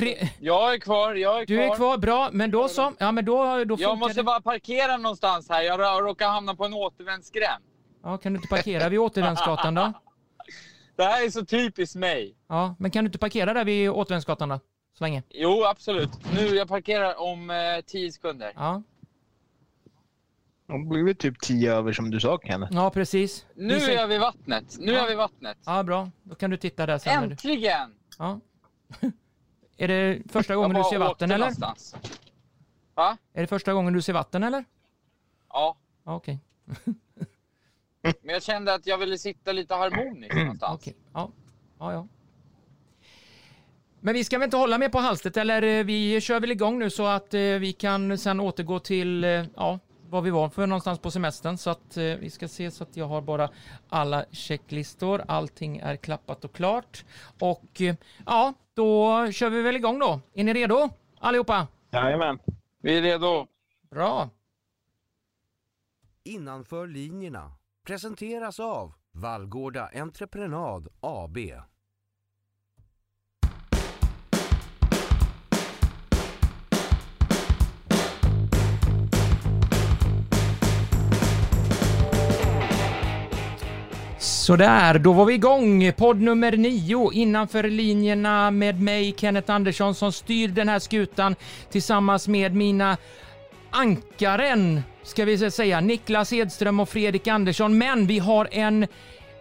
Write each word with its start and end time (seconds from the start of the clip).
Fre- 0.00 0.28
Jag 0.40 0.74
är 0.74 0.78
kvar, 0.78 1.14
jag 1.14 1.42
är 1.42 1.46
du 1.46 1.56
kvar. 1.56 1.64
är 1.66 1.76
kvar, 1.76 1.98
bra. 1.98 2.28
Men 2.32 2.50
då 2.50 2.68
så. 2.68 2.92
Ja, 2.98 3.12
men 3.12 3.24
då, 3.24 3.64
då 3.64 3.76
Jag 3.78 3.98
måste 3.98 4.20
det. 4.20 4.22
bara 4.24 4.40
parkera 4.40 4.96
någonstans 4.96 5.48
här. 5.48 5.62
Jag 5.62 5.80
rå- 5.80 6.00
råkar 6.02 6.28
hamna 6.28 6.54
på 6.54 6.64
en 6.64 6.74
återvändsgränd. 6.74 7.64
Ja, 8.02 8.18
kan 8.18 8.32
du 8.32 8.36
inte 8.36 8.48
parkera 8.48 8.88
vid 8.88 8.98
Återvändsgatan 8.98 9.74
då? 9.74 9.92
Det 10.96 11.04
här 11.04 11.26
är 11.26 11.30
så 11.30 11.44
typiskt 11.46 11.96
mig. 11.96 12.34
Ja, 12.48 12.74
men 12.78 12.90
kan 12.90 13.04
du 13.04 13.08
inte 13.08 13.18
parkera 13.18 13.54
där 13.54 13.64
vid 13.64 13.90
Återvändsgatan 13.90 14.48
då? 14.48 14.60
Så 14.98 15.04
länge. 15.04 15.22
Jo, 15.30 15.64
absolut. 15.64 16.10
Nu, 16.34 16.46
jag 16.56 16.68
parkerar 16.68 17.20
om 17.20 17.50
eh, 17.50 17.56
10 17.86 18.12
sekunder. 18.12 18.52
Ja, 18.56 18.82
Det 20.66 20.72
har 20.72 20.88
blivit 20.90 21.18
typ 21.18 21.40
tio 21.40 21.74
över 21.74 21.92
som 21.92 22.10
du 22.10 22.20
sa 22.20 22.38
Kenneth. 22.44 22.72
ja 22.74 22.90
precis. 22.90 23.46
Nu 23.54 23.74
Vi 23.78 23.94
är 23.94 24.06
vid 24.06 24.20
vattnet. 24.20 24.76
Nu 24.78 24.92
är 24.92 24.96
jag 24.98 25.06
vid 25.08 25.16
vattnet. 25.16 25.58
Ja, 25.66 25.82
bra. 25.82 26.10
Då 26.22 26.34
kan 26.34 26.50
du 26.50 26.56
titta 26.56 26.86
där 26.86 26.98
sen. 26.98 27.14
när 27.20 27.26
du- 27.26 27.32
Äntligen! 27.32 27.94
Ja. 28.18 28.40
Är 29.80 29.88
det 29.88 30.22
första 30.32 30.56
gången 30.56 30.76
du 30.76 30.84
ser 30.84 30.98
vatten 30.98 31.30
eller? 31.30 31.38
någonstans. 31.38 31.96
Va? 32.94 33.16
Är 33.32 33.40
det 33.40 33.46
första 33.46 33.72
gången 33.72 33.92
du 33.92 34.02
ser 34.02 34.12
vatten 34.12 34.42
eller? 34.42 34.64
Ja. 35.48 35.76
Okej. 36.04 36.38
Men 38.02 38.32
jag 38.34 38.42
kände 38.42 38.74
att 38.74 38.86
jag 38.86 38.98
ville 38.98 39.18
sitta 39.18 39.52
lite 39.52 39.74
harmoniskt 39.74 40.34
någonstans. 40.34 40.80
Okej. 40.80 40.96
Ja. 41.12 41.30
ja, 41.78 41.92
ja. 41.92 42.08
Men 44.00 44.14
vi 44.14 44.24
ska 44.24 44.38
väl 44.38 44.44
inte 44.44 44.56
hålla 44.56 44.78
mer 44.78 44.88
på 44.88 44.98
halstet 44.98 45.36
eller 45.36 45.62
eh, 45.62 45.84
vi 45.84 46.20
kör 46.20 46.40
väl 46.40 46.50
igång 46.50 46.78
nu 46.78 46.90
så 46.90 47.06
att 47.06 47.34
eh, 47.34 47.40
vi 47.40 47.72
kan 47.72 48.18
sen 48.18 48.40
återgå 48.40 48.78
till 48.78 49.24
eh, 49.24 49.44
ja, 49.56 49.78
var 50.10 50.20
vi 50.20 50.30
var 50.30 50.48
för 50.48 50.66
någonstans 50.66 50.98
på 50.98 51.10
semestern. 51.10 51.58
Så 51.58 51.70
att 51.70 51.96
eh, 51.96 52.02
vi 52.04 52.30
ska 52.30 52.48
se 52.48 52.70
så 52.70 52.84
att 52.84 52.96
jag 52.96 53.06
har 53.06 53.20
bara 53.20 53.50
alla 53.88 54.24
checklistor. 54.30 55.22
Allting 55.28 55.78
är 55.78 55.96
klappat 55.96 56.44
och 56.44 56.52
klart. 56.52 57.04
Och 57.40 57.80
eh, 57.80 57.94
ja, 58.26 58.54
då 58.74 59.32
kör 59.32 59.50
vi 59.50 59.62
väl 59.62 59.76
igång 59.76 59.98
då. 59.98 60.20
Är 60.34 60.44
ni 60.44 60.54
redo 60.54 60.90
allihopa? 61.18 61.66
Jajamän. 61.90 62.38
Vi 62.82 62.98
är 62.98 63.02
redo. 63.02 63.46
Bra. 63.90 64.30
Innanför 66.24 66.86
linjerna 66.86 67.52
presenteras 67.86 68.60
av 68.60 68.92
Vallgårda 69.12 69.90
Entreprenad 69.94 70.88
AB. 71.00 71.38
Sådär, 84.40 84.98
då 84.98 85.12
var 85.12 85.24
vi 85.24 85.34
igång. 85.34 85.92
Podd 85.92 86.20
nummer 86.20 86.56
nio 86.56 87.12
innanför 87.12 87.62
linjerna 87.62 88.50
med 88.50 88.80
mig, 88.80 89.14
Kenneth 89.16 89.50
Andersson, 89.50 89.94
som 89.94 90.12
styr 90.12 90.48
den 90.48 90.68
här 90.68 90.78
skutan 90.78 91.34
tillsammans 91.70 92.28
med 92.28 92.54
mina 92.54 92.96
ankaren, 93.70 94.82
ska 95.02 95.24
vi 95.24 95.50
säga, 95.50 95.80
Niklas 95.80 96.32
Edström 96.32 96.80
och 96.80 96.88
Fredrik 96.88 97.28
Andersson. 97.28 97.78
Men 97.78 98.06
vi 98.06 98.18
har 98.18 98.48
en 98.50 98.86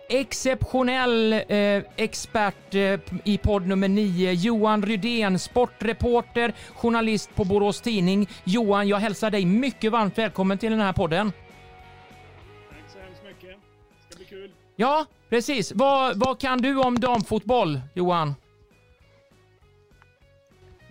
exceptionell 0.09 1.33
eh, 1.33 1.83
expert 1.95 2.75
eh, 2.75 2.99
i 3.23 3.37
podd 3.37 3.67
nummer 3.67 3.87
nio, 3.87 4.31
Johan 4.31 4.83
Rydén, 4.83 5.39
sportreporter, 5.39 6.53
journalist 6.75 7.35
på 7.35 7.45
Borås 7.45 7.81
Tidning. 7.81 8.29
Johan, 8.43 8.87
jag 8.87 8.97
hälsar 8.97 9.31
dig 9.31 9.45
mycket 9.45 9.91
varmt 9.91 10.17
välkommen 10.17 10.57
till 10.57 10.71
den 10.71 10.81
här 10.81 10.93
podden. 10.93 11.31
Ja, 14.79 15.05
precis. 15.29 15.71
Vad, 15.71 16.19
vad 16.19 16.39
kan 16.39 16.61
du 16.61 16.79
om 16.79 16.99
damfotboll, 16.99 17.81
Johan? 17.93 18.35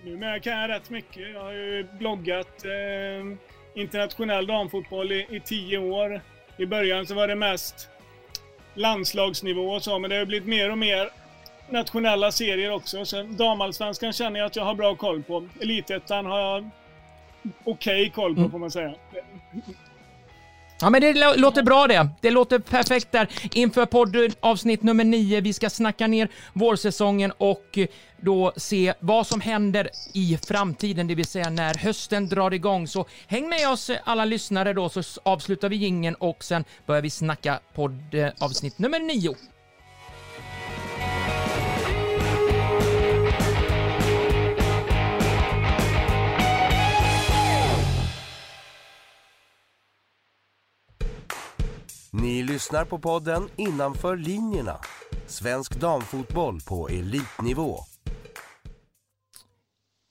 Numera 0.05 0.41
kan 0.41 0.53
jag 0.53 0.71
rätt 0.71 0.91
mycket. 0.91 1.31
Jag 1.31 1.43
har 1.43 1.53
ju 1.53 1.87
bloggat 1.99 2.65
eh, 2.65 3.37
internationell 3.83 4.47
damfotboll 4.47 5.13
i, 5.13 5.27
i 5.31 5.41
tio 5.41 5.79
år. 5.79 6.21
I 6.57 6.67
början 6.67 7.07
så 7.07 7.15
var 7.15 7.29
det 7.29 7.35
mest 7.35 7.89
landslagsnivå 8.75 9.71
och 9.71 9.83
så, 9.83 9.99
men 9.99 10.11
det 10.11 10.17
har 10.17 10.25
blivit 10.25 10.49
mer 10.49 10.71
och 10.71 10.79
mer 10.79 11.11
nationella 11.71 12.33
serier 12.33 12.73
också. 12.73 13.05
Så 13.05 13.23
damallsvenskan 13.23 14.13
känner 14.13 14.41
jag 14.41 14.47
att 14.47 14.57
jag 14.57 14.65
har 14.65 14.75
bra 14.75 14.95
koll 14.95 15.23
på. 15.23 15.49
Elitettan 15.61 16.27
har 16.27 16.41
jag 16.41 16.71
okej 17.65 18.11
koll 18.11 18.37
på, 18.37 18.49
får 18.49 18.59
man 18.59 18.71
säga. 18.71 18.95
Ja, 20.81 20.91
men 20.91 21.01
det 21.01 21.37
låter 21.37 21.63
bra 21.63 21.87
det. 21.87 22.09
Det 22.21 22.31
låter 22.31 22.59
perfekt 22.59 23.13
där 23.13 23.29
inför 23.53 23.87
poddavsnitt 23.87 24.83
nummer 24.83 25.05
nio. 25.05 25.41
Vi 25.41 25.53
ska 25.53 25.71
snacka 25.71 26.07
ner 26.07 26.29
vårsäsongen 26.53 27.33
och 27.39 27.79
eh, 27.79 27.87
då 28.21 28.53
se 28.57 28.95
vad 29.01 29.27
som 29.27 29.41
händer 29.41 29.91
i 30.15 30.39
framtiden, 30.47 31.07
det 31.07 31.15
vill 31.15 31.27
säga 31.27 31.51
när 31.51 31.75
hösten 31.75 32.29
drar 32.29 32.55
igång. 32.55 32.87
Så 32.87 33.07
häng 33.27 33.49
med 33.49 33.69
oss 33.69 33.91
eh, 33.91 33.99
alla 34.05 34.25
lyssnare 34.25 34.73
då 34.73 34.89
så 34.89 35.03
avslutar 35.23 35.69
vi 35.69 35.77
gingen 35.77 36.15
och 36.15 36.45
sen 36.45 36.65
börjar 36.87 37.03
vi 37.03 37.11
snacka 37.11 37.61
poddavsnitt 37.75 38.79
nummer 38.79 38.99
nio. 38.99 39.35
Ni 52.13 52.43
lyssnar 52.43 52.85
på 52.85 52.99
podden 52.99 53.49
Innanför 53.57 54.17
linjerna. 54.17 54.77
Svensk 55.27 55.81
damfotboll 55.81 56.61
på 56.61 56.89
elitnivå. 56.89 57.79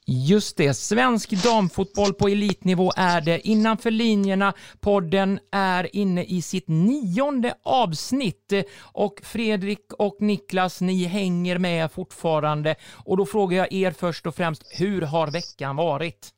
Just 0.05 0.57
det, 0.57 0.73
svensk 0.73 1.43
damfotboll 1.43 2.13
på 2.13 2.27
elitnivå 2.27 2.91
är 2.95 3.21
det. 3.21 3.47
Innanför 3.47 3.91
linjerna, 3.91 4.53
podden 4.79 5.39
är 5.51 5.95
inne 5.95 6.23
i 6.23 6.41
sitt 6.41 6.67
nionde 6.67 7.55
avsnitt. 7.63 8.53
Och 8.79 9.19
Fredrik 9.23 9.93
och 9.93 10.17
Niklas, 10.19 10.81
ni 10.81 11.03
hänger 11.03 11.57
med 11.57 11.91
fortfarande. 11.91 12.75
Och 13.05 13.17
då 13.17 13.25
frågar 13.25 13.57
jag 13.57 13.73
er 13.73 13.91
först 13.91 14.27
och 14.27 14.35
främst, 14.35 14.63
hur 14.69 15.01
har 15.01 15.31
veckan 15.31 15.75
varit? 15.75 16.33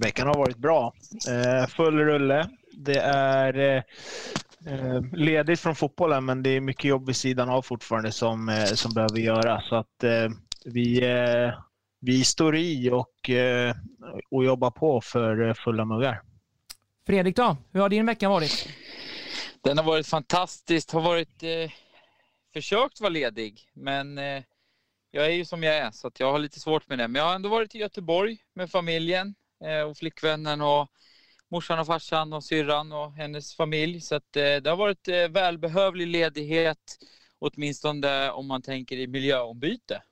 Veckan 0.00 0.26
har 0.26 0.34
varit 0.34 0.56
bra. 0.56 0.92
Eh, 1.28 1.66
full 1.66 1.98
rulle. 1.98 2.48
Det 2.72 2.98
är 3.00 3.58
eh, 3.58 3.82
eh, 4.74 5.02
ledigt 5.12 5.60
från 5.60 5.74
fotbollen 5.74 6.24
men 6.24 6.42
det 6.42 6.50
är 6.50 6.60
mycket 6.60 6.84
jobb 6.84 7.06
vid 7.06 7.16
sidan 7.16 7.48
av 7.48 7.62
fortfarande 7.62 8.12
som, 8.12 8.48
eh, 8.48 8.64
som 8.64 8.94
behöver 8.94 9.18
göras. 9.18 9.68
Så 9.68 9.76
att 9.76 10.04
eh, 10.04 10.28
vi, 10.64 11.04
eh, 11.04 11.54
vi 12.00 12.24
står 12.24 12.56
i 12.56 12.90
och, 12.90 13.30
eh, 13.30 13.74
och 14.30 14.44
jobbar 14.44 14.70
på 14.70 15.00
för 15.00 15.54
fulla 15.54 15.84
muggar. 15.84 16.22
Fredrik 17.06 17.36
då, 17.36 17.56
hur 17.72 17.80
har 17.80 17.88
din 17.88 18.06
vecka 18.06 18.28
varit? 18.28 18.68
Den 19.62 19.78
har 19.78 19.84
varit 19.84 20.06
fantastisk. 20.06 20.92
Har 20.92 21.00
varit 21.00 21.42
eh, 21.42 21.70
försökt 22.52 23.00
vara 23.00 23.10
ledig, 23.10 23.70
men 23.72 24.18
eh, 24.18 24.42
jag 25.10 25.26
är 25.26 25.30
ju 25.30 25.44
som 25.44 25.62
jag 25.62 25.76
är 25.76 25.90
så 25.90 26.06
att 26.06 26.20
jag 26.20 26.32
har 26.32 26.38
lite 26.38 26.60
svårt 26.60 26.88
med 26.88 26.98
det. 26.98 27.08
Men 27.08 27.20
jag 27.20 27.28
har 27.28 27.34
ändå 27.34 27.48
varit 27.48 27.74
i 27.74 27.78
Göteborg 27.78 28.38
med 28.54 28.70
familjen 28.70 29.34
och 29.88 29.96
flickvännen 29.96 30.60
och 30.60 30.88
morsan 31.48 31.78
och 31.78 31.86
farsan 31.86 32.32
och 32.32 32.44
syrran 32.44 32.92
och 32.92 33.12
hennes 33.12 33.54
familj. 33.56 34.00
Så 34.00 34.14
att, 34.14 34.36
eh, 34.36 34.42
det 34.42 34.66
har 34.70 34.76
varit 34.76 35.08
eh, 35.08 35.28
välbehövlig 35.28 36.06
ledighet, 36.06 36.98
åtminstone 37.38 38.30
om 38.30 38.46
man 38.46 38.62
tänker 38.62 38.96
i 38.96 39.06
miljöombyte. 39.06 40.02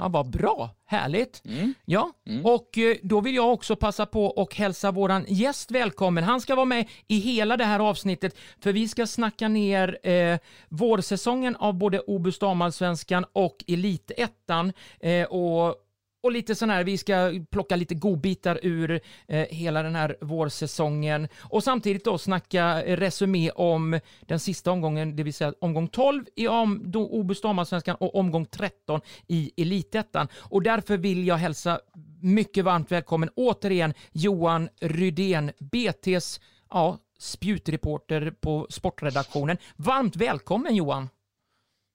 Ja, 0.00 0.08
vad 0.08 0.30
bra, 0.30 0.70
härligt. 0.86 1.42
Mm. 1.44 1.74
Ja, 1.84 2.12
Mm. 2.26 2.46
och 2.46 2.78
eh, 2.78 2.96
då 3.02 3.20
vill 3.20 3.34
jag 3.34 3.52
också 3.52 3.76
passa 3.76 4.06
på 4.06 4.26
och 4.26 4.54
hälsa 4.54 4.90
våran 4.90 5.24
gäst 5.28 5.70
välkommen. 5.70 6.24
Han 6.24 6.40
ska 6.40 6.54
vara 6.54 6.64
med 6.66 6.88
i 7.06 7.18
hela 7.18 7.56
det 7.56 7.64
här 7.64 7.80
avsnittet 7.80 8.38
för 8.60 8.72
vi 8.72 8.88
ska 8.88 9.06
snacka 9.06 9.48
ner 9.48 10.08
eh, 10.08 10.38
vårsäsongen 10.68 11.56
av 11.56 11.74
både 11.74 12.00
Obus 12.00 12.38
damallsvenskan 12.38 13.24
och 13.32 13.64
Elitettan 13.68 14.72
eh, 15.00 15.24
och 15.26 15.74
och 16.20 16.32
lite 16.32 16.54
sån 16.54 16.70
här, 16.70 16.84
vi 16.84 16.98
ska 16.98 17.32
plocka 17.50 17.76
lite 17.76 17.94
godbitar 17.94 18.58
ur 18.62 19.00
eh, 19.28 19.46
hela 19.50 19.82
den 19.82 19.94
här 19.94 20.16
vårsäsongen 20.20 21.28
och 21.40 21.64
samtidigt 21.64 22.04
då 22.04 22.18
snacka 22.18 22.82
eh, 22.82 22.96
resumé 22.96 23.50
om 23.50 24.00
den 24.20 24.40
sista 24.40 24.70
omgången, 24.70 25.16
det 25.16 25.22
vill 25.22 25.34
säga 25.34 25.54
omgång 25.60 25.88
12 25.88 26.24
i 26.36 26.48
om, 26.48 26.92
Obus 26.94 27.40
damallsvenskan 27.40 27.96
och 28.00 28.14
omgång 28.14 28.46
13 28.46 29.00
i 29.26 29.52
Elitettan. 29.56 30.28
Och 30.34 30.62
därför 30.62 30.96
vill 30.96 31.26
jag 31.26 31.36
hälsa 31.36 31.80
mycket 32.22 32.64
varmt 32.64 32.92
välkommen 32.92 33.30
återigen 33.34 33.94
Johan 34.12 34.68
Rydén, 34.80 35.52
BTs 35.58 36.40
ja, 36.70 36.98
spjutreporter 37.18 38.30
på 38.40 38.66
sportredaktionen. 38.70 39.56
Varmt 39.76 40.16
välkommen 40.16 40.76
Johan! 40.76 41.08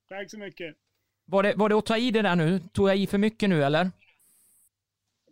Tack 0.10 0.32
så 0.32 0.38
mycket. 0.38 0.76
Var 1.26 1.44
det, 1.44 1.54
var 1.56 1.70
det 1.70 1.76
att 1.76 1.86
ta 1.86 1.98
i 1.98 2.12
det 2.12 2.22
där 2.22 2.36
nu? 2.36 2.60
Tog 2.60 2.90
jag 2.90 2.98
i 2.98 3.08
för 3.08 3.18
mycket 3.18 3.50
nu 3.50 3.64
eller? 3.64 3.92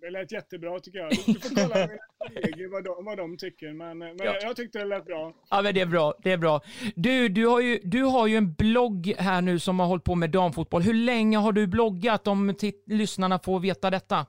Det 0.01 0.09
lät 0.09 0.31
jättebra 0.31 0.79
tycker 0.79 0.99
jag. 0.99 1.09
Du 1.09 1.15
får 1.39 1.55
kolla 1.55 1.75
med 1.87 1.99
kollegor 2.19 2.71
vad 2.71 2.83
de, 2.83 3.05
vad 3.05 3.17
de 3.17 3.37
tycker. 3.37 3.73
Men, 3.73 3.97
men 3.97 4.17
Ja. 4.17 4.37
jag, 4.41 4.55
tyckte 4.55 4.79
det 4.79 4.85
lät 4.85 5.05
bra. 5.05 5.33
Ja, 5.49 5.61
men 5.61 5.73
det 5.73 5.81
är 5.81 5.85
bra. 5.85 6.13
Det 6.23 6.31
är 6.31 6.37
bra. 6.37 6.61
Du, 6.95 7.29
du 7.29 7.47
har, 7.47 7.61
ju, 7.61 7.79
du 7.83 8.03
har 8.03 8.27
ju 8.27 8.35
en 8.35 8.53
blogg 8.53 9.13
här 9.17 9.41
nu 9.41 9.59
som 9.59 9.79
har 9.79 9.87
hållit 9.87 10.03
på 10.03 10.15
med 10.15 10.29
damfotboll. 10.31 10.81
Hur 10.81 10.93
länge 10.93 11.37
har 11.37 11.51
du 11.51 11.67
bloggat 11.67 12.27
om 12.27 12.55
lyssnarna 12.85 13.39
får 13.39 13.59
veta 13.59 13.89
detta? 13.89 14.25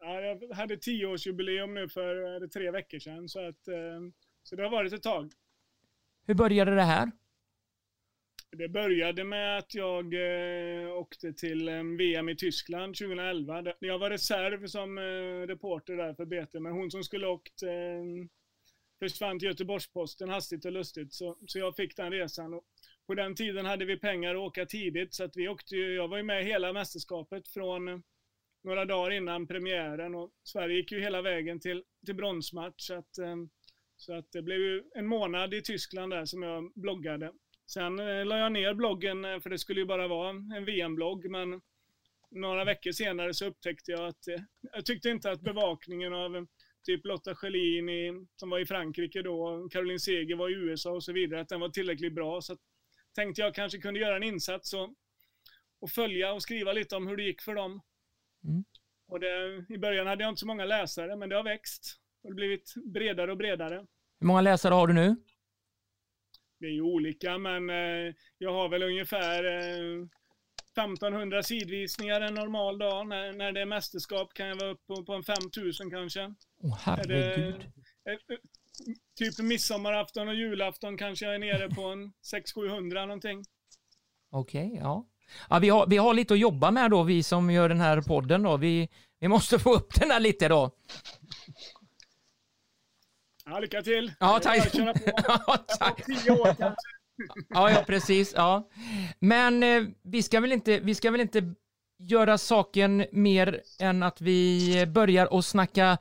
Ja, 0.00 0.20
jag 0.20 0.54
hade 0.56 0.76
tioårsjubileum 0.76 1.74
nu 1.74 1.88
för 1.88 2.42
eh, 2.42 2.48
tre 2.48 2.70
veckor 2.70 2.98
sedan. 2.98 3.28
Så, 3.28 3.48
att, 3.48 3.68
eh, 3.68 3.74
så 4.42 4.56
det 4.56 4.62
har 4.62 4.70
varit 4.70 4.92
ett 4.92 5.02
tag. 5.02 5.30
Hur 6.26 6.34
började 6.34 6.74
det 6.74 6.82
här? 6.82 7.10
Det 8.56 8.68
började 8.68 9.24
med 9.24 9.58
att 9.58 9.74
jag 9.74 10.14
eh, 10.14 10.92
åkte 10.92 11.32
till 11.32 11.68
eh, 11.68 11.82
VM 11.98 12.28
i 12.28 12.36
Tyskland 12.36 12.96
2011. 12.96 13.64
Jag 13.78 13.98
var 13.98 14.10
reserv 14.10 14.66
som 14.66 14.98
eh, 14.98 15.46
reporter 15.46 15.96
där 15.96 16.14
för 16.14 16.24
BT, 16.24 16.60
men 16.60 16.72
hon 16.72 16.90
som 16.90 17.04
skulle 17.04 17.26
åkt 17.26 17.62
eh, 17.62 18.28
försvann 18.98 19.38
till 19.38 19.48
Göteborgs-Posten 19.48 20.28
hastigt 20.28 20.64
och 20.64 20.72
lustigt. 20.72 21.12
Så, 21.12 21.38
så 21.46 21.58
jag 21.58 21.76
fick 21.76 21.96
den 21.96 22.12
resan. 22.12 22.54
Och 22.54 22.64
på 23.06 23.14
den 23.14 23.34
tiden 23.34 23.66
hade 23.66 23.84
vi 23.84 23.96
pengar 23.96 24.34
att 24.34 24.40
åka 24.40 24.66
tidigt, 24.66 25.14
så 25.14 25.24
att 25.24 25.36
vi 25.36 25.48
åkte 25.48 25.76
ju, 25.76 25.94
jag 25.94 26.08
var 26.08 26.16
ju 26.16 26.22
med 26.22 26.44
hela 26.44 26.72
mästerskapet 26.72 27.48
från 27.48 27.88
eh, 27.88 27.98
några 28.64 28.84
dagar 28.84 29.10
innan 29.10 29.46
premiären 29.46 30.14
och 30.14 30.30
Sverige 30.44 30.76
gick 30.76 30.92
ju 30.92 31.00
hela 31.00 31.22
vägen 31.22 31.60
till, 31.60 31.84
till 32.06 32.14
bronsmatch. 32.14 32.82
Så 32.82 32.94
att, 32.94 33.18
eh, 33.18 33.36
så 33.96 34.14
att 34.14 34.32
det 34.32 34.42
blev 34.42 34.58
ju 34.58 34.82
en 34.94 35.06
månad 35.06 35.54
i 35.54 35.62
Tyskland 35.62 36.12
där 36.12 36.24
som 36.24 36.42
jag 36.42 36.72
bloggade. 36.74 37.32
Sen 37.72 37.98
eh, 37.98 38.24
la 38.24 38.38
jag 38.38 38.52
ner 38.52 38.74
bloggen 38.74 39.24
eh, 39.24 39.40
för 39.40 39.50
det 39.50 39.58
skulle 39.58 39.80
ju 39.80 39.86
bara 39.86 40.08
vara 40.08 40.30
en 40.30 40.64
VM-blogg 40.64 41.30
men 41.30 41.60
några 42.30 42.64
veckor 42.64 42.92
senare 42.92 43.34
så 43.34 43.46
upptäckte 43.46 43.92
jag 43.92 44.06
att 44.06 44.28
eh, 44.28 44.40
jag 44.72 44.86
tyckte 44.86 45.08
inte 45.08 45.30
att 45.30 45.40
bevakningen 45.40 46.14
av 46.14 46.46
typ 46.86 47.06
Lotta 47.06 47.34
Schelin 47.34 47.88
i, 47.88 48.26
som 48.36 48.50
var 48.50 48.58
i 48.58 48.66
Frankrike 48.66 49.22
då, 49.22 49.68
Caroline 49.72 50.00
Seger 50.00 50.36
var 50.36 50.48
i 50.48 50.52
USA 50.52 50.90
och 50.90 51.04
så 51.04 51.12
vidare, 51.12 51.40
att 51.40 51.48
den 51.48 51.60
var 51.60 51.68
tillräckligt 51.68 52.14
bra. 52.14 52.40
Så 52.40 52.52
att, 52.52 52.58
tänkte 53.14 53.42
jag 53.42 53.54
kanske 53.54 53.78
kunde 53.78 54.00
göra 54.00 54.16
en 54.16 54.22
insats 54.22 54.72
och, 54.72 54.94
och 55.80 55.90
följa 55.90 56.32
och 56.32 56.42
skriva 56.42 56.72
lite 56.72 56.96
om 56.96 57.06
hur 57.06 57.16
det 57.16 57.22
gick 57.22 57.42
för 57.42 57.54
dem. 57.54 57.80
Mm. 58.44 58.64
Och 59.08 59.20
det, 59.20 59.64
I 59.68 59.78
början 59.78 60.06
hade 60.06 60.24
jag 60.24 60.30
inte 60.30 60.40
så 60.40 60.46
många 60.46 60.64
läsare, 60.64 61.16
men 61.16 61.28
det 61.28 61.36
har 61.36 61.44
växt. 61.44 62.00
Och 62.22 62.28
det 62.28 62.32
har 62.32 62.36
blivit 62.36 62.74
bredare 62.84 63.30
och 63.30 63.36
bredare. 63.36 63.86
Hur 64.20 64.26
många 64.26 64.40
läsare 64.40 64.74
har 64.74 64.86
du 64.86 64.94
nu? 64.94 65.16
Det 66.60 66.66
är 66.66 66.70
ju 66.70 66.82
olika, 66.82 67.38
men 67.38 67.70
eh, 67.70 68.14
jag 68.38 68.52
har 68.52 68.68
väl 68.68 68.82
ungefär 68.82 69.44
eh, 69.44 70.06
1500 70.76 71.42
sidvisningar 71.42 72.20
en 72.20 72.34
normal 72.34 72.78
dag. 72.78 73.08
När, 73.08 73.32
när 73.32 73.52
det 73.52 73.60
är 73.60 73.66
mästerskap 73.66 74.34
kan 74.34 74.46
jag 74.46 74.56
vara 74.56 74.70
uppe 74.70 74.86
på, 74.86 75.04
på 75.04 75.12
en 75.12 75.22
5000 75.22 75.90
kanske. 75.90 76.34
Åh 76.62 76.88
Är 76.88 77.06
det, 77.06 77.14
herregud. 77.14 77.54
eh, 78.06 78.12
eh, 78.12 78.38
typ 79.18 79.38
midsommarafton 79.38 80.28
och 80.28 80.34
julafton 80.34 80.96
kanske 80.96 81.24
jag 81.24 81.34
är 81.34 81.38
nere 81.38 81.68
på 81.68 81.82
en 81.82 82.12
600-700 82.56 83.06
någonting. 83.06 83.44
Okej, 84.30 84.76
ja. 84.80 85.06
ja 85.48 85.58
vi, 85.58 85.68
har, 85.68 85.86
vi 85.86 85.96
har 85.96 86.14
lite 86.14 86.34
att 86.34 86.40
jobba 86.40 86.70
med 86.70 86.90
då, 86.90 87.02
vi 87.02 87.22
som 87.22 87.50
gör 87.50 87.68
den 87.68 87.80
här 87.80 88.00
podden 88.00 88.42
då. 88.42 88.56
Vi, 88.56 88.88
vi 89.20 89.28
måste 89.28 89.58
få 89.58 89.74
upp 89.74 89.94
den 90.00 90.10
här 90.10 90.20
lite 90.20 90.48
då. 90.48 90.70
Ja, 93.50 93.58
lycka 93.58 93.82
till! 93.82 94.12
Ja, 94.20 94.40
tack. 94.42 94.72
köra 94.74 94.92
på. 94.92 95.00
Ja, 95.46 95.56
tack. 95.78 96.04
Tio 96.06 96.30
år 96.30 96.44
kanske. 96.44 96.88
Ja, 97.48 97.70
ja, 97.70 97.84
precis. 97.86 98.32
Ja. 98.36 98.68
Men 99.18 99.62
eh, 99.62 99.82
vi, 100.02 100.22
ska 100.22 100.40
väl 100.40 100.52
inte, 100.52 100.80
vi 100.80 100.94
ska 100.94 101.10
väl 101.10 101.20
inte 101.20 101.54
göra 101.98 102.38
saken 102.38 103.06
mer 103.12 103.60
än 103.78 104.02
att 104.02 104.20
vi 104.20 104.86
börjar 104.86 105.32
och 105.32 105.44
snacka 105.44 105.98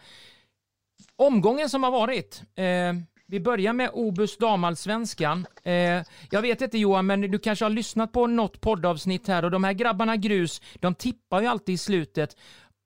omgången 1.16 1.70
som 1.70 1.84
har 1.84 1.92
varit. 1.92 2.42
Eh, 2.56 2.94
vi 3.28 3.40
börjar 3.40 3.74
med 3.74 3.90
Obus 3.94 4.38
damallsvenskan. 4.38 5.48
Eh, 5.64 6.04
jag 6.32 6.42
vet 6.42 6.62
inte 6.62 6.78
Johan, 6.78 7.06
men 7.06 7.22
du 7.22 7.40
kanske 7.40 7.66
har 7.66 7.70
lyssnat 7.70 8.12
på 8.12 8.28
något 8.28 8.62
poddavsnitt 8.62 9.28
här 9.28 9.46
och 9.46 9.52
de 9.52 9.64
här 9.64 9.74
grabbarna 9.74 10.16
Grus, 10.16 10.62
de 10.76 10.96
tippar 10.96 11.42
ju 11.42 11.48
alltid 11.48 11.76
i 11.76 11.78
slutet. 11.78 12.38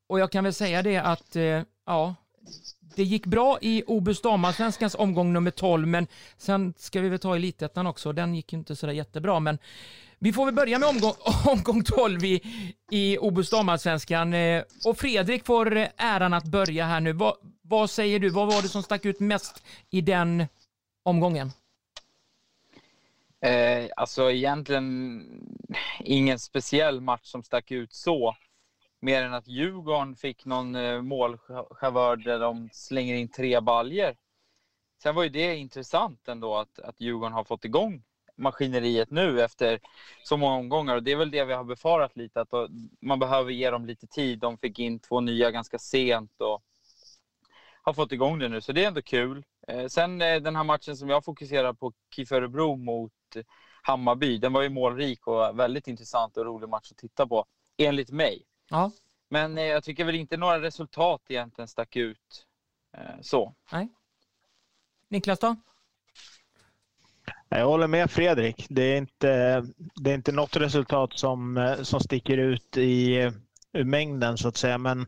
Och 0.09 0.19
jag 0.19 0.31
kan 0.31 0.43
väl 0.43 0.53
säga 0.53 0.81
det 0.81 0.97
att, 0.97 1.35
eh, 1.35 1.61
ja, 1.85 2.15
det 2.95 3.03
gick 3.03 3.25
bra 3.25 3.57
i 3.61 3.83
Obus 3.87 4.21
damallsvenskans 4.21 4.95
omgång 4.95 5.33
nummer 5.33 5.51
12, 5.51 5.87
men 5.87 6.07
sen 6.37 6.73
ska 6.77 7.01
vi 7.01 7.09
väl 7.09 7.19
ta 7.19 7.35
elitettan 7.35 7.87
också. 7.87 8.13
Den 8.13 8.35
gick 8.35 8.53
ju 8.53 8.59
inte 8.59 8.75
sådär 8.75 8.93
jättebra, 8.93 9.39
men 9.39 9.57
vi 10.19 10.33
får 10.33 10.45
väl 10.45 10.53
börja 10.53 10.79
med 10.79 10.89
omgång, 10.89 11.13
omgång 11.45 11.83
12 11.83 12.23
i, 12.23 12.41
i 12.91 13.17
Obus 13.17 13.49
damallsvenskan. 13.49 14.33
Eh, 14.33 14.63
och 14.85 14.97
Fredrik 14.97 15.45
får 15.45 15.87
äran 15.97 16.33
att 16.33 16.45
börja 16.45 16.85
här 16.85 16.99
nu. 16.99 17.13
Vad, 17.13 17.35
vad 17.61 17.89
säger 17.89 18.19
du? 18.19 18.29
Vad 18.29 18.47
var 18.47 18.61
det 18.61 18.67
som 18.67 18.83
stack 18.83 19.05
ut 19.05 19.19
mest 19.19 19.63
i 19.89 20.01
den 20.01 20.47
omgången? 21.03 21.51
Eh, 23.45 23.89
alltså 23.97 24.31
egentligen 24.31 25.23
ingen 25.99 26.39
speciell 26.39 27.01
match 27.01 27.25
som 27.25 27.43
stack 27.43 27.71
ut 27.71 27.93
så. 27.93 28.35
Mer 29.03 29.23
än 29.23 29.33
att 29.33 29.47
Djurgården 29.47 30.15
fick 30.15 30.45
någon 30.45 30.75
eh, 30.75 31.01
målchavör 31.01 32.15
där 32.15 32.39
de 32.39 32.69
slänger 32.73 33.15
in 33.15 33.31
tre 33.31 33.59
baljer. 33.59 34.15
Sen 35.01 35.15
var 35.15 35.23
ju 35.23 35.29
det 35.29 35.55
intressant 35.55 36.27
ändå 36.27 36.55
att, 36.55 36.79
att 36.79 37.01
Djurgården 37.01 37.33
har 37.33 37.43
fått 37.43 37.65
igång 37.65 38.03
maskineriet 38.35 39.11
nu 39.11 39.41
efter 39.41 39.79
så 40.23 40.37
många 40.37 40.55
omgångar. 40.55 40.95
Och 40.95 41.03
det 41.03 41.11
är 41.11 41.15
väl 41.15 41.31
det 41.31 41.45
vi 41.45 41.53
har 41.53 41.63
befarat 41.63 42.15
lite, 42.15 42.41
att 42.41 42.49
man 43.01 43.19
behöver 43.19 43.51
ge 43.51 43.69
dem 43.69 43.85
lite 43.85 44.07
tid. 44.07 44.39
De 44.39 44.57
fick 44.57 44.79
in 44.79 44.99
två 44.99 45.21
nya 45.21 45.51
ganska 45.51 45.79
sent 45.79 46.41
och 46.41 46.63
har 47.81 47.93
fått 47.93 48.11
igång 48.11 48.39
det 48.39 48.49
nu, 48.49 48.61
så 48.61 48.71
det 48.71 48.83
är 48.83 48.87
ändå 48.87 49.01
kul. 49.01 49.43
Eh, 49.67 49.87
sen 49.87 50.21
eh, 50.21 50.41
den 50.41 50.55
här 50.55 50.63
matchen 50.63 50.97
som 50.97 51.09
jag 51.09 51.25
fokuserar 51.25 51.73
på, 51.73 51.93
KIF 52.15 52.31
Örebro 52.31 52.75
mot 52.75 53.11
Hammarby, 53.81 54.37
den 54.37 54.53
var 54.53 54.61
ju 54.61 54.69
målrik 54.69 55.27
och 55.27 55.59
väldigt 55.59 55.87
intressant 55.87 56.37
och 56.37 56.45
rolig 56.45 56.69
match 56.69 56.91
att 56.91 56.97
titta 56.97 57.27
på, 57.27 57.45
enligt 57.77 58.11
mig. 58.11 58.45
Ja, 58.69 58.91
Men 59.29 59.57
eh, 59.57 59.63
jag 59.63 59.83
tycker 59.83 60.05
väl 60.05 60.15
inte 60.15 60.37
några 60.37 60.61
resultat 60.61 61.21
egentligen 61.27 61.67
stack 61.67 61.95
ut 61.95 62.45
eh, 62.97 63.21
så. 63.21 63.53
Niklas 65.09 65.39
då? 65.39 65.55
Jag 67.49 67.65
håller 67.65 67.87
med 67.87 68.11
Fredrik. 68.11 68.65
Det 68.69 68.81
är 68.83 68.97
inte, 68.97 69.63
det 69.95 70.11
är 70.11 70.15
inte 70.15 70.31
något 70.31 70.55
resultat 70.55 71.09
som, 71.13 71.57
eh, 71.57 71.81
som 71.81 71.99
sticker 71.99 72.37
ut 72.37 72.77
i, 72.77 73.15
ur 73.73 73.83
mängden 73.83 74.37
så 74.37 74.47
att 74.47 74.57
säga. 74.57 74.77
Men 74.77 74.99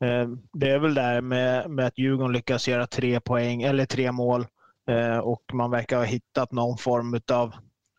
eh, 0.00 0.28
det 0.52 0.70
är 0.70 0.78
väl 0.78 0.94
där 0.94 1.20
med, 1.20 1.70
med 1.70 1.86
att 1.86 1.98
Djurgården 1.98 2.32
lyckas 2.32 2.68
göra 2.68 2.86
tre 2.86 3.20
poäng 3.20 3.62
eller 3.62 3.86
tre 3.86 4.12
mål 4.12 4.46
eh, 4.88 5.18
och 5.18 5.42
man 5.52 5.70
verkar 5.70 5.96
ha 5.96 6.04
hittat 6.04 6.52
någon 6.52 6.78
form 6.78 7.20
av 7.32 7.54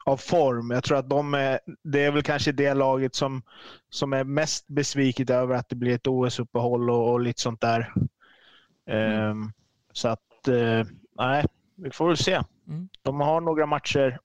av 0.07 0.17
form. 0.17 0.71
Jag 0.71 0.83
tror 0.83 0.97
att 0.97 1.09
de 1.09 1.33
är, 1.33 1.59
det 1.83 2.05
är 2.05 2.11
väl 2.11 2.23
kanske 2.23 2.51
det 2.51 2.73
laget 2.73 3.15
som, 3.15 3.41
som 3.89 4.13
är 4.13 4.23
mest 4.23 4.67
besviket 4.67 5.29
över 5.29 5.55
att 5.55 5.69
det 5.69 5.75
blir 5.75 5.95
ett 5.95 6.07
OS-uppehåll 6.07 6.89
och, 6.89 7.11
och 7.11 7.19
lite 7.19 7.41
sånt 7.41 7.61
där. 7.61 7.93
Ehm, 8.89 9.51
så 9.93 10.07
att, 10.07 10.47
eh, 10.47 10.85
nej, 11.17 11.45
vi 11.75 11.91
får 11.91 12.07
väl 12.07 12.17
se. 12.17 12.41
Mm. 12.67 12.89
De 13.01 13.19
har 13.19 13.41
några 13.41 13.65
matcher 13.65 14.19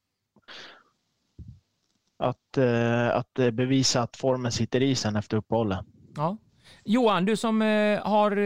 att, 2.19 2.59
eh, 2.59 3.09
att 3.09 3.39
eh, 3.39 3.51
bevisa 3.51 4.03
att 4.03 4.17
formen 4.17 4.53
sitter 4.53 4.83
i 4.83 4.95
sen 4.95 5.17
efter 5.17 5.37
uppehållet. 5.37 5.81
Ja. 6.17 6.37
Johan, 6.85 7.25
du 7.25 7.37
som 7.37 7.61
har 8.03 8.37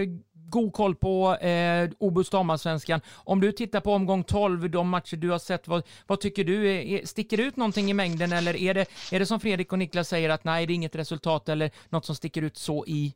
god 0.49 0.73
koll 0.73 0.95
på 0.95 1.37
eh, 1.37 1.91
Obus 1.99 2.31
damallsvenskan. 2.31 3.01
Om 3.15 3.41
du 3.41 3.53
tittar 3.53 3.81
på 3.81 3.93
omgång 3.93 4.25
12, 4.25 4.71
de 4.71 4.89
matcher 4.89 5.17
du 5.17 5.31
har 5.31 5.39
sett, 5.39 5.69
vad, 5.69 5.87
vad 6.07 6.21
tycker 6.21 6.45
du? 6.45 6.73
Är, 6.73 7.07
sticker 7.07 7.37
det 7.37 7.43
ut 7.43 7.57
någonting 7.57 7.91
i 7.91 7.95
mängden 7.95 8.33
eller 8.33 8.57
är 8.57 8.75
det, 8.75 8.87
är 9.13 9.19
det 9.19 9.27
som 9.27 9.41
Fredrik 9.41 9.73
och 9.73 9.79
Niklas 9.79 10.09
säger 10.09 10.31
att 10.31 10.45
nej, 10.45 10.67
det 10.67 10.73
är 10.73 10.75
inget 10.75 10.97
resultat 10.97 11.49
eller 11.49 11.71
något 11.89 12.05
som 12.05 12.17
sticker 12.17 12.43
ut 12.43 12.57
så 12.57 12.85
i, 12.87 13.15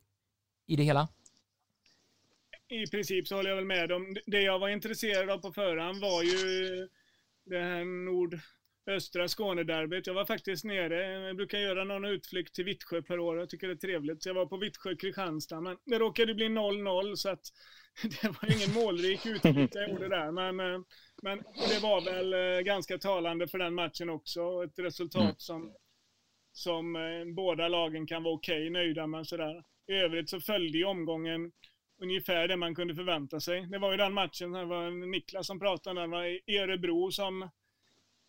i 0.67 0.77
det 0.77 0.83
hela? 0.83 1.09
I 2.69 2.87
princip 2.87 3.29
så 3.29 3.37
håller 3.37 3.51
jag 3.51 3.57
väl 3.57 3.65
med 3.65 3.89
dem. 3.89 4.17
Det 4.27 4.41
jag 4.41 4.59
var 4.59 4.69
intresserad 4.69 5.31
av 5.31 5.39
på 5.39 5.53
förhand 5.53 6.01
var 6.01 6.23
ju 6.23 6.89
det 7.47 7.59
här 7.59 7.85
Nord 7.85 8.41
nordöstra 8.87 9.29
Skånederbyt. 9.29 10.07
Jag 10.07 10.15
var 10.15 10.25
faktiskt 10.25 10.65
nere, 10.65 11.27
jag 11.27 11.37
brukar 11.37 11.59
göra 11.59 11.85
någon 11.85 12.05
utflykt 12.05 12.55
till 12.55 12.65
Vittsjö 12.65 13.03
per 13.03 13.19
år. 13.19 13.39
Jag 13.39 13.49
tycker 13.49 13.67
det 13.67 13.73
är 13.73 13.77
trevligt. 13.77 14.23
Så 14.23 14.29
jag 14.29 14.35
var 14.35 14.47
på 14.47 14.57
Vittsjö-Kristianstad, 14.57 15.61
men 15.61 15.77
det 15.87 15.99
råkade 15.99 16.35
bli 16.35 16.47
0-0 16.47 17.15
så 17.15 17.29
att 17.29 17.43
det 18.23 18.29
var 18.29 18.57
ingen 18.57 18.85
målrik 18.85 19.27
utflykt 19.27 19.75
jag 19.75 19.91
gjorde 19.91 20.09
där. 20.09 20.33
Men, 20.33 20.61
eh, 20.61 20.81
men 21.23 21.39
det 21.39 21.83
var 21.83 22.01
väl 22.01 22.33
eh, 22.33 22.61
ganska 22.61 22.99
talande 22.99 23.49
för 23.49 23.59
den 23.59 23.75
matchen 23.75 24.11
också. 24.11 24.65
Ett 24.65 24.79
resultat 24.79 25.23
Mm. 25.23 25.35
som, 25.39 25.75
som 26.53 26.97
eh, 26.97 27.35
båda 27.35 27.69
lagen 27.69 28.07
kan 28.07 28.23
vara 28.23 28.35
okej 28.35 28.71
nöjda 28.71 29.07
med. 29.07 29.27
Sådär. 29.27 29.63
I 29.89 29.93
övrigt 29.93 30.31
så 30.31 30.41
följde 30.41 30.79
ju 30.79 30.85
omgången 30.85 31.53
ungefär 32.03 32.49
det 32.49 32.57
man 32.57 32.75
kunde 32.75 32.95
förvänta 32.95 33.41
sig. 33.41 33.67
Det 33.67 33.79
var 33.79 33.91
ju 33.91 33.97
den 33.97 34.13
matchen, 34.13 34.53
det 34.53 34.65
var 34.65 34.91
Niklas 35.11 35.47
som 35.47 35.59
pratade 35.61 35.91
om 35.91 35.97
den, 35.97 36.11
var 36.11 36.25
i 36.25 36.59
Örebro 36.59 37.11
som 37.11 37.51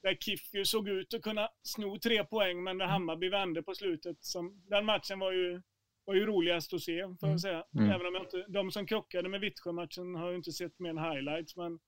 där 0.03 0.15
KIF 0.15 0.53
ju 0.53 0.65
såg 0.65 0.89
ut 0.89 1.13
att 1.13 1.21
kunna 1.21 1.49
sno 1.63 1.97
tre 1.99 2.23
poäng 2.23 2.63
men 2.63 2.77
där 2.77 2.85
Hammarby 2.85 3.29
vände 3.29 3.63
på 3.63 3.75
slutet. 3.75 4.17
Som, 4.23 4.61
den 4.69 4.85
matchen 4.85 5.19
var 5.19 5.31
ju 5.31 5.61
var 6.05 6.13
ju 6.15 6.25
roligast 6.25 6.73
att 6.73 6.81
se, 6.81 7.01
får 7.01 7.07
Mm. 7.27 7.31
jag 7.31 7.41
säga. 7.41 7.63
Mm. 7.75 7.89
Även 7.91 8.07
om 8.07 8.13
jag 8.13 8.23
inte, 8.23 8.45
de 8.51 8.71
som 8.71 8.85
krockade 8.87 9.29
med 9.29 9.39
Vittsjö-matchen 9.41 10.15
har 10.15 10.29
ju 10.29 10.35
inte 10.35 10.51
sett 10.51 10.79
mer 10.79 10.89
än 10.89 10.97
highlights, 10.97 11.55
men 11.55 11.79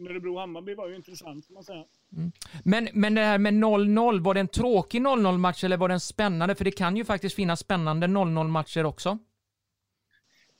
Örebro-Hammarby 0.00 0.74
var 0.74 0.88
ju 0.88 0.96
intressant, 0.96 1.46
får 1.46 1.54
man 1.54 1.64
säga. 1.64 1.84
Men, 2.64 2.88
men 2.92 3.14
det 3.14 3.20
här 3.20 3.38
med 3.38 3.54
0-0, 3.54 4.20
var 4.20 4.34
det 4.34 4.40
en 4.40 4.48
tråkig 4.48 5.00
0-0-match 5.02 5.64
eller 5.64 5.76
var 5.76 5.88
det 5.88 5.94
en 5.94 6.00
spännande? 6.00 6.54
För 6.54 6.64
det 6.64 6.70
kan 6.70 6.96
ju 6.96 7.04
faktiskt 7.04 7.36
finnas 7.36 7.60
spännande 7.60 8.06
0-0-matcher 8.06 8.84
också. 8.84 9.18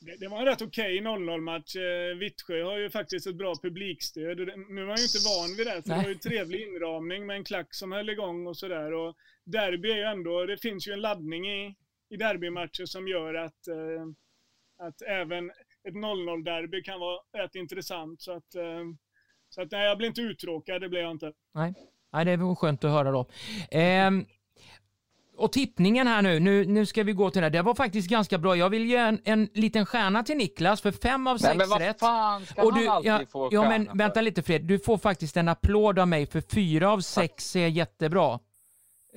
Det, 0.05 0.17
det 0.17 0.29
var 0.29 0.39
en 0.39 0.45
rätt 0.45 0.63
okej 0.63 1.01
0-0-match. 1.01 1.77
Eh, 1.77 2.17
Vittsjö 2.17 2.63
har 2.65 2.79
ju 2.79 2.91
faktiskt 2.91 3.27
ett 3.27 3.37
bra 3.37 3.55
publikstöd. 3.63 4.37
Det, 4.37 4.57
nu 4.57 4.83
är 4.83 4.87
man 4.87 4.97
ju 4.97 5.03
inte 5.03 5.29
van 5.29 5.57
vid 5.57 5.67
det, 5.67 5.83
för 5.83 5.89
Nej. 5.89 5.99
det 5.99 6.05
var 6.05 6.09
ju 6.09 6.15
trevlig 6.29 6.61
inramning 6.63 7.27
med 7.27 7.37
en 7.37 7.45
klack 7.45 7.75
som 7.75 7.93
höll 7.93 8.11
igång 8.11 8.47
och 8.47 8.57
sådär. 8.57 8.93
Och 8.93 9.17
derby 9.45 9.91
är 9.91 9.97
ju 9.97 10.03
ändå, 10.03 10.47
det 10.47 10.59
finns 10.59 10.89
ju 10.89 10.93
en 10.93 11.01
laddning 11.01 11.47
i, 11.49 11.75
i 12.11 12.17
derbymatcher 12.17 12.85
som 12.87 13.09
gör 13.09 13.35
att, 13.35 13.69
eh, 13.69 14.07
att 14.87 15.03
även 15.03 15.51
ett 15.89 15.95
0-0-derby 15.95 16.83
kan 16.83 17.01
vara 17.01 17.19
rätt 17.39 17.55
intressant. 17.55 18.23
Så 18.23 18.33
att, 18.33 18.55
eh, 18.55 18.85
så 19.49 19.63
att 19.63 19.71
nej, 19.71 19.87
jag 19.87 19.99
blir 19.99 20.09
inte 20.09 20.21
uttråkad, 20.21 20.81
det 20.81 20.89
blir 20.89 21.01
jag 21.01 21.11
inte. 21.11 21.33
Nej, 21.55 21.75
Nej 22.13 22.25
det 22.25 22.37
var 22.37 22.55
skönt 22.55 22.85
att 22.85 22.91
höra 22.91 23.11
då. 23.11 23.27
Ehm, 23.71 24.27
och 25.37 25.53
tippningen 25.53 26.07
här 26.07 26.23
nu, 26.23 26.41
nu, 26.41 26.65
nu 26.67 26.87
ska 26.87 27.03
vi 27.03 27.13
gå 27.13 27.31
till 27.31 27.43
det. 27.43 27.51
Det 27.51 27.63
var 27.63 27.75
faktiskt 27.75 28.09
ganska 28.09 28.39
bra. 28.39 28.57
Jag 28.57 28.71
vill 28.71 28.87
ge 28.87 28.97
en, 28.97 29.21
en 29.25 29.49
liten 29.55 29.87
stjärna 29.87 30.23
till 30.23 30.37
Niklas 30.37 30.81
för 30.81 30.93
fem 30.93 31.27
av 31.27 31.39
sex 31.39 31.57
men 31.57 31.69
vad 31.69 31.81
rätt. 31.81 32.01
fan 32.01 32.47
ska 32.47 32.63
Och 32.63 32.73
han 32.73 32.81
du, 32.83 32.89
alltid 32.89 33.11
ja, 33.13 33.21
få 33.33 33.49
ja 33.53 33.69
men 33.69 33.87
för? 33.87 33.95
vänta 33.99 34.21
lite 34.21 34.43
Fred, 34.43 34.63
du 34.65 34.79
får 34.79 34.99
faktiskt 34.99 35.37
en 35.37 35.49
applåd 35.49 35.99
av 35.99 36.09
mig 36.09 36.27
för 36.27 36.41
fyra 36.41 36.91
av 36.91 37.01
sex 37.01 37.57
är 37.57 37.67
jättebra. 37.69 38.39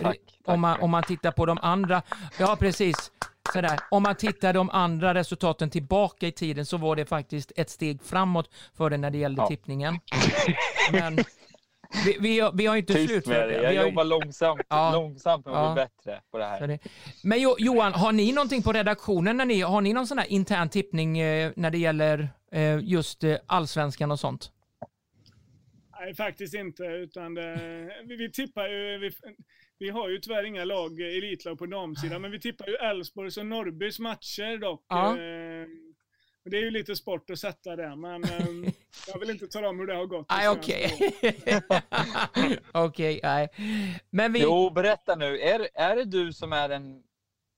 Tack, 0.02 0.06
tack. 0.06 0.20
Om 0.46 0.60
man, 0.62 0.82
om 0.82 0.92
man 0.92 1.04
tittar 1.04 1.32
på 1.32 1.46
de 1.46 1.58
andra, 1.62 2.02
ja 2.40 2.56
precis. 2.60 3.12
Sådär. 3.54 3.80
Om 3.92 4.04
man 4.04 4.16
tittar 4.16 4.54
de 4.54 4.70
andra 4.70 5.14
resultaten 5.14 5.70
tillbaka 5.70 6.28
i 6.28 6.32
tiden 6.32 6.66
så 6.66 6.78
var 6.78 6.96
det 6.96 7.06
faktiskt 7.06 7.52
ett 7.56 7.70
steg 7.70 8.04
framåt 8.04 8.50
för 8.78 8.90
det 8.90 8.98
när 8.98 9.10
det 9.10 9.18
gällde 9.18 9.42
Ja. 9.42 9.48
tippningen. 9.48 10.00
Men 10.92 11.18
vi, 12.06 12.18
vi, 12.20 12.40
har- 12.40 12.52
vi 12.54 12.66
har 12.66 12.76
ju 12.76 12.80
inte 12.80 12.94
Tyst 12.94 13.10
slutfört 13.10 13.34
med 13.38 13.48
dig. 13.50 13.58
det. 13.58 13.64
Jag 13.64 13.70
Vi 13.72 13.78
ju- 13.78 13.82
jobbar 13.84 14.04
långsamt, 14.04 14.62
Ja. 14.70 14.92
långsamt 14.94 15.46
med 15.46 15.56
att 15.56 15.64
Ja. 15.64 15.74
bli 15.74 15.84
bättre 15.84 16.22
på 16.32 16.38
det 16.38 16.46
här. 16.46 16.68
det. 16.68 16.80
Men 17.24 17.42
jo, 17.42 17.56
Johan, 17.60 17.94
har 17.94 18.12
ni 18.12 18.32
någonting 18.32 18.62
på 18.62 18.72
redaktionen? 18.74 19.38
När 19.38 19.46
ni, 19.46 19.62
har 19.62 19.82
ni 19.82 19.94
någon 19.94 20.08
sån 20.08 20.18
här 20.18 20.28
intern 20.32 20.70
tippning 20.70 21.20
eh, 21.20 21.52
när 21.56 21.72
det 21.72 21.78
gäller 21.78 22.30
eh, 22.52 22.80
just 22.84 23.24
eh, 23.24 23.38
allsvenskan 23.48 24.12
och 24.12 24.20
sånt? 24.20 24.52
Nej, 26.00 26.16
faktiskt 26.16 26.54
inte. 26.54 26.84
Utan 26.84 27.34
det, 27.34 27.56
vi, 28.06 28.16
vi 28.16 28.32
tippar 28.32 28.68
ju... 28.68 28.98
Vi, 28.98 29.12
vi 29.80 29.90
har 29.90 30.10
ju 30.10 30.18
tyvärr 30.20 30.44
inga 30.44 30.66
lag, 30.66 31.02
eh, 31.02 31.08
elitlag 31.18 31.58
på 31.60 31.66
damsidan, 31.66 32.22
men 32.22 32.32
vi 32.32 32.40
tippar 32.40 32.68
ju 32.68 32.76
Elfsborgs 32.76 33.38
och 33.38 33.46
Norrbys 33.46 34.00
matcher 34.00 34.58
dock. 34.58 34.86
Ja. 34.90 35.18
Det 36.50 36.58
är 36.58 36.62
ju 36.62 36.72
lite 36.72 36.96
sport 36.96 37.30
att 37.30 37.40
sätta 37.40 37.76
det, 37.76 37.96
men 37.96 38.24
eh, 38.24 38.72
jag 39.08 39.20
vill 39.20 39.30
inte 39.30 39.48
tala 39.48 39.70
om 39.70 39.80
hur 39.80 39.88
det 39.88 39.96
har 39.96 40.06
gått. 40.06 40.30
Nej, 40.30 40.50
okej. 40.50 40.92
Okej, 42.72 43.20
nej. 43.24 43.50
Men 44.10 44.34
vi... 44.34 44.42
Jo, 44.42 44.70
berätta 44.70 45.16
nu. 45.16 45.40
Är, 45.40 45.68
är 45.74 45.96
det 45.96 46.06
du 46.06 46.34
som 46.34 46.54
är 46.54 46.70
den 46.70 47.04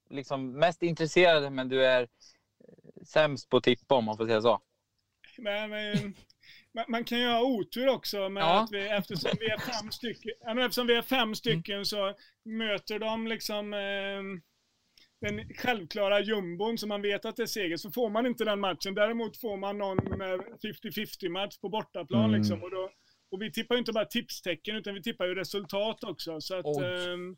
liksom, 0.09 0.51
mest 0.59 0.83
intresserade, 0.83 1.49
men 1.49 1.69
du 1.69 1.85
är 1.85 2.01
eh, 2.01 2.07
sämst 3.05 3.49
på 3.49 3.57
att 3.57 3.63
tippa, 3.63 3.95
om 3.95 4.05
man 4.05 4.17
får 4.17 4.25
säga 4.27 4.41
så? 4.41 4.59
Men, 5.37 5.73
eh, 5.73 6.01
man, 6.71 6.85
man 6.87 7.03
kan 7.03 7.19
ju 7.19 7.27
ha 7.27 7.41
otur 7.41 7.87
också 7.89 8.29
med 8.29 8.41
Ja. 8.43 8.63
att 8.63 8.71
vi, 8.71 8.87
eftersom 8.87 9.31
vi 9.39 9.45
är 9.45 9.57
fem 9.57 9.91
stycken, 9.91 10.31
men 10.45 10.59
eftersom 10.59 10.87
vi 10.87 10.95
är 10.95 11.01
fem 11.01 11.35
stycken 11.35 11.85
så 11.85 12.13
möter 12.45 12.99
de 12.99 13.27
liksom 13.27 13.73
eh, 13.73 14.21
den 15.21 15.49
självklara 15.55 16.19
jumbon 16.19 16.77
som 16.77 16.89
man 16.89 17.01
vet 17.01 17.25
att 17.25 17.35
det 17.35 17.43
är 17.43 17.47
seger, 17.47 17.77
så 17.77 17.91
får 17.91 18.09
man 18.09 18.25
inte 18.25 18.45
den 18.45 18.59
matchen. 18.59 18.95
Däremot 18.95 19.37
får 19.37 19.57
man 19.57 19.77
någon 19.77 20.17
med 20.17 20.39
50-50 20.39 21.29
match 21.29 21.57
på 21.57 21.69
bortaplan 21.69 22.25
Mm. 22.25 22.39
liksom. 22.39 22.63
Och, 22.63 22.71
då, 22.71 22.89
och 23.31 23.41
vi 23.41 23.51
tippar 23.51 23.75
ju 23.75 23.79
inte 23.79 23.91
bara 23.93 24.05
tipstecken, 24.05 24.75
utan 24.75 24.93
vi 24.93 25.01
tippar 25.03 25.25
ju 25.25 25.35
resultat 25.35 26.03
också. 26.03 26.41
Så 26.41 26.55
att, 26.55 26.65
ehm, 26.65 27.35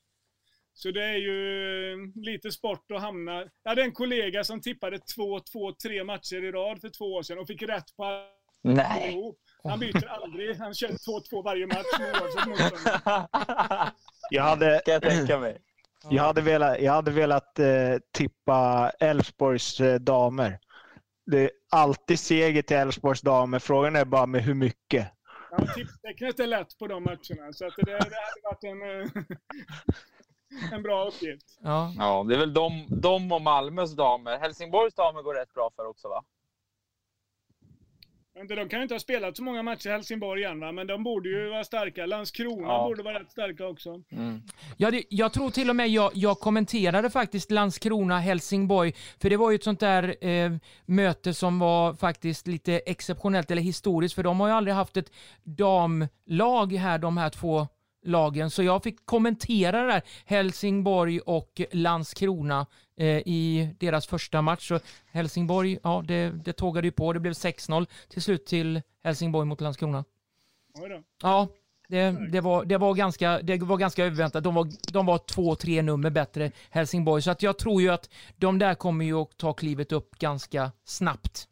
så 0.73 0.91
det 0.91 1.03
är 1.03 1.17
ju 1.17 1.91
eh, 1.93 1.97
lite 2.15 2.51
sport 2.51 2.91
att 2.91 3.01
hamna... 3.01 3.33
Jag 3.63 3.71
hade 3.71 3.81
en 3.81 3.91
kollega 3.93 4.43
som 4.43 4.61
tippade 4.61 4.97
2-2 4.97 5.75
tre 5.83 6.03
matcher 6.03 6.43
i 6.43 6.51
rad 6.51 6.81
för 6.81 6.89
två 6.89 7.05
år 7.05 7.23
sedan 7.23 7.39
och 7.39 7.47
fick 7.47 7.61
rätt 7.61 7.95
på 7.97 8.25
Nej. 8.61 9.15
Han 9.63 9.79
byter 9.79 10.07
aldrig. 10.07 10.55
Han 10.55 10.73
kör 10.73 10.87
2-2 10.87 11.43
varje 11.43 11.67
match 11.67 11.85
oavsett 11.99 12.47
motståndare. 12.47 13.27
Jag 14.29 14.43
hade, 14.43 14.81
kan 14.85 14.93
jag 14.93 15.03
tänka 15.03 15.39
mig. 15.39 15.57
Jag 16.09 16.23
hade 16.23 16.41
velat, 16.41 16.81
jag 16.81 16.93
hade 16.93 17.11
velat 17.11 17.59
eh, 17.59 17.67
tippa 18.13 18.91
Elfsborgs 18.99 19.79
eh, 19.79 19.99
damer. 19.99 20.59
Det 21.25 21.43
är 21.43 21.51
alltid 21.71 22.19
seger 22.19 22.61
till 22.61 22.77
Elfsborgs 22.77 23.21
damer. 23.21 23.59
Frågan 23.59 23.95
är 23.95 24.05
bara 24.05 24.25
med 24.25 24.41
hur 24.41 24.53
mycket. 24.53 25.11
Ja, 25.51 25.57
tipstecknet 25.75 26.39
är 26.39 26.47
lätt 26.47 26.77
på 26.77 26.87
de 26.87 27.03
matcherna, 27.03 27.53
så 27.53 27.67
att 27.67 27.73
det, 27.75 27.85
det 27.85 27.93
hade 27.93 28.15
varit 28.43 28.63
en, 28.63 28.81
eh, 28.81 30.71
en 30.73 30.83
bra 30.83 31.07
uppgift. 31.07 31.59
Ja. 31.61 31.93
Ja, 31.97 32.25
det 32.27 32.35
är 32.35 32.39
väl 32.39 32.53
de, 32.53 32.87
de 32.89 33.31
och 33.31 33.41
Malmös 33.41 33.95
damer. 33.95 34.37
Helsingborgs 34.37 34.95
damer 34.95 35.21
går 35.21 35.33
rätt 35.33 35.53
bra 35.53 35.71
för 35.75 35.85
också, 35.85 36.07
va? 36.07 36.23
Men 38.39 38.47
De 38.47 38.69
kan 38.69 38.79
ju 38.79 38.83
inte 38.83 38.95
ha 38.95 38.99
spelat 38.99 39.37
så 39.37 39.43
många 39.43 39.63
matcher 39.63 39.87
i 39.89 39.91
Helsingborg 39.91 40.43
än, 40.43 40.59
va? 40.59 40.71
men 40.71 40.87
de 40.87 41.03
borde 41.03 41.29
ju 41.29 41.49
vara 41.49 41.63
starka. 41.63 42.05
Landskrona 42.05 42.67
Ja. 42.67 42.83
borde 42.87 43.03
vara 43.03 43.19
rätt 43.19 43.31
starka 43.31 43.65
också. 43.67 44.01
Mm. 44.11 44.41
Ja, 44.77 44.91
det, 44.91 45.03
jag 45.09 45.33
tror 45.33 45.49
till 45.49 45.69
och 45.69 45.75
med 45.75 45.89
jag, 45.89 46.11
jag 46.13 46.39
kommenterade 46.39 47.09
faktiskt 47.09 47.51
Landskrona-Helsingborg, 47.51 48.93
för 49.21 49.29
det 49.29 49.37
var 49.37 49.51
ju 49.51 49.55
ett 49.55 49.63
sånt 49.63 49.79
där 49.79 50.25
eh, 50.27 50.51
möte 50.85 51.33
som 51.33 51.59
var 51.59 51.93
faktiskt 51.93 52.47
lite 52.47 52.73
exceptionellt 52.85 53.51
eller 53.51 53.61
historiskt, 53.61 54.15
för 54.15 54.23
de 54.23 54.39
har 54.39 54.47
ju 54.47 54.53
aldrig 54.53 54.75
haft 54.75 54.97
ett 54.97 55.11
damlag 55.43 56.73
här, 56.73 56.97
de 56.97 57.17
här 57.17 57.29
två 57.29 57.67
lagen, 58.05 58.49
så 58.49 58.63
jag 58.63 58.83
fick 58.83 59.05
kommentera 59.05 59.81
det 59.81 59.87
där 59.93 60.01
Helsingborg 60.25 61.19
och 61.19 61.61
Landskrona 61.71 62.65
i 63.05 63.69
deras 63.79 64.07
första 64.07 64.41
match. 64.41 64.67
Så 64.67 64.79
Helsingborg, 65.11 65.79
ja, 65.83 66.03
det, 66.07 66.29
det 66.45 66.53
tågade 66.53 66.87
ju 66.87 66.91
på. 66.91 67.13
Det 67.13 67.19
blev 67.19 67.31
6-0 67.33 67.87
till 68.09 68.21
slut 68.21 68.45
till 68.45 68.81
Helsingborg 69.03 69.45
mot 69.47 69.61
Landskrona. 69.61 70.05
Ja, 71.21 71.47
det, 71.87 72.31
det, 72.31 72.41
var, 72.41 72.65
det, 72.65 72.77
var 72.77 72.93
ganska, 72.95 73.41
det 73.41 73.57
var 73.57 73.77
ganska 73.77 74.05
överväntat. 74.05 74.43
De 74.43 74.55
var, 74.55 74.67
de 74.93 75.05
var 75.05 75.17
två, 75.17 75.55
tre 75.55 75.81
nummer 75.81 76.09
bättre, 76.09 76.51
Helsingborg. 76.69 77.21
Så 77.21 77.31
att 77.31 77.43
jag 77.43 77.57
tror 77.57 77.81
ju 77.81 77.89
att 77.89 78.09
de 78.37 78.59
där 78.59 78.75
kommer 78.75 79.05
ju 79.05 79.13
att 79.13 79.37
ta 79.37 79.53
klivet 79.53 79.91
upp 79.91 80.19
ganska 80.19 80.71
snabbt. 80.83 81.47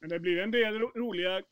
Men 0.00 0.08
det 0.08 0.18
blir 0.20 0.38
en 0.38 0.50
del 0.50 0.78
ro 0.78 0.90
roliga 0.94 1.42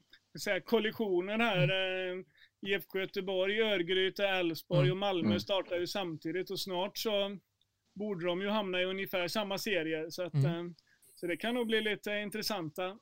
här, 0.47 0.61
kollisioner 0.61 1.39
här. 1.39 1.63
Mm. 1.65 2.19
Eh, 2.19 2.25
IFK 2.71 2.99
Göteborg, 2.99 3.61
Örgryte, 3.63 4.29
Elfsborg 4.29 4.81
Mm. 4.81 4.91
och 4.93 4.97
Malmö 4.97 5.27
Mm. 5.29 5.41
startar 5.41 5.77
ju 5.79 5.87
samtidigt 5.87 6.51
och 6.51 6.61
snart 6.61 6.99
så 6.99 7.39
borde 7.95 8.27
de 8.27 8.41
ju 8.41 8.49
hamna 8.49 8.81
i 8.81 8.85
ungefär 8.85 9.29
samma 9.29 9.59
serier. 9.59 10.11
Så, 10.11 10.23
att, 10.23 10.35
Mm. 10.35 10.47
eh, 10.67 10.73
så 11.15 11.27
det 11.27 11.37
kan 11.37 11.55
nog 11.55 11.67
bli 11.67 11.81
lite 11.81 12.11
intressanta 12.11 12.97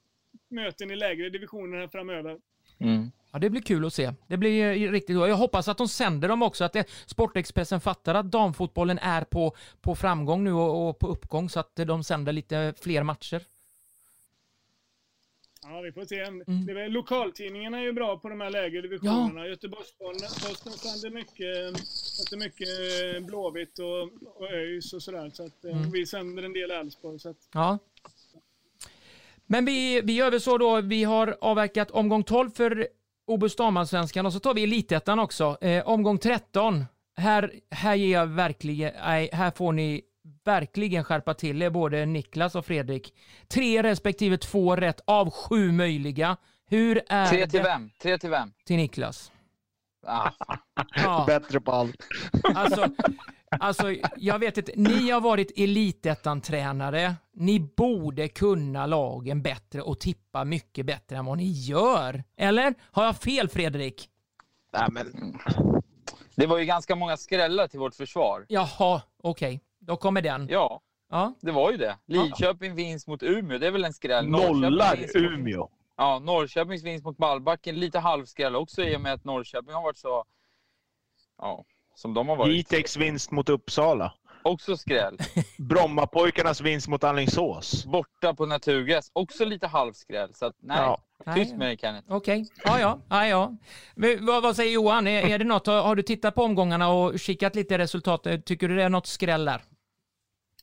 möten 0.51 0.91
i 0.91 0.97
lägre 0.97 1.31
divisioner 1.31 1.79
här 1.79 1.89
framöver. 1.89 2.39
Mm. 2.79 3.11
Ja, 3.33 3.39
det 3.39 3.51
blir 3.51 3.61
kul 3.63 3.85
att 3.87 3.95
se. 3.95 4.13
Det 4.27 4.37
blir 4.37 4.65
eh, 4.89 4.91
riktigt 4.93 5.17
bra. 5.17 5.29
Jag 5.29 5.37
hoppas 5.37 5.69
att 5.69 5.79
de 5.79 5.89
sänder 5.89 6.29
dem 6.29 6.43
också, 6.43 6.65
att 6.65 6.73
det, 6.73 6.89
Sportexpressen 7.07 7.81
fattar 7.81 8.15
att 8.15 8.31
damfotbollen 8.31 8.99
är 8.99 9.25
på, 9.25 9.57
på 9.81 9.95
framgång 9.95 10.45
nu 10.45 10.53
och, 10.53 10.89
och 10.89 10.99
på 10.99 11.07
uppgång 11.09 11.49
så 11.49 11.61
att 11.61 11.77
de 11.77 12.05
sänder 12.05 12.33
lite 12.33 12.75
fler 12.81 13.03
matcher. 13.03 13.43
Ja, 15.71 15.81
vi 15.81 15.93
får 15.93 16.05
se. 16.05 16.21
Mm. 16.21 16.45
Det 16.67 16.73
är, 16.73 16.75
väl- 16.75 16.93
lokaltidningarna 16.93 17.79
är 17.79 17.83
ju 17.83 17.93
bra 17.93 18.19
på 18.19 18.29
de 18.29 18.41
här 18.41 18.51
lägre 18.51 18.81
divisionerna. 18.83 19.47
Göteborgs-Posten 19.47 20.73
sänder 20.73 21.11
mycket, 21.11 21.87
sänder 21.89 22.45
mycket 22.47 22.69
eh, 23.17 23.27
Blåvitt 23.27 23.79
och, 23.79 24.03
och 24.41 24.51
ÖIS 24.53 24.93
och 24.93 25.03
sådär. 25.03 25.31
Så 25.35 25.47
att, 25.47 25.65
eh, 25.65 25.71
Mm. 25.77 25.91
vi 25.91 26.07
sänder 26.07 26.43
en 26.43 26.53
del 26.53 26.71
Elfsborg. 26.71 27.19
Ja. 27.55 27.79
Men 29.47 29.65
vi, 29.65 30.01
vi 30.01 30.13
gör 30.13 30.31
väl 30.31 30.41
så 30.41 30.59
då, 30.59 30.81
vi 30.81 31.05
har 31.05 31.37
avverkat 31.41 31.91
omgång 31.91 32.25
12 32.25 32.51
för 32.51 32.89
Obus 33.27 33.57
damallsvenskan 33.57 34.27
och 34.27 34.33
så 34.33 34.41
tar 34.41 34.55
vi 34.55 34.63
elitettan 34.63 35.19
också. 35.19 35.57
Eh, 35.61 35.89
omgång 35.89 36.19
13. 36.19 36.85
Här, 37.17 37.53
här 37.71 37.95
ger 37.95 38.13
jag 38.13 38.27
verkligen, 38.27 38.93
nej, 39.05 39.31
här 39.33 39.51
får 39.51 39.73
ni 39.73 40.03
verkligen 40.45 41.05
skärpa 41.05 41.35
till 41.35 41.63
er, 41.63 41.71
både 41.71 42.07
Niklas 42.07 42.55
och 42.55 42.67
Fredrik. 42.67 43.15
Tre 43.49 43.83
respektive 43.83 44.37
två 44.39 44.77
rätt 44.77 45.01
av 45.05 45.31
sju 45.31 45.73
möjliga. 45.73 46.37
Hur 46.67 47.03
är 47.09 47.27
Tre 47.27 47.47
till 47.47 47.59
det 47.59 47.65
vem? 47.65 47.91
Tre 48.03 48.19
till 48.19 48.31
vem? 48.31 48.53
till 48.67 48.77
Niklas? 48.77 49.33
Ah. 50.07 50.31
Ja, 50.95 51.25
Bättre 51.27 51.61
på 51.61 51.73
allt. 51.73 51.97
alltså, 52.55 52.87
alltså, 53.51 53.95
jag 54.17 54.39
vet 54.39 54.59
inte, 54.59 54.73
ni 54.77 55.11
har 55.11 55.21
varit 55.21 55.59
elitettan-tränare. 55.59 57.15
Ni 57.33 57.61
borde 57.61 58.29
kunna 58.29 58.87
lagen 58.87 59.43
bättre 59.43 59.83
och 59.83 60.01
tippa 60.01 60.45
mycket 60.45 60.87
bättre 60.87 61.17
än 61.17 61.25
vad 61.25 61.37
ni 61.39 61.51
gör. 61.51 62.25
Eller? 62.37 62.75
Har 62.91 63.05
jag 63.05 63.17
fel, 63.17 63.49
Fredrik? 63.49 64.09
Nej, 64.73 64.87
men, 64.91 65.39
det 66.35 66.47
var 66.47 66.59
ju 66.59 66.65
ganska 66.65 66.95
många 66.95 67.17
skrällar 67.17 67.67
till 67.67 67.81
vårt 67.81 67.95
försvar. 67.95 68.47
Jaha, 68.49 69.03
okej. 69.23 69.61
Då 69.81 69.97
kommer 69.97 70.23
den. 70.23 70.47
Ja, 70.51 70.81
Ja. 71.11 71.35
Det 71.41 71.51
var 71.53 71.71
ju 71.71 71.77
det. 71.77 71.99
Lidköping 72.07 72.75
vinst 72.75 73.07
mot 73.09 73.23
Umeå, 73.23 73.59
det 73.59 73.67
är 73.67 73.71
väl 73.71 73.85
en 73.85 73.93
skräll. 73.93 74.29
Nollar 74.29 74.97
vinst 74.97 75.15
mot- 75.15 75.25
Umeå. 75.25 75.69
Ja, 75.97 76.19
Norrköpings 76.19 76.83
vinst 76.85 77.05
mot 77.05 77.19
Malbacken, 77.19 77.75
lite 77.81 77.99
halvskräll 77.99 78.57
också 78.57 78.83
i 78.83 78.97
och 78.97 79.01
med 79.01 79.13
att 79.13 79.25
Norrköping 79.25 79.75
har 79.75 79.83
varit 79.83 79.99
så... 79.99 80.25
Ja, 81.39 81.65
som 81.95 82.15
de 82.15 82.29
har 82.29 82.37
varit. 82.37 82.55
Jitex 82.55 82.97
vinst 82.97 83.31
mot 83.31 83.49
Uppsala. 83.49 84.15
Också 84.43 84.77
skräll. 84.77 85.19
Brommapojkarnas 85.59 86.61
vinst 86.61 86.89
mot 86.89 87.05
Alingsås. 87.05 87.85
Borta 87.85 88.35
på 88.35 88.47
naturgräs, 88.47 89.11
också 89.13 89.45
lite 89.45 89.67
halvskräll. 89.67 90.35
Så 90.35 90.47
att, 90.47 90.57
nej, 90.63 90.77
Ja. 91.25 91.35
tyst 91.35 91.57
med 91.57 91.69
dig 91.69 91.77
Kenneth. 91.79 92.13
Okej, 92.13 92.47
ja 92.65 92.81
ja. 92.81 93.01
ja, 93.09 93.27
ja. 93.27 93.57
Men, 93.95 94.27
vad, 94.27 94.43
vad 94.43 94.57
säger 94.57 94.73
Johan? 94.73 95.07
Är, 95.07 95.23
är 95.31 95.39
det 95.39 95.45
något, 95.45 95.67
har, 95.67 95.83
har 95.83 95.97
du 95.97 96.03
tittat 96.03 96.35
på 96.35 96.43
omgångarna 96.43 96.89
och 96.93 97.21
kikat 97.21 97.55
lite 97.55 97.79
resultat? 97.79 98.27
Tycker 98.45 98.69
du 98.69 98.77
det 98.77 98.83
är 98.83 98.89
något 98.89 99.07
skräll 99.07 99.45
där? 99.45 99.63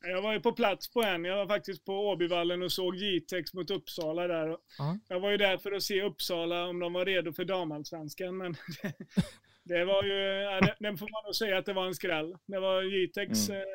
Jag 0.01 0.21
var 0.21 0.33
ju 0.33 0.39
på 0.39 0.51
plats 0.51 0.89
på 0.93 1.01
en. 1.03 1.25
Jag 1.25 1.35
var 1.37 1.47
faktiskt 1.47 1.85
på 1.85 1.93
Åbyvallen 1.93 2.63
och 2.63 2.71
såg 2.71 2.95
Jitex 2.95 3.53
mot 3.53 3.71
Uppsala 3.71 4.27
där. 4.27 4.57
Ja. 4.77 4.97
Jag 5.07 5.19
var 5.19 5.31
ju 5.31 5.37
där 5.37 5.57
för 5.57 5.71
att 5.71 5.83
se 5.83 6.01
Uppsala 6.03 6.65
om 6.65 6.79
de 6.79 6.93
var 6.93 7.05
redo 7.05 7.33
för 7.33 7.45
damallsvenskan, 7.45 8.37
men 8.37 8.55
det 9.67 9.85
var 9.85 10.03
ju... 10.03 10.13
ja, 10.23 10.61
det- 10.61 10.75
Den 10.79 10.97
får 10.97 11.05
man 11.11 11.23
nog 11.25 11.35
säga 11.35 11.57
att 11.57 11.65
det 11.65 11.73
var 11.73 11.85
en 11.85 11.95
skräll. 11.95 12.35
Det 12.47 12.59
var 12.59 12.81
Jitex... 12.83 13.49
Mm. 13.49 13.61
Eh, 13.61 13.67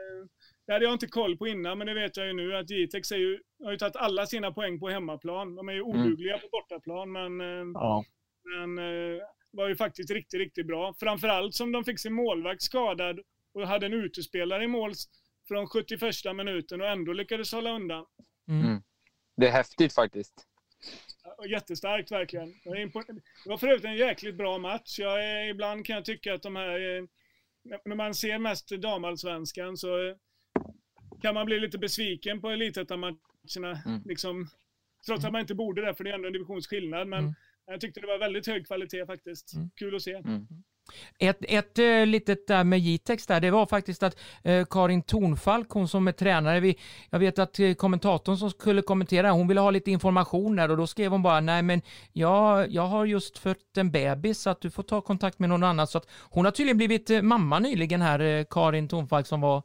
det 0.67 0.73
hade 0.73 0.85
jag 0.85 0.93
inte 0.95 1.07
koll 1.07 1.37
på 1.37 1.47
innan, 1.49 1.79
men 1.79 1.87
det 1.87 1.95
vet 1.95 2.17
jag 2.17 2.27
ju 2.27 2.33
nu 2.33 2.57
att 2.57 2.71
Jitex 2.71 3.13
är 3.13 3.17
ju, 3.17 3.39
har 3.65 3.71
ju 3.71 3.79
tagit 3.79 3.97
alla 3.97 4.27
sina 4.27 4.53
poäng 4.53 4.81
på 4.81 4.89
hemmaplan. 4.89 5.55
De 5.55 5.69
är 5.69 5.73
ju 5.73 5.83
odugliga 5.83 6.39
på 6.39 6.49
bortaplan, 6.53 7.13
men... 7.13 7.41
Eh, 7.41 7.67
Ja. 7.75 8.05
men 8.45 8.79
eh, 8.79 9.23
var 9.51 9.69
ju 9.69 9.77
faktiskt 9.77 10.11
riktigt, 10.11 10.39
riktigt 10.41 10.67
bra. 10.67 10.95
Framförallt 11.01 11.55
som 11.55 11.73
de 11.73 11.85
fick 11.85 11.99
sin 12.01 12.13
målvakt 12.13 12.63
skadad 12.63 13.21
och 13.55 13.67
hade 13.69 13.87
en 13.87 13.93
utespelare 13.93 14.65
i 14.65 14.69
mål 14.69 14.93
från 15.49 15.67
71 15.67 16.01
minuten 16.37 16.81
och 16.81 16.87
ändå 16.89 17.13
lyckades 17.13 17.53
hålla 17.53 17.71
undan. 17.73 18.07
Mm. 18.49 18.83
Det 19.37 19.47
är 19.49 19.53
häftigt 19.53 19.93
faktiskt. 19.95 20.47
Jättestarkt 21.51 22.11
verkligen. 22.13 22.55
Det 23.45 23.51
var 23.51 23.59
för 23.59 23.67
övrigt 23.69 23.85
en 23.85 23.97
jäkligt 23.97 24.35
bra 24.35 24.59
match. 24.59 24.99
Jag 24.99 25.49
ibland 25.49 25.87
kan 25.87 25.97
jag 25.97 26.05
tycka 26.05 26.35
att 26.35 26.43
de 26.43 26.57
här... 26.57 26.97
eh, 26.99 27.05
När 27.85 27.95
man 27.97 28.15
ser 28.15 28.39
mest 28.39 28.69
damallsvenskan 28.69 29.77
så 29.77 30.09
eh, 30.09 30.17
kan 31.23 31.35
man 31.35 31.47
bli 31.47 31.61
lite 31.61 31.79
besviken 31.79 32.41
på 32.41 32.51
elitettan-matcherna. 32.51 33.83
Mm. 33.87 34.03
Liksom, 34.05 34.49
trots 35.07 35.25
att 35.25 35.33
man 35.33 35.41
inte 35.41 35.55
borde 35.55 35.87
det, 35.87 35.95
för 35.95 36.05
det 36.05 36.11
är 36.11 36.15
ändå 36.15 36.27
en 36.27 36.33
divisionsskillnad. 36.33 37.09
Men 37.09 37.19
Mm. 37.25 37.35
jag 37.67 37.81
tyckte 37.81 38.01
det 38.01 38.07
var 38.07 38.19
väldigt 38.19 38.47
hög 38.47 38.67
kvalitet 38.67 39.07
faktiskt. 39.07 39.55
Mm. 39.55 39.71
Kul 39.77 39.97
att 39.97 40.03
se. 40.03 40.13
Ett, 41.19 41.39
ett 41.41 41.79
eh, 41.79 42.07
litet 42.07 42.47
där 42.47 42.65
med 42.65 42.79
Jitex 42.79 43.27
där, 43.27 43.41
det 43.41 43.51
var 43.51 43.67
faktiskt 43.67 44.03
att 44.03 44.17
eh, 44.43 44.65
Karin 44.71 45.03
Tornfalk, 45.03 45.71
hon 45.71 45.89
som 45.89 46.09
är 46.09 46.13
tränare, 46.13 46.61
vi, 46.61 46.79
jag 47.11 47.19
vet 47.19 47.39
att 47.39 47.59
eh, 47.59 47.75
kommentatorn 47.75 48.37
som 48.37 48.51
skulle 48.51 48.83
kommentera, 48.83 49.31
hon 49.31 49.49
ville 49.49 49.61
ha 49.61 49.71
lite 49.71 49.91
information 49.91 50.57
där 50.57 50.71
och 50.71 50.77
då 50.77 50.87
skrev 50.87 51.13
hon 51.13 51.23
bara, 51.23 51.41
nej 51.41 51.63
men 51.63 51.83
jag, 52.13 52.71
jag 52.71 52.87
har 52.87 53.05
just 53.05 53.39
fött 53.39 53.77
en 53.77 53.91
bebis 53.91 54.41
så 54.41 54.51
att 54.51 54.61
du 54.61 54.71
får 54.71 54.83
ta 54.83 55.01
kontakt 55.01 55.39
med 55.39 55.49
någon 55.49 55.63
annan. 55.63 55.87
Så 55.87 55.99
att 55.99 56.07
hon 56.21 56.45
har 56.45 56.53
tydligen 56.53 56.77
blivit 56.77 57.25
mamma 57.25 57.59
nyligen 57.59 58.03
här, 58.03 58.47
Karin 58.51 58.89
Tornfalk 58.89 59.27
som 59.27 59.41
var 59.41 59.63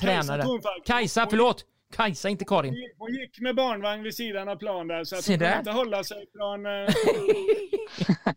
tränare. 0.00 0.42
Tornfalk. 0.42 0.86
Kajsa, 0.86 1.26
förlåt! 1.30 1.64
Kajsa, 1.96 2.28
inte 2.28 2.44
Karin. 2.44 2.70
Hon 2.72 2.76
gick- 2.80 2.94
Hon 2.98 3.14
gick 3.14 3.40
med 3.40 3.56
barnvagn 3.56 4.02
vid 4.02 4.14
sidan 4.14 4.48
av 4.48 4.56
plan 4.56 4.88
där, 4.88 5.04
så 5.04 5.16
att 5.16 5.26
hon 5.26 5.38
kunde 5.38 5.58
inte 5.58 5.70
hålla 5.70 6.04
sig 6.04 6.26
från... 6.36 6.66
eh, 6.66 6.72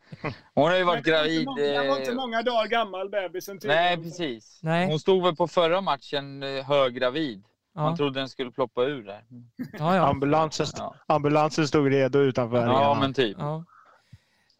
Hon 0.54 0.70
har 0.70 0.78
ju 0.78 0.84
varit 0.84 1.06
gravid. 1.06 1.46
många- 1.46 1.62
Den 1.62 1.88
var 1.88 1.98
inte 1.98 2.12
eh, 2.12 2.16
många 2.16 2.42
dagar 2.42 2.68
gammal, 2.68 3.10
bebisen. 3.10 3.60
Nej, 3.64 3.96
tydligen. 3.96 4.04
precis. 4.12 4.60
Nej. 4.64 4.88
Hon 4.88 5.00
stod 5.00 5.24
väl 5.24 5.36
på 5.36 5.48
förra 5.48 5.82
matchen 5.82 6.44
eh, 6.44 6.66
höggravid. 6.66 7.44
Man 7.76 7.86
Ja, 7.92 7.98
trodde 7.98 8.20
den 8.20 8.30
skulle 8.30 8.52
ploppa 8.52 8.84
ur 8.84 9.04
där. 9.04 9.24
ja, 9.58 9.96
ja. 9.96 10.08
Ambulansen, 10.10 10.68
Ja, 10.78 10.96
ambulansen 11.08 11.68
stod 11.68 11.88
redo 11.92 12.20
utanför. 12.20 12.58
ja 12.58 12.64
arenan. 12.64 13.00
men 13.00 13.14
typ. 13.14 13.38
ja. 13.40 13.66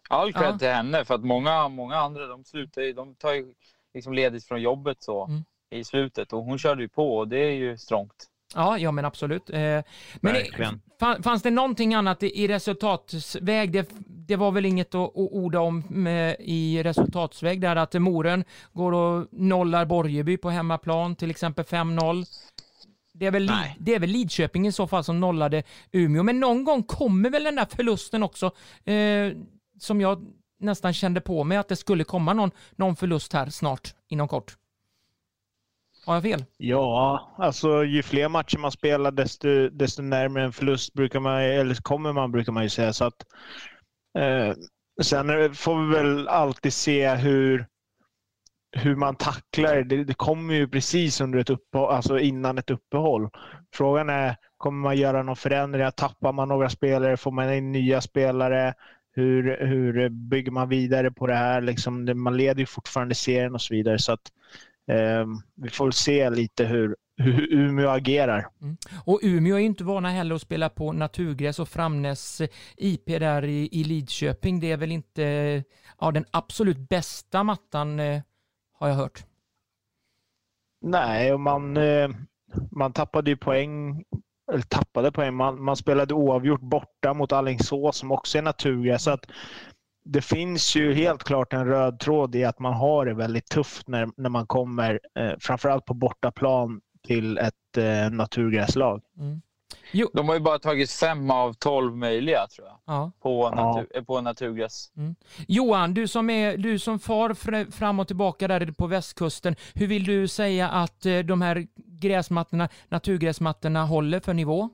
All 0.10 0.34
cred 0.34 0.46
Ja. 0.54 0.58
till 0.58 0.68
henne 0.68 1.06
för 1.06 1.16
att 1.16 1.24
många, 1.24 1.68
många 1.68 1.96
andra 1.96 2.28
de 2.28 2.44
slutar 2.46 2.82
ju, 2.82 2.94
de 2.94 3.16
tar 3.16 3.34
ju 3.34 3.54
liksom 3.94 4.14
ledigt 4.14 4.46
från 4.46 4.62
jobbet 4.62 5.04
så 5.04 5.26
Mm. 5.26 5.44
i 5.70 5.84
slutet 5.84 6.34
och 6.34 6.44
hon 6.44 6.60
körde 6.60 6.82
ju 6.82 6.90
på 6.90 7.18
och 7.18 7.28
det 7.28 7.38
är 7.38 7.52
ju 7.52 7.78
strångt. 7.78 8.26
Ja, 8.56 8.78
ja 8.78 8.92
men 8.92 9.06
absolut. 9.06 9.50
Eh, 9.50 9.60
men 9.60 9.84
Verkligen. 10.22 10.82
fanns 11.24 11.42
det 11.42 11.52
någonting 11.52 11.94
annat 11.94 12.24
i, 12.24 12.48
resultatsväg? 12.48 13.72
Det, 13.72 13.90
det 14.08 14.36
var 14.36 14.52
väl 14.52 14.66
inget 14.66 14.96
att, 14.96 15.02
att 15.02 15.16
orda 15.16 15.60
om 15.60 15.84
med, 15.90 16.36
i 16.40 16.84
resultatsväg 16.84 17.62
där 17.62 17.76
att 17.76 17.94
Moren 17.94 18.44
går 18.74 18.92
och 18.92 19.28
nollar 19.32 19.86
Borgeby 19.86 20.38
på 20.38 20.50
hemmaplan, 20.50 21.16
till 21.16 21.32
exempel 21.32 21.66
5-0. 21.66 22.26
Det 23.14 23.26
är, 23.26 23.32
väl, 23.32 23.46
Nej. 23.46 23.76
det 23.80 23.96
är 23.96 24.00
väl 24.00 24.10
Lidköping 24.10 24.68
i 24.68 24.72
så 24.72 24.88
fall 24.88 25.04
som 25.04 25.20
nollade 25.20 25.64
Umeå, 25.92 26.24
men 26.24 26.40
någon 26.40 26.64
gång 26.64 26.84
kommer 26.84 27.30
väl 27.30 27.44
den 27.44 27.56
där 27.56 27.68
förlusten 27.76 28.24
också, 28.24 28.46
eh, 28.86 29.32
som 29.80 30.02
jag 30.02 30.26
nästan 30.60 30.94
kände 30.94 31.22
på 31.22 31.44
mig 31.44 31.58
att 31.58 31.68
det 31.68 31.76
skulle 31.76 32.04
komma 32.04 32.34
någon, 32.34 32.52
någon 32.76 32.96
förlust 32.96 33.34
här 33.34 33.50
snart, 33.50 33.94
inom 34.08 34.28
kort. 34.28 34.58
Har 36.06 36.14
jag 36.14 36.24
fel? 36.24 36.46
Ja, 36.58 37.34
alltså 37.38 37.84
ju 37.84 38.04
fler 38.04 38.30
matcher 38.30 38.58
man 38.58 38.72
spelar 38.72 39.12
desto, 39.12 39.70
desto 39.70 40.02
närmare 40.02 40.44
en 40.44 40.54
förlust 40.54 40.94
brukar 40.94 41.20
man, 41.20 41.42
eller 41.42 41.76
kommer 41.76 42.14
man 42.14 42.32
brukar 42.32 42.52
man 42.52 42.64
ju 42.64 42.70
säga. 42.70 42.94
Så 42.94 43.06
att, 43.06 43.26
eh, 44.18 44.54
sen 45.04 45.56
får 45.56 45.86
vi 45.86 45.96
väl 45.96 46.28
alltid 46.28 46.74
se 46.74 47.16
hur, 47.16 47.68
hur 48.76 48.96
man 48.96 49.16
tacklar 49.16 49.84
det. 49.84 50.04
det. 50.04 50.14
Kommer 50.14 50.54
ju 50.54 50.68
precis 50.68 51.22
under 51.22 51.40
ett 51.40 51.50
uppehåll, 51.50 51.96
alltså 51.96 52.20
innan 52.20 52.58
ett 52.58 52.70
uppehåll. 52.70 53.30
Frågan 53.76 54.10
är, 54.10 54.36
kommer 54.58 54.82
man 54.82 54.98
göra 54.98 55.24
någon 55.24 55.36
förändring? 55.36 55.92
Tappar 55.96 56.34
man 56.34 56.48
några 56.48 56.70
spelare? 56.70 57.18
Får 57.18 57.32
man 57.32 57.54
in 57.54 57.72
nya 57.72 58.02
spelare? 58.02 58.74
Hur, 59.16 59.66
hur 59.66 60.10
bygger 60.10 60.52
man 60.52 60.70
vidare 60.70 61.12
på 61.12 61.28
det 61.28 61.36
här? 61.36 61.62
Liksom, 61.62 62.22
man 62.22 62.38
leder 62.38 62.60
ju 62.60 62.66
fortfarande 62.66 63.16
serien 63.16 63.54
och 63.54 63.62
så 63.62 63.74
vidare. 63.74 64.00
Så 64.00 64.12
att, 64.12 64.32
vi 65.56 65.70
får 65.70 65.92
se 65.92 66.30
lite 66.30 66.66
hur, 66.66 66.96
hur 67.18 67.54
Umeå 67.54 67.90
agerar. 67.90 68.48
Och 69.06 69.20
Umeå 69.24 69.56
är 69.56 69.60
ju 69.60 69.66
inte 69.66 69.84
vana 69.84 70.10
heller 70.10 70.36
att 70.36 70.42
spela 70.42 70.70
på 70.70 70.92
naturgräs 70.92 71.60
och 71.60 71.70
Framnäs 71.70 72.42
eh, 72.42 72.50
IP 72.78 73.06
där 73.06 73.44
i, 73.46 73.70
i 73.72 73.84
Lidköping, 73.84 74.60
det 74.60 74.72
är 74.72 74.78
väl 74.78 74.92
inte 74.92 75.24
eh, 75.24 75.64
ja, 76.00 76.12
den 76.12 76.26
absolut 76.32 76.90
bästa 76.90 77.44
mattan 77.44 78.00
eh, 78.00 78.22
har 78.74 78.88
jag 78.88 78.96
hört. 78.96 79.26
Nej, 80.86 81.34
och 81.34 81.40
man, 81.40 81.78
man 82.72 82.94
tappade 82.94 83.30
ju 83.30 83.38
poäng. 83.38 84.04
Eller 84.52 84.62
tappade 84.62 85.12
poäng. 85.12 85.34
Man, 85.34 85.64
man 85.64 85.76
spelade 85.76 86.14
oavgjort 86.14 86.62
borta 86.62 87.14
mot 87.14 87.32
Alingsås 87.32 87.98
som 87.98 88.12
också 88.12 88.38
är 88.38 88.42
naturgräs. 88.42 89.04
Så 89.04 89.12
att 89.12 89.26
det 90.06 90.22
finns 90.22 90.76
ju 90.76 90.94
helt 90.94 91.24
klart 91.24 91.54
en 91.54 91.66
röd 91.68 92.00
tråd 92.00 92.36
i 92.36 92.44
att 92.44 92.60
man 92.60 92.74
har 92.74 93.06
det 93.06 93.14
väldigt 93.14 93.46
tufft 93.50 93.88
när, 93.88 94.10
när 94.18 94.30
man 94.30 94.48
kommer, 94.48 95.00
eh, 95.20 95.32
framförallt 95.40 95.86
på 95.86 95.94
bortaplan, 95.94 96.82
till 97.08 97.38
ett 97.38 97.78
eh, 97.78 98.10
naturgräslag. 98.12 99.02
Jo, 99.92 100.10
De 100.14 100.28
har 100.28 100.36
ju 100.36 100.42
bara 100.42 100.60
tagit 100.60 100.92
fem 100.92 101.32
av 101.32 101.54
tolv 101.54 101.98
möjliga 101.98 102.48
tror 102.48 102.68
jag 102.68 102.80
ja. 102.86 103.12
på, 103.22 103.50
Ja. 103.56 103.64
natur, 103.74 103.88
eh, 103.98 104.04
på 104.04 104.22
naturgräs. 104.22 104.92
Johan, 105.48 105.94
du 105.94 106.08
som, 106.08 106.30
är, 106.30 106.58
du 106.58 106.80
som 106.80 107.00
far 107.00 107.30
fr- 107.30 107.72
fram 107.72 108.00
och 108.00 108.08
tillbaka 108.08 108.48
där 108.48 108.72
på 108.72 108.88
västkusten, 108.88 109.56
hur 109.74 109.88
vill 109.88 110.04
du 110.04 110.28
säga 110.28 110.70
att 110.70 111.06
eh, 111.06 111.20
de 111.20 111.42
här 111.42 111.68
gräsmattorna, 111.76 112.70
naturgräsmattorna 112.90 113.86
håller 113.86 114.20
för 114.20 114.34
nivå? 114.34 114.70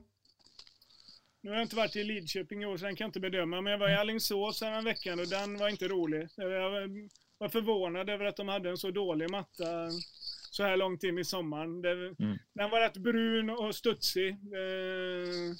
Nu 1.42 1.50
har 1.50 1.56
jag 1.56 1.64
inte 1.64 1.76
varit 1.76 1.96
i 1.96 2.04
Lidköping 2.04 2.62
i 2.62 2.66
år 2.66 2.76
så 2.76 2.84
den 2.84 2.96
kan 2.96 3.04
jag 3.04 3.08
inte 3.08 3.20
bedöma, 3.20 3.60
men 3.60 3.70
jag 3.70 3.78
var 3.78 3.88
i 3.88 3.94
Alingsås 3.96 4.62
en 4.62 4.84
veckan 4.84 5.20
och 5.20 5.28
den 5.28 5.58
var 5.58 5.68
inte 5.68 5.88
rolig. 5.88 6.28
Jag 6.36 6.70
var 7.38 7.48
förvånad 7.48 8.10
över 8.10 8.24
att 8.24 8.36
de 8.36 8.48
hade 8.48 8.70
en 8.70 8.76
så 8.76 8.90
dålig 8.90 9.30
matta 9.30 9.90
så 10.50 10.62
här 10.62 10.76
långt 10.76 11.02
in 11.04 11.18
i 11.18 11.24
sommaren. 11.24 11.82
Det, 11.82 11.90
Mm. 11.92 12.38
Den 12.54 12.70
var 12.70 12.80
rätt 12.80 12.96
brun 12.96 13.50
och 13.50 13.74
studsig. 13.74 14.28
Eh, 14.30 15.54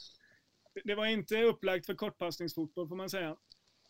Det 0.84 0.94
var 0.94 1.06
inte 1.06 1.42
upplagt 1.42 1.86
för 1.86 1.94
kortpassningsfotboll 1.94 2.88
får 2.88 2.96
man 2.96 3.10
säga. 3.10 3.36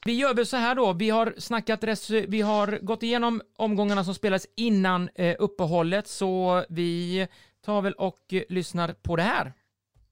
Vi 0.06 0.12
gör 0.12 0.34
väl 0.34 0.46
så 0.46 0.56
här 0.56 0.74
då, 0.74 0.92
vi 0.92 1.10
har 1.10 1.34
snackat, 1.38 1.84
vi 2.28 2.40
har 2.40 2.78
gått 2.78 3.02
igenom 3.02 3.42
omgångarna 3.56 4.04
som 4.04 4.14
spelades 4.14 4.46
innan 4.56 5.08
eh, 5.14 5.36
uppehållet, 5.38 6.06
så 6.08 6.64
vi 6.68 7.26
tar 7.60 7.82
väl 7.82 7.92
och 7.92 8.32
eh, 8.32 8.42
lyssnar 8.48 8.92
på 8.92 9.16
det 9.16 9.22
här. 9.22 9.52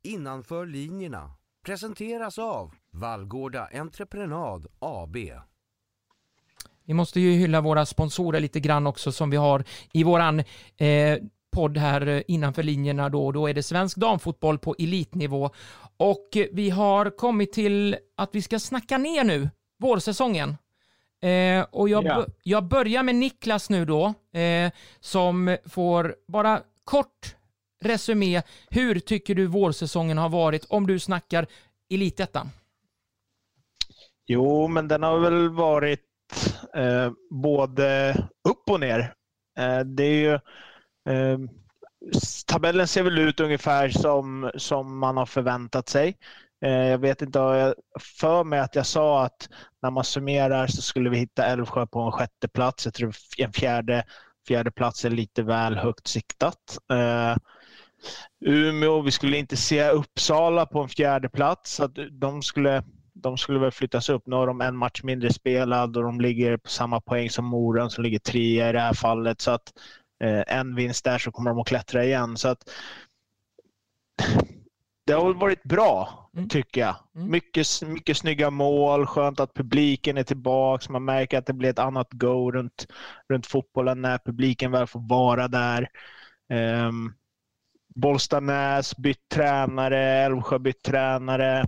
Innanför 0.03 0.67
linjerna 0.67 1.31
presenteras 1.69 2.39
av 2.39 2.75
Vallgårda 2.91 3.69
Entreprenad 3.75 4.67
AB. 4.79 5.17
Vi 6.85 6.95
måste 6.95 7.21
ju 7.21 7.33
hylla 7.33 7.61
våra 7.61 7.87
sponsorer 7.87 8.41
lite 8.41 8.61
grann 8.61 8.87
också 8.87 9.13
som 9.13 9.31
vi 9.31 9.37
har 9.37 9.65
i 9.93 10.05
våran 10.05 10.41
eh, 10.77 11.19
podd 11.53 11.79
här 11.79 12.07
eh, 12.07 12.23
innanför 12.29 12.63
linjerna 12.63 13.09
då. 13.09 13.33
Då 13.33 13.47
är 13.49 13.55
det 13.55 13.63
svensk 13.63 13.97
damfotboll 13.97 14.59
på 14.59 14.75
elitnivå. 14.79 15.51
Och 15.97 16.37
eh, 16.37 16.47
vi 16.53 16.71
har 16.71 17.11
kommit 17.17 17.53
till 17.53 17.97
att 18.17 18.35
vi 18.35 18.43
ska 18.43 18.59
snacka 18.59 18.99
ner 18.99 19.25
nu 19.25 19.51
vårsäsongen. 19.79 20.57
Eh, 21.23 21.67
och 21.71 21.89
jag, 21.89 22.05
Ja. 22.05 22.27
jag 22.43 22.65
börjar 22.65 23.03
med 23.03 23.15
Niklas 23.15 23.71
nu 23.71 23.85
då, 23.85 24.15
eh, 24.41 24.73
som 25.01 25.57
får 25.67 26.17
bara 26.29 26.63
kort 26.85 27.35
resumé, 27.85 28.43
hur 28.71 28.99
tycker 28.99 29.35
du 29.35 29.47
vårsäsongen 29.47 30.19
har 30.19 30.29
varit 30.29 30.65
om 30.69 30.87
du 30.87 30.99
snackar 30.99 31.47
Elitettan? 31.91 32.51
Jo, 34.27 34.69
men 34.69 34.89
den 34.89 35.03
har 35.03 35.19
väl 35.19 35.49
varit 35.49 36.01
eh, 36.75 37.13
både 37.31 38.17
upp 38.49 38.71
och 38.71 38.81
ner. 38.81 39.15
Eh, 39.59 39.81
det 39.81 40.05
är 40.05 40.21
ju, 40.21 40.33
eh, 41.15 41.39
tabellen 42.47 42.89
ser 42.89 43.03
väl 43.03 43.19
ut 43.19 43.41
ungefär 43.41 43.89
som, 43.89 44.51
som 44.57 44.99
man 44.99 45.17
har 45.17 45.27
förväntat 45.27 45.89
sig. 45.89 46.17
Eh, 46.65 46.71
jag 46.71 46.99
vet 46.99 47.23
inte, 47.23 47.39
jag 47.39 47.75
för 48.01 48.45
mig 48.45 48.59
att 48.59 48.75
jag 48.75 48.87
sa 48.87 49.25
att 49.25 49.49
när 49.83 49.91
man 49.91 50.05
summerar 50.05 50.67
så 50.67 50.83
skulle 50.83 51.11
vi 51.11 51.19
hitta 51.19 51.45
Älvsjö 51.45 51.87
på 51.87 52.01
en 52.01 52.13
sjätte 52.13 52.49
plats. 52.49 52.85
Jag 52.85 52.95
tror 52.95 53.15
en 53.39 53.53
fjärde, 53.53 54.05
fjärde 54.49 54.71
plats 54.71 55.05
är 55.05 55.11
lite 55.11 55.43
väl 55.43 55.77
högt 55.77 56.07
siktat. 56.07 56.79
Eh, 56.93 57.37
Umeå, 58.41 59.01
vi 59.01 59.11
skulle 59.11 59.37
inte 59.37 59.57
se 59.57 59.91
Uppsala 59.91 60.67
på 60.67 60.81
en 60.81 60.89
fjärde 60.89 61.29
plats. 61.29 61.75
Så 61.75 61.87
de, 62.11 62.43
skulle, 62.43 62.83
de 63.15 63.39
skulle 63.39 63.59
väl 63.59 63.71
flyttas 63.71 64.09
upp. 64.09 64.27
Nu 64.27 64.37
har 64.37 64.47
de 64.47 64.61
en 64.61 64.77
match 64.77 65.03
mindre 65.03 65.33
spelad 65.33 65.97
och 65.97 66.03
de 66.03 66.21
ligger 66.21 66.57
på 66.57 66.69
samma 66.69 67.01
poäng 67.01 67.31
som 67.31 67.45
Moren 67.45 67.91
som 67.91 68.05
ligger 68.05 68.19
trea 68.19 68.69
i 68.69 68.73
det 68.73 68.81
här 68.81 68.95
fallet. 68.95 69.41
Så 69.41 69.51
att 69.51 69.73
eh, 70.25 70.59
en 70.59 70.75
vinst 70.75 71.05
där 71.05 71.19
så 71.19 71.33
kommer 71.33 71.51
de 71.51 71.59
att 71.59 71.67
klättra 71.67 72.05
igen. 72.05 72.37
Så 72.37 72.49
att, 72.49 72.63
det 75.09 75.15
har 75.15 75.35
varit 75.35 75.63
bra, 75.63 76.31
mm. 76.37 76.49
tycker 76.49 76.81
jag. 76.81 76.97
Mm. 77.17 77.31
Mycket, 77.31 77.67
mycket 77.83 78.17
snygga 78.17 78.51
mål, 78.51 79.07
skönt 79.07 79.41
att 79.41 79.55
publiken 79.55 80.19
är 80.19 80.23
tillbaka. 80.23 80.93
Man 80.93 81.05
märker 81.05 81.39
att 81.39 81.47
det 81.47 81.53
blir 81.53 81.71
ett 81.71 81.79
annat 81.79 82.09
go 82.13 82.51
runt, 82.51 82.87
runt 83.29 83.47
fotbollen 83.47 84.03
när 84.03 84.19
publiken 84.19 84.71
väl 84.71 84.87
får 84.87 85.09
vara 85.09 85.49
där. 85.49 85.89
Um, 86.89 87.15
Bollstanäs 88.01 88.97
bytt 88.97 89.29
tränare, 89.29 89.99
Älvsjö 89.99 90.59
bytt 90.59 90.83
tränare. 90.83 91.59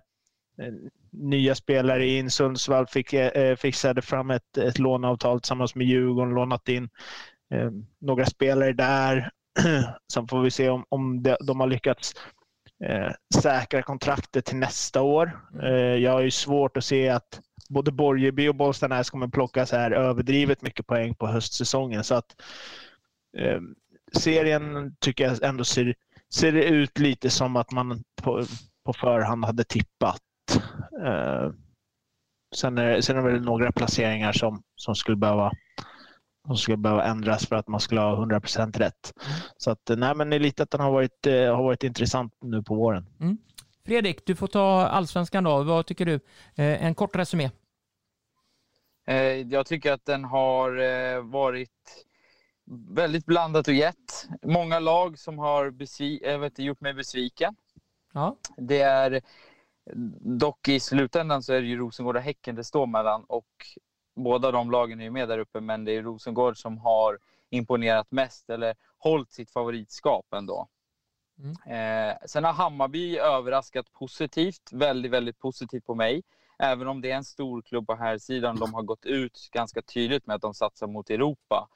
Eh, 0.62 0.72
nya 1.12 1.54
spelare 1.54 2.06
in. 2.06 2.30
Sundsvall 2.30 2.86
fick, 2.86 3.12
eh, 3.12 3.26
eh, 3.26 3.56
fixade 3.56 4.02
fram 4.02 4.30
ett, 4.30 4.56
ett 4.58 4.78
låneavtal 4.78 5.40
tillsammans 5.40 5.74
med 5.74 5.86
Djurgården, 5.86 6.34
lånat 6.34 6.68
in 6.68 6.88
eh, 7.54 7.70
några 8.00 8.26
spelare 8.26 8.72
där. 8.72 9.30
Sen 10.12 10.28
får 10.28 10.42
vi 10.42 10.50
se 10.50 10.68
om, 10.68 10.84
om 10.88 11.22
de, 11.22 11.36
de 11.40 11.60
har 11.60 11.66
lyckats 11.66 12.14
eh, 12.84 13.12
säkra 13.42 13.82
kontraktet 13.82 14.44
till 14.44 14.56
nästa 14.56 15.02
år. 15.02 15.40
Eh, 15.62 15.96
jag 15.96 16.12
har 16.12 16.20
ju 16.20 16.30
svårt 16.30 16.76
att 16.76 16.84
se 16.84 17.08
att 17.08 17.40
både 17.68 17.92
Borgeby 17.92 18.48
och 18.48 18.54
Bollstanäs 18.54 19.10
kommer 19.10 19.28
plocka 19.28 19.66
så 19.66 19.76
här 19.76 19.90
överdrivet 19.90 20.62
mycket 20.62 20.86
poäng 20.86 21.14
på 21.14 21.26
höstsäsongen. 21.26 22.04
Så 22.04 22.14
att, 22.14 22.36
eh, 23.38 23.60
serien 24.12 24.96
tycker 25.00 25.24
jag 25.24 25.42
ändå 25.42 25.64
ser, 25.64 25.94
ser 26.34 26.52
det 26.52 26.64
ut 26.64 26.98
lite 26.98 27.30
som 27.30 27.56
att 27.56 27.70
man 27.72 28.02
på, 28.22 28.44
på 28.84 28.92
förhand 28.92 29.44
hade 29.44 29.64
tippat. 29.64 30.22
Eh, 31.04 31.50
sen, 32.56 32.78
är, 32.78 33.00
sen 33.00 33.16
är 33.16 33.22
det 33.22 33.32
väl 33.32 33.42
några 33.42 33.72
placeringar 33.72 34.32
som, 34.32 34.62
som 34.76 34.94
skulle 34.94 35.16
behöva 35.16 35.52
som 36.46 36.56
skulle 36.56 36.76
behöva 36.76 37.04
ändras 37.04 37.46
för 37.46 37.56
att 37.56 37.68
man 37.68 37.80
skulle 37.80 38.00
ha 38.00 38.24
100% 38.24 38.78
rätt. 38.78 39.12
Så 39.56 39.70
att, 39.70 39.90
nej 39.96 40.14
men 40.14 40.32
Elitettan 40.32 40.80
har 40.80 40.92
varit, 40.92 41.26
eh, 41.26 41.56
har 41.56 41.62
varit 41.62 41.84
intressant 41.84 42.32
nu 42.40 42.62
på 42.62 42.74
våren. 42.74 43.06
Mm. 43.20 43.38
Fredrik, 43.84 44.26
du 44.26 44.36
får 44.36 44.46
ta 44.46 44.86
allsvenskan 44.86 45.44
då. 45.44 45.62
Vad 45.62 45.86
tycker 45.86 46.06
du? 46.06 46.14
Eh, 46.54 46.84
en 46.84 46.94
kort 46.94 47.16
resumé. 47.16 47.50
Eh, 49.06 49.16
jag 49.22 49.66
tycker 49.66 49.92
att 49.92 50.04
den 50.04 50.24
har 50.24 50.78
eh, 50.78 51.22
varit 51.22 52.06
väldigt 52.70 53.26
blandat 53.26 53.68
och 53.68 53.74
gett. 53.74 54.28
Många 54.42 54.78
lag 54.78 55.18
som 55.18 55.38
har 55.38 55.70
besvi- 55.70 56.38
vet, 56.38 56.58
gjort 56.58 56.80
mig 56.80 56.94
besviken. 56.94 57.56
Ja. 58.12 58.36
Det 58.56 58.80
är 58.80 59.20
dock 60.20 60.68
i 60.68 60.80
slutändan 60.80 61.42
så 61.42 61.52
är 61.52 61.60
det 61.60 61.66
ju 61.66 61.76
Rosengård 61.76 62.16
och 62.16 62.22
Häcken 62.22 62.54
det 62.54 62.64
står 62.64 62.86
mellan 62.86 63.24
och 63.24 63.66
båda 64.14 64.50
de 64.50 64.70
lagen 64.70 65.00
är 65.00 65.04
ju 65.04 65.10
med 65.10 65.28
där 65.28 65.38
uppe, 65.38 65.60
men 65.60 65.84
det 65.84 65.92
är 65.92 66.02
Rosengård 66.02 66.56
som 66.56 66.78
har 66.78 67.18
imponerat 67.50 68.10
mest 68.10 68.50
eller 68.50 68.74
hållit 68.98 69.32
sitt 69.32 69.50
favoritskap 69.50 70.26
ändå. 70.34 70.68
Mm. 71.38 72.10
Eh, 72.10 72.16
sen 72.26 72.44
har 72.44 72.52
Hammarby 72.52 73.18
överraskat 73.18 73.92
positivt, 73.92 74.72
väldigt, 74.72 75.10
väldigt 75.12 75.38
positivt 75.38 75.86
på 75.86 75.94
mig. 75.94 76.22
Även 76.58 76.88
om 76.88 77.00
det 77.00 77.10
är 77.10 77.16
en 77.16 77.24
stor 77.24 77.62
klubb 77.62 77.86
på 77.86 77.94
här 77.94 78.18
sidan, 78.18 78.56
de 78.56 78.74
har 78.74 78.82
gått 78.82 79.04
ut 79.04 79.48
ganska 79.52 79.82
tydligt 79.82 80.26
med 80.26 80.34
att 80.36 80.42
de 80.42 80.54
satsar 80.54 80.86
mot 80.86 81.10
Europa. 81.10 81.68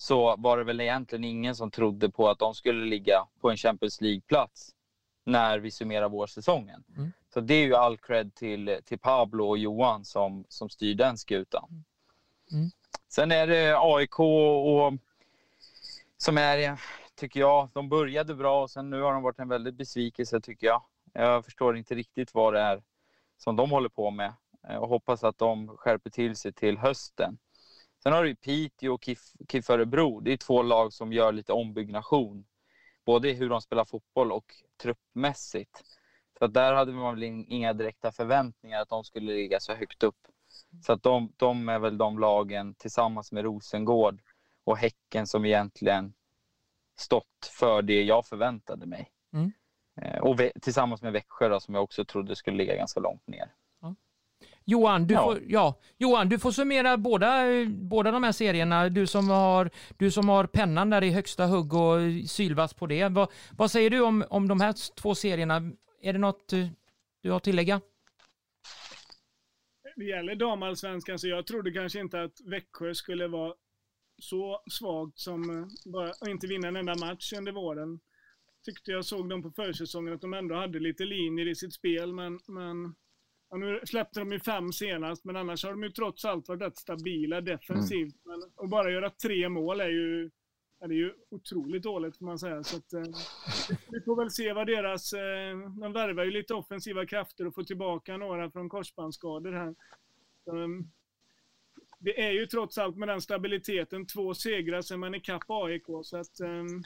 Så 0.00 0.36
var 0.36 0.58
det 0.58 0.64
väl 0.64 0.80
egentligen 0.80 1.24
ingen 1.24 1.54
som 1.54 1.70
trodde 1.70 2.10
på 2.10 2.28
att 2.28 2.38
de 2.38 2.54
skulle 2.54 2.84
ligga 2.84 3.26
på 3.40 3.50
en 3.50 3.56
Champions 3.56 4.00
League-plats 4.00 4.70
när 5.24 5.58
vi 5.58 5.70
summerar 5.70 6.08
vårsäsongen. 6.08 6.84
Mm. 6.96 7.12
Så 7.34 7.40
det 7.40 7.54
är 7.54 7.64
ju 7.64 7.74
all 7.74 7.98
cred 7.98 8.34
till, 8.34 8.78
till 8.84 8.98
Pablo 8.98 9.48
och 9.48 9.58
Johan 9.58 10.04
som, 10.04 10.44
som 10.48 10.70
styr 10.70 10.94
den 10.94 11.18
skutan. 11.18 11.84
Mm. 12.52 12.70
Sen 13.08 13.32
är 13.32 13.46
det 13.46 13.76
AIK 13.78 14.18
och 14.20 14.92
som 16.16 16.38
är, 16.38 16.80
tycker 17.14 17.40
jag, 17.40 17.68
de 17.72 17.88
började 17.88 18.34
bra 18.34 18.62
och 18.62 18.70
sen 18.70 18.90
nu 18.90 19.00
har 19.00 19.12
de 19.12 19.22
varit 19.22 19.38
en 19.38 19.48
väldigt 19.48 19.74
besvikelse 19.74 20.40
tycker 20.40 20.66
jag. 20.66 20.82
Jag 21.12 21.44
förstår 21.44 21.76
inte 21.76 21.94
riktigt 21.94 22.34
vad 22.34 22.54
det 22.54 22.60
är 22.60 22.82
som 23.38 23.56
de 23.56 23.70
håller 23.70 23.88
på 23.88 24.10
med 24.10 24.34
och 24.78 24.88
hoppas 24.88 25.24
att 25.24 25.38
de 25.38 25.68
skärper 25.76 26.10
till 26.10 26.36
sig 26.36 26.52
till 26.52 26.78
hösten. 26.78 27.38
Sen 28.02 28.12
har 28.12 28.24
du 28.24 28.34
Piteå 28.34 28.94
och 28.94 29.04
KIF, 29.04 29.20
KIF 29.48 29.70
Örebro. 29.70 30.20
Det 30.20 30.32
är 30.32 30.36
två 30.36 30.62
lag 30.62 30.92
som 30.92 31.12
gör 31.12 31.32
lite 31.32 31.52
ombyggnation. 31.52 32.44
Både 33.04 33.30
i 33.30 33.32
hur 33.32 33.48
de 33.48 33.60
spelar 33.60 33.84
fotboll 33.84 34.32
och 34.32 34.54
truppmässigt. 34.82 35.84
Så 36.38 36.46
där 36.46 36.72
hade 36.72 36.92
man 36.92 37.14
väl 37.14 37.22
inga 37.22 37.72
direkta 37.72 38.12
förväntningar 38.12 38.80
att 38.80 38.88
de 38.88 39.04
skulle 39.04 39.32
ligga 39.32 39.60
så 39.60 39.74
högt 39.74 40.02
upp. 40.02 40.18
Så 40.82 40.92
att 40.92 41.02
de, 41.02 41.32
de 41.36 41.68
är 41.68 41.78
väl 41.78 41.98
de 41.98 42.18
lagen 42.18 42.74
tillsammans 42.74 43.32
med 43.32 43.44
Rosengård 43.44 44.20
och 44.64 44.78
Häcken 44.78 45.26
som 45.26 45.44
egentligen 45.44 46.12
stått 46.98 47.50
för 47.58 47.82
det 47.82 48.02
jag 48.02 48.26
förväntade 48.26 48.86
mig. 48.86 49.10
Mm. 49.32 49.52
Eh, 50.00 50.20
och 50.20 50.40
tillsammans 50.62 51.02
med 51.02 51.12
Växjö 51.12 51.48
då, 51.48 51.60
som 51.60 51.74
jag 51.74 51.84
också 51.84 52.04
trodde 52.04 52.36
skulle 52.36 52.56
ligga 52.56 52.76
ganska 52.76 53.00
långt 53.00 53.26
ner. 53.26 53.54
Johan, 54.70 55.06
du, 55.06 55.14
ja. 55.14 55.24
Får, 55.24 55.42
ja. 55.46 55.80
Johan, 55.98 56.28
du 56.28 56.38
får 56.38 56.50
summera 56.50 56.96
båda, 56.96 57.44
båda 57.68 58.10
de 58.10 58.22
här 58.22 58.32
serierna. 58.32 58.88
Du 58.88 59.06
som, 59.06 59.28
har, 59.28 59.70
du 59.98 60.10
som 60.10 60.28
har 60.28 60.46
pennan 60.46 60.90
där 60.90 61.04
i 61.04 61.10
högsta 61.10 61.46
hugg 61.46 61.74
och 61.74 61.98
sylvass 62.26 62.74
på 62.74 62.86
det. 62.86 63.08
Vad, 63.08 63.28
vad 63.56 63.70
säger 63.70 63.90
du 63.90 64.00
om, 64.00 64.24
om 64.30 64.48
de 64.48 64.60
här 64.60 64.94
två 64.94 65.14
serierna? 65.14 65.72
Är 66.02 66.12
det 66.12 66.18
något 66.18 66.52
eh, 66.52 66.66
du 67.22 67.30
har 67.30 67.36
att 67.36 67.42
tillägga? 67.42 67.80
Det 69.96 70.04
gäller 70.04 70.34
damallsvenskan 70.34 71.18
så 71.18 71.28
jag 71.28 71.46
trodde 71.46 71.72
kanske 71.72 72.00
inte 72.00 72.22
att 72.22 72.40
Växjö 72.44 72.94
skulle 72.94 73.28
vara 73.28 73.54
så 74.18 74.62
svagt 74.70 75.18
som 75.18 75.58
eh, 75.58 75.92
bara 75.92 76.10
att 76.10 76.28
inte 76.28 76.46
vinna 76.46 76.68
en 76.68 76.76
enda 76.76 76.94
match 76.94 77.32
under 77.32 77.52
våren. 77.52 78.00
Tyckte 78.64 78.90
jag 78.90 79.04
såg 79.04 79.28
dem 79.28 79.42
på 79.42 79.50
försäsongen 79.50 80.14
att 80.14 80.20
de 80.20 80.34
ändå 80.34 80.54
hade 80.54 80.78
lite 80.78 81.04
linjer 81.04 81.48
i 81.48 81.54
sitt 81.54 81.74
spel 81.74 82.12
men, 82.12 82.40
men 82.46 82.94
ja, 83.50 83.56
nu 83.56 83.80
släppte 83.84 84.20
de 84.20 84.32
ju 84.32 84.40
fem 84.40 84.72
senast 84.72 85.24
men 85.24 85.36
annars 85.36 85.64
har 85.64 85.70
de 85.70 85.82
ju 85.82 85.90
trots 85.90 86.24
allt 86.24 86.48
varit 86.48 86.62
rätt 86.62 86.76
stabila 86.76 87.40
defensivt. 87.40 88.24
Mm. 88.26 88.40
Men, 88.40 88.50
och 88.56 88.68
bara 88.68 88.90
göra 88.90 89.10
tre 89.10 89.48
mål 89.48 89.80
är 89.80 89.88
ju 89.88 90.30
Ja, 90.82 90.86
det 90.86 90.94
är 90.94 90.96
ju 90.96 91.14
otroligt 91.30 91.82
dåligt 91.82 92.16
får 92.16 92.24
man 92.24 92.38
säga. 92.38 92.64
Så 92.64 92.76
att, 92.76 92.92
eh, 92.92 93.02
vi 93.90 94.00
får 94.00 94.16
väl 94.16 94.30
se 94.30 94.52
vad 94.52 94.66
deras... 94.66 95.12
Eh, 95.12 95.58
de 95.80 95.92
värvar 95.92 96.24
ju 96.24 96.30
lite 96.30 96.54
offensiva 96.54 97.06
krafter 97.06 97.46
och 97.46 97.54
får 97.54 97.62
tillbaka 97.62 98.16
några 98.16 98.50
från 98.50 98.68
korsbandsskador 98.68 99.52
här. 99.52 99.74
Um, 100.44 100.90
det 101.98 102.20
är 102.20 102.30
ju 102.30 102.46
trots 102.46 102.78
allt 102.78 102.96
med 102.96 103.08
den 103.08 103.20
stabiliteten 103.20 104.06
två 104.06 104.34
segrar 104.34 104.82
sen 104.82 105.00
man 105.00 105.14
är 105.14 105.18
kapp 105.18 105.44
AIK. 105.48 105.86
Så 106.02 106.16
att, 106.16 106.40
um, 106.40 106.84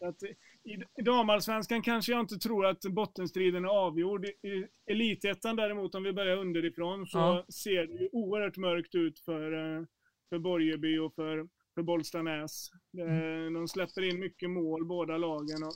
att 0.00 0.22
i, 0.66 1.02
damallsvenskan 1.02 1.82
kanske 1.82 2.12
jag 2.12 2.20
inte 2.20 2.36
tror 2.38 2.66
att 2.66 2.80
bottenstriden 2.80 3.64
är 3.64 3.68
avgjord. 3.68 4.24
I 4.24 4.66
elitettan 4.90 5.56
däremot, 5.56 5.94
om 5.94 6.02
vi 6.02 6.12
börjar 6.12 6.36
underifrån, 6.36 7.06
så 7.06 7.18
ja. 7.18 7.44
ser 7.48 7.86
det 7.86 7.92
ju 7.92 8.08
oerhört 8.12 8.56
mörkt 8.56 8.94
ut 8.94 9.18
för, 9.18 9.52
uh, 9.52 9.84
för 10.28 10.38
Borgeby 10.38 10.98
och 10.98 11.14
för 11.14 11.46
för 11.76 11.82
Bollstanäs. 11.82 12.70
Mm. 12.98 13.54
De 13.54 13.68
släpper 13.68 14.02
in 14.02 14.20
mycket 14.20 14.50
mål 14.50 14.84
båda 14.84 15.16
lagen. 15.16 15.62
Och 15.62 15.74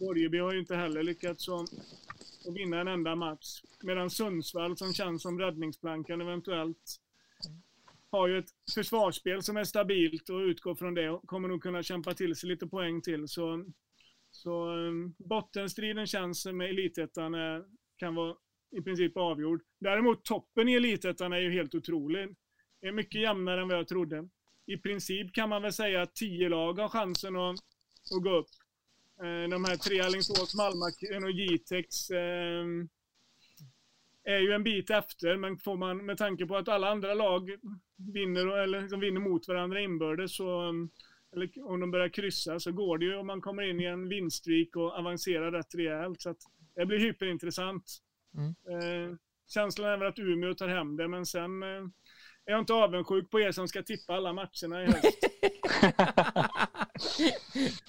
Borgeby 0.00 0.38
har 0.38 0.52
ju 0.52 0.60
inte 0.60 0.76
heller 0.76 1.02
lyckats 1.02 1.48
att 1.48 1.68
vinna 2.54 2.80
en 2.80 2.88
enda 2.88 3.16
match. 3.16 3.62
Medan 3.82 4.10
Sundsvall, 4.10 4.76
som 4.76 4.92
känns 4.92 5.22
som 5.22 5.38
räddningsplankan 5.38 6.20
eventuellt, 6.20 7.00
har 8.12 8.28
ju 8.28 8.38
ett 8.38 8.50
försvarsspel 8.74 9.42
som 9.42 9.56
är 9.56 9.64
stabilt 9.64 10.28
och 10.28 10.38
utgår 10.38 10.74
från 10.74 10.94
det 10.94 11.10
och 11.10 11.26
kommer 11.26 11.48
nog 11.48 11.62
kunna 11.62 11.82
kämpa 11.82 12.14
till 12.14 12.36
sig 12.36 12.48
lite 12.48 12.66
poäng 12.66 13.02
till. 13.02 13.28
Så, 13.28 13.64
så 14.30 14.66
ehm, 14.66 15.14
bottenstriden 15.18 16.06
känns 16.06 16.46
med 16.46 16.70
elitettan 16.70 17.34
kan 17.96 18.14
vara 18.14 18.36
i 18.76 18.80
princip 18.80 19.16
avgjord. 19.16 19.62
Däremot 19.80 20.24
toppen 20.24 20.68
i 20.68 20.72
elitettan 20.72 21.32
är 21.32 21.38
ju 21.38 21.52
helt 21.52 21.74
otrolig. 21.74 22.36
Det 22.80 22.88
är 22.88 22.92
mycket 22.92 23.20
jämnare 23.20 23.60
än 23.60 23.68
vad 23.68 23.78
jag 23.78 23.88
trodde 23.88 24.28
i 24.66 24.76
princip 24.76 25.34
kan 25.34 25.48
man 25.48 25.62
väl 25.62 25.72
säga 25.72 26.02
att 26.02 26.14
tio 26.14 26.48
lag 26.48 26.78
har 26.78 26.88
chansen 26.88 27.36
att, 27.36 27.58
att 28.14 28.22
gå 28.22 28.38
upp. 28.38 28.50
Eh, 29.22 29.50
de 29.50 29.64
här 29.64 29.76
tre, 29.76 30.00
Alingsås, 30.00 30.54
Malmö 30.54 30.86
och 31.24 31.30
Jitex, 31.30 32.10
är 34.24 34.38
ju 34.38 34.52
en 34.52 34.62
bit 34.62 34.90
efter, 34.90 35.36
men 35.36 35.58
får 35.58 35.76
man 35.76 36.06
med 36.06 36.18
tanke 36.18 36.46
på 36.46 36.56
att 36.56 36.68
alla 36.68 36.90
andra 36.90 37.14
lag 37.14 37.50
vinner, 38.14 38.46
eller 38.46 38.80
liksom 38.80 39.00
vinner 39.00 39.20
mot 39.20 39.48
varandra 39.48 39.80
inbördes, 39.80 40.36
så, 40.36 40.72
eller 41.32 41.50
om 41.64 41.80
de 41.80 41.90
börjar 41.90 42.08
kryssa, 42.08 42.60
så 42.60 42.72
går 42.72 42.98
det 42.98 43.04
ju 43.04 43.16
om 43.16 43.26
man 43.26 43.40
kommer 43.40 43.62
in 43.62 43.80
i 43.80 43.84
en 43.84 44.08
vinststreak 44.08 44.76
och 44.76 44.98
avancerar 44.98 45.52
rätt 45.52 45.74
rejält. 45.74 46.20
Så 46.20 46.34
det 46.74 46.86
blir 46.86 46.98
hyperintressant. 46.98 47.84
Mm. 48.36 48.48
Eh, 48.48 49.16
känslan 49.48 49.90
är 49.90 49.96
väl 49.96 50.08
att 50.08 50.18
Umeå 50.18 50.54
tar 50.54 50.68
hem 50.68 50.96
det, 50.96 51.08
men 51.08 51.26
sen 51.26 51.62
eh, 51.62 51.68
är 52.46 52.52
jag 52.52 52.58
inte 52.58 52.74
avundsjuk 52.74 53.30
på 53.30 53.40
er 53.40 53.52
som 53.52 53.68
ska 53.68 53.82
tippa 53.82 54.14
alla 54.14 54.32
matcherna 54.32 54.82
i 54.82 54.86
höst. 54.86 55.18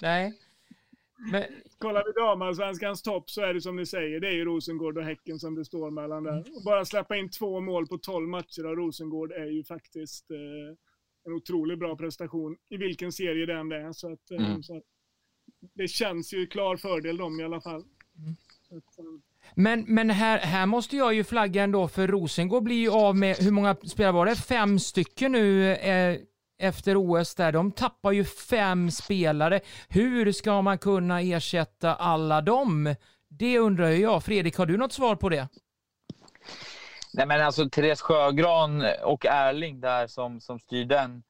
Nej. 0.00 0.32
Men... 1.16 1.44
Kollar 1.78 2.04
vi 2.06 2.12
damallsvenskans 2.12 3.02
topp 3.02 3.30
så 3.30 3.42
är 3.42 3.54
det 3.54 3.60
som 3.60 3.76
ni 3.76 3.86
säger, 3.86 4.20
det 4.20 4.28
är 4.28 4.32
ju 4.32 4.44
Rosengård 4.44 4.98
och 4.98 5.04
Häcken 5.04 5.38
som 5.38 5.54
det 5.54 5.64
står 5.64 5.90
mellan 5.90 6.24
där. 6.24 6.38
Och 6.56 6.64
bara 6.64 6.84
släppa 6.84 7.16
in 7.16 7.30
två 7.30 7.60
mål 7.60 7.86
på 7.86 7.98
tolv 7.98 8.28
matcher 8.28 8.64
av 8.64 8.76
Rosengård 8.76 9.32
är 9.32 9.46
ju 9.46 9.64
faktiskt 9.64 10.30
eh, 10.30 10.76
en 11.26 11.32
otroligt 11.32 11.78
bra 11.78 11.96
prestation 11.96 12.56
i 12.68 12.76
vilken 12.76 13.12
serie 13.12 13.46
det 13.46 13.54
än 13.54 13.72
är. 13.72 13.92
Så 13.92 14.12
att, 14.12 14.30
eh, 14.30 14.46
mm. 14.46 14.62
så 14.62 14.76
att 14.76 14.82
det 15.74 15.88
känns 15.88 16.34
ju 16.34 16.46
klar 16.46 16.76
fördel 16.76 17.16
dem 17.16 17.40
i 17.40 17.44
alla 17.44 17.60
fall. 17.60 17.84
Mm. 18.18 18.36
Att, 18.70 18.98
eh, 18.98 19.04
men, 19.54 19.84
men 19.88 20.10
här, 20.10 20.38
här 20.38 20.66
måste 20.66 20.96
jag 20.96 21.14
ju 21.14 21.24
flagga 21.24 21.62
ändå 21.62 21.88
för 21.88 22.08
Rosengård 22.08 22.62
blir 22.62 22.76
ju 22.76 22.90
av 22.90 23.16
med, 23.16 23.36
hur 23.36 23.50
många 23.50 23.74
spelare 23.74 24.12
var 24.12 24.26
det? 24.26 24.36
Fem 24.36 24.78
stycken 24.78 25.32
nu 25.32 25.72
eh, 25.74 26.18
efter 26.64 26.96
OS 26.96 27.34
där. 27.34 27.52
De 27.52 27.72
tappar 27.72 28.12
ju 28.12 28.24
fem 28.24 28.90
spelare. 28.90 29.60
Hur 29.88 30.32
ska 30.32 30.62
man 30.62 30.78
kunna 30.78 31.20
ersätta 31.20 31.94
alla 31.94 32.40
dem? 32.40 32.94
Det 33.28 33.58
undrar 33.58 33.88
jag. 33.88 34.24
Fredrik, 34.24 34.56
har 34.56 34.66
du 34.66 34.76
något 34.76 34.92
svar 34.92 35.16
på 35.16 35.28
det? 35.28 35.48
Nej 37.14 37.26
men 37.26 37.40
alltså 37.40 37.68
Therese 37.68 38.00
Sjögran 38.00 38.84
och 39.04 39.26
Erling 39.26 39.80
där 39.80 40.06
som, 40.06 40.40
som 40.40 40.58
styr 40.58 40.84
den 40.84 41.22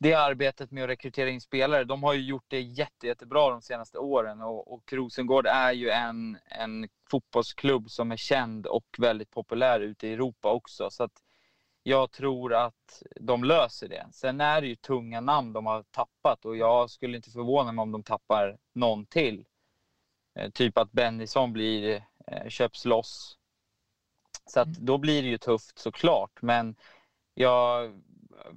det 0.00 0.14
arbetet 0.14 0.70
med 0.70 0.84
att 0.84 0.90
rekrytera 0.90 1.30
in 1.30 1.40
spelare, 1.40 1.84
de 1.84 2.02
har 2.02 2.14
ju 2.14 2.22
gjort 2.22 2.44
det 2.48 2.60
jätte, 2.60 3.06
jättebra 3.06 3.50
de 3.50 3.62
senaste 3.62 3.98
åren. 3.98 4.42
Och, 4.42 4.72
och 4.72 4.92
Rosengård 4.92 5.46
är 5.46 5.72
ju 5.72 5.90
en, 5.90 6.38
en 6.44 6.88
fotbollsklubb 7.10 7.90
som 7.90 8.12
är 8.12 8.16
känd 8.16 8.66
och 8.66 8.86
väldigt 8.98 9.30
populär 9.30 9.80
ute 9.80 10.08
i 10.08 10.12
Europa 10.12 10.50
också. 10.52 10.90
Så 10.90 11.04
att 11.04 11.12
jag 11.86 12.10
tror 12.10 12.54
att 12.54 13.02
de 13.20 13.44
löser 13.44 13.88
det. 13.88 14.06
Sen 14.12 14.40
är 14.40 14.60
det 14.60 14.66
ju 14.66 14.76
tunga 14.76 15.20
namn 15.20 15.52
de 15.52 15.66
har 15.66 15.82
tappat 15.82 16.44
och 16.44 16.56
jag 16.56 16.90
skulle 16.90 17.16
inte 17.16 17.30
förvåna 17.30 17.72
mig 17.72 17.82
om 17.82 17.92
de 17.92 18.02
tappar 18.02 18.58
någon 18.72 19.06
till. 19.06 19.44
Eh, 20.34 20.50
typ 20.50 20.78
att 20.78 20.92
Bennison 20.92 21.52
blir, 21.52 22.04
eh, 22.26 22.48
köps 22.48 22.84
loss. 22.84 23.38
Så 24.46 24.60
att 24.60 24.68
då 24.68 24.98
blir 24.98 25.22
det 25.22 25.28
ju 25.28 25.38
tufft 25.38 25.78
såklart. 25.78 26.42
Men 26.42 26.76
jag 27.34 27.92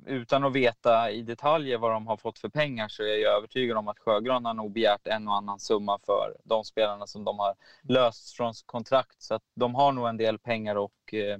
utan 0.05 0.43
att 0.43 0.53
veta 0.53 1.11
i 1.11 1.21
detaljer 1.21 1.77
vad 1.77 1.91
de 1.91 2.07
har 2.07 2.17
fått 2.17 2.39
för 2.39 2.49
pengar 2.49 2.87
så 2.87 3.03
är 3.03 3.17
jag 3.23 3.37
övertygad 3.37 3.77
om 3.77 3.87
att 3.87 3.99
Sjögran 3.99 4.45
har 4.45 4.53
nog 4.53 4.71
begärt 4.71 5.07
en 5.07 5.27
och 5.27 5.35
annan 5.35 5.59
summa 5.59 5.99
för 6.05 6.37
de 6.43 6.63
spelarna 6.63 7.07
som 7.07 7.23
de 7.23 7.39
har 7.39 7.55
löst 7.81 8.31
från 8.31 8.53
kontrakt. 8.65 9.21
Så 9.21 9.35
att 9.35 9.43
de 9.55 9.75
har 9.75 9.91
nog 9.91 10.07
en 10.07 10.17
del 10.17 10.39
pengar 10.39 10.75
och 10.75 11.13
eh, 11.13 11.39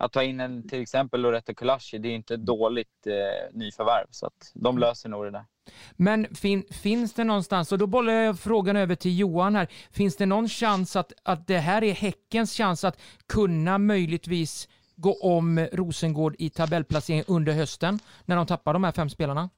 att 0.00 0.12
ta 0.12 0.22
in 0.22 0.40
en 0.40 0.68
till 0.68 0.82
exempel 0.82 1.20
Loretto 1.20 1.54
Kulashi, 1.54 1.98
det 1.98 2.08
är 2.08 2.14
inte 2.14 2.34
ett 2.34 2.46
dåligt 2.46 3.06
eh, 3.06 3.58
nyförvärv. 3.58 4.06
Så 4.10 4.26
att 4.26 4.52
de 4.54 4.78
löser 4.78 5.08
nog 5.08 5.24
det 5.24 5.30
där. 5.30 5.44
Men 5.92 6.34
fin, 6.34 6.64
finns 6.70 7.14
det 7.14 7.24
någonstans, 7.24 7.72
och 7.72 7.78
då 7.78 7.86
bollar 7.86 8.12
jag 8.12 8.38
frågan 8.38 8.76
över 8.76 8.94
till 8.94 9.18
Johan 9.18 9.56
här, 9.56 9.68
finns 9.90 10.16
det 10.16 10.26
någon 10.26 10.48
chans 10.48 10.96
att, 10.96 11.12
att 11.22 11.46
det 11.46 11.58
här 11.58 11.84
är 11.84 11.92
Häckens 11.92 12.56
chans 12.56 12.84
att 12.84 13.00
kunna 13.28 13.78
möjligtvis 13.78 14.68
gå 14.96 15.20
om 15.20 15.66
Rosengård 15.72 16.36
i 16.38 16.50
tabellplacering 16.50 17.24
under 17.26 17.52
hösten 17.52 17.98
när 18.24 18.36
de 18.36 18.46
tappar 18.46 18.72
de 18.72 18.84
här 18.84 18.92
fem 18.92 19.10
spelarna? 19.10 19.50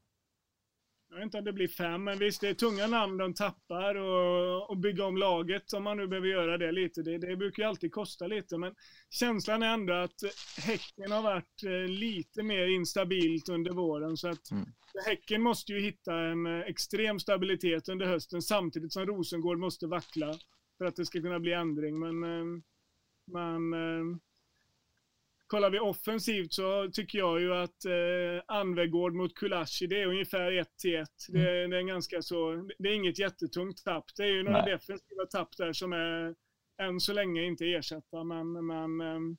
Jag 1.12 1.18
vet 1.18 1.24
inte 1.24 1.38
om 1.38 1.44
det 1.44 1.52
blir 1.52 1.68
fem, 1.68 2.04
men 2.04 2.18
visst 2.18 2.40
det 2.40 2.48
är 2.48 2.54
tunga 2.54 2.86
namn 2.86 3.16
de 3.16 3.34
tappar 3.34 3.94
och, 3.94 4.70
och 4.70 4.76
bygga 4.76 5.04
om 5.04 5.16
laget 5.16 5.72
om 5.72 5.84
man 5.84 5.96
nu 5.96 6.06
behöver 6.06 6.28
göra 6.28 6.58
det 6.58 6.72
lite. 6.72 7.02
Det, 7.02 7.18
det 7.18 7.36
brukar 7.36 7.62
ju 7.62 7.68
alltid 7.68 7.92
kosta 7.92 8.26
lite, 8.26 8.58
men 8.58 8.74
känslan 9.10 9.62
är 9.62 9.74
ändå 9.74 9.92
att 9.92 10.22
Häcken 10.58 11.12
har 11.12 11.22
varit 11.22 11.62
eh, 11.64 11.88
lite 11.88 12.42
mer 12.42 12.66
instabilt 12.66 13.48
under 13.48 13.70
våren. 13.70 14.16
Så 14.16 14.28
att 14.28 14.50
mm. 14.50 14.64
Häcken 15.06 15.42
måste 15.42 15.72
ju 15.72 15.80
hitta 15.80 16.14
en 16.14 16.46
eh, 16.46 16.60
extrem 16.60 17.20
stabilitet 17.20 17.88
under 17.88 18.06
hösten 18.06 18.42
samtidigt 18.42 18.92
som 18.92 19.06
Rosengård 19.06 19.58
måste 19.58 19.86
vackla 19.86 20.34
för 20.78 20.84
att 20.84 20.96
det 20.96 21.06
ska 21.06 21.20
kunna 21.20 21.40
bli 21.40 21.52
ändring. 21.52 21.98
Men, 21.98 22.24
eh, 22.24 22.62
men 23.26 23.74
kollar 25.52 25.70
vi 25.70 25.80
offensivt 25.80 26.52
så 26.52 26.90
tycker 26.92 27.18
jag 27.18 27.40
ju 27.40 27.54
att 27.54 27.84
eh, 27.84 28.56
Anvegård 28.56 29.14
mot 29.14 29.34
Kulashi, 29.34 29.86
det 29.86 30.02
är 30.02 30.06
ungefär 30.06 30.52
1 30.52 30.68
till 30.78 30.96
1. 30.96 31.08
Det, 31.28 31.58
mm. 31.58 31.70
det, 31.70 31.78
är 31.78 31.82
ganska 31.82 32.22
så, 32.22 32.68
det 32.78 32.88
är 32.88 32.94
inget 32.94 33.18
jättetungt 33.18 33.84
tapp. 33.84 34.04
Det 34.16 34.22
är 34.22 34.26
ju 34.26 34.42
några 34.42 34.64
Nej. 34.64 34.72
defensiva 34.72 35.26
tapp 35.30 35.56
där 35.56 35.72
som 35.72 35.92
är 35.92 36.34
än 36.82 37.00
så 37.00 37.12
länge 37.12 37.42
inte 37.42 37.64
ersatta, 37.64 38.24
men, 38.24 38.66
men 38.66 39.00
eh, 39.00 39.36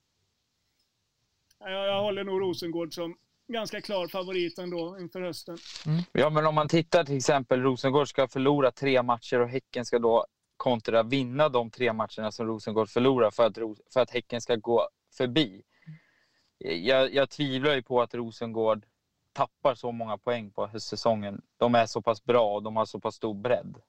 jag, 1.59 1.87
jag 1.87 2.01
håller 2.01 2.23
nog 2.23 2.41
Rosengård 2.41 2.93
som 2.93 3.15
ganska 3.47 3.81
klar 3.81 4.07
favorit 4.07 4.59
ändå 4.59 4.97
inför 4.99 5.21
hösten. 5.21 5.57
Mm. 5.85 6.01
Ja, 6.11 6.29
men 6.29 6.45
om 6.45 6.55
man 6.55 6.67
tittar 6.67 7.03
till 7.03 7.17
exempel, 7.17 7.61
Rosengård 7.61 8.09
ska 8.09 8.27
förlora 8.27 8.71
tre 8.71 9.03
matcher 9.03 9.39
och 9.39 9.49
Häcken 9.49 9.85
ska 9.85 9.99
då 9.99 10.25
kontra 10.57 11.03
vinna 11.03 11.49
de 11.49 11.71
tre 11.71 11.93
matcherna 11.93 12.31
som 12.31 12.47
Rosengård 12.47 12.89
förlorar 12.89 13.31
för 13.31 13.45
att, 13.45 13.57
för 13.93 13.99
att 13.99 14.11
Häcken 14.11 14.41
ska 14.41 14.55
gå 14.55 14.89
förbi 15.17 15.63
jag, 16.57 17.13
jag 17.13 17.29
tvivlar 17.29 17.75
ju 17.75 17.81
på 17.81 18.01
att 18.01 18.13
Rosengård 18.13 18.85
tappar 19.33 19.75
så 19.75 19.91
många 19.91 20.17
poäng 20.17 20.51
på 20.51 20.67
höstsäsongen. 20.67 21.41
De 21.57 21.75
är 21.75 21.85
så 21.85 22.01
pass 22.01 22.23
bra 22.23 22.55
och 22.55 22.63
de 22.63 22.75
har 22.75 22.85
så 22.85 22.99
pass 22.99 23.15
stor 23.15 23.33
bredd. 23.33 23.81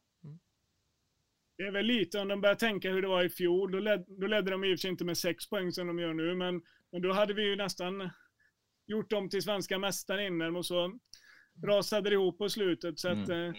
Det 1.56 1.62
är 1.62 1.70
väl 1.70 1.86
lite 1.86 2.18
om 2.18 2.28
de 2.28 2.40
börjar 2.40 2.54
tänka 2.54 2.90
hur 2.90 3.02
det 3.02 3.08
var 3.08 3.24
i 3.24 3.28
fjol. 3.28 3.72
Då, 3.72 3.78
led, 3.78 4.04
då 4.08 4.26
ledde 4.26 4.50
de 4.50 4.64
i 4.64 4.74
och 4.74 4.78
för 4.78 4.80
sig 4.80 4.90
inte 4.90 5.04
med 5.04 5.18
sex 5.18 5.48
poäng 5.48 5.72
som 5.72 5.86
de 5.86 5.98
gör 5.98 6.14
nu, 6.14 6.34
men, 6.34 6.62
men 6.92 7.02
då 7.02 7.12
hade 7.12 7.34
vi 7.34 7.42
ju 7.42 7.56
nästan 7.56 8.10
gjort 8.86 9.10
dem 9.10 9.28
till 9.28 9.42
svenska 9.42 9.78
mästare 9.78 10.26
innan 10.26 10.56
och 10.56 10.66
så 10.66 10.98
rasade 11.66 12.10
det 12.10 12.14
ihop 12.14 12.38
på 12.38 12.48
slutet. 12.48 12.98
Så 12.98 13.08
att, 13.08 13.28
mm. 13.28 13.48
eh, 13.48 13.54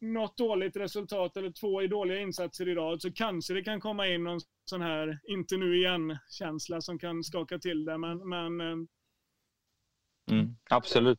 något 0.00 0.36
dåligt 0.36 0.76
resultat 0.76 1.36
eller 1.36 1.50
två 1.50 1.80
dåliga 1.80 2.18
insatser 2.18 2.68
i 2.68 2.74
rad 2.74 3.02
så 3.02 3.12
kanske 3.12 3.54
det 3.54 3.62
kan 3.62 3.80
komma 3.80 4.08
in 4.08 4.24
någon 4.24 4.40
sån 4.64 4.82
här 4.82 5.18
inte 5.28 5.56
nu 5.56 5.76
igen-känsla 5.78 6.80
som 6.80 6.98
kan 6.98 7.24
skaka 7.24 7.58
till 7.58 7.84
det. 7.84 7.98
Men, 7.98 8.28
men 8.28 8.60
eh, 8.60 8.76
mm, 10.30 10.56
absolut. 10.70 11.18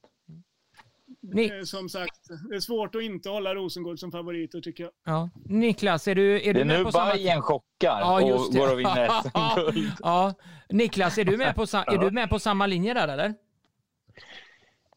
Ni... 1.21 1.65
Som 1.65 1.89
sagt, 1.89 2.27
det 2.49 2.55
är 2.55 2.59
svårt 2.59 2.95
att 2.95 3.01
inte 3.01 3.29
hålla 3.29 3.55
Rosengård 3.55 3.99
som 3.99 4.11
favoriter 4.11 4.61
tycker 4.61 4.83
jag. 4.83 4.91
Ja. 5.05 5.29
Niklas, 5.45 6.07
är 6.07 6.15
du, 6.15 6.49
är 6.49 6.53
du 6.53 6.65
med 6.65 6.83
på 6.83 6.91
samma... 6.91 7.05
Det 7.05 7.11
är 7.11 7.15
nu 7.15 7.23
Bajen 7.23 7.41
chockar 7.41 7.99
ja, 7.99 8.35
och 8.35 8.53
går 8.53 8.71
och 8.73 8.79
vinner 8.79 9.09
SM-guld. 9.21 9.93
ja. 9.99 10.33
Niklas, 10.69 11.17
är 11.17 11.25
du, 11.25 11.37
med 11.37 11.55
på, 11.55 11.61
är 11.61 11.97
du 11.97 12.11
med 12.11 12.29
på 12.29 12.39
samma 12.39 12.65
linje 12.65 12.93
där 12.93 13.07
eller? 13.07 13.33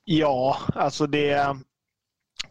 Ja, 0.05 0.59
alltså 0.75 1.07
det 1.07 1.57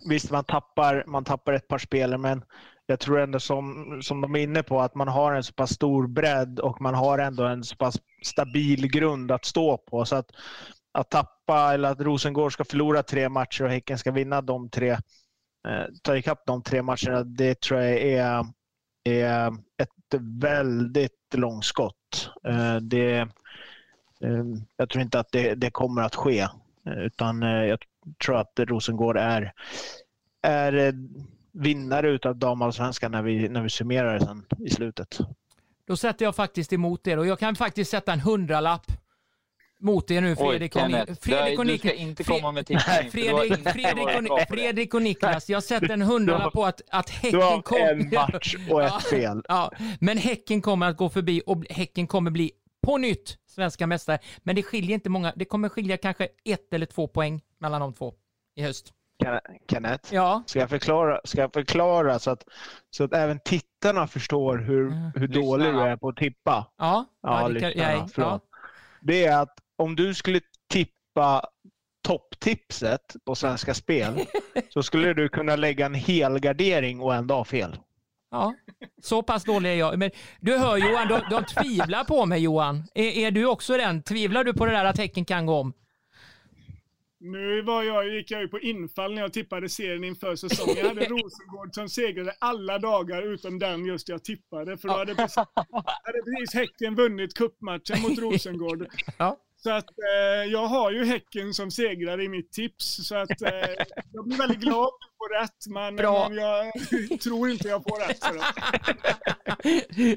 visst, 0.05 0.31
man 0.31 0.43
tappar, 0.43 1.03
man 1.07 1.23
tappar 1.23 1.53
ett 1.53 1.67
par 1.67 1.77
spelare, 1.77 2.17
men 2.17 2.43
jag 2.85 2.99
tror 2.99 3.19
ändå 3.19 3.39
som, 3.39 3.99
som 4.03 4.21
de 4.21 4.35
är 4.35 4.39
inne 4.39 4.63
på 4.63 4.81
att 4.81 4.95
man 4.95 5.07
har 5.07 5.33
en 5.33 5.43
så 5.43 5.53
pass 5.53 5.71
stor 5.71 6.07
bredd 6.07 6.59
och 6.59 6.81
man 6.81 6.95
har 6.95 7.19
ändå 7.19 7.43
en 7.43 7.63
så 7.63 7.75
pass 7.75 7.95
stabil 8.23 8.87
grund 8.87 9.31
att 9.31 9.45
stå 9.45 9.77
på. 9.77 10.05
Så 10.05 10.15
att, 10.15 10.31
att 10.91 11.09
tappa 11.09 11.73
eller 11.73 11.89
att 11.89 12.01
Rosengård 12.01 12.53
ska 12.53 12.65
förlora 12.65 13.03
tre 13.03 13.29
matcher 13.29 13.63
och 13.63 13.69
Häcken 13.69 13.97
ska 13.97 14.11
vinna 14.11 14.41
de 14.41 14.69
tre, 14.69 14.89
eh, 15.67 15.85
ta 16.03 16.17
ikapp 16.17 16.45
de 16.45 16.63
tre 16.63 16.81
matcherna, 16.81 17.23
det 17.23 17.61
tror 17.61 17.81
jag 17.81 18.01
är, 18.01 18.45
är 19.03 19.47
ett 19.77 20.19
väldigt 20.19 21.33
långskott. 21.33 22.29
Eh, 22.47 22.75
det, 22.75 23.17
eh, 24.21 24.43
jag 24.77 24.89
tror 24.89 25.01
inte 25.01 25.19
att 25.19 25.31
det, 25.31 25.55
det 25.55 25.71
kommer 25.71 26.01
att 26.01 26.15
ske. 26.15 26.47
Utan 26.85 27.43
eh, 27.43 27.63
jag 27.63 27.79
tror 28.25 28.37
att 28.37 28.53
Rosengård 28.57 29.17
är, 29.17 29.53
är 30.41 30.73
eh, 30.73 30.93
vinnare 31.51 32.09
utav 32.09 32.35
damallsvenskan 32.35 33.11
när 33.11 33.21
vi, 33.21 33.49
när 33.49 33.61
vi 33.61 33.69
summerar 33.69 34.19
sen 34.19 34.45
i 34.59 34.69
slutet. 34.69 35.17
Då 35.87 35.97
sätter 35.97 36.25
jag 36.25 36.35
faktiskt 36.35 36.73
emot 36.73 37.07
er 37.07 37.17
och 37.17 37.27
jag 37.27 37.39
kan 37.39 37.55
faktiskt 37.55 37.91
sätta 37.91 38.13
en 38.13 38.19
hundralapp 38.19 38.91
mot 39.83 40.11
er 40.11 40.21
nu 40.21 40.35
Fredrik 40.35 40.75
Oj, 40.75 40.81
och, 40.81 41.17
Fredrik 41.21 41.59
och 41.59 41.65
Niklas. 41.65 41.81
Du 41.81 41.89
ska 41.89 41.93
inte 41.93 42.23
komma 42.23 42.51
med 42.51 42.67
tippning. 42.67 43.11
Fredrik, 43.11 43.69
Fredrik, 43.73 44.31
och, 44.31 44.39
Fredrik 44.49 44.93
och 44.93 45.01
Niklas, 45.01 45.49
jag 45.49 45.63
sätter 45.63 45.89
en 45.89 46.01
hundralapp 46.11 46.53
på 46.53 46.65
att, 46.65 46.81
att 46.89 47.09
Häcken 47.09 47.61
kommer... 47.61 47.95
Du 47.95 48.17
har 48.17 48.25
en 48.25 48.33
match 48.33 48.55
och 48.69 48.83
ett 48.83 49.03
fel. 49.09 49.41
Ja, 49.47 49.71
men 49.99 50.17
Häcken 50.17 50.61
kommer 50.61 50.89
att 50.89 50.97
gå 50.97 51.09
förbi 51.09 51.41
och 51.45 51.65
Häcken 51.69 52.07
kommer 52.07 52.31
bli 52.31 52.51
på 52.83 52.97
nytt 52.97 53.37
svenska 53.47 53.87
mästare. 53.87 54.19
Men 54.39 54.55
det 54.55 54.63
skiljer 54.63 54.93
inte 54.93 55.09
många. 55.09 55.33
Det 55.35 55.45
kommer 55.45 55.69
skilja 55.69 55.97
kanske 55.97 56.27
ett 56.45 56.73
eller 56.73 56.85
två 56.85 57.07
poäng 57.07 57.41
mellan 57.57 57.81
de 57.81 57.93
två 57.93 58.13
i 58.55 58.61
höst. 58.63 58.93
Kenneth. 59.71 60.13
Ja. 60.13 60.43
Ska 60.47 60.59
jag 60.59 60.69
förklara, 60.69 61.19
ska 61.23 61.41
jag 61.41 61.53
förklara 61.53 62.19
så, 62.19 62.31
att, 62.31 62.43
så 62.89 63.03
att 63.03 63.13
även 63.13 63.39
tittarna 63.45 64.07
förstår 64.07 64.57
hur, 64.57 64.87
Mm. 64.87 65.11
hur 65.15 65.27
dålig 65.27 65.73
du 65.73 65.79
är 65.81 65.97
på 65.97 66.09
att 66.09 66.17
tippa? 66.17 66.67
Ja. 66.77 67.05
Ja, 67.21 67.49
det 67.49 67.59
kan- 67.59 67.69
lyssnarna, 67.69 67.91
ja, 67.93 68.07
förlåt. 68.13 68.43
Det 69.01 69.25
är 69.25 69.41
att 69.41 69.57
om 69.77 69.95
du 69.95 70.13
skulle 70.13 70.39
tippa 70.69 71.45
topptipset 72.07 73.15
på 73.25 73.35
Svenska 73.35 73.73
Spel 73.73 74.13
så 74.69 74.83
skulle 74.83 75.13
du 75.13 75.29
kunna 75.29 75.55
lägga 75.55 75.85
en 75.85 75.93
helgardering 75.93 77.01
och 77.01 77.15
ändå 77.15 77.35
ha 77.35 77.45
fel. 77.45 77.77
Ja, 78.33 78.53
så 79.01 79.23
pass 79.23 79.43
dålig 79.43 79.69
är 79.69 79.75
jag. 79.75 79.99
Men 79.99 80.11
du 80.39 80.57
hör 80.57 80.77
Johan, 80.77 81.07
de, 81.07 81.21
de 81.29 81.43
tvivlar 81.45 82.03
på 82.03 82.25
mig 82.25 82.43
Johan. 82.43 82.83
Är, 82.93 83.03
är 83.03 83.31
du 83.31 83.45
också 83.45 83.77
den? 83.77 84.03
Tvivlar 84.03 84.43
du 84.43 84.53
på 84.53 84.65
det 84.65 84.71
där 84.71 84.85
att 84.85 84.97
Häcken 84.97 85.25
kan 85.25 85.45
gå 85.45 85.53
om? 85.53 85.73
Nu 87.19 87.61
var 87.61 87.83
jag, 87.83 88.13
gick 88.13 88.31
jag 88.31 88.41
ju 88.41 88.47
på 88.47 88.59
infall 88.59 89.13
när 89.13 89.21
jag 89.21 89.33
tippade 89.33 89.69
serien 89.69 90.03
inför 90.03 90.35
säsongen. 90.35 90.75
Jag 90.77 90.87
hade 90.87 91.05
Rosengård 91.09 91.73
som 91.73 91.89
segrade 91.89 92.35
alla 92.39 92.79
dagar 92.79 93.21
utom 93.21 93.59
den 93.59 93.85
just 93.85 94.09
jag 94.09 94.23
tippade. 94.23 94.77
För 94.77 94.87
då 94.87 94.93
hade 94.97 95.15
precis, 95.15 95.35
hade 95.35 96.21
precis 96.25 96.53
Häcken 96.53 96.95
vunnit 96.95 97.33
cupmatchen 97.33 98.01
mot 98.01 98.17
Rosengård. 98.19 98.87
Ja. 99.17 99.37
Så 99.63 99.71
att 99.71 99.85
eh, 99.89 100.51
jag 100.51 100.67
har 100.67 100.91
ju 100.91 101.05
Häcken 101.05 101.53
som 101.53 101.71
segrare 101.71 102.23
i 102.23 102.29
mitt 102.29 102.51
tips. 102.51 103.07
Så 103.07 103.15
att 103.15 103.41
eh, 103.41 103.49
jag 104.13 104.25
blir 104.25 104.37
väldigt 104.37 104.59
glad 104.59 104.85
att 104.87 105.17
få 105.17 105.41
rätt. 105.41 105.67
Men, 105.73 105.95
Bra. 105.95 106.29
men 106.29 106.37
jag 106.37 106.73
tror 107.21 107.49
inte 107.49 107.67
jag 107.67 107.83
får 107.83 108.07
rätt. 108.07 108.23
För 108.25 108.33
det. 108.33 108.43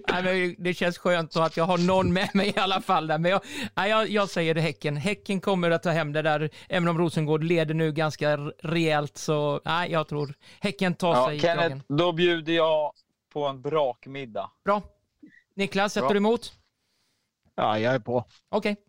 Nej, 0.12 0.22
men 0.22 0.64
det 0.64 0.74
känns 0.74 0.98
skönt 0.98 1.32
så 1.32 1.42
att 1.42 1.56
jag 1.56 1.64
har 1.64 1.78
någon 1.78 2.12
med 2.12 2.30
mig 2.34 2.48
i 2.56 2.58
alla 2.58 2.80
fall. 2.80 3.06
Där. 3.06 3.18
Men 3.18 3.30
jag, 3.30 3.40
nej, 3.76 3.90
jag, 3.90 4.08
jag 4.08 4.30
säger 4.30 4.54
det 4.54 4.60
Häcken. 4.60 4.96
Häcken 4.96 5.40
kommer 5.40 5.70
att 5.70 5.82
ta 5.82 5.90
hem 5.90 6.12
det 6.12 6.22
där, 6.22 6.50
även 6.68 6.88
om 6.88 6.98
Rosengård 6.98 7.44
leder 7.44 7.74
nu 7.74 7.92
ganska 7.92 8.36
rejält. 8.62 9.16
Så 9.16 9.60
nej, 9.64 9.92
jag 9.92 10.08
tror 10.08 10.34
Häcken 10.60 10.94
tar 10.94 11.14
Ja, 11.14 11.26
sig 11.26 11.36
i 11.36 11.40
Kenneth, 11.40 11.60
kragen. 11.68 11.82
då 11.88 12.12
bjuder 12.12 12.52
jag 12.52 12.92
på 13.32 13.44
en 13.46 13.62
brakmiddag. 13.62 14.50
Bra. 14.64 14.82
Niklas, 15.56 15.92
sätter 15.92 16.06
Bra. 16.06 16.12
du 16.12 16.18
emot? 16.18 16.52
Ja, 17.54 17.78
jag 17.78 17.94
är 17.94 17.98
på. 17.98 18.24
Okej, 18.48 18.76
ja, 18.78 18.85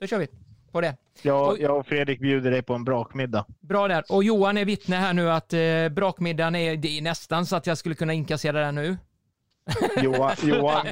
då 0.00 0.06
kör 0.06 0.18
vi 0.18 0.28
på 0.72 0.80
det. 0.80 0.96
Jag, 1.22 1.52
Oj. 1.52 1.62
jag 1.62 1.78
och 1.78 1.86
Fredrik 1.86 2.20
bjuder 2.20 2.50
dig 2.50 2.62
på 2.62 2.74
en 2.74 2.84
brakmiddag. 2.84 3.46
Bra 3.60 3.88
där. 3.88 4.04
Och 4.08 4.24
Johan 4.24 4.58
är 4.58 4.64
vittne 4.64 4.96
här 4.96 5.12
nu 5.12 5.30
att 5.30 5.52
eh, 5.52 5.88
brakmiddagen 5.90 6.54
är, 6.54 6.76
det 6.76 6.98
är 6.98 7.02
nästan 7.02 7.46
så 7.46 7.56
att 7.56 7.66
jag 7.66 7.78
skulle 7.78 7.94
kunna 7.94 8.12
inkassera 8.12 8.60
den 8.60 8.74
nu. 8.74 8.96
Johan, 10.02 10.36
Johan, 10.42 10.86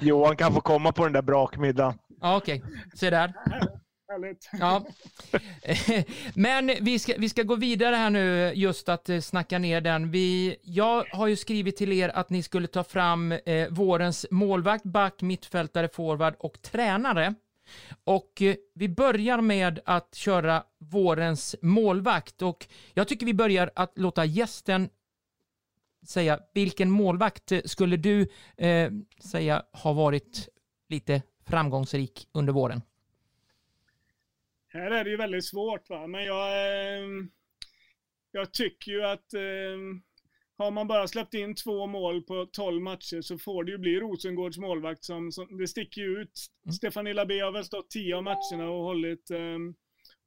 Johan 0.00 0.36
kan 0.36 0.54
få 0.54 0.60
komma 0.60 0.92
på 0.92 1.04
den 1.04 1.12
där 1.12 1.22
brakmiddagen. 1.22 1.98
Ja, 2.20 2.36
okej. 2.36 2.62
Se 2.94 3.10
där. 3.10 3.32
Härligt. 4.12 4.50
Ja. 4.52 4.86
Men 6.34 6.70
vi 6.80 6.98
ska, 6.98 7.12
vi 7.18 7.28
ska 7.28 7.42
gå 7.42 7.56
vidare 7.56 7.96
här 7.96 8.10
nu, 8.10 8.52
just 8.54 8.88
att 8.88 9.08
eh, 9.08 9.20
snacka 9.20 9.58
ner 9.58 9.80
den. 9.80 10.10
Vi, 10.10 10.56
jag 10.62 11.04
har 11.12 11.26
ju 11.26 11.36
skrivit 11.36 11.76
till 11.76 11.92
er 11.92 12.08
att 12.08 12.30
ni 12.30 12.42
skulle 12.42 12.66
ta 12.66 12.84
fram 12.84 13.32
eh, 13.32 13.68
vårens 13.70 14.26
målvakt, 14.30 14.84
back, 14.84 15.22
mittfältare, 15.22 15.88
forward 15.88 16.34
och 16.38 16.62
tränare. 16.62 17.34
Och 18.04 18.42
eh, 18.42 18.56
vi 18.74 18.88
börjar 18.88 19.40
med 19.40 19.80
att 19.84 20.14
köra 20.14 20.64
vårens 20.78 21.56
målvakt 21.62 22.42
och 22.42 22.66
jag 22.94 23.08
tycker 23.08 23.26
vi 23.26 23.34
börjar 23.34 23.70
att 23.74 23.98
låta 23.98 24.24
gästen 24.24 24.88
säga 26.06 26.40
vilken 26.54 26.90
målvakt 26.90 27.52
eh, 27.52 27.60
skulle 27.64 27.96
du 27.96 28.28
eh, 28.56 28.90
säga 29.30 29.62
har 29.72 29.94
varit 29.94 30.48
lite 30.88 31.22
framgångsrik 31.46 32.28
under 32.32 32.52
våren? 32.52 32.82
Här 34.68 34.90
är 34.90 35.04
det 35.04 35.10
ju 35.10 35.16
väldigt 35.16 35.46
svårt 35.46 35.90
va, 35.90 36.06
men 36.06 36.24
jag, 36.24 36.48
eh, 36.52 37.08
jag 38.32 38.52
tycker 38.52 38.92
ju 38.92 39.04
att 39.04 39.34
eh, 39.34 39.40
har 40.58 40.70
man 40.70 40.88
bara 40.88 41.08
släppt 41.08 41.34
in 41.34 41.54
två 41.54 41.86
mål 41.86 42.22
på 42.22 42.46
12 42.52 42.82
matcher 42.82 43.20
så 43.20 43.38
får 43.38 43.64
det 43.64 43.72
ju 43.72 43.78
bli 43.78 44.00
Rosengårds 44.00 44.58
målvakt 44.58 45.04
som, 45.04 45.32
som 45.32 45.58
det 45.58 45.68
sticker 45.68 46.00
ju 46.00 46.20
ut. 46.20 46.46
Mm. 46.64 46.72
Stefan 46.72 47.06
Ilabé 47.06 47.40
har 47.40 47.52
väl 47.52 47.64
stått 47.64 47.90
10 47.90 48.16
av 48.16 48.22
matcherna 48.22 48.70
och 48.70 48.84
hållit 48.84 49.30
eh, 49.30 49.58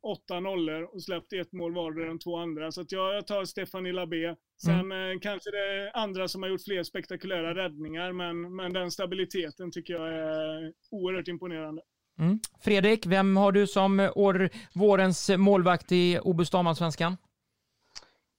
åtta 0.04 0.40
nollor 0.40 0.84
och 0.84 1.04
släppt 1.04 1.34
ett 1.34 1.52
mål 1.52 1.74
vardera 1.74 2.08
de 2.08 2.20
två 2.20 2.38
andra. 2.38 2.72
Så 2.72 2.86
jag, 2.90 3.16
jag 3.16 3.28
tar 3.28 3.46
Stefan 3.46 3.86
Ilabé. 3.86 4.36
Sen 4.62 4.92
eh, 4.92 5.20
kanske 5.22 5.52
det 5.52 5.58
är 5.58 5.98
andra 5.98 6.28
som 6.28 6.44
har 6.44 6.50
gjort 6.50 6.64
fler 6.64 6.84
spektakulära 6.84 7.56
räddningar, 7.56 8.12
men, 8.12 8.56
men 8.56 8.74
den 8.74 8.92
stabiliteten 8.92 9.72
tycker 9.72 9.94
jag 9.94 10.14
är 10.14 10.74
oerhört 10.92 11.28
imponerande. 11.28 11.82
Mm. 12.20 12.40
Fredrik, 12.64 13.06
vem 13.06 13.38
har 13.38 13.52
du 13.52 13.68
som 13.68 14.12
år, 14.16 14.50
vårens 14.74 15.30
målvakt 15.38 15.92
i 15.92 16.20
Obus 16.20 16.50
damallsvenskan? 16.50 17.18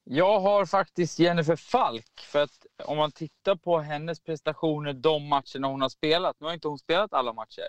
Jag 0.04 0.40
har 0.40 0.66
faktiskt 0.66 1.18
Jennifer 1.18 1.56
Falk. 1.56 2.20
För 2.20 2.42
att 2.42 2.66
om 2.84 2.96
man 2.96 3.12
tittar 3.12 3.56
på 3.56 3.78
hennes 3.78 4.20
prestationer 4.20 4.92
de 4.92 5.28
matcherna 5.28 5.68
hon 5.68 5.80
har 5.80 5.88
spelat. 5.88 6.36
Nu 6.40 6.46
har 6.46 6.54
inte 6.54 6.68
hon 6.68 6.78
spelat 6.78 7.12
alla 7.12 7.32
matcher. 7.32 7.68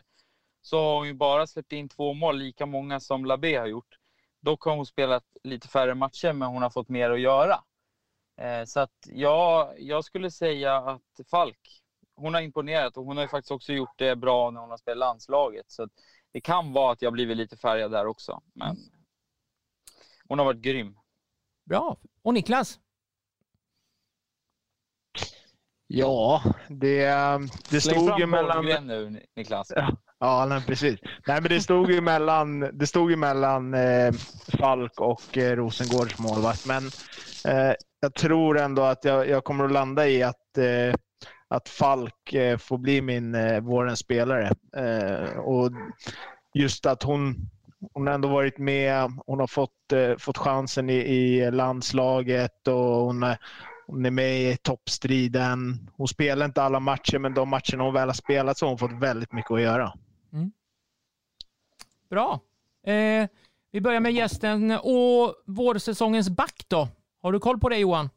Så 0.62 0.78
har 0.78 0.96
hon 0.96 1.08
ju 1.08 1.14
bara 1.14 1.48
släppt 1.48 1.72
in 1.72 1.90
två 1.90 2.14
mål, 2.14 2.38
lika 2.38 2.66
många 2.66 3.00
som 3.00 3.26
Labé 3.26 3.58
har 3.58 3.68
gjort. 3.68 3.98
Dock 4.42 4.64
har 4.64 4.76
hon 4.76 4.86
spelat 4.86 5.24
lite 5.44 5.68
färre 5.68 5.96
matcher, 5.96 6.34
men 6.34 6.48
hon 6.48 6.62
har 6.62 6.70
fått 6.70 6.90
mer 6.90 7.10
att 7.10 7.20
göra. 7.20 7.64
Eh, 8.42 8.66
så 8.66 8.80
att 8.80 9.08
ja, 9.10 9.74
jag 9.78 10.06
skulle 10.06 10.32
säga 10.32 10.78
att 10.78 11.30
Falk, 11.32 11.82
hon 12.16 12.34
har 12.34 12.42
imponerat 12.42 12.98
och 12.98 13.06
hon 13.06 13.18
har 13.18 13.24
ju 13.24 13.30
faktiskt 13.30 13.52
också 13.52 13.74
gjort 13.74 13.98
det 13.98 14.16
bra 14.16 14.52
när 14.52 14.62
hon 14.62 14.70
har 14.70 14.78
spelat 14.78 14.98
landslaget. 14.98 15.72
Så 15.72 15.84
att 15.84 15.92
det 16.32 16.42
kan 16.42 16.74
vara 16.74 16.92
att 16.92 17.02
jag 17.02 17.14
blivit 17.14 17.38
lite 17.38 17.58
färgad 17.58 17.92
där 17.92 18.06
också. 18.06 18.42
Men 18.54 18.78
hon 20.28 20.40
har 20.40 20.46
varit 20.46 20.62
grym. 20.62 20.98
Bra. 21.66 21.98
Och 22.24 22.34
Niklas? 22.34 22.80
Ja, 25.88 26.44
det, 26.70 27.06
det 27.70 27.82
Släng 27.82 27.96
stod 27.96 28.08
fram 28.08 28.20
ju 28.20 28.26
mellan... 28.26 28.88
Nu, 28.88 29.22
Niklas. 29.36 29.72
Ja, 30.20 30.46
nej, 30.50 30.64
precis. 30.68 31.00
Nej, 31.28 31.42
men 31.42 31.50
det 31.50 31.62
stod 31.62 31.92
ju 31.92 32.02
mellan, 32.02 32.60
det 32.60 32.88
stod 32.88 33.12
ju 33.12 33.18
mellan 33.18 33.74
eh, 33.74 34.14
Falk 34.60 35.02
och 35.02 35.38
eh, 35.38 35.56
Rosengårds 35.56 36.20
målvakt. 36.20 36.66
Men 36.66 36.84
eh, 37.48 37.74
jag 38.00 38.14
tror 38.14 38.60
ändå 38.60 38.82
att 38.82 39.06
jag, 39.06 39.30
jag 39.30 39.44
kommer 39.44 39.66
att 39.66 39.72
landa 39.72 40.08
i 40.08 40.24
att, 40.24 40.58
eh, 40.58 40.96
att 41.48 41.70
Falk 41.70 42.34
eh, 42.34 42.58
får 42.58 42.78
bli 42.78 43.02
min 43.02 43.36
eh, 43.36 43.62
vårens 43.62 44.00
spelare. 44.00 44.52
Eh, 44.76 45.38
och 45.38 45.72
just 46.54 46.86
att 46.86 47.04
hon, 47.04 47.36
hon 47.94 48.08
har 48.08 48.14
ändå 48.14 48.28
varit 48.28 48.58
med. 48.58 49.12
Hon 49.26 49.40
har 49.40 49.48
fått, 49.48 49.92
eh, 49.92 50.18
fått 50.18 50.38
chansen 50.38 50.90
i, 50.90 50.94
i 50.94 51.52
landslaget 51.52 52.68
och 52.68 52.76
hon 52.76 53.24
är, 53.24 53.38
hon 53.88 54.06
är 54.06 54.12
med 54.12 54.42
i 54.42 54.58
toppstriden. 54.58 55.90
Hon 55.94 56.08
spelar 56.08 56.46
inte 56.46 56.64
alla 56.64 56.80
matcher, 56.80 57.20
men 57.20 57.34
de 57.34 57.50
matcherna 57.50 57.84
hon 57.84 57.94
väl 57.94 58.10
har 58.10 58.14
spelat 58.14 58.58
så 58.58 58.66
har 58.66 58.70
hon 58.70 58.78
fått 58.78 59.02
väldigt 59.02 59.32
mycket 59.32 59.52
att 59.52 59.62
göra. 59.62 59.94
Bra. 62.10 62.40
Eh, 62.86 63.28
vi 63.72 63.82
börjar 63.82 64.00
med 64.00 64.14
gästen 64.14 64.72
och 64.72 65.36
vårsäsongens 65.46 66.30
back 66.30 66.66
då. 66.68 66.88
Har 67.22 67.32
du 67.32 67.40
koll 67.40 67.60
på 67.60 67.70
det 67.70 67.78
Johan? 67.78 68.10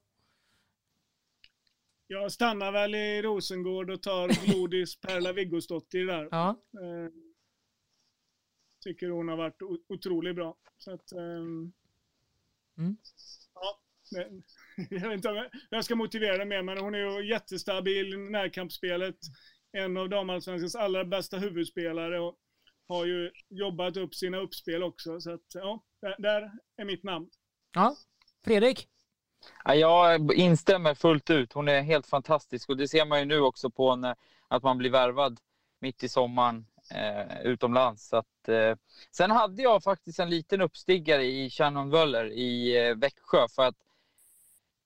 Jag 2.07 2.33
stannar 2.33 2.73
väl 2.73 2.95
i 2.95 3.23
Rosengård 3.23 3.91
och 3.91 4.03
tar 4.03 4.47
Glodis 4.47 5.01
Perla 5.01 5.33
Viggosdottir 5.33 6.07
där. 6.07 6.29
Ja. 6.31 6.49
Eh, 6.49 7.11
tycker 8.87 9.09
hon 9.09 9.29
har 9.29 9.37
varit 9.37 9.63
otroligt 9.89 10.37
bra. 10.37 10.57
Så 10.79 10.93
att, 10.93 11.13
ehm, 11.13 11.73
Mm. 12.79 12.97
ja, 13.55 13.81
det, 14.11 14.31
jag 14.91 15.09
vet 15.09 15.13
inte 15.17 15.29
om 15.29 15.37
jag, 15.37 15.47
jag 15.71 15.85
ska 15.85 15.95
motivera 15.97 16.37
det 16.39 16.45
mer, 16.45 16.63
men 16.63 16.79
hon 16.79 16.95
är 16.95 16.99
ju 16.99 17.29
jättestabil 17.29 18.15
i 18.15 18.17
närkampsspelet. 18.17 19.17
En 19.73 19.97
av 19.97 20.09
damallsvenskans 20.09 20.77
allra 20.77 21.05
bästa 21.05 21.39
huvudspelare 21.39 22.21
och 22.21 22.37
har 22.89 23.05
ju 23.07 23.31
jobbat 23.49 23.97
upp 23.97 24.15
sina 24.15 24.39
uppspel 24.39 24.83
också. 24.83 25.21
Så 25.21 25.31
att, 25.35 25.55
ja, 25.55 25.83
där, 26.01 26.15
där 26.19 26.53
är 26.77 26.85
mitt 26.85 27.03
namn. 27.03 27.31
ja. 27.75 27.97
Fredrik? 28.45 28.89
Ja, 29.65 29.75
jag 29.75 30.33
instämmer 30.35 30.95
fullt 30.95 31.31
ut. 31.31 31.53
Hon 31.53 31.69
är 31.69 31.81
helt 31.81 32.07
fantastisk 32.07 32.69
och 32.69 32.77
det 32.77 32.89
ser 32.89 33.05
man 33.07 33.19
ju 33.19 33.25
nu 33.25 33.41
också 33.41 33.71
på 33.71 33.97
när, 33.97 34.17
att 34.49 34.63
man 34.63 34.79
blir 34.79 34.91
värvad 34.91 35.41
mitt 35.81 36.03
i 36.03 36.09
sommaren 36.09 36.67
eh, 36.91 37.41
utomlands. 37.43 38.09
Så 38.09 38.17
att, 38.17 38.49
eh, 38.49 38.75
sen 39.11 39.31
hade 39.31 39.63
jag 39.63 39.83
faktiskt 39.83 40.19
en 40.19 40.31
liten 40.31 40.61
uppstiggare 40.61 41.25
i 41.25 41.51
Shannon 41.51 41.91
Wöller 41.91 42.33
i 42.33 42.87
eh, 42.89 42.95
Växjö 42.95 43.49
för 43.49 43.63
att 43.63 43.77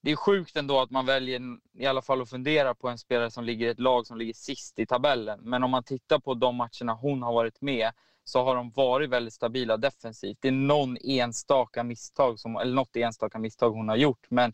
det 0.03 0.11
är 0.11 0.15
sjukt 0.15 0.57
ändå 0.57 0.79
att 0.79 0.91
man 0.91 1.05
väljer 1.05 1.41
i 1.73 1.85
alla 1.85 2.01
fall 2.01 2.21
att 2.21 2.29
fundera 2.29 2.75
på 2.75 2.89
en 2.89 2.97
spelare 2.97 3.31
som 3.31 3.43
ligger 3.43 3.67
i 3.67 3.69
ett 3.69 3.79
lag 3.79 4.07
som 4.07 4.17
ligger 4.17 4.33
sist 4.33 4.79
i 4.79 4.85
tabellen. 4.85 5.39
Men 5.41 5.63
om 5.63 5.71
man 5.71 5.83
tittar 5.83 6.19
på 6.19 6.33
de 6.33 6.55
matcherna 6.55 6.93
hon 6.93 7.23
har 7.23 7.33
varit 7.33 7.61
med 7.61 7.91
så 8.23 8.43
har 8.43 8.55
de 8.55 8.71
varit 8.71 9.09
väldigt 9.09 9.33
stabila 9.33 9.77
defensivt. 9.77 10.37
Det 10.41 10.47
är 10.47 10.51
någon 10.51 10.97
enstaka 11.03 11.83
misstag, 11.83 12.39
som, 12.39 12.55
eller 12.55 12.73
något 12.73 12.95
enstaka 12.95 13.39
misstag 13.39 13.71
hon 13.71 13.89
har 13.89 13.95
gjort. 13.95 14.25
Men 14.29 14.53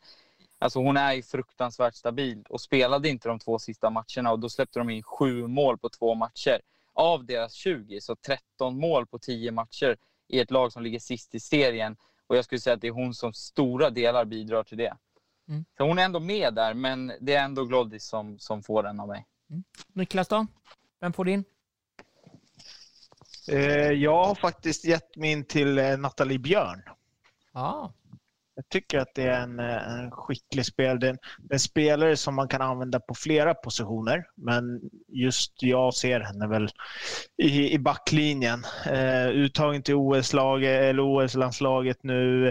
alltså 0.59 0.79
hon 0.79 0.97
är 0.97 1.13
ju 1.13 1.23
fruktansvärt 1.23 1.95
stabil 1.95 2.45
och 2.49 2.61
spelade 2.61 3.09
inte 3.09 3.29
de 3.29 3.39
två 3.39 3.59
sista 3.59 3.89
matcherna 3.89 4.31
och 4.31 4.39
då 4.39 4.49
släppte 4.49 4.79
de 4.79 4.89
in 4.89 5.03
sju 5.03 5.47
mål 5.47 5.77
på 5.77 5.89
två 5.89 6.15
matcher. 6.15 6.61
Av 6.97 7.25
deras 7.25 7.53
20, 7.53 8.01
så 8.01 8.15
13 8.15 8.79
mål 8.79 9.07
på 9.07 9.19
10 9.19 9.51
matcher 9.51 9.97
i 10.27 10.39
ett 10.39 10.51
lag 10.51 10.71
som 10.71 10.83
ligger 10.83 10.99
sist 10.99 11.35
i 11.35 11.39
serien. 11.39 11.97
Och 12.27 12.37
jag 12.37 12.45
skulle 12.45 12.61
säga 12.61 12.73
att 12.73 12.81
det 12.81 12.87
är 12.87 12.91
hon 12.91 13.13
som 13.13 13.33
stora 13.33 13.89
delar 13.89 14.25
bidrar 14.25 14.63
till 14.63 14.77
det. 14.77 14.97
Mm. 15.49 15.65
Så 15.77 15.83
hon 15.83 15.99
är 15.99 16.03
ändå 16.03 16.19
med 16.19 16.53
där, 16.53 16.73
men 16.73 17.13
det 17.21 17.33
är 17.33 17.43
ändå 17.43 17.65
Glodis 17.65 18.07
som, 18.07 18.39
som 18.39 18.63
får 18.63 18.83
den 18.83 18.99
av 18.99 19.07
mig. 19.07 19.25
Niklas 19.93 20.27
då? 20.27 20.47
Vem 20.99 21.13
får 21.13 21.25
din? 21.25 21.43
Eh, 23.51 23.91
jag 23.91 24.25
har 24.25 24.35
faktiskt 24.35 24.85
gett 24.85 25.15
min 25.15 25.45
till 25.45 25.77
eh, 25.77 25.97
Nathalie 25.97 26.39
Björn. 26.39 26.83
Ja, 27.53 27.93
jag 28.57 28.69
tycker 28.69 28.99
att 28.99 29.15
det 29.15 29.23
är 29.23 29.41
en, 29.41 29.59
eh, 29.59 29.89
en 29.99 30.11
skicklig 30.11 30.65
spelare. 30.65 30.97
Det 30.97 31.07
är 31.07 31.11
en, 31.11 31.17
en 31.51 31.59
spelare 31.59 32.17
som 32.17 32.35
man 32.35 32.47
kan 32.47 32.61
använda 32.61 32.99
på 32.99 33.13
flera 33.13 33.53
positioner. 33.53 34.25
Men 34.37 34.81
just 35.07 35.63
jag 35.63 35.93
ser 35.93 36.19
henne 36.19 36.47
väl 36.47 36.69
i, 37.37 37.73
i 37.73 37.79
backlinjen. 37.79 38.63
Eh, 38.85 39.27
uttagen 39.27 39.83
till 39.83 39.95
OS-laget 39.95 40.81
eller 40.81 41.03
OS-landslaget 41.03 41.97
nu. 42.03 42.47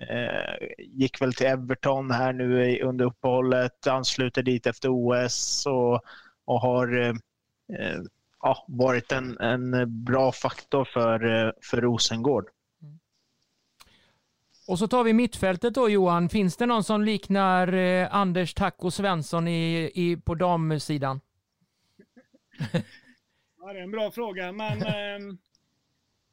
Eh, 0.00 0.68
gick 0.78 1.20
väl 1.22 1.34
till 1.34 1.46
Everton 1.46 2.10
här 2.10 2.32
nu 2.32 2.70
i- 2.70 2.82
under 2.82 3.04
uppehållet. 3.04 3.86
Ansluter 3.86 4.42
dit 4.42 4.66
efter 4.66 4.88
OS 4.92 5.66
och, 5.66 6.00
och 6.44 6.60
har 6.60 7.00
eh, 7.00 7.08
eh, 7.78 8.00
ja, 8.42 8.64
varit 8.68 9.12
en, 9.12 9.38
en 9.40 9.70
bra 10.04 10.32
faktor 10.32 10.84
för, 10.84 11.46
eh, 11.46 11.52
för 11.70 11.80
Rosengård 11.80 12.44
och 14.68 14.78
så 14.78 14.88
tar 14.88 15.04
vi 15.04 15.12
mittfältet 15.12 15.74
då 15.74 15.88
Johan. 15.88 16.28
Finns 16.28 16.56
det 16.56 16.66
någon 16.66 16.84
som 16.84 17.02
liknar 17.04 17.72
eh, 17.72 18.14
Anders 18.14 18.54
Taco 18.54 18.90
Svensson 18.90 19.48
i, 19.48 19.90
i, 19.94 20.16
på 20.16 20.34
damsidan? 20.34 21.20
Ja, 23.64 23.72
det 23.72 23.78
är 23.78 23.82
en 23.82 23.90
bra 23.90 24.10
fråga, 24.10 24.52
men 24.52 24.82
ehm, 24.82 25.38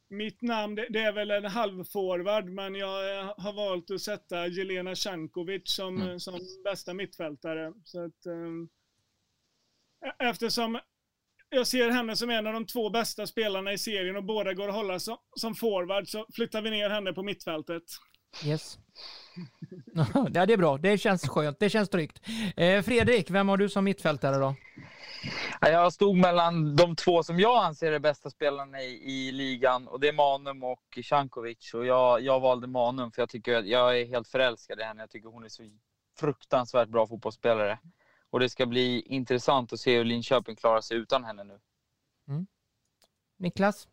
mitt 0.08 0.42
namn 0.42 0.74
det, 0.74 0.86
det 0.90 0.98
är 1.00 1.12
väl 1.12 1.30
en 1.30 1.44
halvforward, 1.44 2.44
men 2.48 2.74
jag 2.74 3.18
eh, 3.18 3.34
har 3.38 3.52
valt 3.52 3.90
att 3.90 4.00
sätta 4.00 4.46
Jelena 4.46 4.94
Cankovic 4.94 5.62
som, 5.64 6.02
Mm. 6.02 6.20
som 6.20 6.38
bästa 6.64 6.94
mittfältare. 6.94 7.72
Så 7.84 8.04
att, 8.04 8.26
ehm, 8.26 8.68
e- 10.06 10.24
eftersom 10.24 10.78
jag 11.50 11.66
ser 11.66 11.90
henne 11.90 12.16
som 12.16 12.30
en 12.30 12.46
av 12.46 12.52
de 12.52 12.66
två 12.66 12.90
bästa 12.90 13.26
spelarna 13.26 13.72
i 13.72 13.78
serien 13.78 14.16
och 14.16 14.24
båda 14.24 14.54
går 14.54 14.68
att 14.68 14.74
hålla 14.74 14.98
som, 14.98 15.16
som 15.36 15.54
forward 15.54 16.08
så 16.08 16.26
flyttar 16.34 16.62
vi 16.62 16.70
ner 16.70 16.90
henne 16.90 17.12
på 17.12 17.22
mittfältet. 17.22 17.82
Yes. 18.44 18.78
ja, 20.34 20.46
det 20.46 20.52
är 20.52 20.56
bra. 20.56 20.78
Det 20.78 20.98
känns 20.98 21.28
skönt. 21.28 21.58
Det 21.60 21.70
känns 21.70 21.88
tryggt. 21.88 22.20
Eh, 22.56 22.82
Fredrik, 22.82 23.30
vem 23.30 23.48
har 23.48 23.56
du 23.56 23.68
som 23.68 23.84
mittfältare 23.84 24.36
då? 24.36 24.54
Ja, 25.60 25.68
Jag 25.68 25.92
stod 25.92 26.16
mellan 26.16 26.76
de 26.76 26.96
två 26.96 27.22
som 27.22 27.40
jag 27.40 27.64
anser 27.64 27.92
är 27.92 27.98
bästa 27.98 28.30
spelarna 28.30 28.82
i, 28.82 29.12
i 29.12 29.32
ligan 29.32 29.88
och 29.88 30.00
det 30.00 30.08
är 30.08 30.12
Manum 30.12 30.64
och 30.64 30.98
Cankovic. 31.04 31.74
Och 31.74 31.86
jag, 31.86 32.20
jag 32.20 32.40
valde 32.40 32.66
Manum 32.66 33.12
för 33.12 33.22
jag 33.22 33.28
tycker 33.28 33.54
att 33.56 33.66
jag 33.66 34.00
är 34.00 34.06
helt 34.06 34.28
förälskad 34.28 34.80
i 34.80 34.82
henne. 34.82 35.02
Jag 35.02 35.10
tycker 35.10 35.28
hon 35.28 35.44
är 35.44 35.48
så 35.48 35.62
fruktansvärt 36.18 36.88
bra 36.88 37.06
fotbollsspelare. 37.06 37.78
Och 38.30 38.40
det 38.40 38.48
ska 38.48 38.66
bli 38.66 39.00
intressant 39.00 39.72
att 39.72 39.80
se 39.80 39.96
hur 39.96 40.04
Linköping 40.04 40.56
klarar 40.56 40.80
sig 40.80 40.96
utan 40.96 41.24
henne 41.24 41.44
nu. 41.44 41.58
Niklas? 43.38 43.88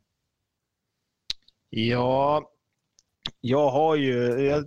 Ja, 1.70 2.52
jag 3.42 3.70
har 3.70 3.96
ju 3.96 4.16
jag, 4.42 4.66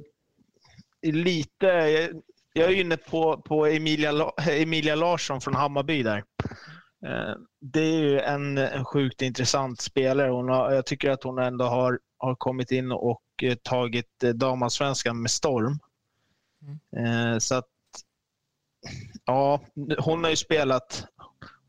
lite... 1.02 1.66
Jag, 1.66 2.22
jag 2.52 2.70
är 2.72 2.80
inne 2.80 2.96
på, 2.96 3.42
på 3.42 3.66
Emilia, 3.66 4.30
Emilia 4.50 4.94
Larsson 4.94 5.40
från 5.40 5.54
Hammarby 5.54 6.02
där. 6.02 6.24
Eh, 7.06 7.34
Det 7.61 7.80
är 7.80 7.98
ju 8.00 8.20
en, 8.20 8.58
en 8.58 8.84
sjukt 8.84 9.22
intressant 9.22 9.80
spelare. 9.80 10.30
Hon 10.30 10.48
har, 10.48 10.72
jag 10.72 10.86
tycker 10.86 11.11
att 11.11 11.22
hon 11.24 11.38
ändå 11.38 11.64
har, 11.64 11.98
har 12.18 12.34
kommit 12.34 12.70
in 12.70 12.92
och 12.92 13.22
eh, 13.42 13.54
tagit 13.54 14.24
eh, 14.24 14.30
damallsvenskan 14.30 15.22
med 15.22 15.30
storm. 15.30 15.78
Eh, 16.96 17.38
Så 17.38 17.54
att, 17.54 17.68
ja, 19.24 19.61
hon 19.98 20.24
har 20.24 20.30
ju 20.30 20.36
spelat... 20.36 21.04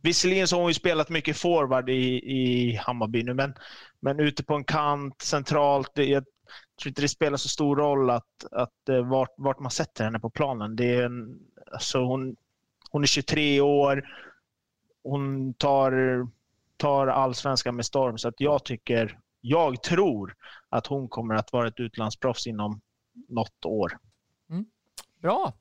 Visserligen 0.03 0.47
så 0.47 0.55
har 0.55 0.61
hon 0.61 0.69
ju 0.69 0.73
spelat 0.73 1.09
mycket 1.09 1.37
forward 1.37 1.89
i, 1.89 2.21
i 2.25 2.75
Hammarby 2.75 3.23
nu, 3.23 3.33
men 3.33 3.53
men 3.99 4.19
ute 4.19 4.43
på 4.43 4.53
en 4.55 4.63
kant, 4.63 5.21
centralt, 5.21 5.91
det, 5.95 6.05
jag 6.05 6.23
tror 6.81 6.89
inte 6.89 7.01
det 7.01 7.09
spelar 7.09 7.37
så 7.37 7.49
stor 7.49 7.75
roll 7.75 8.09
att, 8.09 8.45
att 8.51 8.89
eh, 8.89 9.09
vart, 9.09 9.33
vart 9.37 9.59
man 9.59 9.71
sätter 9.71 10.03
henne 10.03 10.19
på 10.19 10.29
planen. 10.29 10.75
Det 10.75 10.95
är 10.95 11.03
en, 11.03 11.39
alltså 11.71 11.99
hon, 12.03 12.35
hon 12.89 13.03
är 13.03 13.07
23 13.07 13.61
år, 13.61 14.03
hon 15.03 15.53
tar, 15.53 16.27
tar 16.77 17.07
allsvenskan 17.07 17.75
med 17.75 17.85
storm. 17.85 18.17
Så 18.17 18.27
att 18.27 18.41
jag 18.41 18.63
tycker, 18.63 19.19
jag 19.41 19.83
tror 19.83 20.35
att 20.69 20.87
hon 20.87 21.09
kommer 21.09 21.35
att 21.35 21.53
vara 21.53 21.67
ett 21.67 21.79
utlandsproffs 21.79 22.47
inom 22.47 22.81
något 23.27 23.65
år. 23.65 23.97
Mm. 24.49 24.65
Bra. 25.21 25.53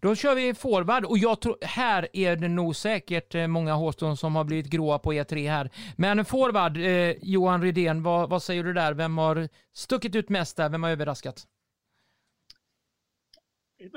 Då 0.00 0.14
kör 0.14 0.34
vi 0.34 0.54
forward 0.54 1.04
och 1.04 1.18
jag 1.18 1.40
tror, 1.40 1.58
här 1.62 2.08
är 2.12 2.36
det 2.36 2.48
nog 2.48 2.76
säkert 2.76 3.34
eh, 3.34 3.46
många 3.46 3.74
Håstron 3.74 4.16
som 4.16 4.36
har 4.36 4.44
blivit 4.44 4.66
gråa 4.66 4.98
på 4.98 5.12
E3 5.12 5.50
här. 5.50 5.70
Men 5.96 6.24
forward, 6.24 6.76
eh, 6.76 7.16
Johan 7.22 7.62
Rydén, 7.62 8.02
vad, 8.02 8.30
vad 8.30 8.42
säger 8.42 8.64
du 8.64 8.72
där? 8.72 8.94
Vem 8.94 9.18
har 9.18 9.48
stuckit 9.74 10.14
ut 10.14 10.28
mest 10.28 10.56
där? 10.56 10.68
Vem 10.68 10.82
har 10.82 10.90
överraskat? 10.90 11.46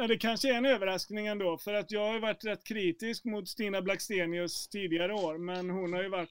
Det 0.08 0.18
kanske 0.18 0.50
är 0.50 0.54
en 0.54 0.66
överraskning 0.66 1.28
ändå, 1.28 1.58
för 1.58 1.74
att 1.74 1.92
jag 1.92 2.12
har 2.12 2.20
varit 2.20 2.46
rätt 2.46 2.64
kritisk 2.64 3.26
mot 3.26 3.50
Stina 3.50 3.82
Blackstenius 3.82 4.68
tidigare 4.68 5.14
år, 5.14 5.38
men 5.38 5.70
hon 5.70 5.94
har 5.94 6.04
ju 6.04 6.10
varit 6.10 6.30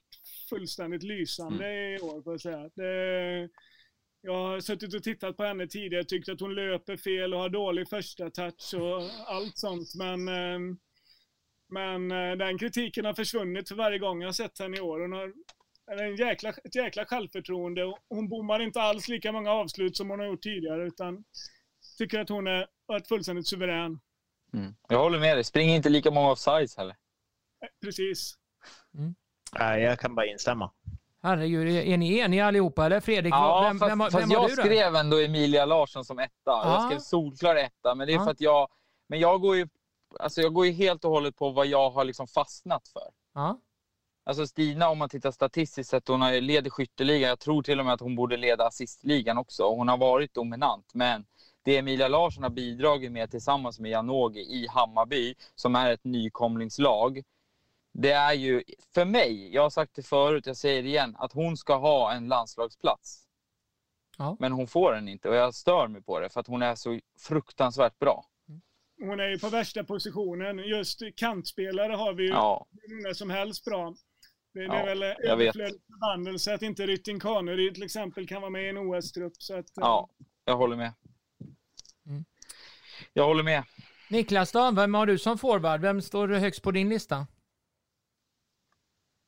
fullständigt 0.49 1.03
lysande 1.03 1.95
i 1.95 1.99
år, 1.99 2.21
får 2.23 2.33
jag 2.33 2.41
säga. 2.41 2.69
Det, 2.75 3.49
jag 4.21 4.33
har 4.33 4.59
suttit 4.59 4.93
och 4.93 5.03
tittat 5.03 5.37
på 5.37 5.43
henne 5.43 5.67
tidigare, 5.67 6.03
tyckt 6.03 6.29
att 6.29 6.39
hon 6.39 6.55
löper 6.55 6.97
fel 6.97 7.33
och 7.33 7.39
har 7.39 7.49
dålig 7.49 7.89
första 7.89 8.29
touch 8.29 8.73
och 8.73 9.09
allt 9.27 9.57
sånt, 9.57 9.95
men, 9.95 10.27
ehm, 10.27 10.77
men 11.69 12.11
eh, 12.11 12.37
den 12.37 12.57
kritiken 12.57 13.05
har 13.05 13.13
försvunnit 13.13 13.67
för 13.69 13.75
varje 13.75 13.99
gång 13.99 14.21
jag 14.21 14.27
har 14.27 14.33
sett 14.33 14.59
henne 14.59 14.77
i 14.77 14.81
år. 14.81 14.99
Hon 14.99 15.11
har 15.11 15.33
en 15.99 16.15
jäkla, 16.15 16.49
ett 16.49 16.75
jäkla 16.75 17.05
självförtroende 17.05 17.83
och 17.83 17.99
hon 18.09 18.29
bommar 18.29 18.61
inte 18.61 18.81
alls 18.81 19.07
lika 19.07 19.31
många 19.31 19.51
avslut 19.51 19.97
som 19.97 20.09
hon 20.09 20.19
har 20.19 20.27
gjort 20.27 20.41
tidigare, 20.41 20.87
utan 20.87 21.23
tycker 21.97 22.19
att 22.19 22.29
hon 22.29 22.47
är 22.47 22.67
varit 22.85 23.07
fullständigt 23.07 23.47
suverän. 23.47 23.99
Mm. 24.53 24.75
Jag 24.89 24.99
håller 24.99 25.19
med 25.19 25.37
dig. 25.37 25.43
Springer 25.43 25.75
inte 25.75 25.89
lika 25.89 26.11
många 26.11 26.31
offsides 26.31 26.77
heller. 26.77 26.95
Precis. 27.81 28.37
Nej, 29.59 29.81
jag 29.81 29.99
kan 29.99 30.15
bara 30.15 30.25
instämma. 30.25 30.71
Herregud, 31.23 31.67
är 31.67 31.97
ni 31.97 32.17
eniga 32.17 32.45
allihopa 32.45 32.85
eller? 32.85 32.99
Fredrik, 32.99 33.33
Ja, 33.33 33.61
vem, 33.67 33.79
fast, 33.79 33.91
vem, 33.91 33.99
fast 33.99 34.15
vem 34.15 34.31
jag 34.31 34.49
du 34.49 34.55
där? 34.55 34.63
skrev 34.63 34.95
ändå 34.95 35.17
Emilia 35.19 35.65
Larsson 35.65 36.05
som 36.05 36.19
etta. 36.19 36.31
Ja. 36.45 36.73
Jag 36.73 36.85
skrev 36.85 36.99
solklar 36.99 37.55
etta, 37.55 37.95
men 37.95 38.07
det 38.07 38.13
är 38.13 38.17
Ja. 38.17 38.23
för 38.23 38.31
att 38.31 38.41
jag... 38.41 38.67
Men 39.09 39.19
jag 39.19 39.41
går 39.41 39.55
ju, 39.55 39.67
alltså 40.19 40.41
jag 40.41 40.53
går 40.53 40.65
ju 40.65 40.71
helt 40.71 41.05
och 41.05 41.11
hållet 41.11 41.35
på 41.35 41.49
vad 41.49 41.67
jag 41.67 41.89
har 41.89 42.05
liksom 42.05 42.27
fastnat 42.27 42.87
för. 42.87 43.09
Ja. 43.33 43.59
Alltså 44.25 44.47
Stina, 44.47 44.89
om 44.89 44.97
man 44.97 45.09
tittar 45.09 45.31
statistiskt 45.31 45.89
sett, 45.89 46.07
hon 46.07 46.31
leder 46.45 46.69
skytteligan. 46.69 47.29
Jag 47.29 47.39
tror 47.39 47.63
till 47.63 47.79
och 47.79 47.85
med 47.85 47.93
att 47.93 48.01
hon 48.01 48.15
borde 48.15 48.37
leda 48.37 48.67
assistligan 48.67 49.37
också. 49.37 49.69
Hon 49.69 49.87
har 49.87 49.97
varit 49.97 50.33
dominant, 50.33 50.91
men 50.93 51.25
det 51.63 51.77
Emilia 51.77 52.07
Larsson 52.07 52.43
har 52.43 52.49
bidragit 52.49 53.11
med 53.11 53.31
tillsammans 53.31 53.79
med 53.79 53.91
Janogy 53.91 54.39
i 54.41 54.67
Hammarby, 54.67 55.35
som 55.55 55.75
är 55.75 55.91
ett 55.93 56.03
nykomlingslag, 56.03 57.21
det 57.93 58.11
är 58.11 58.33
ju 58.33 58.63
för 58.93 59.05
mig, 59.05 59.53
jag 59.53 59.61
har 59.61 59.69
sagt 59.69 59.95
det 59.95 60.03
förut, 60.03 60.45
jag 60.45 60.57
säger 60.57 60.83
det 60.83 60.89
igen, 60.89 61.15
att 61.19 61.33
hon 61.33 61.57
ska 61.57 61.75
ha 61.75 62.13
en 62.13 62.27
landslagsplats. 62.27 63.27
Ja. 64.17 64.37
Men 64.39 64.51
hon 64.51 64.67
får 64.67 64.93
den 64.93 65.07
inte 65.07 65.29
och 65.29 65.35
jag 65.35 65.53
stör 65.55 65.87
mig 65.87 66.01
på 66.01 66.19
det 66.19 66.29
för 66.29 66.39
att 66.39 66.47
hon 66.47 66.61
är 66.61 66.75
så 66.75 66.99
fruktansvärt 67.19 67.99
bra. 67.99 68.25
Hon 68.99 69.19
är 69.19 69.27
ju 69.27 69.39
på 69.39 69.49
värsta 69.49 69.83
positionen. 69.83 70.57
Just 70.57 71.01
kantspelare 71.15 71.93
har 71.93 72.13
vi 72.13 72.23
ju 72.23 72.29
Ja, 72.29 72.67
många 72.89 73.13
som 73.13 73.29
helst 73.29 73.65
bra. 73.65 73.95
Det, 74.53 74.59
det 74.59 74.65
Ja, 74.65 74.73
är 74.75 74.85
väl 74.85 75.03
överflödig 75.03 75.81
förbannelse 75.87 76.53
att 76.53 76.61
inte 76.61 76.87
Rytting 76.87 77.19
Kaneryd 77.19 77.73
till 77.73 77.83
exempel 77.83 78.27
kan 78.27 78.41
vara 78.41 78.51
med 78.51 78.65
i 78.65 78.69
en 78.69 78.77
OS-trupp. 78.77 79.33
Så 79.37 79.57
att, 79.57 79.65
ja, 79.75 80.09
jag 80.45 80.57
håller 80.57 80.75
med. 80.75 80.93
Mm. 82.05 82.25
Jag 83.13 83.25
håller 83.25 83.43
med. 83.43 83.63
Niklas 84.09 84.51
då, 84.51 84.71
vem 84.71 84.93
har 84.93 85.05
du 85.05 85.17
som 85.17 85.37
forward? 85.37 85.81
Vem 85.81 86.01
står 86.01 86.27
högst 86.27 86.61
på 86.61 86.71
din 86.71 86.89
lista? 86.89 87.27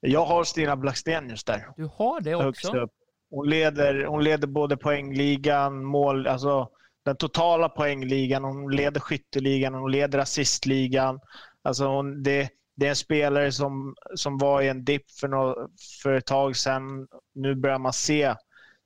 Jag 0.06 0.26
har 0.26 0.43
Stina 0.43 0.76
Blackstenius 0.76 1.43
där. 1.43 1.68
Du 1.78 1.89
har 1.95 2.22
det 2.22 2.36
också? 2.36 2.88
Hon 3.30 3.49
leder, 3.49 4.06
hon 4.06 4.24
leder 4.24 4.47
både 4.47 4.78
poängligan, 4.78 5.84
mål, 5.84 6.28
alltså 6.28 6.70
den 7.06 7.16
totala 7.16 7.70
poängligan, 7.70 8.43
hon 8.43 8.76
leder 8.76 8.99
skytteligan, 8.99 9.74
hon 9.74 9.91
leder 9.91 10.20
assistligan. 10.20 11.20
Alltså 11.62 11.88
hon, 11.88 12.24
det, 12.24 12.49
det 12.76 12.86
är 12.86 12.89
en 12.89 12.95
spelare 12.95 13.51
som, 13.51 13.95
som 14.16 14.38
var 14.38 14.62
i 14.62 14.70
en 14.70 14.86
dipp 14.86 15.12
för, 15.12 15.56
för 16.04 16.14
ett 16.14 16.26
tag 16.26 16.56
sedan. 16.56 17.08
Nu 17.36 17.56
börjar 17.56 17.80
man 17.80 17.93
se, 17.93 18.36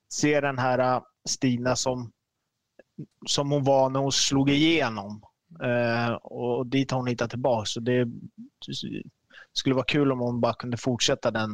se 0.10 0.42
den 0.42 0.58
här 0.58 0.80
äh, 0.80 1.02
Stina 1.30 1.76
som, 1.76 2.12
som 3.26 3.52
hon 3.52 3.64
var 3.64 3.90
när 3.90 4.00
hon 4.00 4.12
slog 4.12 4.50
igenom. 4.50 5.22
Eh, 5.64 6.14
och 6.14 6.68
dit 6.68 6.92
har 6.92 6.98
hon 6.98 7.08
hittat 7.08 7.30
tillbaka. 7.30 7.66
Så 7.66 7.80
det 7.80 8.08
skulle 9.58 9.76
vara 9.76 9.86
kul 9.86 10.12
om 10.12 10.20
hon 10.20 10.42
bara 10.42 10.54
kunde 10.54 10.78
fortsätta 10.78 11.32
den, 11.32 11.50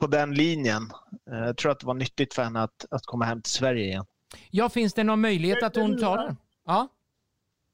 på 0.00 0.06
den 0.06 0.34
linjen. 0.34 0.82
Eh, 1.32 1.38
Jag 1.38 1.56
tror 1.56 1.72
att 1.72 1.80
det 1.80 1.86
var 1.86 1.94
nyttigt 1.94 2.34
för 2.34 2.42
henne 2.42 2.62
att, 2.62 2.84
att 2.90 3.06
komma 3.06 3.24
hem 3.24 3.42
till 3.42 3.52
Sverige 3.52 3.84
igen. 3.84 4.04
Ja, 4.50 4.68
finns 4.68 4.94
det 4.94 5.04
någon 5.04 5.20
möjlighet 5.20 5.62
att 5.62 5.76
hon 5.76 5.98
tar 5.98 6.18
den? 6.18 6.36
Ja. 6.66 6.88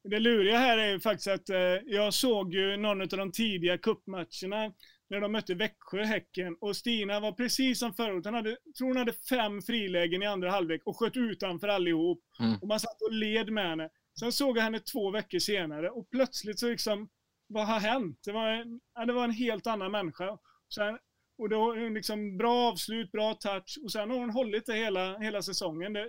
Det 0.04 0.18
luriga 0.18 0.58
här 0.58 0.78
är 0.78 0.88
ju 0.90 1.00
faktiskt 1.00 1.28
att 1.28 1.50
eh, 1.50 1.56
jag 1.86 2.14
såg 2.14 2.54
ju 2.54 2.76
någon 2.76 3.00
av 3.00 3.08
de 3.08 3.32
tidiga 3.32 3.78
kuppmatcherna 3.78 4.72
när 5.10 5.20
de 5.20 5.32
mötte 5.32 5.54
Växjö, 5.54 6.04
Häcken. 6.04 6.56
Och 6.60 6.76
Stina 6.76 7.20
var 7.20 7.32
precis 7.32 7.78
som 7.78 7.94
förut. 7.94 8.24
Han 8.24 8.34
hade, 8.34 8.56
tror 8.78 8.88
hon 8.88 8.96
hade 8.96 9.12
fem 9.12 9.62
frilägen 9.62 10.22
i 10.22 10.26
andra 10.26 10.50
halvlek 10.50 10.82
och 10.84 10.96
sköt 10.98 11.16
utanför 11.16 11.68
allihop. 11.68 12.20
Mm. 12.40 12.54
Och 12.62 12.68
man 12.68 12.80
satt 12.80 13.02
och 13.02 13.12
led 13.12 13.52
med 13.52 13.68
henne. 13.68 13.88
Sen 14.18 14.32
såg 14.32 14.58
jag 14.58 14.62
henne 14.62 14.80
två 14.80 15.10
veckor 15.10 15.38
senare 15.38 15.90
och 15.90 16.10
plötsligt 16.10 16.58
så 16.58 16.68
liksom, 16.68 17.08
vad 17.52 17.66
har 17.66 17.80
hänt? 17.80 18.18
Det 18.24 18.32
var 18.32 18.48
en, 18.48 18.80
ja, 18.94 19.04
det 19.04 19.12
var 19.12 19.24
en 19.24 19.30
helt 19.30 19.66
annan 19.66 19.92
människa. 19.92 20.38
Sen, 20.74 20.98
och 21.38 21.48
då 21.48 21.74
liksom 21.74 22.36
bra 22.36 22.70
avslut, 22.70 23.12
bra 23.12 23.34
touch 23.34 23.78
och 23.84 23.92
sen 23.92 24.10
har 24.10 24.18
hon 24.18 24.30
hållit 24.30 24.66
det 24.66 24.74
hela, 24.74 25.18
hela 25.18 25.42
säsongen. 25.42 25.92
Det, 25.92 26.08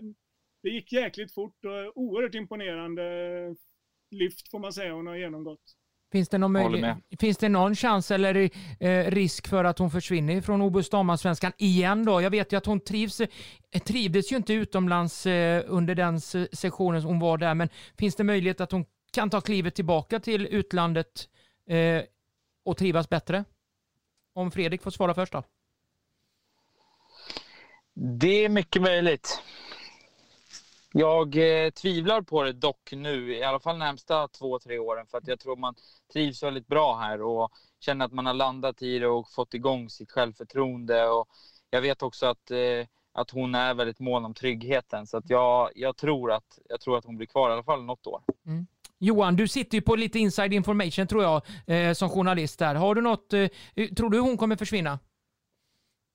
det 0.64 0.70
gick 0.70 0.92
jäkligt 0.92 1.34
fort 1.34 1.66
och 1.66 1.98
oerhört 2.02 2.36
imponerande 2.36 3.04
lyft 4.12 4.52
får 4.52 4.60
man 4.60 4.74
säga 4.74 4.94
hon 4.94 5.08
har 5.08 5.16
genomgått. 5.16 5.62
Finns 6.12 6.30
det, 6.30 6.38
någon 6.38 6.52
möjlighet, 6.52 6.98
finns 7.20 7.38
det 7.38 7.50
någon 7.50 7.76
chans 7.76 8.12
eller 8.12 8.50
eh, 8.80 9.12
risk 9.12 9.48
för 9.48 9.64
att 9.64 9.80
hon 9.80 9.92
försvinner 9.92 10.42
från 10.42 10.62
Obus 10.62 10.90
damallsvenskan 10.90 11.52
igen 11.58 12.06
då? 12.06 12.22
Jag 12.22 12.30
vet 12.30 12.54
ju 12.54 12.58
att 12.58 12.66
hon 12.66 12.80
trivs, 12.80 13.22
eh, 13.22 13.82
trivdes 13.86 14.32
ju 14.32 14.36
inte 14.36 14.54
utomlands 14.54 15.26
eh, 15.26 15.64
under 15.68 15.96
den 15.96 16.22
sessionen 16.22 17.04
hon 17.04 17.20
var 17.20 17.38
där, 17.38 17.54
men 17.54 17.70
finns 17.98 18.16
det 18.16 18.24
möjlighet 18.24 18.62
att 18.62 18.72
hon 18.72 18.86
kan 19.14 19.30
ta 19.30 19.42
klivet 19.42 19.76
tillbaka 19.76 20.20
till 20.20 20.48
utlandet 20.48 21.30
eh, 21.68 22.04
och 22.64 22.78
trivas 22.78 23.10
bättre? 23.10 23.46
Om 24.34 24.52
Fredrik 24.52 24.82
får 24.82 24.92
svara 24.92 25.14
först 25.14 25.34
då. 25.34 25.44
Det 27.94 28.46
är 28.46 28.50
mycket 28.50 28.82
möjligt. 28.82 29.42
Jag 30.96 31.36
eh, 31.36 31.70
tvivlar 31.70 32.22
på 32.22 32.44
det 32.44 32.54
dock 32.54 32.92
nu, 32.92 33.36
i 33.36 33.44
alla 33.44 33.60
fall 33.60 33.78
närmsta 33.78 34.28
två, 34.28 34.60
tre 34.60 34.80
åren. 34.80 35.08
För 35.08 35.18
att 35.18 35.28
jag 35.28 35.40
tror 35.40 35.56
man 35.56 35.76
trivs 36.14 36.44
väldigt 36.44 36.68
bra 36.68 36.98
här 36.98 37.22
och 37.22 37.52
känner 37.80 38.06
att 38.06 38.12
man 38.12 38.26
har 38.26 38.34
landat 38.34 38.82
i 38.82 39.00
det 39.00 39.08
och 39.08 39.32
fått 39.32 39.54
igång 39.54 39.90
sitt 39.90 40.12
självförtroende. 40.12 41.10
Och 41.10 41.28
jag 41.70 41.82
vet 41.82 42.04
också 42.04 42.26
att, 42.26 42.52
eh, 42.52 42.86
att 43.12 43.30
hon 43.30 43.56
är 43.56 43.74
väldigt 43.74 44.00
mån 44.00 44.26
om 44.26 44.34
tryggheten. 44.34 45.08
Så 45.08 45.18
att 45.18 45.30
jag, 45.30 45.72
jag, 45.76 45.98
tror 45.98 46.32
att, 46.32 46.60
jag 46.70 46.82
tror 46.82 46.98
att 46.98 47.06
hon 47.06 47.18
blir 47.18 47.28
kvar 47.28 47.50
i 47.50 47.54
alla 47.54 47.64
fall 47.64 47.84
något 47.84 48.08
år. 48.08 48.22
Mm. 48.46 48.68
Johan, 49.04 49.36
du 49.36 49.48
sitter 49.48 49.78
ju 49.78 49.82
på 49.82 49.96
lite 49.96 50.20
inside 50.20 50.54
information 50.54 51.08
tror 51.08 51.24
jag 51.24 51.42
eh, 51.68 51.94
som 51.94 52.10
journalist 52.10 52.60
där. 52.60 52.76
Har 52.76 52.96
du 52.96 53.02
något, 53.02 53.34
eh, 53.34 53.50
tror 53.96 54.10
du 54.10 54.20
hon 54.20 54.38
kommer 54.38 54.56
försvinna? 54.56 55.00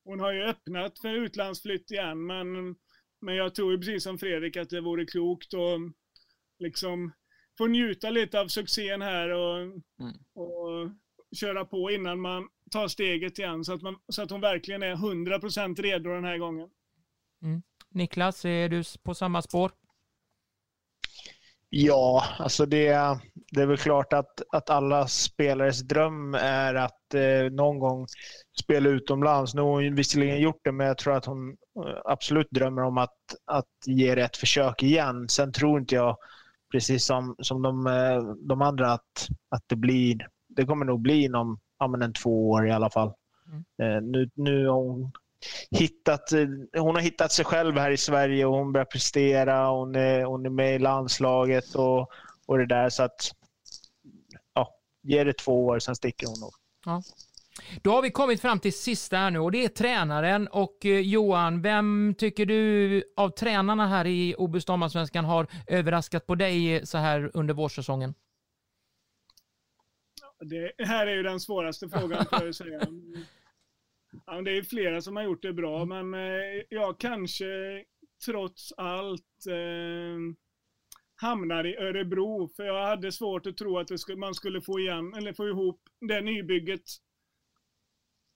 Hon 0.04 0.20
har 0.20 0.32
ju 0.32 0.42
öppnat 0.42 0.98
för 0.98 1.08
utlandsflytt 1.08 1.90
igen, 1.90 2.26
men 2.26 2.74
men 3.20 3.34
jag 3.34 3.54
tror 3.54 3.72
ju 3.72 3.78
precis 3.78 4.02
som 4.02 4.18
Fredrik 4.18 4.56
att 4.56 4.70
det 4.70 4.80
vore 4.80 5.06
klokt 5.06 5.54
att 5.54 5.80
liksom 6.58 7.12
få 7.58 7.66
njuta 7.66 8.10
lite 8.10 8.40
av 8.40 8.48
succén 8.48 9.02
här 9.02 9.28
och, 9.28 9.58
mm. 9.58 10.14
och 10.34 10.90
köra 11.36 11.64
på 11.64 11.90
innan 11.90 12.20
man 12.20 12.48
tar 12.70 12.88
steget 12.88 13.38
igen 13.38 13.64
så 13.64 13.72
att, 13.72 13.82
man, 13.82 13.96
så 14.08 14.22
att 14.22 14.30
hon 14.30 14.40
verkligen 14.40 14.82
är 14.82 14.94
100% 14.94 15.82
redo 15.82 16.10
den 16.10 16.24
här 16.24 16.38
gången. 16.38 16.68
Mm. 17.42 17.62
Niklas, 17.90 18.44
är 18.44 18.68
du 18.68 18.82
på 19.02 19.14
samma 19.14 19.42
spår? 19.42 19.72
Ja, 21.70 22.24
alltså 22.38 22.66
det, 22.66 23.18
det 23.52 23.62
är 23.62 23.66
väl 23.66 23.76
klart 23.76 24.12
att, 24.12 24.42
att 24.52 24.70
alla 24.70 25.06
spelares 25.06 25.80
dröm 25.80 26.34
är 26.34 26.74
att 26.74 27.14
eh, 27.14 27.52
någon 27.52 27.78
gång 27.78 28.06
spela 28.62 28.88
utomlands. 28.88 29.54
Nu 29.54 29.60
har 29.60 29.68
hon 29.68 29.94
visserligen 29.94 30.40
gjort 30.40 30.60
det, 30.64 30.72
men 30.72 30.86
jag 30.86 30.98
tror 30.98 31.16
att 31.16 31.24
hon 31.24 31.50
eh, 31.50 32.00
absolut 32.04 32.50
drömmer 32.50 32.82
om 32.82 32.98
att, 32.98 33.18
att 33.44 33.66
ge 33.86 34.14
det 34.14 34.22
ett 34.22 34.36
försök 34.36 34.82
igen. 34.82 35.28
Sen 35.28 35.52
tror 35.52 35.80
inte 35.80 35.94
jag, 35.94 36.16
precis 36.72 37.04
som, 37.04 37.36
som 37.38 37.62
de, 37.62 37.86
eh, 37.86 38.22
de 38.48 38.62
andra, 38.62 38.92
att, 38.92 39.28
att 39.48 39.62
det 39.66 39.76
blir... 39.76 40.28
Det 40.48 40.64
kommer 40.64 40.84
nog 40.84 41.00
bli 41.00 41.24
inom 41.24 41.60
ja, 41.78 42.04
en 42.04 42.12
två 42.12 42.50
år 42.50 42.68
i 42.68 42.72
alla 42.72 42.90
fall. 42.90 43.12
Mm. 43.46 43.64
Eh, 43.82 44.02
nu, 44.02 44.30
nu 44.34 44.66
har 44.66 44.76
hon 44.76 45.12
hittat, 45.70 46.32
hon 46.76 46.94
har 46.94 47.02
hittat 47.02 47.32
sig 47.32 47.44
själv 47.44 47.78
här 47.78 47.90
i 47.90 47.96
Sverige 47.96 48.44
och 48.44 48.54
hon 48.54 48.72
börjar 48.72 48.84
prestera. 48.84 49.68
Hon 49.68 49.94
är, 49.94 50.24
hon 50.24 50.46
är 50.46 50.50
med 50.50 50.74
i 50.74 50.78
landslaget 50.78 51.74
och, 51.74 52.10
och 52.46 52.58
det 52.58 52.66
där. 52.66 52.88
Så 52.88 53.02
att, 53.02 53.30
ja, 54.54 54.74
ge 55.02 55.24
det 55.24 55.32
två 55.32 55.66
år, 55.66 55.78
sen 55.78 55.96
sticker 55.96 56.26
hon 56.26 56.40
nog. 56.40 56.52
Ja. 56.84 57.02
Då 57.82 57.90
har 57.90 58.02
vi 58.02 58.10
kommit 58.10 58.40
fram 58.40 58.60
till 58.60 58.72
sista 58.72 59.16
här 59.16 59.30
nu 59.30 59.38
och 59.38 59.52
det 59.52 59.64
är 59.64 59.68
tränaren. 59.68 60.48
Och 60.48 60.86
eh, 60.86 61.00
Johan, 61.00 61.62
vem 61.62 62.14
tycker 62.18 62.46
du 62.46 63.02
av 63.16 63.30
tränarna 63.30 63.88
här 63.88 64.06
i 64.06 64.34
Obus 64.38 64.64
damallsvenskan 64.64 65.24
har 65.24 65.46
överraskat 65.66 66.26
på 66.26 66.34
dig 66.34 66.86
så 66.86 66.98
här 66.98 67.30
under 67.34 67.54
vårsäsongen? 67.54 68.14
Det 70.40 70.72
här 70.86 71.06
är 71.06 71.14
ju 71.14 71.22
den 71.22 71.40
svåraste 71.40 71.88
frågan 71.88 72.26
får 72.26 72.44
jag 72.44 72.54
säga. 72.54 72.80
Ja, 74.26 74.42
det 74.42 74.56
är 74.56 74.62
flera 74.62 75.02
som 75.02 75.16
har 75.16 75.22
gjort 75.22 75.42
det 75.42 75.52
bra, 75.52 75.84
men 75.84 76.14
eh, 76.14 76.62
jag 76.68 77.00
kanske 77.00 77.84
trots 78.26 78.72
allt 78.72 79.46
eh, 79.48 80.18
hamnar 81.16 81.66
i 81.66 81.76
Örebro. 81.76 82.48
För 82.56 82.64
jag 82.64 82.86
hade 82.86 83.12
svårt 83.12 83.46
att 83.46 83.56
tro 83.56 83.78
att 83.78 84.00
skulle, 84.00 84.18
man 84.18 84.34
skulle 84.34 84.60
få 84.60 84.80
igen, 84.80 85.14
eller 85.14 85.32
få 85.32 85.48
ihop 85.48 85.80
det 86.00 86.20
nybygget 86.20 86.84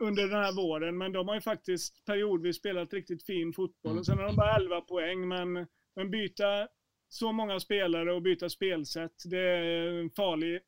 under 0.03 0.23
den 0.23 0.43
här 0.43 0.53
våren. 0.57 0.99
Men 0.99 1.13
de 1.13 1.29
har 1.29 1.35
ju 1.35 1.41
faktiskt 1.41 2.05
periodvis 2.05 2.57
spelat 2.57 2.93
riktigt 2.93 3.27
fin 3.27 3.53
fotboll. 3.53 3.99
Och 3.99 4.07
sen 4.07 4.19
har 4.19 4.27
de 4.27 4.37
bara 4.37 4.57
11 4.57 4.81
poäng. 4.81 5.29
Men, 5.29 5.67
men 5.97 6.11
byta 6.11 6.69
så 7.09 7.33
många 7.33 7.61
spelare 7.61 8.13
och 8.13 8.23
byta 8.23 8.49
spelsätt, 8.49 9.23
det 9.25 9.39
är 9.39 10.01
en 10.01 10.11
farlig, 10.11 10.61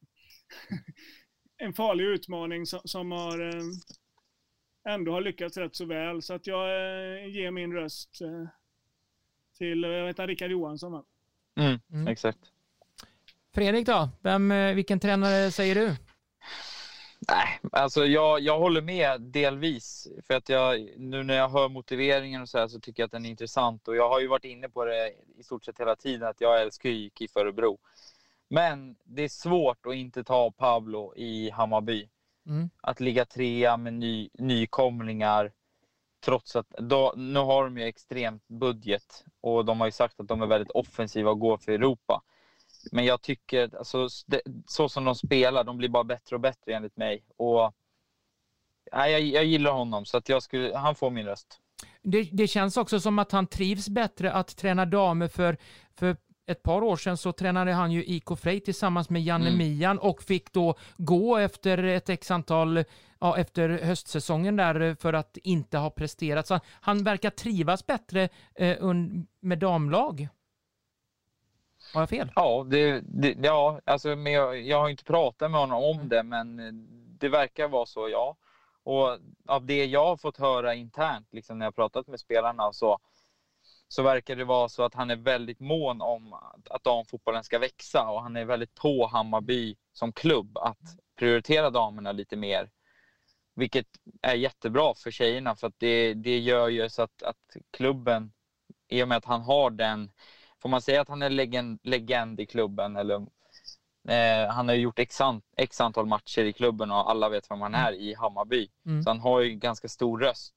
en 1.58 1.74
farlig 1.74 2.04
utmaning 2.04 2.66
som, 2.66 2.80
som 2.84 3.12
har 3.12 3.40
eh, 3.40 3.62
ändå 4.84 5.12
har 5.12 5.20
lyckats 5.20 5.56
rätt 5.56 5.76
så 5.76 5.84
väl. 5.84 6.22
Så 6.22 6.34
att 6.34 6.46
jag 6.46 6.68
eh, 6.68 7.26
ger 7.26 7.50
min 7.50 7.72
röst 7.72 8.20
eh, 8.20 8.48
till, 9.58 9.82
jag 9.82 10.06
vet 10.06 10.18
Rickard 10.18 10.50
Johansson. 10.50 11.04
Mm, 11.56 11.80
mm. 11.92 12.08
Exakt. 12.08 12.38
Fredrik 13.54 13.86
då? 13.86 14.08
Vem, 14.20 14.48
vilken 14.74 15.00
tränare 15.00 15.50
säger 15.50 15.74
du? 15.74 15.96
Nej, 17.28 17.60
alltså 17.72 18.06
jag, 18.06 18.40
jag 18.40 18.58
håller 18.58 18.82
med 18.82 19.20
delvis. 19.20 20.08
För 20.26 20.34
att 20.34 20.48
jag, 20.48 20.88
nu 20.96 21.22
när 21.22 21.34
jag 21.34 21.48
hör 21.48 21.68
motiveringen 21.68 22.42
och 22.42 22.48
så 22.48 22.58
här 22.58 22.68
så 22.68 22.80
tycker 22.80 23.02
jag 23.02 23.06
att 23.06 23.12
den 23.12 23.26
är 23.26 23.30
intressant. 23.30 23.88
Och 23.88 23.96
jag 23.96 24.08
har 24.08 24.20
ju 24.20 24.26
varit 24.26 24.44
inne 24.44 24.68
på 24.68 24.84
det 24.84 25.12
i 25.38 25.42
stort 25.42 25.64
sett 25.64 25.80
hela 25.80 25.96
tiden 25.96 26.28
att 26.28 26.40
jag 26.40 26.62
älskar 26.62 26.90
ju 26.90 27.10
KIF 27.18 27.36
Örebro. 27.36 27.78
Men 28.48 28.96
det 29.04 29.22
är 29.22 29.28
svårt 29.28 29.86
att 29.86 29.94
inte 29.94 30.24
ta 30.24 30.50
Pablo 30.50 31.14
i 31.16 31.50
Hammarby. 31.50 32.08
Mm. 32.46 32.70
Att 32.80 33.00
ligga 33.00 33.24
trea 33.24 33.76
med 33.76 33.92
ny, 33.92 34.28
nykomlingar. 34.34 35.52
Trots 36.24 36.56
att 36.56 36.68
då, 36.68 37.14
nu 37.16 37.40
har 37.40 37.64
de 37.64 37.78
ju 37.78 37.84
extremt 37.84 38.48
budget 38.48 39.24
och 39.40 39.64
de 39.64 39.80
har 39.80 39.86
ju 39.86 39.92
sagt 39.92 40.20
att 40.20 40.28
de 40.28 40.42
är 40.42 40.46
väldigt 40.46 40.70
offensiva 40.70 41.30
och 41.30 41.40
går 41.40 41.58
för 41.58 41.72
Europa. 41.72 42.22
Men 42.92 43.04
jag 43.04 43.22
tycker, 43.22 43.76
alltså, 43.76 44.08
det, 44.26 44.40
så 44.66 44.88
som 44.88 45.04
de 45.04 45.14
spelar, 45.14 45.64
de 45.64 45.76
blir 45.76 45.88
bara 45.88 46.04
bättre 46.04 46.36
och 46.36 46.40
bättre 46.40 46.74
enligt 46.74 46.96
mig. 46.96 47.24
Och, 47.36 47.74
nej, 48.92 49.12
jag, 49.12 49.20
jag 49.20 49.44
gillar 49.44 49.72
honom, 49.72 50.04
så 50.04 50.16
att 50.16 50.28
jag 50.28 50.42
skulle, 50.42 50.76
han 50.76 50.94
får 50.94 51.10
min 51.10 51.26
röst. 51.26 51.60
Det, 52.02 52.28
det, 52.32 52.46
känns 52.46 52.76
också 52.76 53.00
som 53.00 53.18
att 53.18 53.32
han 53.32 53.46
trivs 53.46 53.88
bättre 53.88 54.32
att 54.32 54.56
träna 54.56 54.86
damer, 54.86 55.28
för, 55.28 55.56
för 55.96 56.16
ett 56.46 56.62
par 56.62 56.82
år 56.82 56.96
sedan 56.96 57.16
så 57.16 57.32
tränade 57.32 57.72
han 57.72 57.92
ju 57.92 58.04
IK 58.04 58.38
Frej 58.38 58.60
tillsammans 58.60 59.10
med 59.10 59.22
Janne 59.22 59.48
mm. 59.48 59.58
Mian 59.58 59.98
och 59.98 60.22
fick 60.22 60.52
då 60.52 60.74
gå 60.96 61.36
efter 61.36 61.78
ett 61.78 62.08
x 62.08 62.30
antal, 62.30 62.84
ja, 63.20 63.38
efter 63.38 63.68
höstsäsongen 63.68 64.56
där 64.56 64.96
för 65.00 65.12
att 65.12 65.36
inte 65.36 65.78
ha 65.78 65.90
presterat. 65.90 66.46
Så 66.46 66.60
han 66.80 67.04
verkar 67.04 67.30
trivas 67.30 67.86
bättre 67.86 68.28
eh, 68.54 68.94
med 69.40 69.58
damlag. 69.58 70.28
Har 71.94 72.02
jag 72.02 72.08
fel? 72.08 72.32
Ja, 72.36 72.66
det, 72.70 73.00
det, 73.00 73.36
ja 73.42 73.80
alltså, 73.84 74.16
men 74.16 74.32
jag, 74.32 74.60
jag 74.60 74.80
har 74.80 74.88
inte 74.88 75.04
pratat 75.04 75.50
med 75.50 75.60
honom 75.60 75.82
om 75.84 76.08
det, 76.08 76.22
men 76.22 76.56
det 77.18 77.28
verkar 77.28 77.68
vara 77.68 77.86
så, 77.86 78.08
ja. 78.08 78.36
Och 78.82 79.18
av 79.46 79.66
det 79.66 79.84
jag 79.84 80.06
har 80.06 80.16
fått 80.16 80.36
höra 80.36 80.74
internt, 80.74 81.28
liksom, 81.30 81.58
när 81.58 81.66
jag 81.66 81.74
pratat 81.74 82.06
med 82.06 82.20
spelarna 82.20 82.72
så, 82.72 82.98
så 83.94 84.02
verkar 84.02 84.36
det 84.36 84.44
vara 84.44 84.68
så 84.68 84.82
att 84.82 84.94
han 84.94 85.10
är 85.10 85.16
väldigt 85.16 85.60
mån 85.60 86.00
om 86.00 86.32
att 86.70 86.84
damfotbollen 86.84 87.44
ska 87.44 87.58
växa 87.58 88.08
och 88.08 88.22
han 88.22 88.36
är 88.36 88.44
väldigt 88.44 88.74
på 88.74 89.06
Hammarby 89.06 89.76
som 89.92 90.12
klubb 90.12 90.58
att 90.58 90.78
prioritera 91.18 91.70
damerna 91.70 92.12
lite 92.12 92.36
mer. 92.36 92.70
Vilket 93.54 93.86
är 94.22 94.34
jättebra 94.34 94.94
för 94.94 95.10
tjejerna 95.10 95.56
för 95.56 95.66
att 95.66 95.78
det, 95.78 96.14
det 96.14 96.38
gör 96.38 96.68
ju 96.68 96.88
så 96.88 97.02
att, 97.02 97.22
att 97.22 97.56
klubben, 97.70 98.32
i 98.88 99.02
och 99.02 99.08
med 99.08 99.18
att 99.18 99.24
han 99.24 99.42
har 99.42 99.70
den 99.70 100.10
Får 100.64 100.68
man 100.68 100.82
säga 100.82 101.00
att 101.00 101.08
han 101.08 101.22
är 101.22 101.30
legend, 101.30 101.80
legend 101.82 102.40
i 102.40 102.46
klubben? 102.46 102.96
Eller, 102.96 103.14
eh, 104.08 104.52
han 104.52 104.68
har 104.68 104.74
gjort 104.74 104.98
x, 104.98 105.20
an, 105.20 105.42
x, 105.56 105.80
antal 105.80 106.06
matcher 106.06 106.44
i 106.44 106.52
klubben 106.52 106.90
och 106.90 107.10
alla 107.10 107.28
vet 107.28 107.50
vem 107.50 107.60
han 107.60 107.74
mm. 107.74 107.86
är 107.86 107.92
i 107.92 108.14
Hammarby. 108.14 108.68
Mm. 108.86 109.02
Så 109.02 109.10
han 109.10 109.20
har 109.20 109.40
ju 109.40 109.50
ganska 109.50 109.88
stor 109.88 110.18
röst. 110.18 110.54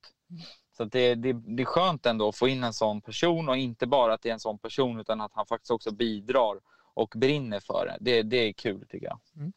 Så 0.78 0.86
det, 0.86 1.16
det, 1.16 1.34
det 1.34 1.64
är 1.64 1.66
skönt 1.66 2.06
ändå 2.06 2.30
att 2.30 2.36
få 2.36 2.48
in 2.48 2.64
en 2.64 2.74
sån 2.74 3.02
person 3.02 3.50
och 3.50 3.58
inte 3.58 3.88
bara 3.88 4.14
att 4.14 4.22
det 4.22 4.30
är 4.30 4.34
en 4.34 4.40
sån 4.40 4.60
person 4.60 5.00
utan 5.00 5.22
att 5.22 5.32
han 5.34 5.46
faktiskt 5.46 5.72
också 5.72 5.92
bidrar 5.92 6.60
och 6.94 7.14
brinner 7.16 7.60
för 7.60 7.86
det. 7.86 7.98
Det, 8.00 8.24
det 8.24 8.38
är 8.38 8.54
kul 8.54 8.86
tycker 8.90 9.06
jag. 9.06 9.20
Mm. 9.36 9.54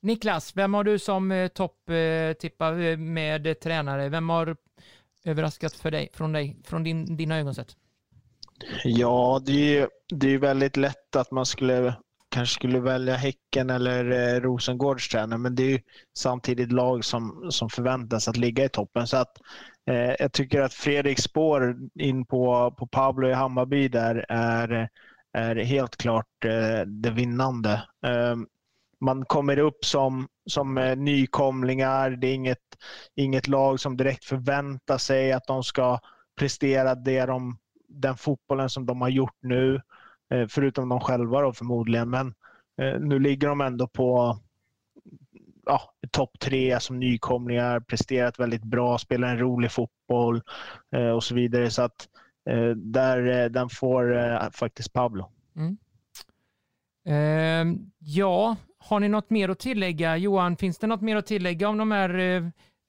Niklas, 0.00 0.56
vem 0.56 0.74
har 0.74 0.84
du 0.84 0.98
som 0.98 1.32
eh, 1.32 1.48
topptippa 1.48 2.80
eh, 2.80 2.98
med 2.98 3.60
tränare? 3.60 4.08
Vem 4.08 4.28
har 4.28 4.56
överraskat 5.24 5.72
för 5.72 5.90
dig, 5.90 6.10
från, 6.12 6.32
dig, 6.32 6.56
från 6.64 6.84
din, 6.84 7.16
dina 7.16 7.38
ögon 7.38 7.54
sett? 7.54 7.76
Ja, 8.84 9.42
det 9.46 9.78
är, 9.78 9.88
det 10.08 10.28
är 10.28 10.38
väldigt 10.38 10.76
lätt 10.76 11.16
att 11.16 11.30
man 11.30 11.46
skulle 11.46 11.94
kanske 12.28 12.54
skulle 12.54 12.80
välja 12.80 13.14
Häcken 13.14 13.70
eller 13.70 14.10
eh, 14.10 14.40
Rosengårds 14.40 15.08
tränare, 15.08 15.38
men 15.38 15.54
det 15.54 15.62
är 15.62 15.70
ju 15.70 15.80
samtidigt 16.18 16.72
lag 16.72 17.04
som, 17.04 17.46
som 17.50 17.70
förväntas 17.70 18.28
att 18.28 18.36
ligga 18.36 18.64
i 18.64 18.68
toppen. 18.68 19.06
Så 19.06 19.16
att, 19.16 19.38
eh, 19.86 20.14
jag 20.18 20.32
tycker 20.32 20.62
att 20.62 20.74
Fredrik 20.74 21.18
spår 21.18 21.76
in 21.94 22.24
på, 22.26 22.74
på 22.78 22.86
Pablo 22.86 23.28
i 23.28 23.32
Hammarby 23.32 23.88
där 23.88 24.26
är, 24.28 24.88
är 25.32 25.56
helt 25.56 25.96
klart 25.96 26.44
eh, 26.44 26.80
det 26.86 27.10
vinnande. 27.10 27.82
Eh, 28.06 28.36
man 29.00 29.24
kommer 29.24 29.58
upp 29.58 29.84
som, 29.84 30.28
som 30.46 30.78
eh, 30.78 30.96
nykomlingar. 30.96 32.10
Det 32.10 32.26
är 32.26 32.34
inget, 32.34 32.58
inget 33.14 33.48
lag 33.48 33.80
som 33.80 33.96
direkt 33.96 34.24
förväntar 34.24 34.98
sig 34.98 35.32
att 35.32 35.46
de 35.46 35.62
ska 35.62 35.98
prestera 36.38 36.94
det 36.94 37.26
de, 37.26 37.58
den 37.88 38.16
fotbollen 38.16 38.70
som 38.70 38.86
de 38.86 39.00
har 39.00 39.08
gjort 39.08 39.38
nu. 39.40 39.80
Eh, 40.30 40.46
förutom 40.48 40.88
de 40.88 41.00
själva 41.00 41.40
då 41.40 41.52
förmodligen. 41.52 42.10
Men 42.10 42.34
eh, 42.82 43.00
nu 43.00 43.18
ligger 43.18 43.48
de 43.48 43.60
ändå 43.60 43.88
på 43.88 44.38
ja, 45.66 45.80
topp 46.10 46.38
tre 46.40 46.80
som 46.80 47.00
nykomlingar, 47.00 47.80
presterat 47.80 48.38
väldigt 48.38 48.64
bra, 48.64 48.98
spelar 48.98 49.28
en 49.28 49.38
rolig 49.38 49.72
fotboll 49.72 50.42
eh, 50.96 51.08
och 51.08 51.24
så 51.24 51.34
vidare. 51.34 51.70
Så 51.70 51.82
att 51.82 52.08
eh, 52.50 52.70
där, 52.70 53.42
eh, 53.42 53.50
den 53.50 53.68
får 53.68 54.50
faktiskt 54.50 54.92
Pablo. 54.92 55.30
Mm. 55.56 55.76
Ehm, 57.06 57.90
ja, 57.98 58.56
har 58.78 59.00
ni 59.00 59.08
något 59.08 59.30
mer 59.30 59.48
att 59.48 59.58
tillägga? 59.58 60.16
Johan, 60.16 60.56
finns 60.56 60.78
det 60.78 60.86
något 60.86 61.00
mer 61.00 61.16
att 61.16 61.26
tillägga 61.26 61.68
om 61.68 61.78
de 61.78 61.90
här 61.90 62.18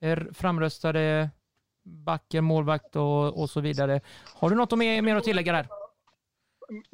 eh, 0.01 0.17
framröstade 0.33 1.29
backen, 1.83 2.43
målvakt 2.43 2.95
och, 2.95 3.41
och 3.41 3.49
så 3.49 3.61
vidare? 3.61 4.01
Har 4.33 4.49
du 4.49 4.55
något 4.55 4.77
mer, 4.77 5.01
mer 5.01 5.15
att 5.15 5.23
tillägga 5.23 5.53
där? 5.53 5.67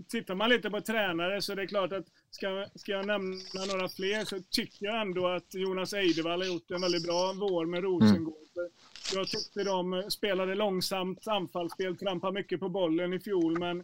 Tittar 0.09 0.35
man 0.35 0.49
lite 0.49 0.69
på 0.69 0.81
tränare 0.81 1.41
så 1.41 1.51
är 1.51 1.55
det 1.55 1.67
klart 1.67 1.91
att 1.91 2.05
ska, 2.29 2.65
ska 2.75 2.91
jag 2.91 3.07
nämna 3.07 3.65
några 3.73 3.89
fler 3.89 4.25
så 4.25 4.39
tycker 4.49 4.85
jag 4.85 5.01
ändå 5.01 5.27
att 5.27 5.53
Jonas 5.53 5.93
Eidevall 5.93 6.41
har 6.41 6.47
gjort 6.47 6.71
en 6.71 6.81
väldigt 6.81 7.03
bra 7.03 7.33
vår 7.39 7.65
med 7.65 7.83
Rosengård. 7.83 8.57
Mm. 8.57 8.71
Jag 9.13 9.27
tyckte 9.27 9.63
de 9.63 10.11
spelade 10.11 10.55
långsamt 10.55 11.27
anfallsspel, 11.27 11.97
trampade 11.97 12.33
mycket 12.33 12.59
på 12.59 12.69
bollen 12.69 13.13
i 13.13 13.19
fjol 13.19 13.59
men 13.59 13.83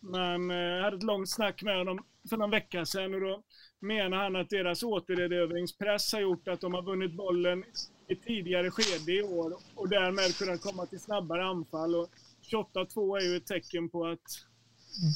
men 0.00 0.50
jag 0.50 0.82
hade 0.82 0.96
ett 0.96 1.02
långt 1.02 1.30
snack 1.30 1.62
med 1.62 1.78
honom 1.78 2.04
för 2.28 2.36
någon 2.36 2.50
vecka 2.50 2.86
sedan 2.86 3.14
och 3.14 3.20
då 3.20 3.42
menar 3.80 4.16
han 4.16 4.36
att 4.36 4.50
deras 4.50 4.82
återerövringspress 4.82 6.12
har 6.12 6.20
gjort 6.20 6.48
att 6.48 6.60
de 6.60 6.74
har 6.74 6.82
vunnit 6.82 7.12
bollen 7.12 7.64
i 8.08 8.16
tidigare 8.16 8.70
skede 8.70 9.12
i 9.12 9.22
år 9.22 9.56
och 9.74 9.88
därmed 9.88 10.38
kunnat 10.38 10.60
komma 10.60 10.86
till 10.86 11.00
snabbare 11.00 11.44
anfall. 11.44 11.94
Och 11.94 12.08
28-2 12.52 13.16
är 13.18 13.22
ju 13.22 13.36
ett 13.36 13.46
tecken 13.46 13.88
på 13.88 14.06
att, 14.06 14.20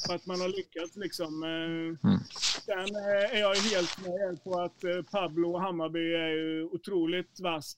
på 0.07 0.13
att 0.13 0.25
man 0.25 0.41
har 0.41 0.47
lyckats. 0.47 0.95
Liksom. 0.95 1.43
Eh, 1.43 2.09
mm. 2.09 2.19
Sen 2.65 2.95
eh, 2.95 3.35
är 3.35 3.39
jag 3.39 3.55
helt 3.55 4.01
med 4.01 4.43
på 4.43 4.61
att 4.61 4.83
eh, 4.83 5.01
Pablo 5.11 5.51
och 5.51 5.61
Hammarby 5.61 6.13
är 6.13 6.63
otroligt 6.63 7.39
vass. 7.39 7.77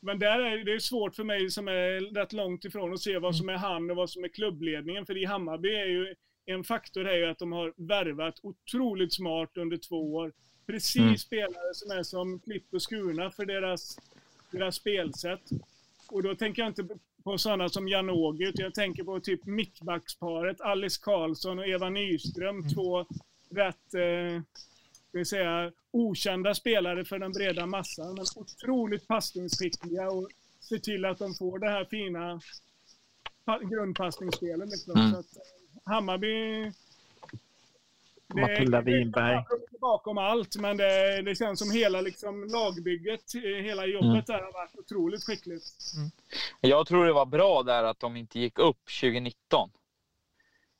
Men 0.00 0.18
där 0.18 0.40
är 0.40 0.64
det 0.64 0.80
svårt 0.80 1.14
för 1.14 1.24
mig 1.24 1.50
som 1.50 1.68
är 1.68 2.14
rätt 2.14 2.32
långt 2.32 2.64
ifrån 2.64 2.92
att 2.92 3.00
se 3.00 3.18
vad 3.18 3.36
som 3.36 3.48
är 3.48 3.56
han 3.56 3.90
och 3.90 3.96
vad 3.96 4.10
som 4.10 4.24
är 4.24 4.28
klubbledningen. 4.28 5.06
För 5.06 5.16
i 5.16 5.24
Hammarby 5.24 5.68
är 5.68 5.86
ju 5.86 6.14
en 6.46 6.64
faktor 6.64 7.06
är 7.06 7.16
ju 7.16 7.26
att 7.26 7.38
de 7.38 7.52
har 7.52 7.74
värvat 7.76 8.40
otroligt 8.42 9.14
smart 9.14 9.56
under 9.56 9.76
två 9.76 10.14
år. 10.14 10.32
Precis 10.66 10.96
mm. 10.96 11.16
spelare 11.18 11.74
som 11.74 11.90
är 11.90 12.02
som 12.02 12.40
klipp 12.40 12.74
och 12.74 12.82
skurna 12.82 13.30
för 13.30 13.46
deras, 13.46 13.98
deras 14.50 14.76
spelsätt. 14.76 15.50
Och 16.08 16.22
då 16.22 16.34
tänker 16.34 16.62
jag 16.62 16.70
inte 16.70 16.88
på 17.26 17.38
sådana 17.38 17.68
som 17.68 17.88
Janogy, 17.88 18.44
utan 18.44 18.64
jag 18.64 18.74
tänker 18.74 19.04
på 19.04 19.20
typ 19.20 19.46
mittbacksparet 19.46 20.60
Alice 20.60 21.00
Karlsson 21.02 21.58
och 21.58 21.66
Eva 21.66 21.90
Nyström. 21.90 22.58
Mm. 22.58 22.68
Två 22.68 23.06
rätt, 23.50 23.94
eh, 23.94 24.42
ska 25.08 25.18
vi 25.18 25.24
säga, 25.24 25.72
okända 25.90 26.54
spelare 26.54 27.04
för 27.04 27.18
den 27.18 27.32
breda 27.32 27.66
massan, 27.66 28.14
men 28.14 28.24
otroligt 28.36 29.08
passningsskickliga 29.08 30.10
och 30.10 30.28
ser 30.60 30.78
till 30.78 31.04
att 31.04 31.18
de 31.18 31.34
får 31.34 31.58
det 31.58 31.70
här 31.70 31.84
fina 31.84 32.40
grundpassningsspelet. 33.70 34.70
Liksom. 34.70 35.00
Mm. 35.00 35.12
Så 35.12 35.18
att, 35.18 35.26
Hammarby... 35.84 36.72
Matilda 38.34 38.80
Winberg. 38.80 39.44
bakom 39.80 40.18
allt, 40.18 40.56
men 40.56 40.76
det, 40.76 41.22
det, 41.22 41.34
känns 41.34 41.58
som 41.58 41.70
hela 41.70 42.00
liksom, 42.00 42.44
lagbygget, 42.44 43.34
hela 43.62 43.86
jobbet 43.86 44.10
mm. 44.10 44.22
där 44.26 44.42
har 44.44 44.52
varit 44.52 44.76
otroligt 44.76 45.24
skickligt. 45.24 45.64
Mm. 45.96 46.10
Jag 46.60 46.86
tror 46.86 47.06
det 47.06 47.12
var 47.12 47.26
bra 47.26 47.62
där 47.62 47.84
att 47.84 48.00
de 48.00 48.16
inte 48.16 48.38
gick 48.38 48.58
upp 48.58 48.84
2019. 49.00 49.70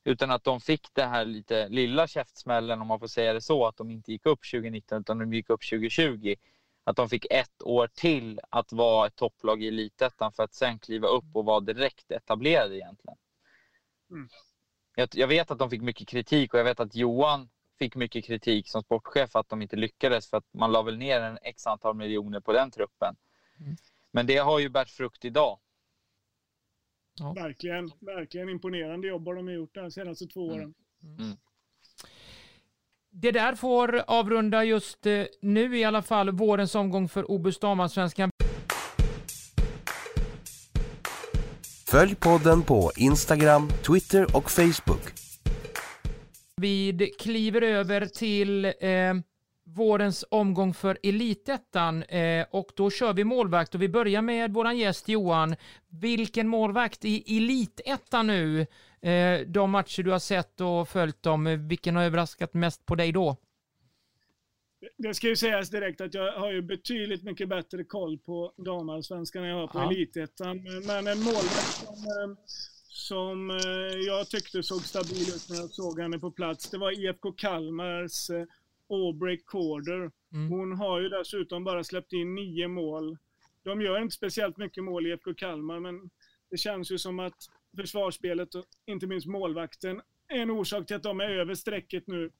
Utan 0.04 0.30
att 0.30 0.44
de 0.44 0.60
fick 0.60 0.88
det 0.92 1.04
här 1.04 1.24
lite 1.24 1.68
lilla 1.68 2.06
käftsmällen, 2.06 2.80
om 2.80 2.86
man 2.86 3.00
får 3.00 3.06
säga 3.06 3.32
det 3.32 3.40
så, 3.40 3.66
att 3.66 3.76
de 3.76 3.90
inte 3.90 4.12
gick 4.12 4.26
upp 4.26 4.40
2019 4.52 5.00
utan 5.00 5.18
de 5.18 5.32
gick 5.32 5.50
upp 5.50 5.70
2020. 5.70 6.34
Att 6.84 6.96
de 6.96 7.08
fick 7.08 7.26
ett 7.30 7.62
år 7.62 7.88
till 7.94 8.40
att 8.50 8.72
vara 8.72 9.06
ett 9.06 9.16
topplag 9.16 9.62
i 9.62 9.68
elitettan 9.68 10.32
för 10.32 10.42
att 10.42 10.54
sen 10.54 10.78
kliva 10.78 11.08
upp 11.08 11.24
och 11.32 11.44
vara 11.44 11.60
direkt 11.60 12.10
etablerade 12.10 12.76
egentligen. 12.76 13.16
Mm 14.10 14.28
jag, 14.98 15.08
jag, 15.12 15.28
vet 15.28 15.50
att 15.50 15.58
de 15.58 15.70
fick 15.70 15.82
mycket 15.82 16.08
kritik 16.08 16.54
och 16.54 16.60
jag 16.60 16.64
vet 16.64 16.80
att 16.80 16.94
Johan 16.94 17.48
fick 17.78 17.94
mycket 17.94 18.24
kritik 18.24 18.68
som 18.68 18.82
sportchef 18.82 19.36
att 19.36 19.48
de 19.48 19.62
inte 19.62 19.76
lyckades 19.76 20.30
för 20.30 20.36
att 20.36 20.44
man 20.52 20.72
la 20.72 20.82
väl 20.82 20.98
ner 20.98 21.20
en 21.20 21.38
x 21.42 21.66
antal 21.66 21.96
miljoner 21.96 22.40
på 22.40 22.52
den 22.52 22.70
truppen. 22.70 23.16
Mm. 23.60 23.76
Men 24.10 24.26
det 24.26 24.36
har 24.36 24.58
ju 24.58 24.68
bärt 24.68 24.90
frukt 24.90 25.24
idag. 25.24 25.58
Ja. 27.18 27.32
Verkligen, 27.32 27.90
verkligen 28.00 28.48
imponerande 28.48 29.08
jobb 29.08 29.26
har 29.26 29.34
de 29.34 29.52
gjort 29.52 29.74
de 29.74 29.90
senaste 29.90 30.26
två 30.26 30.50
mm. 30.50 30.56
åren. 30.56 30.74
Mm. 31.02 31.16
Mm. 31.18 31.36
Det 33.10 33.32
där 33.32 33.54
får 33.54 34.02
avrunda 34.06 34.64
just 34.64 35.06
eh, 35.06 35.24
nu 35.40 35.78
i 35.78 35.84
alla 35.84 36.02
fall 36.02 36.30
vårens 36.30 36.74
omgång 36.74 37.08
för 37.08 37.30
Obus 37.30 37.58
Damallsvenskan. 37.58 38.30
Följ 41.88 42.14
podden 42.14 42.62
på 42.62 42.90
Instagram, 42.96 43.68
Twitter 43.86 44.36
och 44.36 44.50
Facebook. 44.50 45.02
Vi 46.56 47.10
kliver 47.18 47.62
över 47.62 48.06
till 48.06 48.64
eh, 48.64 49.14
vårens 49.64 50.24
omgång 50.30 50.74
för 50.74 50.98
Elitettan 51.02 52.02
eh, 52.02 52.46
och 52.50 52.66
då 52.76 52.90
kör 52.90 53.12
vi 53.12 53.24
målvakt 53.24 53.74
och 53.74 53.82
vi 53.82 53.88
börjar 53.88 54.22
med 54.22 54.52
våran 54.52 54.78
gäst 54.78 55.08
Johan. 55.08 55.56
Vilken 55.88 56.48
målvakt 56.48 57.04
i 57.04 57.36
Elitettan 57.36 58.26
nu? 58.26 58.60
Eh, 59.02 59.40
de 59.46 59.70
matcher 59.70 60.02
du 60.02 60.10
har 60.10 60.18
sett 60.18 60.60
och 60.60 60.88
följt 60.88 61.22
dem, 61.22 61.68
vilken 61.68 61.96
har 61.96 62.02
överraskat 62.02 62.54
mest 62.54 62.86
på 62.86 62.94
dig 62.94 63.12
då? 63.12 63.36
Det 64.96 65.14
ska 65.14 65.28
ju 65.28 65.36
sägas 65.36 65.70
direkt 65.70 66.00
att 66.00 66.14
jag 66.14 66.32
har 66.32 66.52
ju 66.52 66.62
betydligt 66.62 67.22
mycket 67.24 67.48
bättre 67.48 67.84
koll 67.84 68.18
på 68.18 68.52
damallsvenskan 68.56 69.44
än 69.44 69.48
jag 69.48 69.56
har 69.56 69.66
på 69.66 69.78
ja. 69.78 69.92
elitettan. 69.92 70.62
Men 70.86 71.06
en 71.06 71.18
målvakt 71.18 71.76
som, 71.76 71.94
eh, 71.94 72.36
som 72.88 73.50
eh, 73.50 73.98
jag 74.06 74.28
tyckte 74.28 74.62
såg 74.62 74.80
stabil 74.80 75.22
ut 75.22 75.46
när 75.50 75.56
jag 75.56 75.70
såg 75.70 76.00
henne 76.00 76.18
på 76.18 76.30
plats, 76.30 76.70
det 76.70 76.78
var 76.78 76.92
IFK 76.92 77.32
Kalmars 77.32 78.30
eh, 78.30 78.44
Aubrey 78.88 79.38
Corder. 79.44 80.10
Mm. 80.32 80.50
Hon 80.50 80.72
har 80.72 81.00
ju 81.00 81.08
dessutom 81.08 81.64
bara 81.64 81.84
släppt 81.84 82.12
in 82.12 82.34
nio 82.34 82.68
mål. 82.68 83.18
De 83.62 83.80
gör 83.80 84.02
inte 84.02 84.14
speciellt 84.14 84.56
mycket 84.56 84.84
mål 84.84 85.06
i 85.06 85.10
IFK 85.10 85.34
Kalmar, 85.34 85.80
men 85.80 86.10
det 86.50 86.56
känns 86.56 86.90
ju 86.92 86.98
som 86.98 87.18
att 87.18 87.36
försvarsspelet 87.76 88.54
och 88.54 88.64
inte 88.86 89.06
minst 89.06 89.26
målvakten 89.26 90.00
är 90.28 90.38
en 90.38 90.50
orsak 90.50 90.86
till 90.86 90.96
att 90.96 91.02
de 91.02 91.20
är 91.20 91.28
över 91.28 91.54
strecket 91.54 92.06
nu. 92.06 92.30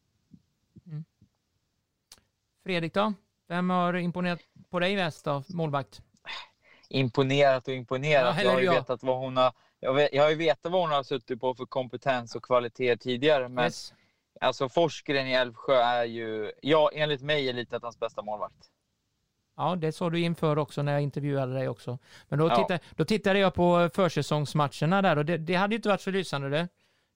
Fredrik 2.66 2.94
då? 2.94 3.12
Vem 3.48 3.70
har 3.70 3.96
imponerat 3.96 4.40
på 4.70 4.80
dig 4.80 4.96
mest 4.96 5.24
då, 5.24 5.42
målvakt? 5.48 6.00
Imponerat 6.88 7.68
och 7.68 7.74
imponerat. 7.74 8.36
Ja, 8.36 8.42
jag 8.42 8.52
har 8.52 8.60
ju 8.60 8.70
vetat 8.70 9.02
vad 9.02 9.18
hon 9.18 9.36
har 9.36 9.52
jag, 9.80 9.94
vet, 9.94 10.12
jag 10.12 10.22
har 10.22 10.30
ju 10.30 10.36
vetat 10.36 10.72
vad 10.72 10.80
hon 10.80 10.90
har 10.90 11.02
suttit 11.02 11.40
på 11.40 11.54
för 11.54 11.66
kompetens 11.66 12.34
och 12.34 12.42
kvalitet 12.42 12.96
tidigare. 12.96 13.48
Men 13.48 13.64
yes. 13.64 13.94
alltså 14.40 14.68
Forsgren 14.68 15.26
i 15.26 15.32
Älvsjö 15.32 15.74
är 15.74 16.04
ju, 16.04 16.52
ja, 16.62 16.90
enligt 16.94 17.22
mig, 17.22 17.48
Elitettans 17.48 17.98
bästa 17.98 18.22
målvakt. 18.22 18.70
Ja, 19.56 19.76
det 19.76 19.92
sa 19.92 20.10
du 20.10 20.20
inför 20.20 20.58
också 20.58 20.82
när 20.82 20.92
jag 20.92 21.02
intervjuade 21.02 21.54
dig 21.54 21.68
också. 21.68 21.98
Men 22.28 22.38
då, 22.38 22.48
ja. 22.48 22.56
tittade, 22.56 22.80
då 22.96 23.04
tittade 23.04 23.38
jag 23.38 23.54
på 23.54 23.90
försäsongsmatcherna 23.94 25.02
där 25.02 25.18
och 25.18 25.24
det, 25.24 25.38
det 25.38 25.54
hade 25.54 25.74
ju 25.74 25.76
inte 25.76 25.88
varit 25.88 26.00
så 26.00 26.10
lysande 26.10 26.48
det. 26.48 26.68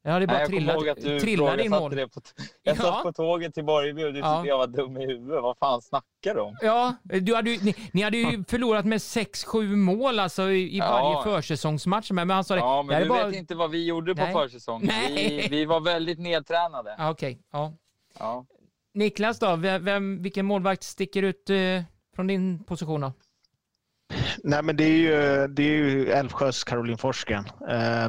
Jag 0.03 0.13
hade 0.13 0.27
bara 0.27 0.33
Nej, 0.33 0.41
jag 0.41 0.47
kommer 0.49 0.59
trillat, 0.61 0.77
ihåg 0.77 0.89
att 0.89 1.01
du 1.03 1.21
trillade 1.21 1.65
i 1.65 1.69
mål. 1.69 1.97
det 1.97 2.09
på, 2.09 2.21
jag 2.63 2.77
Ja. 2.77 2.83
satt 2.83 3.03
på 3.03 3.13
tåget 3.13 3.55
till 3.55 3.65
Borgby 3.65 4.05
och 4.05 4.13
du 4.13 4.19
Ja. 4.19 4.37
tyckte 4.37 4.49
jag 4.49 4.59
var 4.59 4.67
dum 4.67 4.97
i 4.97 5.07
huvudet. 5.07 5.43
Vad 5.43 5.59
fan 5.59 5.83
snackar 5.83 6.35
du 6.35 6.41
om? 6.41 6.57
Ja, 6.61 6.95
du 7.03 7.35
hade 7.35 7.51
ni, 7.51 7.75
ni 7.93 8.03
hade 8.03 8.17
ju 8.17 8.45
förlorat 8.49 8.85
med 8.85 8.99
6-7 8.99 9.77
mål 9.77 10.19
alltså 10.21 10.51
i, 10.51 10.61
i 10.75 10.79
Ja. 10.79 10.91
varje 10.91 11.23
försäsongsmatch. 11.43 12.11
Men, 12.11 12.31
han 12.31 12.45
sa 12.45 12.55
det, 12.55 12.61
Ja, 12.61 12.77
det 12.77 12.83
men 12.87 12.95
här 12.95 13.01
du 13.01 13.05
är 13.05 13.09
bara... 13.09 13.27
vet 13.27 13.37
inte 13.37 13.55
vad 13.55 13.71
vi 13.71 13.85
gjorde 13.87 14.15
på 14.15 14.23
Nej. 14.23 14.33
försäsongen. 14.33 14.87
Nej. 14.87 15.39
Vi, 15.43 15.49
vi 15.57 15.65
var 15.65 15.81
väldigt 15.81 16.19
nedtränade. 16.19 16.95
Ja, 16.99 17.11
Okej, 17.11 17.39
ja. 17.53 17.73
Ja. 18.19 18.47
Niklas 18.95 19.39
då, 19.39 19.57
vem, 19.57 19.85
vem, 19.85 20.23
vilken 20.23 20.47
målvakt 20.47 20.83
sticker 20.83 21.23
ut 21.23 21.51
eh, 21.51 21.57
från 22.17 22.27
din 22.27 22.65
position 22.65 23.01
då? 23.01 23.13
Nej, 24.45 24.63
men 24.63 24.77
det 24.77 24.85
är 24.85 24.89
ju, 24.97 25.47
det 25.49 25.63
är 25.63 25.73
ju 25.77 26.11
Älvsjös 26.11 26.65
Caroline 26.65 26.99
Forsgren. 26.99 27.45
Eh, 27.69 28.09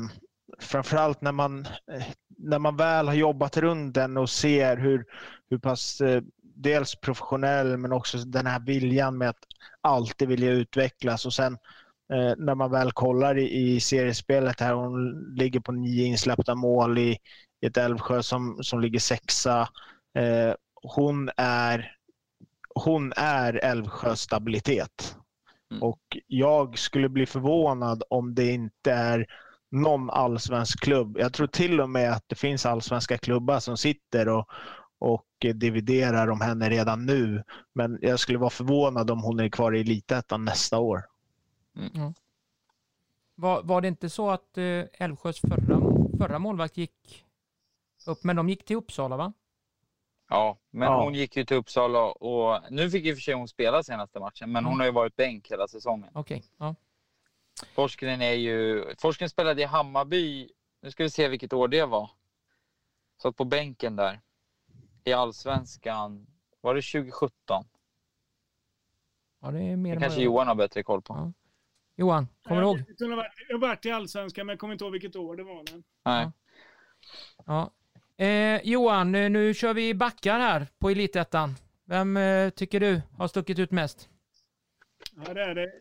framförallt 0.62 1.22
när 1.22 1.32
man, 1.32 1.66
eh, 1.92 2.04
när 2.38 2.60
man 2.60 2.78
väl 2.78 3.08
har 3.08 3.16
jobbat 3.16 3.58
runt 3.58 3.96
den 3.96 4.18
och 4.18 4.30
ser 4.30 4.78
hur, 4.78 5.06
hur 5.50 5.58
pass 5.58 6.02
eh, 6.02 6.22
dels 6.42 6.96
professionell 6.96 7.78
men 7.78 7.92
också 7.92 8.18
den 8.18 8.46
här 8.46 8.60
viljan 8.60 9.18
med 9.18 9.30
att 9.30 9.44
alltid 9.82 10.28
vilja 10.28 10.52
utvecklas 10.52 11.26
och 11.26 11.34
sen 11.34 11.54
eh, 12.14 12.34
när 12.38 12.56
man 12.56 12.72
väl 12.72 12.92
kollar 12.92 13.38
i, 13.38 13.74
i 13.74 13.80
seriespelet 13.80 14.60
här, 14.60 14.74
hon 14.74 15.26
ligger 15.36 15.60
på 15.60 15.72
nio 15.72 16.06
insläppta 16.06 16.56
mål 16.56 16.98
i, 16.98 17.18
i 17.62 17.66
ett 17.66 17.78
Älvsjö 17.78 18.24
som, 18.24 18.64
som 18.64 18.82
ligger 18.82 19.00
sexa. 19.00 19.70
Eh, 20.18 20.54
hon 20.84 21.30
är 21.38 21.96
hon 22.76 23.14
är 23.16 23.54
Älvsjös 23.54 24.22
stabilitet. 24.22 25.16
Mm. 25.72 25.84
Och 25.84 26.18
jag 26.28 26.80
skulle 26.80 27.10
bli 27.10 27.26
förvånad 27.26 28.04
om 28.10 28.36
det 28.36 28.52
inte 28.52 28.92
är 28.92 29.28
någon 29.72 30.10
allsvensk 30.10 30.80
klubb. 30.80 31.18
Jag 31.20 31.34
tror 31.34 31.48
till 31.48 31.82
och 31.82 31.90
med 31.90 32.12
att 32.14 32.24
det 32.28 32.36
finns 32.36 32.66
allsvenska 32.66 33.18
klubbar 33.18 33.60
som 33.60 33.78
sitter 33.78 34.30
och, 34.30 34.50
och 35.00 35.26
dividerar 35.56 36.28
om 36.28 36.42
henne 36.42 36.70
redan 36.70 37.06
nu. 37.06 37.44
Men 37.74 38.00
jag 38.02 38.20
skulle 38.20 38.38
vara 38.38 38.50
förvånad 38.50 39.12
om 39.12 39.24
hon 39.24 39.40
är 39.40 39.50
kvar 39.50 39.76
i 39.76 39.82
Elitettan 39.82 40.46
nästa 40.46 40.80
år. 40.80 41.04
Var, 43.36 43.64
var 43.64 43.82
det 43.82 43.88
inte 43.88 44.10
så 44.10 44.30
att 44.30 44.58
eh, 44.58 44.84
Älvsjös 44.94 45.40
förra, 45.40 45.82
förra 46.18 46.40
målvakt 46.40 46.78
gick 46.78 47.26
upp, 48.08 48.24
men 48.24 48.36
de 48.36 48.50
gick 48.50 48.66
till 48.66 48.76
Uppsala 48.76 49.18
va? 49.18 49.34
Ja, 50.30 50.58
men 50.72 50.88
Ja. 50.92 51.04
hon 51.04 51.14
gick 51.14 51.38
ju 51.38 51.46
till 51.46 51.58
Uppsala 51.58 52.00
och 52.00 52.62
nu 52.72 52.90
fick 52.90 53.12
och 53.12 53.18
för 53.18 53.22
sig 53.22 53.34
hon 53.34 53.48
spela 53.48 53.84
senaste 53.84 54.20
matchen, 54.20 54.52
men 54.52 54.66
hon 54.66 54.80
har 54.80 54.86
ju 54.86 54.92
varit 54.92 55.16
bänk 55.16 55.52
hela 55.52 55.68
säsongen. 55.68 56.10
Okej, 56.14 56.44
ja. 56.58 56.76
Forskren 57.74 58.22
är 58.22 58.34
ju... 58.34 58.86
Forskren 59.00 59.30
spelade 59.30 59.62
i 59.62 59.66
Hammarby. 59.66 60.50
Nu 60.82 60.92
ska 60.92 61.04
vi 61.04 61.10
se 61.10 61.28
vilket 61.28 61.54
år 61.54 61.68
det 61.68 61.86
var. 61.86 62.10
Satt 63.22 63.38
på 63.38 63.46
bänken 63.46 63.96
där. 63.96 64.22
I 65.04 65.14
Allsvenskan. 65.14 66.28
Var 66.62 66.76
det 66.76 66.82
2017? 66.82 67.66
ja 69.42 69.52
det 69.52 69.60
är 69.64 69.76
mer 69.76 69.96
Det 69.96 70.02
kanske 70.02 70.20
jag- 70.20 70.26
Johan 70.26 70.48
har 70.48 70.56
bättre 70.56 70.84
koll 70.84 71.02
på. 71.02 71.14
Ja. 71.14 71.34
Johan, 71.96 72.28
kommer 72.44 72.62
du 72.62 72.68
ihåg? 72.68 72.84
Jag 72.98 73.08
har 73.10 73.16
varit, 73.16 73.32
jag 73.48 73.56
har 73.56 73.62
varit 73.68 73.86
i 73.86 73.92
Allsvenskan, 73.92 74.46
men 74.46 74.54
jag 74.54 74.60
kommer 74.60 74.74
inte 74.74 74.84
ihåg 74.86 74.92
vilket 74.92 75.16
år 75.16 75.36
det 75.36 75.44
var. 75.44 75.64
Nej. 76.06 76.32
Ja. 77.46 77.72
Eh, 78.26 78.62
Johan, 78.64 79.12
nu 79.12 79.54
kör 79.54 79.74
vi 79.74 79.94
backar 79.94 80.40
här 80.40 80.68
på 80.80 80.90
Elitettan. 80.90 81.56
Vem 81.86 82.18
eh, 82.18 82.50
tycker 82.50 82.80
du 82.80 83.02
har 83.18 83.28
stuckit 83.28 83.60
ut 83.60 83.72
mest? 83.72 84.10
Ja, 85.26 85.34
det 85.34 85.44
är 85.44 85.56
det. 85.56 85.72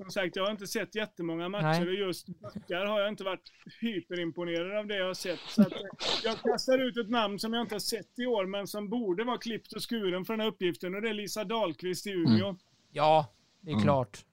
Som 0.00 0.10
sagt, 0.10 0.36
jag 0.36 0.44
har 0.44 0.50
inte 0.50 0.66
sett 0.66 0.94
jättemånga 0.94 1.48
matcher 1.48 1.80
Nej. 1.80 1.88
och 1.88 1.94
just 1.94 2.26
backar 2.26 2.86
har 2.86 3.00
jag 3.00 3.08
inte 3.08 3.24
varit 3.24 3.52
hyperimponerad 3.80 4.76
av 4.78 4.86
det 4.86 4.96
jag 4.96 5.06
har 5.06 5.14
sett. 5.14 5.38
Så 5.48 5.62
att, 5.62 5.72
eh, 5.72 5.78
jag 6.24 6.38
kastar 6.40 6.78
ut 6.78 6.96
ett 6.96 7.10
namn 7.10 7.38
som 7.38 7.52
jag 7.54 7.62
inte 7.62 7.74
har 7.74 7.80
sett 7.80 8.18
i 8.18 8.26
år, 8.26 8.46
men 8.46 8.66
som 8.66 8.88
borde 8.88 9.24
vara 9.24 9.38
klippt 9.38 9.72
och 9.72 9.82
skuren 9.90 10.24
för 10.24 10.32
den 10.32 10.40
här 10.40 10.48
uppgiften 10.48 10.94
och 10.94 11.02
det 11.02 11.08
är 11.08 11.14
Lisa 11.14 11.44
Dahlqvist 11.44 12.06
i 12.06 12.10
Umeå. 12.10 12.56
Ja, 12.92 13.26
det 13.60 13.70
är 13.70 13.72
Mm. 13.72 13.82
klart. 13.84 14.24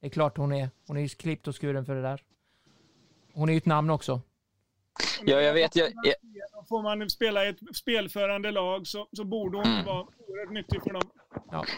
Det 0.00 0.06
är 0.06 0.10
klart 0.10 0.36
hon 0.36 0.52
är. 0.52 0.70
Hon 0.86 0.96
är 0.96 1.00
ju 1.00 1.08
klippt 1.08 1.48
och 1.48 1.60
skuren 1.62 1.86
för 1.86 1.94
det 1.94 2.02
där. 2.02 2.22
Hon 3.32 3.48
är 3.48 3.52
ju 3.52 3.58
ett 3.58 3.66
namn 3.66 3.90
också. 3.90 4.20
Ja, 5.24 5.40
jag 5.40 5.54
vet. 5.54 5.76
Jag, 5.76 5.92
jag, 6.04 6.14
Får 6.68 6.82
man 6.82 7.10
spela 7.10 7.44
i 7.46 7.48
ett 7.48 7.76
spelförande 7.76 8.50
lag 8.50 8.86
så, 8.86 9.08
så 9.12 9.24
borde 9.24 9.56
hon 9.58 9.66
Mm. 9.66 9.84
vara 9.84 10.00
oerhört 10.02 10.52
nyttig 10.52 10.82
för 10.82 10.90
dem. 10.92 11.02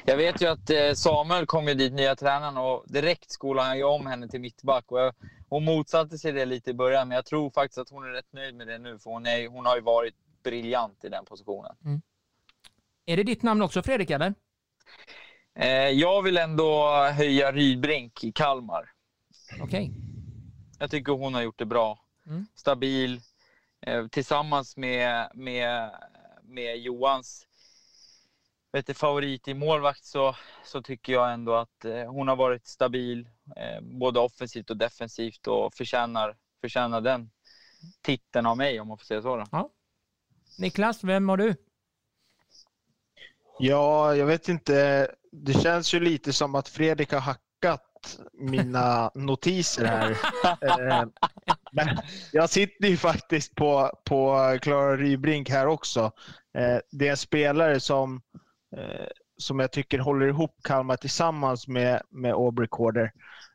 Jag 0.05 0.17
vet 0.17 0.43
ju 0.43 0.47
att 0.47 0.71
eh, 0.71 0.93
Samuel 0.93 1.47
kom 1.47 1.69
ju 1.69 1.75
dit, 1.75 1.93
nya 1.93 2.17
tränaren, 2.17 2.57
och 2.57 2.85
direkt 2.87 3.31
skolade 3.31 3.69
han 3.69 3.77
ju 3.77 3.85
om 3.85 4.07
henne 4.07 4.29
till 4.29 4.41
mittback. 4.41 4.93
Och 4.93 5.01
jag, 5.01 5.15
hon 5.49 5.65
motsatte 5.65 6.19
sig 6.19 6.33
det 6.33 6.45
lite 6.45 6.71
i 6.71 6.75
början, 6.75 7.09
men 7.09 7.15
jag 7.15 7.27
tror 7.27 7.51
faktiskt 7.51 7.79
att 7.79 7.91
hon 7.91 8.05
är 8.05 8.09
rätt 8.09 8.33
nöjd 8.33 8.55
med 8.55 8.67
det 8.67 8.79
nu, 8.79 8.99
för 8.99 9.11
hon, 9.11 9.27
är, 9.27 9.49
hon 9.49 9.67
har 9.67 9.77
ju 9.77 9.83
varit 9.83 10.15
briljant 10.43 11.05
i 11.05 11.09
den 11.09 11.25
positionen. 11.25 11.77
Är 13.07 13.17
det 13.17 13.23
ditt 13.23 13.43
namn 13.43 13.63
också 13.63 13.83
Fredrik 13.83 14.11
eller? 14.11 14.35
Eh, 15.55 15.69
jag 15.89 16.23
vill 16.23 16.37
ändå 16.37 16.89
höja 17.13 17.53
Rydbrink 17.53 18.25
i 18.25 18.33
Kalmar. 18.33 18.91
Okej. 19.61 19.93
Jag 20.79 20.91
tycker 20.91 21.13
hon 21.13 21.35
har 21.35 21.43
gjort 21.43 21.59
det 21.59 21.67
bra. 21.67 22.05
Mm. 22.27 22.47
Stabil. 22.55 23.21
Eh, 23.81 24.07
tillsammans 24.07 24.77
med, 24.77 25.31
med, 25.35 25.91
med 26.43 26.77
Johans 26.79 27.48
du, 28.87 28.95
favorit 28.95 29.49
i 29.49 29.55
målvakt 29.55 30.05
så, 30.05 30.37
så 30.65 30.83
tycker 30.83 31.13
jag 31.13 31.33
ändå 31.33 31.55
att 31.55 31.85
eh, 31.85 32.05
hon 32.05 32.29
har 32.29 32.37
varit 32.37 32.67
stabil. 32.67 33.29
Eh, 33.57 33.81
både 33.81 34.21
offensivt 34.21 34.71
och 34.71 34.77
defensivt 34.77 35.47
och 35.47 35.75
förtjänar, 35.75 36.37
förtjänar 36.61 37.01
den 37.01 37.31
titeln 38.03 38.47
av 38.47 38.57
mig 38.57 38.81
om 38.81 38.89
man 38.89 38.99
får 38.99 39.05
säga 39.05 39.23
så. 39.23 39.37
Då. 39.37 39.71
Niklas, 40.59 41.05
vem 41.05 41.29
har 41.29 41.37
du? 41.37 41.55
Ja, 43.59 44.15
jag 44.17 44.27
vet 44.27 44.49
inte. 44.49 45.09
Det 45.33 45.53
känns 45.53 45.95
ju 45.95 46.01
lite 46.01 46.33
som 46.33 46.55
att 46.55 46.69
Fredrik 46.69 47.13
har 47.13 47.21
hackat 47.21 48.19
mina 48.33 49.11
notiser 49.15 49.85
här. 49.85 50.11
Eh, 50.63 51.05
Men 51.73 51.99
jag 52.33 52.51
sitter 52.51 52.89
ju 52.89 52.97
faktiskt 52.97 53.55
på, 53.55 53.93
på 54.05 54.37
Rybrink 54.99 55.51
här 55.51 55.67
också. 55.67 56.13
Det 56.91 57.07
är 57.07 57.11
en 57.11 57.17
spelare 57.17 57.81
som, 57.81 58.23
Eh, 58.77 59.07
som 59.37 59.61
jag 59.61 59.73
tycker 59.73 59.99
håller 59.99 60.27
ihop 60.27 60.57
Kalmar 60.65 60.97
tillsammans 60.97 61.69
med, 61.69 62.03
med 62.11 62.33
Aubrey 62.33 62.69
Corder. 62.69 63.13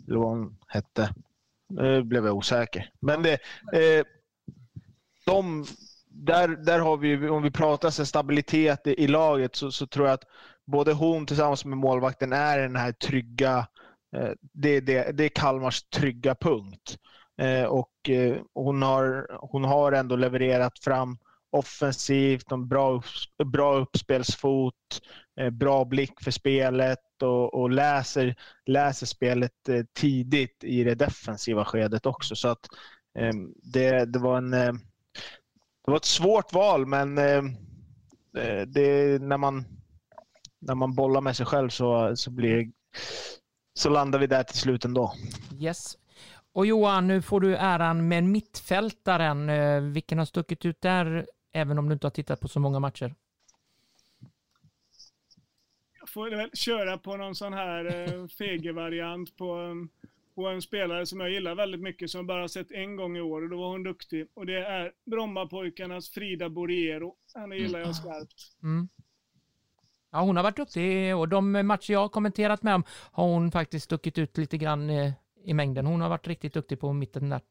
Eller 0.08 0.20
vad 0.20 0.30
hon 0.30 0.58
hette. 0.68 1.14
Nu 1.70 2.04
blev 2.04 2.26
jag 2.26 2.36
osäker. 2.36 2.90
Men 3.00 3.24
det, 3.24 3.34
eh, 3.74 4.06
de, 5.26 5.66
där, 6.08 6.48
där 6.48 6.80
har 6.80 6.98
vi, 6.98 7.30
om 7.30 7.44
vi 7.44 7.52
pratar 7.52 7.90
så 7.90 8.06
stabilitet 8.06 8.88
i, 8.88 9.04
i 9.04 9.08
laget, 9.08 9.56
så, 9.56 9.72
så 9.72 9.88
tror 9.88 10.08
jag 10.08 10.14
att 10.14 10.28
både 10.66 10.94
hon 10.94 11.26
tillsammans 11.26 11.66
med 11.66 11.78
målvakten 11.78 12.34
är 12.34 12.60
den 12.60 12.76
här 12.76 12.92
trygga, 12.92 13.68
eh, 14.16 14.32
det, 14.54 14.80
det, 14.80 15.18
det 15.18 15.24
är 15.24 15.30
Kalmars 15.30 15.84
trygga 15.84 16.36
punkt. 16.36 16.98
Eh, 17.42 17.64
och 17.64 18.10
eh, 18.10 18.38
hon, 18.54 18.82
har, 18.82 19.28
hon 19.40 19.64
har 19.64 19.92
ändå 19.92 20.16
levererat 20.16 20.80
fram 20.80 21.18
offensivt, 21.54 22.52
en 22.52 22.68
bra, 22.68 23.04
bra 23.46 23.76
uppspelsfot, 23.76 25.02
eh, 25.40 25.50
bra 25.50 25.86
blick 25.86 26.22
för 26.22 26.32
spelet 26.32 27.22
och, 27.22 27.54
och 27.54 27.70
läser, 27.70 28.36
läser 28.66 29.06
spelet 29.06 29.70
eh, 29.70 29.84
tidigt 29.94 30.64
i 30.64 30.84
det 30.84 30.96
defensiva 30.96 31.66
skedet 31.66 32.06
också. 32.06 32.36
Så 32.36 32.48
att 32.48 32.68
ehm, 33.20 33.54
det, 33.64 34.06
det 34.06 34.20
var 34.20 34.38
en 34.38 34.54
eh, 34.54 34.74
det 35.86 35.92
var 35.92 35.98
ett 35.98 36.06
svårt 36.06 36.54
val, 36.54 36.86
men 36.86 37.18
ehm, 37.18 37.56
det, 38.68 39.22
när, 39.22 39.38
man, 39.38 39.66
när 40.60 40.76
man 40.76 40.96
bollar 40.96 41.22
med 41.22 41.36
sig 41.36 41.46
själv 41.46 41.70
så, 41.70 42.16
så, 42.16 42.32
blir, 42.32 42.72
så 43.80 43.90
landar 43.90 44.20
vi 44.20 44.28
där 44.28 44.44
till 44.44 44.58
slut 44.58 44.86
ändå. 44.86 45.14
Yes. 45.60 45.98
Och 46.54 46.66
Johan, 46.66 47.08
nu 47.08 47.22
får 47.22 47.40
du 47.40 47.56
äran 47.56 48.08
med 48.08 48.24
mittfältaren. 48.24 49.94
Vilken 49.94 50.18
har 50.18 50.26
stuckit 50.26 50.66
ut 50.66 50.82
där, 50.82 51.26
även 51.54 51.78
om 51.78 51.90
du 51.90 51.94
inte 51.94 52.08
har 52.08 52.12
tittat 52.12 52.40
på 52.40 52.48
så 52.48 52.60
många 52.60 52.80
matcher? 52.80 53.16
Jag 56.00 56.10
får 56.10 56.30
väl 56.30 56.50
köra 56.54 56.98
på 56.98 57.18
någon 57.18 57.36
sån 57.36 57.54
här 57.54 57.86
eh, 57.86 58.28
fege-variant 58.28 59.38
på, 59.38 59.60
eh, 59.60 60.06
på 60.36 60.48
en 60.48 60.62
spelare 60.62 61.06
som 61.06 61.20
jag 61.20 61.30
gillar 61.30 61.56
väldigt 61.56 61.82
mycket, 61.82 62.10
som 62.10 62.20
jag 62.20 62.26
bara 62.26 62.42
har 62.42 62.48
sett 62.48 62.72
en 62.72 62.96
gång 62.96 63.18
i 63.18 63.22
år 63.22 63.42
och 63.42 63.50
då 63.50 63.58
var 63.58 63.70
hon 63.70 63.84
duktig. 63.84 64.28
Och 64.34 64.46
det 64.46 64.66
är 64.66 64.92
Brommapojkarnas 65.06 66.10
Frida 66.10 66.50
Borriero. 66.50 67.16
Henne 67.36 67.56
gillar 67.56 67.80
jag 67.80 67.96
skarpt. 67.96 68.56
Mm. 68.64 68.90
Ja, 70.12 70.22
hon 70.22 70.36
har 70.36 70.44
varit 70.44 70.58
duktig 70.58 71.16
och 71.16 71.30
de 71.30 71.52
matcher 71.52 71.94
jag 71.94 72.00
har 72.00 72.10
kommenterat 72.10 72.64
med 72.64 72.76
om 72.76 72.84
har 73.12 73.28
hon 73.28 73.52
faktiskt 73.52 73.86
stuckit 73.86 74.18
ut 74.18 74.38
lite 74.38 74.58
grann 74.58 74.90
eh, 74.90 75.14
i 75.44 75.54
mängden. 75.54 75.86
Hon 75.86 76.02
har 76.02 76.10
varit 76.10 76.28
riktigt 76.28 76.54
duktig 76.54 76.80
på 76.80 76.94
mitten 76.94 77.30
där. 77.30 77.42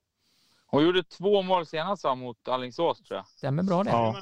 Hon 0.73 0.85
gjorde 0.85 1.03
två 1.03 1.43
mål 1.43 1.67
senast 1.67 2.05
va, 2.05 2.15
mot 2.15 2.49
Alingsås 2.49 3.03
tror 3.03 3.17
jag. 3.17 3.27
Stämmer 3.27 3.63
bra 3.63 3.85
det. 3.85 3.91
Ja. 3.91 4.17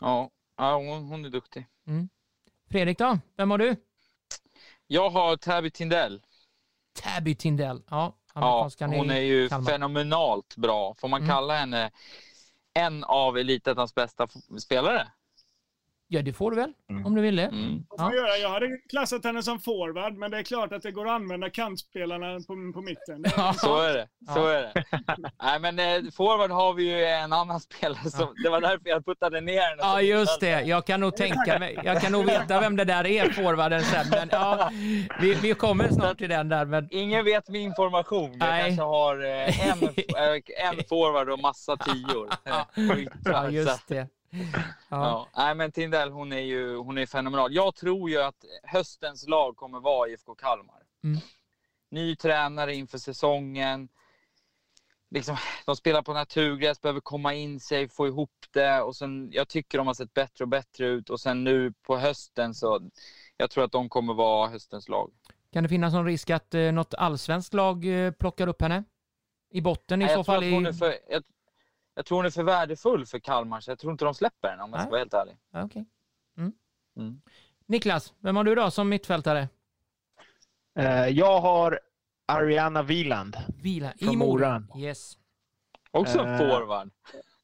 Ja, 0.00 0.30
ja 0.56 0.76
hon, 0.76 1.04
hon 1.04 1.24
är 1.24 1.30
duktig. 1.30 1.66
Fredrik 2.70 2.98
då? 2.98 3.18
Vem 3.36 3.50
har 3.50 3.58
du? 3.58 3.76
Jag 4.86 5.10
har 5.10 5.36
Täby 5.36 5.70
Tindell. 5.70 6.22
Tabby 7.02 7.34
Tindell. 7.34 7.82
Ja, 7.90 8.16
Ja, 8.34 8.70
hon 8.80 9.10
är 9.10 9.20
ju 9.20 9.48
Kalmar. 9.48 9.70
fenomenalt 9.70 10.56
bra. 10.56 10.94
Får 10.94 11.08
man 11.08 11.20
Mm. 11.20 11.30
kalla 11.30 11.54
henne 11.56 11.90
en 12.74 13.04
av 13.04 13.38
Elitettans 13.38 13.94
bästa 13.94 14.28
spelare. 14.58 15.08
Ja, 16.08 16.22
det 16.22 16.32
får 16.32 16.50
du 16.50 16.56
väl, 16.56 16.72
Mm. 16.90 17.06
om 17.06 17.14
du 17.14 17.22
vill 17.22 17.36
det. 17.36 17.42
Mm. 17.42 17.84
Göra? 17.98 18.36
Jag 18.36 18.48
hade 18.50 18.68
klassat 18.90 19.24
henne 19.24 19.42
som 19.42 19.60
forward, 19.60 20.14
men 20.14 20.30
det 20.30 20.38
är 20.38 20.42
klart 20.42 20.72
att 20.72 20.82
det 20.82 20.90
går 20.90 21.06
att 21.06 21.12
använda 21.12 21.50
kantspelarna 21.50 22.34
på, 22.40 22.72
på 22.74 22.80
mitten. 22.82 23.24
Ja. 23.36 23.52
Så 23.52 23.80
är 23.80 23.94
det. 23.94 24.08
Så 24.34 24.38
Ja. 24.40 24.50
är 24.52 24.62
det. 24.62 24.84
Nej, 25.42 25.60
men 25.60 25.78
eh, 25.78 26.10
forward 26.16 26.50
har 26.50 26.74
vi 26.74 26.82
ju 26.90 27.04
en 27.04 27.32
annan 27.32 27.60
spelare. 27.60 28.10
Som, 28.10 28.34
det 28.42 28.48
var 28.48 28.60
därför 28.60 28.88
jag 28.88 29.04
puttade 29.06 29.40
ner 29.40 29.60
henne. 29.60 29.76
Ja, 29.82 30.00
just 30.00 30.40
det. 30.40 30.62
Jag 30.62 30.86
kan 30.86 31.00
nog 31.00 31.16
tänka 31.16 31.58
mig. 31.58 31.78
Jag 31.84 32.00
kan 32.02 32.12
nog 32.12 32.26
veta 32.26 32.60
vem 32.60 32.76
det 32.76 32.84
där 32.84 33.06
är, 33.06 33.30
forwarden 33.30 33.82
sen. 33.82 34.06
Men 34.10 34.28
ja, 34.32 34.70
vi, 35.20 35.34
vi 35.34 35.54
kommer 35.54 35.88
snart 35.88 36.18
till 36.18 36.28
den 36.28 36.48
där. 36.48 36.64
Men 36.64 36.88
Ingen 36.90 37.24
vet 37.24 37.48
min 37.48 37.62
information. 37.62 38.30
Jag 38.30 38.38
Nej. 38.38 38.64
kanske 38.64 38.82
har 38.82 39.24
eh, 39.24 39.68
en, 39.70 39.78
en 40.78 40.84
forward 40.88 41.28
och 41.30 41.38
massa 41.40 41.76
tior. 41.76 42.28
Ja. 42.44 42.66
Ja, 43.24 43.50
just 43.50 43.88
det. 43.88 44.08
Ja. 44.88 45.28
Nej, 45.36 45.54
men 45.54 45.72
Tindell, 45.72 46.10
hon 46.10 46.32
är 46.32 46.40
ju 46.40 46.76
hon 46.76 46.98
är 46.98 47.06
fenomenal. 47.06 47.54
Jag 47.54 47.74
tror 47.74 48.10
ju 48.10 48.22
att 48.22 48.44
höstens 48.62 49.28
lag 49.28 49.56
kommer 49.56 49.80
vara 49.80 50.08
IFK 50.08 50.34
Kalmar. 50.34 50.82
Mm. 51.04 51.18
Ny 51.90 52.16
tränare 52.16 52.74
inför 52.74 52.98
säsongen. 52.98 53.88
Liksom, 55.10 55.36
de 55.66 55.76
spelar 55.76 56.02
på 56.02 56.12
naturgräs, 56.12 56.80
behöver 56.80 57.00
komma 57.00 57.34
in 57.34 57.60
sig, 57.60 57.88
få 57.88 58.06
ihop 58.06 58.46
det. 58.50 58.82
Och 58.82 58.96
sen, 58.96 59.30
jag 59.32 59.48
tycker 59.48 59.78
de 59.78 59.86
har 59.86 59.94
sett 59.94 60.14
bättre 60.14 60.44
och 60.44 60.48
bättre 60.48 60.86
ut. 60.86 61.10
Och 61.10 61.20
sen 61.20 61.44
nu 61.44 61.72
på 61.72 61.96
hösten 61.96 62.54
så 62.54 62.90
jag 63.36 63.50
tror 63.50 63.64
att 63.64 63.72
de 63.72 63.88
kommer 63.88 64.14
vara 64.14 64.48
höstens 64.48 64.88
lag. 64.88 65.10
Kan 65.52 65.62
det 65.62 65.68
finnas 65.68 65.94
någon 65.94 66.06
risk 66.06 66.30
att 66.30 66.54
eh, 66.54 66.72
något 66.72 66.94
allsvenskt 66.94 67.54
lag 67.54 68.06
eh, 68.06 68.12
plockar 68.12 68.46
upp 68.46 68.62
henne? 68.62 68.84
I 69.50 69.60
botten 69.60 70.02
i 70.02 70.04
Nej, 70.04 70.14
så 70.14 70.24
fall? 70.24 70.44
I... 70.44 70.72
för, 70.72 70.94
jag, 71.08 71.22
jag 71.96 72.06
tror 72.06 72.18
hon 72.18 72.26
är 72.26 72.30
för 72.30 72.42
värdefull 72.42 73.06
för 73.06 73.18
Kalmar, 73.18 73.60
så 73.60 73.70
jag 73.70 73.78
tror 73.78 73.92
inte 73.92 74.04
de 74.04 74.14
släpper 74.14 74.48
henne 74.48 74.62
om 74.62 74.70
jag 74.72 74.80
ska 74.80 74.90
vara 74.90 74.98
helt 75.00 75.14
ärlig. 75.14 75.36
Ja, 75.52 75.64
okej. 75.64 75.84
mm. 76.38 76.52
Mm. 76.96 77.20
Niklas, 77.66 78.14
vem 78.20 78.36
har 78.36 78.44
du 78.44 78.54
då 78.54 78.70
som 78.70 78.88
mittfältare? 78.88 79.48
Eh, 80.78 81.06
jag 81.08 81.40
har 81.40 81.80
Ariana 82.28 82.82
Wieland. 82.82 83.36
Vila 83.62 83.92
i 83.98 84.04
Från 84.04 84.18
Mora. 84.18 84.58
Mora. 84.58 84.80
Yes. 84.80 85.16
Också 85.90 86.18
Eh, 86.26 86.38
forward. 86.38 86.90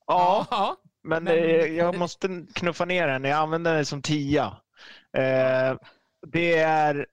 Ja, 0.07 0.46
ja. 0.50 0.76
men, 1.03 1.24
men- 1.24 1.34
eh, 1.34 1.66
jag 1.66 1.98
måste 1.98 2.46
knuffa 2.55 2.84
ner 2.84 3.09
henne. 3.09 3.28
Jag 3.28 3.38
använder 3.38 3.74
den 3.74 3.86
som 3.86 4.03
tia. 4.03 4.46
Eh, 5.12 5.76
det 6.26 6.59
är 6.59 7.07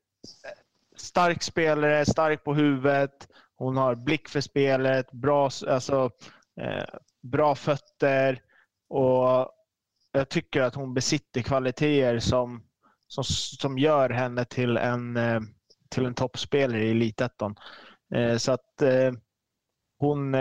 stark 0.96 1.44
spelare, 1.44 2.06
stark 2.06 2.44
på 2.44 2.54
huvudet. 2.54 3.28
Hon 3.56 3.78
har 3.78 3.96
blick 3.96 4.30
för 4.30 4.42
spelet, 4.42 5.12
bra, 5.12 5.50
alltså, 5.68 6.12
eh, 6.62 6.84
bra 7.22 7.56
fötter 7.56 8.42
och 8.90 9.52
jag 10.12 10.30
tycker 10.30 10.62
att 10.62 10.76
hon 10.76 10.94
besitter 10.94 11.42
kvaliteter 11.42 12.20
som, 12.20 12.64
som, 13.08 13.24
som 13.60 13.78
gör 13.78 14.10
henne 14.10 14.46
till 14.46 14.78
en, 14.78 15.18
eh, 15.18 15.40
till 15.90 16.06
en 16.06 16.14
toppspelare 16.14 16.84
i 16.84 16.92
Elitettan. 16.92 17.56
Eh, 18.16 18.38
så 18.38 18.52
att 18.52 18.82
eh, 18.82 19.12
hon, 20.00 20.36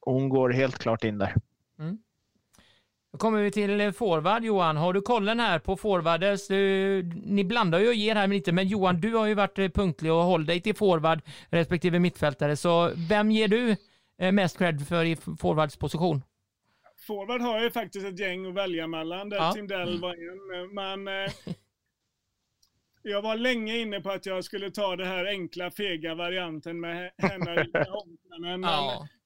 hon 0.00 0.28
går 0.28 0.50
helt 0.50 0.78
klart 0.78 1.04
in 1.04 1.18
där. 1.18 1.34
Mm. 1.78 1.98
Då 3.12 3.18
kommer 3.18 3.42
vi 3.42 3.50
till 3.50 3.92
forward 3.92 4.44
Johan. 4.44 4.76
Har 4.76 4.92
du 4.92 5.00
kollen 5.00 5.40
här 5.40 5.58
på 5.58 5.76
forwarders? 5.76 6.48
Du, 6.48 7.02
ni 7.24 7.44
blandar 7.44 7.78
ju 7.78 7.88
och 7.88 7.94
ger 7.94 8.14
här 8.14 8.26
lite, 8.26 8.52
men 8.52 8.68
Johan, 8.68 9.00
du 9.00 9.14
har 9.14 9.26
ju 9.26 9.34
varit 9.34 9.74
punktlig 9.74 10.12
och 10.12 10.22
hållit 10.22 10.46
dig 10.46 10.60
till 10.60 10.74
forward 10.74 11.20
respektive 11.48 11.98
mittfältare. 11.98 12.56
Så 12.56 12.90
vem 13.08 13.30
ger 13.30 13.48
du 13.48 13.76
mest 14.32 14.58
cred 14.58 14.88
för 14.88 15.04
i 15.04 15.16
forwards 15.16 15.76
position? 15.76 16.22
Forward 17.06 17.40
har 17.40 17.62
ju 17.62 17.70
faktiskt 17.70 18.06
ett 18.06 18.18
gäng 18.18 18.46
att 18.46 18.54
välja 18.54 18.86
mellan, 18.86 19.28
där 19.28 19.36
Ja. 19.36 19.52
Tindell 19.52 20.00
var 20.00 20.14
en. 20.14 20.74
Men 20.74 21.08
eh, 21.24 21.32
jag 23.02 23.22
var 23.22 23.36
länge 23.36 23.76
inne 23.76 24.00
på 24.00 24.10
att 24.10 24.26
jag 24.26 24.44
skulle 24.44 24.70
ta 24.70 24.96
det 24.96 25.06
här 25.06 25.24
enkla, 25.24 25.70
fega 25.70 26.14
varianten 26.14 26.80
med 26.80 27.12
henne 27.18 27.54
i 27.54 27.72
Honkanen. 27.88 28.60
Men, 28.60 28.60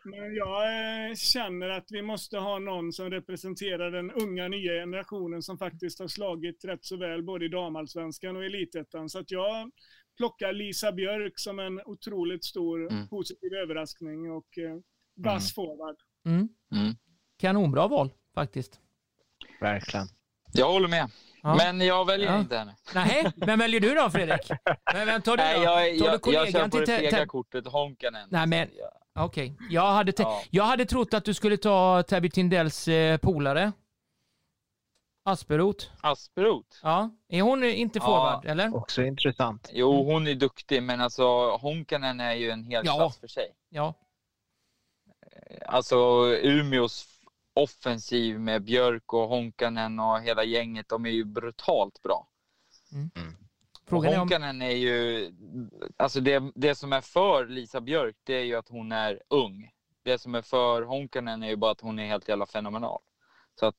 men 0.05 0.35
jag 0.35 0.63
eh, 1.09 1.15
känner 1.15 1.69
att 1.69 1.87
vi 1.91 2.03
måste 2.03 2.39
ha 2.39 2.59
någon 2.59 2.93
som 2.93 3.11
representerar 3.11 3.91
den 3.91 4.11
unga 4.11 4.49
nya 4.49 4.73
generationen 4.73 5.43
som 5.43 5.59
faktiskt 5.59 5.99
har 5.99 6.09
slagit 6.09 6.65
rätt 6.65 6.85
så 6.85 6.97
väl 6.97 7.23
både 7.23 7.45
i 7.45 7.49
damallsvenskan 7.49 8.37
och 8.37 8.45
elitettan. 8.45 9.09
Så 9.09 9.19
att 9.19 9.31
jag 9.31 9.71
plockar 10.17 10.53
Lisa 10.53 10.93
Björk 10.93 11.33
som 11.37 11.59
en 11.59 11.81
otroligt 11.85 12.45
stor 12.45 12.93
Mm. 12.93 13.09
positiv 13.09 13.53
överraskning 13.55 14.31
och 14.33 14.59
eh, 14.59 14.77
vass 15.17 15.55
forward. 15.55 15.97
Mm. 16.27 16.49
Mm. 16.75 16.95
Kanonbra 17.39 17.89
val 17.89 18.11
faktiskt. 18.35 18.81
Verkligen. 19.61 20.07
Jag 20.53 20.73
håller 20.73 20.89
med. 20.89 21.11
Ja. 21.43 21.55
Men 21.57 21.81
jag 21.81 22.05
väljer 22.07 22.33
Ja. 22.33 22.41
inte 22.41 22.57
henne. 22.57 22.77
Nej, 22.95 23.33
vem 23.37 23.59
väljer 23.59 23.81
du 23.81 23.95
då 23.95 24.11
Fredrik? 24.11 24.51
Men 24.95 25.07
vem 25.07 25.23
tar 25.23 25.37
du 25.37 25.43
då? 25.43 25.49
Nej, 25.49 25.63
jag, 25.63 25.65
tar 25.65 25.81
jag, 25.81 25.99
du 25.99 26.05
jag, 26.05 26.21
kollegan 26.23 26.53
kör 26.53 26.65
på 26.65 26.71
till 26.71 26.81
det 26.95 26.99
fega 26.99 27.11
te- 27.11 27.27
kortet, 27.27 27.67
Honkanen. 27.67 28.29
Nej, 28.31 28.47
men-. 28.47 28.69
Okej, 29.19 29.57
jag, 29.71 29.93
hade 29.93 30.13
Ja. 30.19 30.43
jag 30.51 30.65
hade 30.65 30.85
trott 30.87 31.15
att 31.15 31.25
du 31.25 31.35
skulle 31.35 31.57
ta 31.57 32.03
Tabby 32.03 32.31
Tindells 32.31 32.89
eh, 32.89 33.17
polare. 33.19 33.73
Asperoth. 35.27 35.87
Asperoth. 36.01 36.79
Ja, 36.83 37.11
är 37.29 37.43
hon 37.43 37.65
inte 37.65 37.99
Ja. 37.99 38.05
forward, 38.05 38.45
eller? 38.45 38.77
Också 38.77 39.03
intressant. 39.03 39.71
Jo, 39.73 40.05
hon 40.13 40.27
är 40.27 40.35
duktig, 40.35 40.83
men 40.83 41.01
alltså 41.01 41.57
Honkanen 41.57 42.21
är 42.21 42.33
ju 42.35 42.51
en 42.51 42.65
hel 42.65 42.87
Ja. 42.87 42.97
klass 42.97 43.19
för 43.19 43.29
sig. 43.29 43.55
Ja. 43.69 43.95
Alltså 45.67 45.97
Umeås 46.43 47.07
offensiv 47.55 48.41
med 48.41 48.63
Björk 48.65 49.13
och 49.13 49.29
Honkanen 49.29 50.01
och 50.01 50.21
hela 50.23 50.45
gänget, 50.45 50.89
de 50.89 51.07
är 51.07 51.11
ju 51.11 51.25
brutalt 51.25 52.03
bra. 52.03 52.29
Frågan 53.87 54.13
är 54.13 54.15
om... 54.15 54.19
Honkanen 54.21 54.63
är 54.63 54.71
ju, 54.71 55.31
alltså 55.97 56.21
det, 56.21 56.43
det 56.55 56.75
som 56.75 56.93
är 56.93 57.01
för 57.01 57.47
Lisa 57.47 57.81
Björk, 57.81 58.17
det 58.25 58.35
är 58.35 58.45
ju 58.45 58.57
att 58.57 58.69
hon 58.69 58.93
är 58.93 59.23
ung. 59.29 59.71
Det 60.03 60.19
som 60.19 60.35
är 60.35 60.43
för 60.43 60.83
Honkanen 60.83 61.43
är 61.43 61.49
ju 61.49 61.57
bara 61.57 61.71
att 61.73 61.81
hon 61.81 61.99
är 61.99 62.07
helt 62.07 62.29
jävla 62.29 62.47
fenomenal. 62.47 63.01
Så 63.61 63.67
att, 63.67 63.77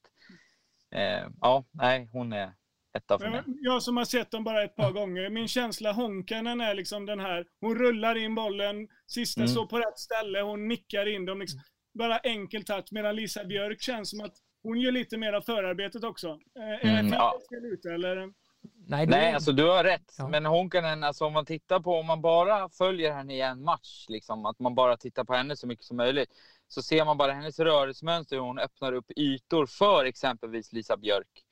eh, 0.91 1.27
ja, 1.41 1.63
nej, 1.71 2.09
hon 2.11 2.33
är 2.33 2.53
etta 2.97 3.19
för 3.19 3.29
mig. 3.29 3.41
Jag 3.45 3.83
som 3.83 3.97
har 3.97 4.05
sett 4.05 4.31
dem 4.31 4.43
bara 4.43 4.63
ett 4.63 4.75
par 4.75 4.91
gånger, 4.91 5.29
min 5.29 5.47
känsla 5.47 5.91
Honkanen 5.91 6.61
är 6.61 6.75
liksom 6.75 7.05
den 7.05 7.19
här, 7.19 7.45
hon 7.61 7.75
rullar 7.79 8.15
in 8.17 8.35
bollen, 8.35 8.87
sista 9.07 9.41
Mm. 9.41 9.47
står 9.47 9.65
på 9.65 9.77
rätt 9.79 9.99
ställe, 9.99 10.41
hon 10.41 10.67
nickar 10.67 11.05
in 11.05 11.25
dem. 11.25 11.39
Liksom, 11.39 11.59
bara 11.93 12.17
enkel 12.17 12.63
touch, 12.65 12.85
medan 12.91 13.15
Lisa 13.15 13.45
Björk 13.45 13.81
känns 13.81 14.09
som 14.09 14.21
att 14.21 14.33
hon 14.63 14.79
gör 14.79 14.91
lite 14.91 15.17
mer 15.17 15.33
av 15.33 15.41
förarbetet 15.41 16.03
också. 16.03 16.27
Eh, 16.59 16.89
är 16.89 16.99
Mm, 16.99 17.05
det 17.05 17.11
fel 17.11 17.19
ja. 17.83 17.93
eller? 17.93 18.33
Nej, 18.87 19.05
du... 19.05 19.11
Nej, 19.11 19.33
alltså 19.33 19.51
du 19.51 19.63
har 19.63 19.83
rätt. 19.83 20.15
Ja. 20.17 20.27
Men 20.27 20.45
Honkanen, 20.45 21.03
alltså 21.03 21.25
om 21.25 21.33
man 21.33 21.45
tittar 21.45 21.79
på, 21.79 21.95
om 21.99 22.05
man 22.05 22.21
bara 22.21 22.69
följer 22.69 23.13
henne 23.13 23.35
i 23.35 23.41
en 23.41 23.63
match, 23.63 24.05
liksom, 24.09 24.45
att 24.45 24.59
man 24.59 24.75
bara 24.75 24.97
tittar 24.97 25.23
på 25.23 25.33
henne 25.33 25.55
så 25.55 25.67
mycket 25.67 25.85
som 25.85 25.97
möjligt, 25.97 26.29
så 26.67 26.81
ser 26.81 27.05
man 27.05 27.17
bara 27.17 27.33
hennes 27.33 27.59
rörelsemönster, 27.59 28.35
hur 28.35 28.43
hon 28.43 28.59
öppnar 28.59 28.93
upp 28.93 29.11
ytor 29.15 29.65
för 29.65 30.05
exempelvis 30.05 30.73
Lisa 30.73 30.97
Björk. 30.97 31.43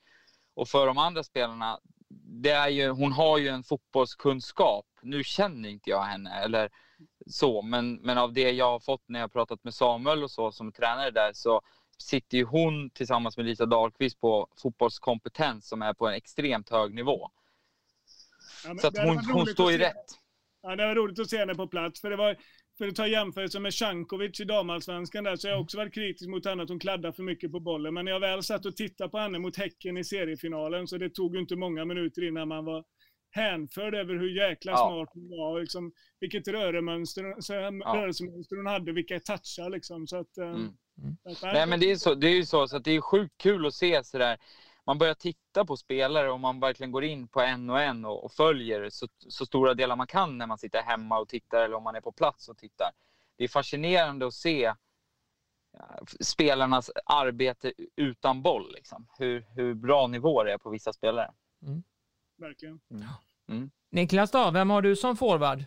Och 0.54 0.68
för 0.68 0.86
de 0.86 0.98
andra 0.98 1.22
spelarna, 1.22 1.80
det 2.42 2.50
är 2.50 2.68
ju, 2.68 2.88
hon 2.88 3.12
har 3.12 3.38
ju 3.38 3.48
en 3.48 3.64
fotbollskunskap. 3.64 4.86
Nu 5.02 5.24
känner 5.24 5.68
inte 5.68 5.90
jag 5.90 6.02
henne 6.02 6.30
eller 6.34 6.70
så, 7.26 7.62
men, 7.62 7.94
men 7.94 8.18
av 8.18 8.32
det 8.32 8.50
jag 8.50 8.70
har 8.70 8.80
fått 8.80 9.02
när 9.06 9.20
jag 9.20 9.24
har 9.24 9.28
pratat 9.28 9.64
med 9.64 9.74
Samuel 9.74 10.22
och 10.22 10.30
så 10.30 10.52
som 10.52 10.72
tränare 10.72 11.10
där 11.10 11.30
så 11.34 11.60
sitter 11.98 12.38
ju 12.38 12.44
hon 12.44 12.90
tillsammans 12.90 13.36
med 13.36 13.46
Lisa 13.46 13.66
Dahlqvist 13.66 14.20
på 14.20 14.48
fotbollskompetens 14.62 15.68
som 15.68 15.82
är 15.82 15.94
på 15.94 16.08
en 16.08 16.14
extremt 16.14 16.70
hög 16.70 16.94
nivå. 16.94 17.30
Ja, 18.64 18.74
Så 18.78 18.86
att 18.86 18.98
hon, 18.98 19.18
hon 19.18 19.46
står 19.46 19.72
ju 19.72 19.78
rätt. 19.78 20.18
Ja, 20.62 20.76
det 20.76 20.86
var 20.86 20.94
roligt 20.94 21.18
att 21.18 21.30
se 21.30 21.38
henne 21.38 21.54
på 21.54 21.68
plats. 21.68 22.00
För 22.00 22.10
det 22.10 22.16
var, 22.16 22.36
för 22.78 22.88
att 22.88 22.94
ta 22.96 23.06
jämförelse 23.06 23.60
med 23.60 23.72
Cankovic 23.74 24.40
i 24.40 24.44
damallsvenskan 24.44 25.24
där, 25.24 25.36
så 25.36 25.48
har 25.48 25.52
jag 25.52 25.60
också 25.60 25.76
varit 25.76 25.94
kritisk 25.94 26.28
mot 26.30 26.46
henne 26.46 26.62
att 26.62 26.68
hon 26.68 26.78
kladdar 26.78 27.12
för 27.12 27.22
mycket 27.22 27.52
på 27.52 27.60
bollen. 27.60 27.94
Men 27.94 28.04
när 28.04 28.12
jag 28.12 28.20
väl 28.20 28.42
satt 28.42 28.66
och 28.66 28.76
tittade 28.76 29.10
på 29.10 29.18
henne 29.18 29.38
mot 29.38 29.56
Häcken 29.56 29.96
i 29.96 30.04
seriefinalen, 30.04 30.86
så 30.88 30.98
det 30.98 31.10
tog 31.10 31.34
ju 31.34 31.40
inte 31.40 31.56
många 31.56 31.84
minuter 31.84 32.24
innan 32.28 32.48
man 32.48 32.64
var 32.64 32.84
hänförd 33.30 33.94
över 33.94 34.14
hur 34.14 34.28
jäkla 34.48 34.72
Ja. 34.72 34.76
smart 34.88 35.10
hon 35.14 35.30
var. 35.30 35.52
och 35.54 35.60
Liksom, 35.60 35.92
vilket 36.20 36.48
röremönster, 36.48 37.40
så, 37.40 37.52
rörelsemönster 37.54 38.56
hon 38.56 38.66
hade, 38.66 38.92
vilka 38.92 39.20
touchar 39.20 39.70
liksom. 39.70 40.06
Så 40.06 40.16
att, 40.16 40.36
Mm. 40.36 41.16
så 41.36 41.46
att, 41.46 41.54
Nej, 41.54 41.66
men 41.66 41.80
det 41.80 41.90
är, 41.90 41.96
så, 41.96 42.14
det 42.14 42.28
är 42.28 42.34
ju 42.34 42.44
så, 42.44 42.68
så 42.68 42.76
att 42.76 42.84
det 42.84 42.90
är 42.90 43.00
sjukt 43.00 43.34
kul 43.42 43.66
att 43.66 43.74
se 43.74 44.04
sådär. 44.04 44.36
Man 44.86 44.98
börjar 44.98 45.14
titta 45.14 45.64
på 45.64 45.76
spelare 45.76 46.30
och 46.30 46.40
man 46.40 46.60
verkligen 46.60 46.92
går 46.92 47.04
in 47.04 47.28
på 47.28 47.40
en 47.40 47.70
och 47.70 47.82
en 47.82 48.04
och, 48.04 48.24
och 48.24 48.32
följer 48.32 48.90
så, 48.90 49.08
så 49.28 49.46
stora 49.46 49.74
delar 49.74 49.96
man 49.96 50.06
kan 50.06 50.38
när 50.38 50.46
man 50.46 50.58
sitter 50.58 50.82
hemma 50.82 51.18
och 51.18 51.28
tittar 51.28 51.62
eller 51.62 51.76
om 51.76 51.82
man 51.82 51.94
är 51.94 52.00
på 52.00 52.12
plats 52.12 52.48
och 52.48 52.58
tittar. 52.58 52.90
Det 53.36 53.44
är 53.44 53.48
fascinerande 53.48 54.26
att 54.26 54.34
se 54.34 54.74
ja, 55.72 56.00
spelarnas 56.20 56.90
arbete 57.04 57.72
utan 57.96 58.42
boll. 58.42 58.72
Liksom. 58.74 59.06
Hur, 59.18 59.46
hur 59.48 59.74
bra 59.74 60.06
nivå 60.06 60.44
det 60.44 60.52
är 60.52 60.58
på 60.58 60.70
vissa 60.70 60.92
spelare. 60.92 61.32
Verkligen. 62.36 62.80
Niklas 63.90 64.30
då, 64.30 64.50
vem 64.50 64.70
har 64.70 64.82
du 64.82 64.96
som 64.96 65.16
forward? 65.16 65.64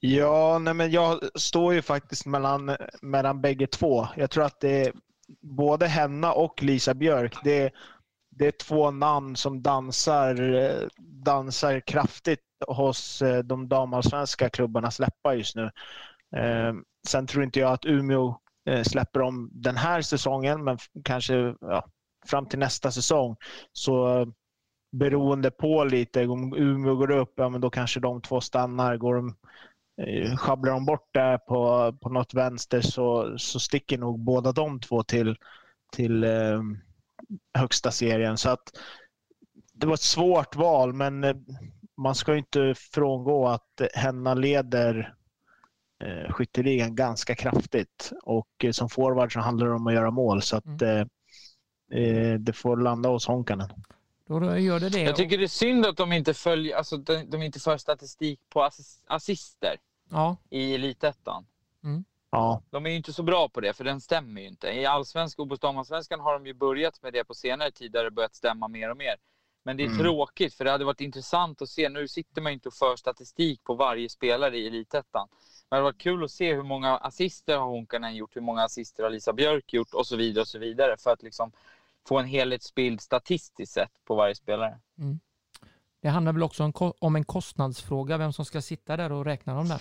Ja, 0.00 0.58
nej 0.58 0.74
men 0.74 0.90
jag 0.90 1.20
står 1.34 1.74
ju 1.74 1.82
faktiskt 1.82 2.26
mellan, 2.26 2.76
mellan 3.02 3.40
bägge 3.40 3.66
två. 3.66 4.08
Jag 4.16 4.30
tror 4.30 4.44
att 4.44 4.60
det 4.60 4.86
är 4.86 4.92
både 5.42 5.86
Henna 5.86 6.32
och 6.32 6.62
Lisa 6.62 6.94
Björk. 6.94 7.36
Det 7.44 7.62
är, 7.62 7.70
det 8.30 8.46
är 8.46 8.52
två 8.52 8.90
namn 8.90 9.36
som 9.36 9.62
dansar, 9.62 10.36
dansar 11.24 11.80
kraftigt 11.80 12.40
hos 12.66 13.22
eh, 13.22 13.38
de 13.38 13.68
damallsvenska 13.68 14.50
klubbarnas 14.50 14.98
läppar 14.98 15.34
just 15.34 15.56
nu. 15.56 15.70
Eh, 16.36 16.74
sen 17.08 17.26
tror 17.26 17.44
inte 17.44 17.60
jag 17.60 17.72
att 17.72 17.86
Umeå 17.86 18.40
eh, 18.68 18.82
släpper 18.82 19.20
dem 19.20 19.50
den 19.52 19.76
här 19.76 20.02
säsongen, 20.02 20.64
men 20.64 20.78
kanske 21.04 21.54
ja, 21.60 21.84
fram 22.26 22.46
till 22.46 22.58
nästa 22.58 22.90
säsong. 22.90 23.36
Så 23.72 24.26
beroende 24.92 25.50
på 25.50 25.84
lite, 25.84 26.26
om 26.26 26.54
Umeå 26.56 26.94
går 26.94 27.10
upp, 27.10 27.32
ja, 27.36 27.48
men 27.48 27.60
då 27.60 27.70
kanske 27.70 28.00
de 28.00 28.22
två 28.22 28.40
stannar. 28.40 28.96
Går 28.96 29.14
de, 29.14 29.36
sjabblar 30.38 30.72
de 30.72 30.86
bort 30.86 31.08
det 31.14 31.38
på, 31.48 31.92
på 32.02 32.08
något 32.08 32.34
vänster 32.34 32.80
så, 32.80 33.38
så 33.38 33.60
sticker 33.60 33.98
nog 33.98 34.20
båda 34.20 34.52
de 34.52 34.80
två 34.80 35.02
till, 35.02 35.36
till 35.92 36.24
eh, 36.24 36.60
högsta 37.54 37.90
serien. 37.90 38.36
Så 38.36 38.50
att 38.50 38.62
det 39.72 39.86
var 39.86 39.94
ett 39.94 40.00
svårt 40.00 40.56
val, 40.56 40.92
men 40.92 41.24
eh, 41.24 41.36
man 41.96 42.14
ska 42.14 42.36
inte 42.36 42.74
frångå 42.76 43.48
att 43.48 43.80
Henna 43.94 44.34
leder 44.34 45.14
eh, 46.04 46.32
skytteligan 46.32 46.94
ganska 46.94 47.34
kraftigt. 47.34 48.12
Och 48.22 48.64
eh, 48.64 48.70
som 48.70 48.88
forward 48.88 49.32
så 49.32 49.40
handlar 49.40 49.66
det 49.66 49.74
om 49.74 49.86
att 49.86 49.94
göra 49.94 50.10
mål. 50.10 50.42
Så 50.42 50.56
att 50.56 50.82
mm. 50.82 51.08
eh, 51.92 52.34
det 52.40 52.52
får 52.52 52.76
landa 52.76 53.08
hos 53.08 53.26
Honkanen. 53.26 53.68
Då 54.28 54.58
gör 54.58 54.80
det 54.80 54.88
det. 54.88 55.02
Jag 55.02 55.16
tycker 55.16 55.38
det 55.38 55.44
är 55.44 55.48
synd 55.48 55.86
att 55.86 55.96
de 55.96 56.12
inte 56.12 56.34
följer, 56.34 56.76
alltså 56.76 56.96
de, 56.96 57.30
de 57.30 57.42
inte 57.42 57.60
för 57.60 57.76
statistik 57.76 58.40
på 58.48 58.62
assist, 58.62 59.04
assister 59.06 59.76
ja. 60.10 60.36
i 60.50 60.74
Elitettan. 60.74 61.46
Mm. 61.84 62.04
Ja. 62.30 62.62
De 62.70 62.86
är 62.86 62.90
ju 62.90 62.96
inte 62.96 63.12
så 63.12 63.22
bra 63.22 63.48
på 63.48 63.60
det, 63.60 63.72
för 63.72 63.84
den 63.84 64.00
stämmer 64.00 64.40
ju 64.40 64.48
inte. 64.48 64.68
I 64.68 64.86
allsvenskan 64.86 65.50
och 65.50 65.58
damallsvenskan 65.58 66.20
har 66.20 66.32
de 66.32 66.46
ju 66.46 66.54
börjat 66.54 67.02
med 67.02 67.12
det 67.12 67.24
på 67.24 67.34
senare 67.34 67.70
tid, 67.70 67.92
där 67.92 68.04
det 68.04 68.10
börjat 68.10 68.34
stämma 68.34 68.68
mer 68.68 68.90
och 68.90 68.96
mer. 68.96 69.16
Men 69.62 69.76
det 69.76 69.82
är 69.82 69.86
mm. 69.86 69.98
tråkigt, 69.98 70.54
för 70.54 70.64
det 70.64 70.70
hade 70.70 70.84
varit 70.84 71.00
intressant 71.00 71.62
att 71.62 71.68
se. 71.68 71.88
Nu 71.88 72.08
sitter 72.08 72.42
man 72.42 72.52
ju 72.52 72.54
inte 72.54 72.68
och 72.68 72.74
för 72.74 72.96
statistik 72.96 73.64
på 73.64 73.74
varje 73.74 74.08
spelare 74.08 74.58
i 74.58 74.66
Elitettan. 74.66 75.28
Men 75.30 75.76
det 75.76 75.76
hade 75.76 75.82
varit 75.82 76.00
kul 76.00 76.24
att 76.24 76.30
se 76.30 76.54
hur 76.54 76.62
många 76.62 76.96
assister 76.96 77.56
har 77.56 77.66
Honkanen 77.66 78.16
gjort, 78.16 78.36
hur 78.36 78.40
många 78.40 78.62
assister 78.62 79.02
har 79.02 79.10
Lisa 79.10 79.32
Björk 79.32 79.72
gjort 79.72 79.94
och 79.94 80.06
så 80.06 80.16
vidare 80.16 80.42
och 80.42 80.48
så 80.48 80.58
vidare. 80.58 80.96
För 80.98 81.10
att 81.10 81.22
liksom 81.22 81.52
få 82.08 82.18
en 82.18 82.26
helhetsbild 82.26 83.00
statistiskt 83.00 83.72
sett 83.72 83.90
på 84.04 84.14
varje 84.14 84.34
spelare. 84.34 84.78
Mm. 84.98 85.20
Det 86.02 86.08
handlar 86.08 86.32
väl 86.32 86.42
också 86.42 86.64
om, 86.64 86.92
om 86.98 87.16
en 87.16 87.24
kostnadsfråga, 87.24 88.16
vem 88.16 88.32
som 88.32 88.44
ska 88.44 88.60
sitta 88.62 88.96
där 88.96 89.12
och 89.12 89.24
räkna 89.24 89.54
dem 89.54 89.68
där. 89.68 89.80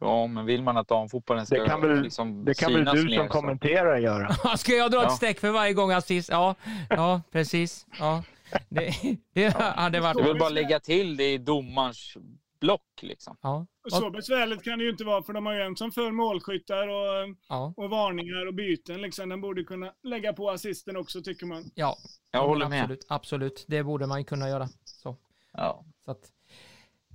Ja, 0.00 0.26
men 0.26 0.46
vill 0.46 0.62
man 0.62 0.76
att 0.76 0.88
damfotbollen 0.88 1.46
ska 1.46 1.62
Det 1.62 1.68
kan 1.68 1.80
väl, 1.80 2.02
liksom 2.02 2.44
det 2.44 2.54
kan 2.54 2.72
väl 2.72 2.84
du 2.84 3.04
mer, 3.04 3.16
som 3.16 3.28
kommenterar 3.28 3.98
göra? 3.98 4.56
ska 4.56 4.72
jag 4.72 4.90
dra 4.90 5.06
ett 5.06 5.12
streck 5.12 5.40
för 5.40 5.50
varje 5.50 5.72
gång 5.72 5.92
assist? 5.92 6.28
Ja, 6.28 6.54
ja 6.88 7.22
precis. 7.30 7.86
Ja. 7.98 8.22
Det, 8.68 8.94
det 9.32 9.48
hade 9.56 10.00
varit... 10.00 10.18
Jag 10.18 10.26
vill 10.26 10.38
bara 10.38 10.48
lägga 10.48 10.80
till 10.80 11.16
det 11.16 11.32
i 11.32 11.38
domarens 11.38 12.16
block. 12.60 13.02
Liksom. 13.02 13.36
Ja. 13.42 13.66
Så 13.90 14.10
besvärligt 14.10 14.64
kan 14.64 14.78
det 14.78 14.84
ju 14.84 14.90
inte 14.90 15.04
vara, 15.04 15.22
för 15.22 15.32
de 15.32 15.46
har 15.46 15.54
ju 15.54 15.62
en 15.62 15.76
som 15.76 15.92
för 15.92 16.10
målskyttar 16.10 16.88
och, 16.88 17.36
ja. 17.48 17.74
och 17.76 17.90
varningar 17.90 18.46
och 18.46 18.54
byten. 18.54 19.02
Liksom. 19.02 19.28
Den 19.28 19.40
borde 19.40 19.64
kunna 19.64 19.92
lägga 20.02 20.32
på 20.32 20.50
assisten 20.50 20.96
också, 20.96 21.22
tycker 21.22 21.46
man. 21.46 21.70
Ja, 21.74 21.96
jag 22.30 22.48
håller 22.48 22.68
med. 22.68 22.82
Absolut, 22.82 23.06
absolut, 23.08 23.64
det 23.68 23.82
borde 23.82 24.06
man 24.06 24.24
kunna 24.24 24.48
göra. 24.48 24.68
Så. 24.84 25.16
Ja. 25.52 25.84
Så 26.04 26.10
att, 26.10 26.32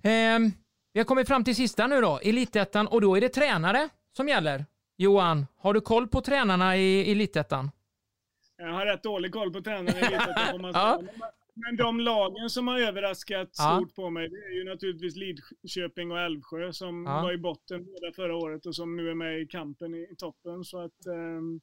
eh, 0.03 0.39
vi 0.93 0.99
har 0.99 1.03
kommit 1.03 1.27
fram 1.27 1.43
till 1.43 1.55
sista 1.55 1.87
nu 1.87 2.01
då, 2.01 2.19
Elitettan, 2.23 2.87
och 2.87 3.01
då 3.01 3.15
är 3.15 3.21
det 3.21 3.29
tränare 3.29 3.89
som 4.11 4.29
gäller. 4.29 4.65
Johan, 4.97 5.45
har 5.57 5.73
du 5.73 5.81
koll 5.81 6.07
på 6.07 6.21
tränarna 6.21 6.77
i 6.77 7.11
Elitettan? 7.11 7.71
Jag 8.57 8.73
har 8.73 8.85
rätt 8.85 9.03
dålig 9.03 9.33
koll 9.33 9.53
på 9.53 9.61
tränarna 9.61 9.99
i 9.99 10.03
Elitettan. 10.03 10.63
ja. 10.73 11.01
Men 11.55 11.75
de 11.75 11.99
lagen 11.99 12.49
som 12.49 12.67
har 12.67 12.79
överraskat 12.79 13.49
ja. 13.57 13.77
stort 13.77 13.95
på 13.95 14.09
mig, 14.09 14.29
det 14.29 14.35
är 14.35 14.57
ju 14.57 14.63
naturligtvis 14.63 15.15
Lidköping 15.15 16.11
och 16.11 16.19
Älvsjö 16.19 16.73
som 16.73 17.05
ja. 17.05 17.21
var 17.21 17.33
i 17.33 17.37
botten 17.37 17.85
båda 17.85 18.13
förra 18.15 18.35
året 18.35 18.65
och 18.65 18.75
som 18.75 18.95
nu 18.95 19.09
är 19.09 19.15
med 19.15 19.41
i 19.41 19.47
kampen 19.47 19.95
i, 19.95 20.15
toppen. 20.17 20.63
Så 20.63 20.79
att... 20.79 21.07
Um, 21.07 21.61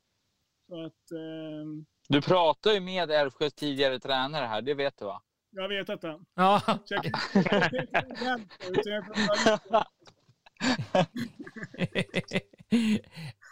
så 0.69 0.85
att 0.85 1.13
um... 1.13 1.87
Du 2.09 2.23
pratar 2.23 2.73
ju 2.73 2.81
med 2.81 3.11
Älvsjös 3.11 3.55
tidigare 3.55 4.01
tränare 4.01 4.47
här, 4.47 4.63
det 4.63 4.75
vet 4.75 4.99
du 4.99 5.05
va? 5.05 5.23
Jag 5.51 5.69
vet 5.69 5.87
detta. 5.87 6.21
Ja. 6.35 6.63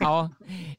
ja, 0.00 0.30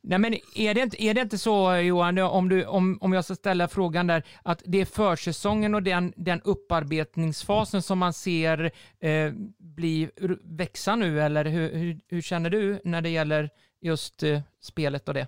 nej 0.02 0.20
men 0.20 0.34
är 0.56 0.74
det, 0.74 0.82
inte, 0.82 1.04
är 1.04 1.14
det 1.14 1.22
inte 1.22 1.38
så 1.38 1.76
Johan, 1.76 2.18
om, 2.18 2.50
du, 2.50 2.66
om, 2.66 2.98
om 3.02 3.14
jag 3.14 3.26
ska 3.26 3.36
ställa 3.36 3.68
frågan 3.68 4.08
där, 4.08 4.24
att 4.44 4.64
det 4.66 4.82
är 4.82 4.86
försäsongen 4.86 5.76
och 5.76 5.84
den, 5.84 6.14
den 6.16 6.42
upparbetningsfasen 6.42 7.82
som 7.82 8.00
man 8.00 8.14
ser 8.14 8.72
eh, 9.00 9.34
bli, 9.58 10.10
växa 10.44 10.96
nu, 10.96 11.22
eller 11.22 11.46
hur, 11.46 11.74
hur, 11.74 12.00
hur, 12.08 12.22
känner 12.22 12.50
du 12.50 12.80
när 12.84 13.02
det 13.02 13.10
gäller 13.10 13.50
just 13.82 14.24
eh, 14.24 14.42
spelet 14.60 15.08
och 15.08 15.14
det? 15.14 15.28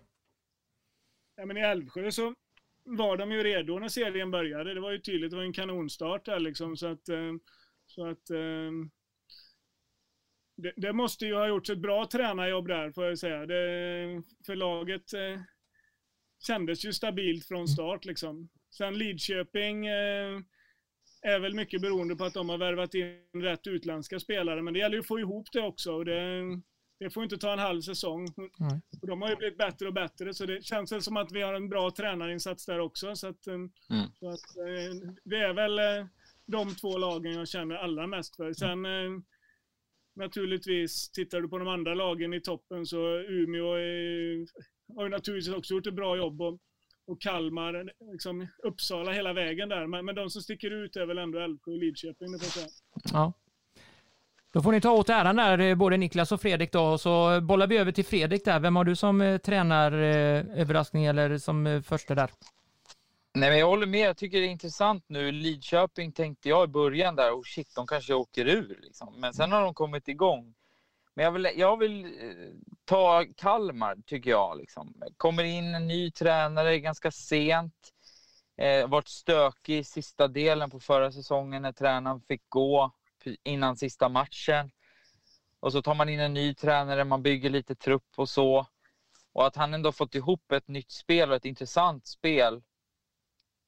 Ja, 1.35 1.45
men 1.45 1.57
I 1.57 1.61
Älvsjö 1.61 2.11
så 2.11 2.35
var 2.85 3.17
de 3.17 3.31
ju 3.31 3.43
redo 3.43 3.79
när 3.79 3.87
serien 3.87 4.31
började. 4.31 4.73
Det 4.73 4.79
var 4.79 4.91
ju 4.91 4.99
tydligt, 4.99 5.31
det 5.31 5.37
var 5.37 5.43
en 5.43 5.53
kanonstart 5.53 6.25
där 6.25 6.39
liksom, 6.39 6.77
så 6.77 6.87
att, 6.87 7.09
eh, 7.09 7.33
så 7.85 8.07
att 8.07 8.29
eh, 8.29 8.71
det, 10.61 10.73
det, 10.77 10.93
måste 10.93 11.25
ju 11.25 11.35
ha 11.35 11.47
gjorts 11.47 11.69
ett 11.69 11.79
bra 11.79 12.05
tränarjobb 12.05 12.67
där, 12.67 12.91
får 12.91 13.05
jag 13.05 13.19
säga. 13.19 13.45
Det, 13.45 14.23
för 14.45 14.55
laget 14.55 15.13
eh, 15.13 15.41
kändes 16.47 16.85
ju 16.85 16.93
stabilt 16.93 17.45
från 17.45 17.67
start. 17.67 18.05
Liksom. 18.05 18.49
Sen 18.77 18.97
Lidköping 18.97 19.85
eh, 19.85 20.39
är 21.21 21.39
väl 21.39 21.55
mycket 21.55 21.81
beroende 21.81 22.15
på 22.15 22.23
att 22.23 22.33
de 22.33 22.49
har 22.49 22.57
värvat 22.57 22.93
in 22.93 23.41
rätt 23.41 23.67
utländska 23.67 24.19
spelare, 24.19 24.61
men 24.61 24.73
det 24.73 24.79
gäller 24.79 24.95
ju 24.95 25.01
att 25.01 25.07
få 25.07 25.19
ihop 25.19 25.47
det 25.51 25.61
också. 25.61 25.93
Och 25.93 26.05
det, 26.05 26.41
det 26.99 27.09
får 27.09 27.23
inte 27.23 27.37
ta 27.37 27.53
en 27.53 27.59
halv 27.59 27.81
säsong. 27.81 28.27
Mm. 28.37 28.81
Och 29.01 29.07
de 29.07 29.21
har 29.21 29.29
ju 29.29 29.35
blivit 29.35 29.57
bättre 29.57 29.87
och 29.87 29.93
bättre, 29.93 30.33
så 30.33 30.45
det 30.45 30.65
känns 30.65 30.91
väl 30.91 31.01
som 31.01 31.17
att 31.17 31.31
vi 31.31 31.41
har 31.41 31.53
en 31.53 31.69
bra 31.69 31.91
tränarinsats 31.91 32.65
där 32.65 32.79
också. 32.79 33.15
Så, 33.15 33.27
att, 33.27 33.47
eh, 33.47 33.53
mm. 33.53 33.69
så 34.19 34.29
att, 34.29 34.57
eh, 34.57 35.13
det 35.23 35.37
är 35.37 35.53
väl 35.53 35.79
eh, 35.79 36.05
de 36.45 36.75
två 36.75 36.97
lagen 36.97 37.33
jag 37.33 37.47
känner 37.47 37.75
allra 37.75 38.07
mest 38.07 38.35
för. 38.35 38.53
Sen 38.53 38.85
naturligtvis, 40.15 41.11
tittar 41.11 41.41
du 41.41 41.49
på 41.49 41.57
de 41.57 41.67
andra 41.67 41.93
lagen 41.93 42.33
i 42.33 42.41
toppen 42.41 42.85
så 42.85 43.17
Umeå 43.19 43.73
är, 43.73 44.45
har 44.95 45.03
ju 45.03 45.09
naturligtvis 45.09 45.55
också 45.55 45.73
gjort 45.73 45.87
ett 45.87 45.93
bra 45.93 46.17
jobb. 46.17 46.41
Och, 46.41 46.59
och 47.07 47.21
Kalmar, 47.21 47.91
liksom 48.11 48.47
Uppsala 48.63 49.11
hela 49.11 49.33
vägen 49.33 49.69
där. 49.69 49.87
Men, 49.87 50.05
men 50.05 50.15
de 50.15 50.29
som 50.29 50.41
sticker 50.41 50.71
ut 50.71 50.95
är 50.95 51.05
väl 51.05 51.17
ändå 51.17 51.39
Älvsjö 51.39 51.71
och 51.71 51.77
Lidköping, 51.77 52.31
det 52.31 52.39
får 52.39 52.45
jag 52.45 52.51
säga. 52.51 52.67
Ja. 53.13 53.33
Då 54.53 54.61
får 54.61 54.71
ni 54.71 54.81
ta 54.81 54.91
åt 54.91 55.09
äran 55.09 55.35
där, 55.35 55.59
eh, 55.59 55.75
både 55.75 55.97
Niklas 55.97 56.31
och 56.31 56.41
Fredrik 56.41 56.71
då, 56.71 56.81
och 56.81 57.01
så 57.01 57.41
bollar 57.41 57.67
vi 57.67 57.77
över 57.77 57.91
till 57.91 58.05
Fredrik 58.05 58.45
där. 58.45 58.59
Vem 58.59 58.75
har 58.75 58.83
du 58.83 58.95
som 58.95 59.21
eh, 59.21 59.37
tränaröverraskning 59.37 61.03
eh, 61.03 61.09
eller 61.09 61.37
som 61.37 61.67
eh, 61.67 61.81
första 61.81 62.15
där? 62.15 62.31
Nej, 63.33 63.49
men 63.49 63.59
jag 63.59 63.67
håller 63.67 63.87
med. 63.87 64.07
Jag 64.07 64.17
tycker 64.17 64.41
det 64.41 64.47
är 64.47 64.49
intressant 64.49 65.03
nu. 65.07 65.31
Lidköping 65.31 66.11
tänkte 66.11 66.49
jag 66.49 66.63
i 66.63 66.67
början 66.67 67.15
där, 67.15 67.31
oh 67.31 67.43
shit, 67.43 67.75
de 67.75 67.87
kanske 67.87 68.13
åker 68.13 68.45
ur. 68.45 68.79
Liksom. 68.81 69.13
Men 69.19 69.33
sen 69.33 69.51
har 69.51 69.61
de 69.61 69.73
kommit 69.73 70.07
igång. 70.07 70.53
Men 71.13 71.25
jag 71.25 71.31
vill, 71.31 71.49
jag 71.55 71.77
vill 71.77 72.05
eh, 72.05 72.11
ta 72.85 73.25
Kalmar, 73.37 73.97
tycker 74.05 74.29
jag. 74.29 74.57
Liksom. 74.57 75.03
Kommer 75.17 75.43
in 75.43 75.75
en 75.75 75.87
ny 75.87 76.11
tränare 76.11 76.79
ganska 76.79 77.11
sent. 77.11 77.93
Eh, 78.57 78.87
varit 78.87 79.07
stökig 79.07 79.77
i 79.77 79.83
sista 79.83 80.27
delen 80.27 80.69
på 80.69 80.79
förra 80.79 81.11
säsongen 81.11 81.61
när 81.61 81.71
tränaren 81.71 82.21
fick 82.21 82.49
gå 82.49 82.91
innan 83.43 83.77
sista 83.77 84.09
matchen. 84.09 84.71
Och 85.59 85.71
så 85.71 85.81
tar 85.81 85.95
man 85.95 86.09
in 86.09 86.19
en 86.19 86.33
ny 86.33 86.55
tränare, 86.55 87.03
man 87.03 87.23
bygger 87.23 87.49
lite 87.49 87.75
trupp 87.75 88.09
och 88.15 88.29
så. 88.29 88.67
Och 89.33 89.47
att 89.47 89.55
han 89.55 89.73
ändå 89.73 89.91
fått 89.91 90.15
ihop 90.15 90.51
ett 90.51 90.67
nytt 90.67 90.91
spel 90.91 91.29
och 91.29 91.35
ett 91.35 91.45
intressant 91.45 92.07
spel 92.07 92.61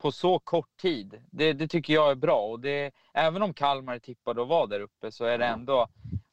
på 0.04 0.12
så 0.12 0.40
kort 0.40 0.78
tid, 0.82 1.24
det, 1.32 1.54
det 1.54 1.68
tycker 1.68 1.94
jag 1.94 2.12
är 2.12 2.16
bra. 2.16 2.42
Och 2.42 2.60
det, 2.60 2.92
även 3.14 3.42
om 3.42 3.54
Kalmar 3.54 4.00
tippade 4.00 4.42
att 4.42 4.48
vara 4.48 4.68
där 4.68 4.80
uppe 4.80 5.12
så 5.12 5.26
är 5.26 5.38
det 5.38 5.46
ändå 5.46 5.88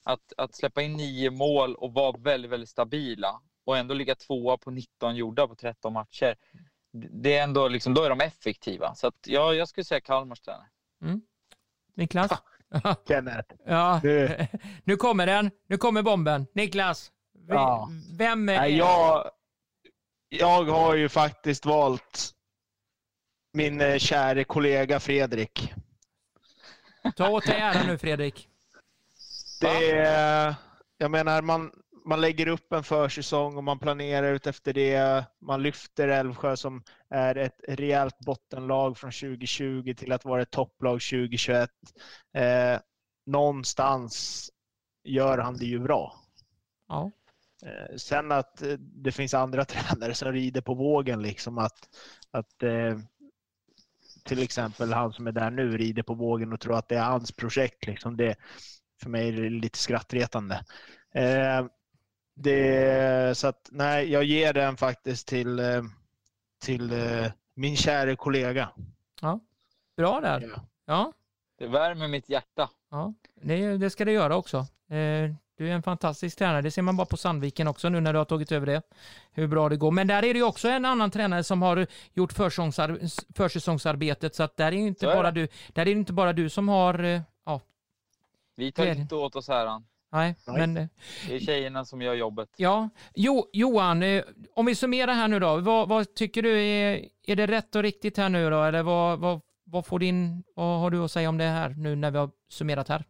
att, 0.04 0.32
att 0.36 0.54
släppa 0.54 0.82
in 0.82 0.92
nio 0.92 1.30
mål 1.30 1.74
och 1.74 1.94
vara 1.94 2.16
väldigt, 2.18 2.50
väldigt 2.50 2.68
stabila 2.68 3.40
och 3.64 3.76
ändå 3.76 3.94
ligga 3.94 4.14
tvåa 4.14 4.58
på 4.58 4.70
19 4.70 5.16
gjorda 5.16 5.48
på 5.48 5.54
13 5.54 5.92
matcher. 5.92 6.34
Det 6.92 7.36
är 7.36 7.42
ändå 7.42 7.68
liksom, 7.68 7.94
då 7.94 8.02
är 8.02 8.10
de 8.10 8.20
effektiva. 8.20 8.94
Så 8.94 9.06
att 9.06 9.26
jag, 9.26 9.54
jag 9.54 9.68
skulle 9.68 9.84
säga 9.84 10.00
Kalmars 10.00 10.40
tränare. 10.40 10.66
Mm. 11.02 11.20
Niklas? 11.94 12.30
Kenneth. 13.08 13.54
Ja, 13.66 14.00
du. 14.02 14.46
nu 14.84 14.96
kommer 14.96 15.26
den. 15.26 15.50
Nu 15.68 15.76
kommer 15.76 16.02
bomben. 16.02 16.46
Niklas, 16.52 17.12
ja. 17.48 17.90
vem 18.18 18.48
är... 18.48 18.66
Jag, 18.66 19.30
jag 20.28 20.64
har 20.64 20.94
ju 20.94 21.08
faktiskt 21.08 21.66
valt 21.66 22.34
min 23.52 23.80
eh, 23.80 23.98
käre 23.98 24.44
kollega 24.44 25.00
Fredrik. 25.00 25.72
Ta 27.16 27.28
åt 27.28 27.46
dig 27.46 27.60
äran 27.60 27.86
nu 27.86 27.98
Fredrik. 27.98 28.48
Det 29.60 29.90
är, 29.90 30.54
jag 30.98 31.10
menar, 31.10 31.42
man, 31.42 31.72
man 32.04 32.20
lägger 32.20 32.48
upp 32.48 32.72
en 32.72 32.82
försäsong 32.82 33.56
och 33.56 33.64
man 33.64 33.78
planerar 33.78 34.32
ut 34.32 34.46
efter 34.46 34.72
det. 34.72 35.24
Man 35.38 35.62
lyfter 35.62 36.08
Älvsjö 36.08 36.56
som 36.56 36.82
är 37.08 37.36
ett 37.36 37.60
rejält 37.68 38.18
bottenlag 38.18 38.98
från 38.98 39.10
2020 39.10 39.94
till 39.94 40.12
att 40.12 40.24
vara 40.24 40.42
ett 40.42 40.50
topplag 40.50 41.00
2021. 41.00 41.70
Eh, 42.34 42.78
någonstans 43.26 44.50
gör 45.04 45.38
han 45.38 45.56
det 45.56 45.66
ju 45.66 45.78
bra. 45.78 46.14
Ja. 46.88 47.10
Eh, 47.62 47.96
sen 47.96 48.32
att 48.32 48.62
eh, 48.62 48.72
det 48.78 49.12
finns 49.12 49.34
andra 49.34 49.64
tränare 49.64 50.14
som 50.14 50.32
rider 50.32 50.60
på 50.60 50.74
vågen, 50.74 51.22
liksom 51.22 51.58
att, 51.58 51.88
att 52.30 52.62
eh, 52.62 52.98
till 54.24 54.42
exempel 54.42 54.92
han 54.92 55.12
som 55.12 55.26
är 55.26 55.32
där 55.32 55.50
nu 55.50 55.76
rider 55.76 56.02
på 56.02 56.14
vågen 56.14 56.52
och 56.52 56.60
tror 56.60 56.78
att 56.78 56.88
det 56.88 56.96
är 56.96 57.04
hans 57.04 57.32
projekt. 57.32 57.86
Liksom 57.86 58.16
det, 58.16 58.36
för 59.02 59.10
mig 59.10 59.28
är 59.28 59.32
det 59.32 59.48
lite 59.50 59.78
skrattretande. 59.78 60.64
Eh, 61.14 61.66
det, 62.34 63.36
så 63.38 63.46
att, 63.46 63.68
nej, 63.72 64.10
jag 64.12 64.24
ger 64.24 64.52
den 64.52 64.76
faktiskt 64.76 65.28
till, 65.28 65.58
eh, 65.58 65.82
till 66.64 66.92
eh, 66.92 67.26
min 67.54 67.76
kära 67.76 68.16
kollega. 68.16 68.68
ja. 69.20 69.40
Bra 69.96 70.20
där. 70.20 70.40
Ja. 70.54 70.66
Ja, 70.86 71.12
Det 71.58 71.66
värmer 71.66 72.08
mitt 72.08 72.28
hjärta. 72.28 72.70
ja. 72.90 73.14
Det, 73.42 73.76
det 73.76 73.90
ska 73.90 74.04
det 74.04 74.12
göra 74.12 74.36
också. 74.36 74.56
Eh, 74.88 75.30
Du 75.60 75.68
är 75.68 75.72
en 75.74 75.82
fantastisk 75.82 76.38
tränare. 76.38 76.62
Det 76.62 76.70
ser 76.70 76.82
man 76.82 76.96
bara 76.96 77.06
på 77.06 77.16
Sandviken 77.16 77.68
också 77.68 77.88
nu 77.88 78.00
när 78.00 78.12
du 78.12 78.18
har 78.18 78.24
tagit 78.24 78.52
över 78.52 78.66
det. 78.66 78.82
Hur 79.32 79.46
bra 79.46 79.68
det 79.68 79.76
går. 79.76 79.90
Men 79.90 80.06
där 80.06 80.22
är 80.24 80.32
det 80.34 80.38
ju 80.38 80.44
också 80.44 80.68
en 80.68 80.84
annan 80.84 81.10
tränare 81.10 81.44
som 81.44 81.62
har 81.62 81.86
gjort 82.14 82.32
försäsongsar 82.32 82.98
försäsongsarbetet. 83.36 84.34
Så 84.34 84.42
att 84.42 84.56
där 84.56 84.66
är 84.66 84.76
ju 84.76 84.86
inte 84.86 85.06
bara 85.06 85.30
det. 85.30 85.40
du. 85.40 85.48
Där 85.72 85.82
är 85.82 85.86
det 85.86 85.90
inte 85.90 86.12
bara 86.12 86.32
du 86.32 86.48
som 86.48 86.68
har... 86.68 87.04
eh, 87.04 87.20
Ja, 87.46 87.60
Vi 88.56 88.72
tar 88.72 88.86
inte 88.86 89.14
åt 89.14 89.36
oss 89.36 89.48
äran. 89.48 89.84
nej, 90.12 90.34
Nej. 90.46 90.56
men... 90.66 90.76
eh, 90.76 90.86
Det 91.28 91.34
är 91.36 91.40
tjejerna 91.40 91.84
som 91.84 92.02
gör 92.02 92.14
jobbet. 92.14 92.48
Ja, 92.56 92.88
jo, 93.14 93.48
Johan, 93.52 94.02
eh, 94.02 94.22
om 94.54 94.66
vi 94.66 94.74
summerar 94.74 95.12
här 95.14 95.28
nu 95.28 95.38
då. 95.38 95.56
Vad, 95.56 95.88
vad 95.88 96.14
tycker 96.14 96.42
du 96.42 96.62
är, 96.62 97.04
är 97.26 97.36
det 97.36 97.46
rätt 97.46 97.74
och 97.76 97.82
riktigt 97.82 98.16
här 98.16 98.28
nu 98.28 98.50
då? 98.50 98.62
Eller 98.62 98.82
vad, 98.82 99.18
vad, 99.18 99.40
vad 99.64 99.86
får 99.86 99.98
din, 99.98 100.42
vad 100.54 100.80
har 100.80 100.90
du 100.90 100.98
att 101.04 101.10
säga 101.12 101.28
om 101.28 101.38
det 101.38 101.44
här 101.44 101.68
nu 101.70 101.96
när 101.96 102.10
vi 102.10 102.18
har 102.18 102.30
summerat 102.48 102.88
här? 102.88 103.04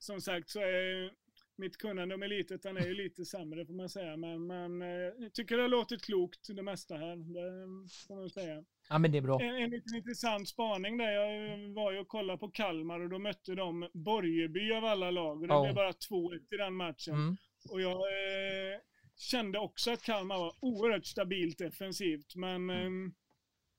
Som 0.00 0.20
sagt 0.20 0.50
så 0.50 0.58
är 0.60 1.10
mitt 1.56 1.76
kunnande 1.76 2.14
om 2.14 2.22
elitettan 2.22 2.76
är 2.76 2.86
ju 2.86 2.94
lite 2.94 3.24
sämre 3.24 3.66
får 3.66 3.74
man 3.74 3.88
säga. 3.88 4.16
Men, 4.16 4.46
men 4.46 4.82
eh, 4.82 4.88
jag 5.18 5.32
tycker 5.32 5.56
det 5.56 5.62
har 5.62 5.68
låtit 5.68 6.02
klokt 6.04 6.40
det 6.56 6.62
mesta 6.62 6.96
här. 6.96 7.16
Det 7.16 7.88
får 8.08 8.14
man 8.16 8.30
säga. 8.30 8.64
Ja, 8.88 8.98
men 8.98 9.12
det 9.12 9.18
är 9.18 9.22
bra. 9.22 9.40
En, 9.40 9.56
en 9.56 9.70
liten 9.70 9.96
intressant 9.96 10.48
spaning 10.48 10.96
där. 10.98 11.10
Jag 11.12 11.58
var 11.74 11.92
ju 11.92 11.98
och 11.98 12.08
kollade 12.08 12.38
på 12.38 12.48
Kalmar 12.50 13.00
och 13.00 13.08
då 13.10 13.18
mötte 13.18 13.54
de 13.54 13.88
Borgeby 13.94 14.72
av 14.72 14.84
alla 14.84 15.10
lag. 15.10 15.42
Och 15.42 15.48
det 15.48 15.54
Ja. 15.54 15.62
blev 15.62 15.74
bara 15.74 15.92
2-1 15.92 16.54
i 16.54 16.56
den 16.56 16.74
matchen. 16.74 17.14
Mm. 17.14 17.36
Och 17.70 17.80
jag 17.80 17.92
eh, 17.96 18.78
kände 19.16 19.58
också 19.58 19.90
att 19.90 20.02
Kalmar 20.02 20.38
var 20.38 20.54
oerhört 20.60 21.06
stabilt 21.06 21.58
defensivt. 21.58 22.36
Men 22.36 22.70
eh, 22.70 22.90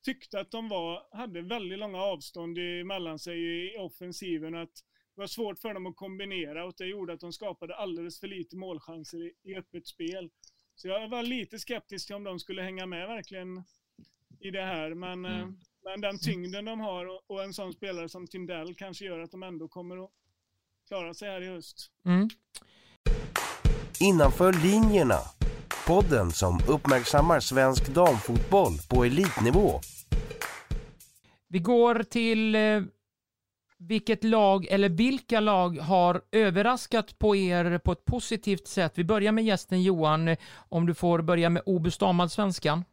tyckte 0.04 0.40
att 0.40 0.50
de 0.50 0.68
var, 0.68 1.16
hade 1.16 1.42
väldigt 1.42 1.78
långa 1.78 1.98
avstånd 1.98 2.58
mellan 2.84 3.18
sig 3.18 3.38
i 3.74 3.76
offensiven. 3.78 4.54
Att 4.54 4.72
det 5.14 5.20
var 5.20 5.26
svårt 5.26 5.58
för 5.58 5.74
dem 5.74 5.86
att 5.86 5.96
kombinera 5.96 6.64
och 6.64 6.74
det 6.78 6.86
gjorde 6.86 7.12
att 7.12 7.20
de 7.20 7.32
skapade 7.32 7.76
alldeles 7.76 8.20
för 8.20 8.26
lite 8.26 8.56
målchanser 8.56 9.18
i, 9.22 9.32
i 9.42 9.56
öppet 9.56 9.86
spel. 9.86 10.30
Så 10.74 10.88
jag 10.88 11.08
var 11.08 11.22
lite 11.22 11.58
skeptisk 11.58 12.06
till 12.06 12.16
om 12.16 12.24
de 12.24 12.38
skulle 12.38 12.62
hänga 12.62 12.86
med 12.86 13.08
verkligen 13.08 13.62
i 14.40 14.50
det 14.50 14.62
här. 14.64 14.94
Men, 14.94 15.24
eh, 15.24 15.38
Mm. 15.38 15.56
men 15.84 16.00
den 16.00 16.18
tyngden 16.18 16.64
de 16.64 16.80
har 16.80 17.06
och, 17.06 17.22
och 17.26 17.44
en 17.44 17.54
sån 17.54 17.72
spelare 17.72 18.08
som 18.08 18.26
Tindell 18.26 18.74
kanske 18.74 19.04
gör 19.04 19.20
att 19.20 19.30
de 19.30 19.42
ändå 19.42 19.68
kommer 19.68 20.04
att 20.04 20.10
klara 20.88 21.14
sig 21.14 21.28
här 21.28 21.40
i 21.42 21.46
höst. 21.48 21.90
Mm. 22.06 22.28
Innanför 24.00 24.52
linjerna. 24.52 25.18
Podden 25.86 26.30
som 26.30 26.60
uppmärksammar 26.68 27.40
svensk 27.40 27.94
damfotboll 27.94 28.72
på 28.90 29.04
elitnivå. 29.04 29.80
Vi 31.48 31.58
går 31.58 32.02
till 32.02 32.54
eh, 32.54 32.82
vilket 33.88 34.24
lag 34.24 34.66
eller 34.66 34.88
vilka 34.88 35.40
lag 35.40 35.78
har 35.78 36.22
överraskat 36.32 37.18
på 37.18 37.36
er 37.36 37.78
på 37.78 37.92
ett 37.92 38.04
positivt 38.04 38.66
sätt? 38.66 38.98
Vi 38.98 39.04
börjar 39.04 39.32
med 39.32 39.44
gästen 39.44 39.82
Johan, 39.82 40.36
om 40.68 40.86
du 40.86 40.94
får 40.94 41.22
börja 41.22 41.50
med 41.50 41.62
Obus 41.66 41.98
damallsvenskan. 41.98 42.84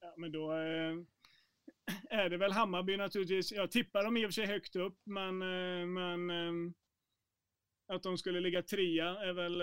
Ja, 0.00 0.14
men 0.16 0.32
då 0.32 0.52
eh, 0.52 0.94
är 2.10 2.30
det 2.30 2.36
väl 2.36 2.52
Hammarby 2.52 2.96
naturligtvis. 2.96 3.52
Jag 3.52 3.70
tippar 3.70 4.04
dem 4.04 4.16
i 4.16 4.26
och 4.26 4.28
för 4.28 4.32
sig 4.32 4.46
högt 4.46 4.76
upp, 4.76 4.98
men, 5.04 5.42
eh, 5.42 5.86
men 5.86 6.30
eh, 6.30 6.72
att 7.94 8.02
de 8.02 8.18
skulle 8.18 8.40
ligga 8.40 8.62
trea 8.62 9.08
är 9.08 9.32
väl, 9.32 9.60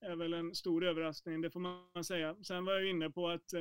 är 0.00 0.16
väl 0.16 0.32
en 0.32 0.54
stor 0.54 0.84
överraskning, 0.84 1.40
det 1.40 1.50
får 1.50 1.60
man 1.60 2.04
säga. 2.04 2.36
Sen 2.42 2.64
var 2.64 2.72
jag 2.72 2.90
inne 2.90 3.10
på 3.10 3.28
att, 3.28 3.54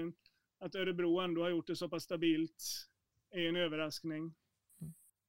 att 0.59 0.75
Örebro 0.75 1.19
ändå 1.19 1.41
har 1.41 1.49
gjort 1.49 1.67
det 1.67 1.75
så 1.75 1.89
pass 1.89 2.03
stabilt 2.03 2.63
är 3.31 3.49
en 3.49 3.55
överraskning. 3.55 4.33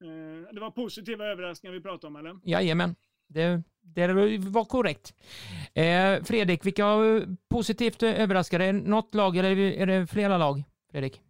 Eh, 0.05 0.55
det 0.55 0.61
var 0.61 0.71
positiva 0.71 1.25
överraskningar 1.25 1.75
vi 1.75 1.81
pratade 1.81 2.07
om, 2.07 2.17
eller? 2.17 2.39
Jajamän, 2.45 2.97
det, 3.27 3.63
det 3.81 4.07
var 4.39 4.65
korrekt. 4.65 5.15
Eh, 5.75 6.23
Fredrik, 6.23 6.67
vilka 6.67 6.85
har 6.85 7.37
positivt 7.49 7.99
det 7.99 8.73
något 8.73 9.15
lag 9.15 9.37
eller 9.37 9.59
är 9.59 9.87
det 9.87 10.07
flera 10.07 10.39
lag? 10.39 10.65
Fredrik? 10.91 11.23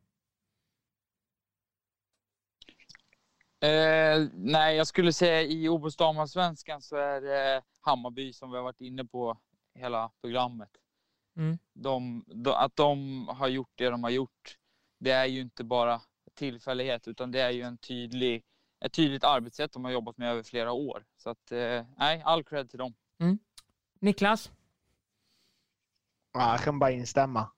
Eh, 3.65 4.29
nej, 4.33 4.77
jag 4.77 4.87
skulle 4.87 5.13
säga 5.13 5.43
i 5.43 5.69
Obos 5.69 5.97
damallsvenskan 5.97 6.83
så 6.83 6.97
är 6.97 7.21
det 7.21 7.63
Hammarby 7.81 8.33
som 8.33 8.51
vi 8.51 8.57
har 8.57 8.65
varit 8.65 8.81
inne 8.81 9.05
på 9.05 9.39
hela 9.75 10.11
programmet. 10.21 10.71
Mm. 11.37 11.59
De, 11.73 12.25
de, 12.27 12.51
att 12.51 12.77
de 12.77 13.29
har 13.29 13.49
gjort 13.49 13.73
det 13.75 13.91
de 13.91 14.03
har 14.03 14.11
gjort, 14.11 14.59
det 14.99 15.11
är 15.11 15.27
ju 15.27 15.41
inte 15.41 15.65
bara 15.65 16.01
tillfällighet 16.35 17.09
utan 17.09 17.31
det 17.31 17.41
är 17.41 17.51
ju 17.51 17.63
en 17.63 17.79
tydlig, 17.79 18.43
ett 18.85 18.93
tydligt 18.93 19.25
arbetssätt 19.25 19.73
de 19.73 19.85
har 19.85 19.93
jobbat 19.93 20.19
med 20.19 20.31
över 20.31 20.43
flera 20.43 20.73
år. 20.73 21.05
Så 21.17 21.31
att, 21.31 21.53
eh, 21.53 21.83
nej, 21.99 22.23
all 22.25 22.45
cred 22.45 22.71
till 22.71 22.79
dem. 22.79 22.95
Niklas? 24.01 24.53
Ja, 26.33 26.51
jag 26.51 26.61
kan 26.61 26.79
bara 26.79 26.91
instämma. 26.91 27.51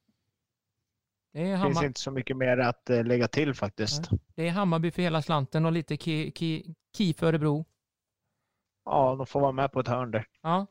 Det 1.32 1.42
är, 1.42 1.56
Det 1.56 1.62
finns 1.62 1.82
inte 1.82 2.00
så 2.00 2.10
mycket 2.10 2.36
mer 2.36 2.58
att 2.58 2.90
eh, 2.90 3.04
lägga 3.04 3.28
till 3.28 3.54
faktiskt. 3.54 4.10
det 4.34 4.48
är 4.48 4.50
Hammarby 4.50 4.90
för 4.90 5.02
hela 5.02 5.22
slanten 5.22 5.66
och 5.66 5.72
lite 5.72 5.96
Ki, 5.96 6.30
ki, 6.30 6.74
ki 6.96 7.14
för 7.14 7.26
Örebro. 7.26 7.64
Ja, 8.84 9.14
de 9.14 9.26
får 9.26 9.40
vara 9.40 9.52
med 9.52 9.72
på 9.72 9.80
ett 9.80 9.88
hörn 9.88 10.10
där. 10.10 10.26
Ja. 10.42 10.66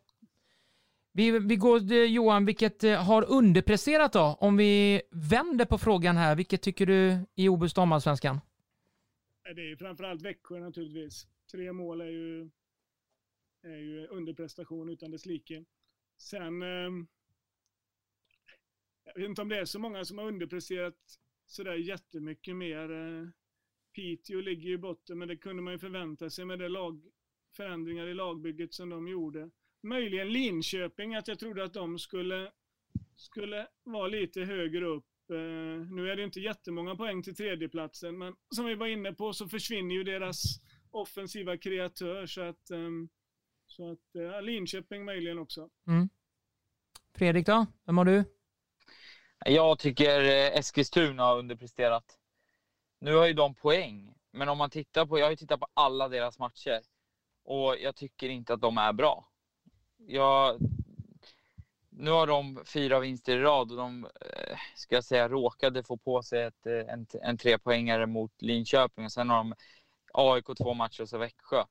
Vi, 1.11 1.39
vi 1.39 1.55
går, 1.55 1.91
eh, 1.91 1.97
Johan, 1.97 2.45
vilket 2.45 2.81
har 2.81 3.23
underpresterat 3.29 4.13
då? 4.13 4.37
Om 4.39 4.57
vi 4.57 5.01
vänder 5.11 5.65
på 5.65 5.77
frågan 5.77 6.17
här, 6.17 6.35
vilket 6.35 6.61
tycker 6.61 6.85
du 6.85 7.25
i 7.35 7.49
Obus 7.49 7.73
damallsvenskan? 7.73 8.41
Det 9.45 9.61
är 9.61 9.67
ju 9.67 9.77
framförallt 9.77 10.21
Växjö 10.21 10.59
naturligtvis. 10.59 11.27
Tre 11.51 11.73
mål 11.73 12.01
är 12.01 12.09
ju, 12.09 12.49
är 13.61 13.77
ju 13.77 14.07
underprestation 14.07 14.89
utan 14.89 15.11
dess 15.11 15.25
like. 15.25 15.65
Sen, 16.17 16.61
ehm, 16.61 17.07
jag 19.03 19.13
vet 19.15 19.29
inte 19.29 19.41
om 19.41 19.49
det 19.49 19.59
är 19.59 19.65
så 19.65 19.79
många 19.79 20.05
som 20.05 20.17
har 20.17 20.25
underpresterat 20.25 20.95
sådär 21.45 21.75
jättemycket 21.75 22.55
mer. 22.55 22.91
Eh. 22.91 23.27
Piteå 23.95 24.41
ligger 24.41 24.67
ju 24.69 24.73
i 24.73 24.77
botten, 24.77 25.17
men 25.17 25.27
det 25.27 25.37
kunde 25.37 25.61
man 25.61 25.73
ju 25.73 25.79
förvänta 25.79 26.29
sig 26.29 26.45
med 26.45 26.59
de 26.59 26.67
lag, 26.67 27.11
förändringar 27.55 28.07
i 28.07 28.13
lagbygget 28.13 28.73
som 28.73 28.89
de 28.89 29.07
gjorde. 29.07 29.49
Möjligen 29.83 30.33
Linköping, 30.33 31.15
att 31.15 31.27
jag 31.27 31.39
trodde 31.39 31.63
att 31.63 31.73
de 31.73 31.99
skulle, 31.99 32.51
skulle 33.15 33.67
vara 33.83 34.07
lite 34.07 34.41
högre 34.41 34.85
upp. 34.85 35.05
Eh, 35.29 35.87
nu 35.91 36.11
är 36.11 36.15
det 36.15 36.23
inte 36.23 36.39
jättemånga 36.39 36.95
poäng 36.95 37.23
till 37.23 37.35
tredjeplatsen, 37.35 38.17
men 38.17 38.35
som 38.55 38.65
vi 38.65 38.75
var 38.75 38.87
inne 38.87 39.13
på 39.13 39.33
så 39.33 39.47
försvinner 39.47 39.95
ju 39.95 40.03
deras 40.03 40.43
offensiva 40.91 41.57
kreatör. 41.57 42.25
Så 42.25 42.41
att, 42.41 42.69
ehm, 42.69 43.09
så 43.67 43.91
att 43.91 44.15
eh, 44.15 44.41
Linköping 44.41 45.05
möjligen 45.05 45.39
också. 45.39 45.69
Fredrik 47.13 47.45
då? 47.45 47.65
Vem 47.85 47.97
har 47.97 48.05
du? 48.05 48.23
Jag 49.45 49.79
tycker 49.79 50.21
eh, 50.21 50.57
Eskilstuna 50.59 51.23
har 51.23 51.39
underpresterat. 51.39 52.19
Nu 52.99 53.15
har 53.15 53.27
ju 53.27 53.33
de 53.33 53.55
poäng, 53.55 54.13
men 54.31 54.49
om 54.49 54.57
man 54.57 54.69
tittar 54.69 55.05
på, 55.05 55.19
jag 55.19 55.25
har 55.25 55.31
ju 55.31 55.35
tittat 55.37 55.59
på 55.59 55.67
alla 55.73 56.09
deras 56.09 56.39
matcher 56.39 56.81
och 57.43 57.75
jag 57.79 57.95
tycker 57.95 58.29
inte 58.29 58.53
att 58.53 58.61
de 58.61 58.77
är 58.77 58.93
bra. 58.93 59.25
Jag, 59.97 60.59
nu 61.97 62.11
har 62.11 62.27
de 62.27 62.63
fyra 62.65 62.99
vinster 62.99 63.37
i 63.37 63.41
rad 63.41 63.71
och 63.71 63.77
de, 63.77 64.05
eh, 64.05 64.57
ska 64.75 64.95
jag 64.95 65.03
säga, 65.03 65.29
råkade 65.29 65.83
få 65.83 65.97
på 65.97 66.21
sig 66.21 66.43
ett, 66.43 66.65
eh, 66.65 66.93
en, 66.93 67.07
en 67.21 67.37
trepoängare 67.37 68.05
mot 68.05 68.41
Linköping 68.41 69.05
och 69.05 69.11
sen 69.11 69.29
har 69.29 69.37
de 69.37 69.53
AIK 70.13 70.45
två 70.57 70.73
matcher 70.73 71.01
och 71.01 71.09
så 71.09 71.17
Växjö. 71.17 71.63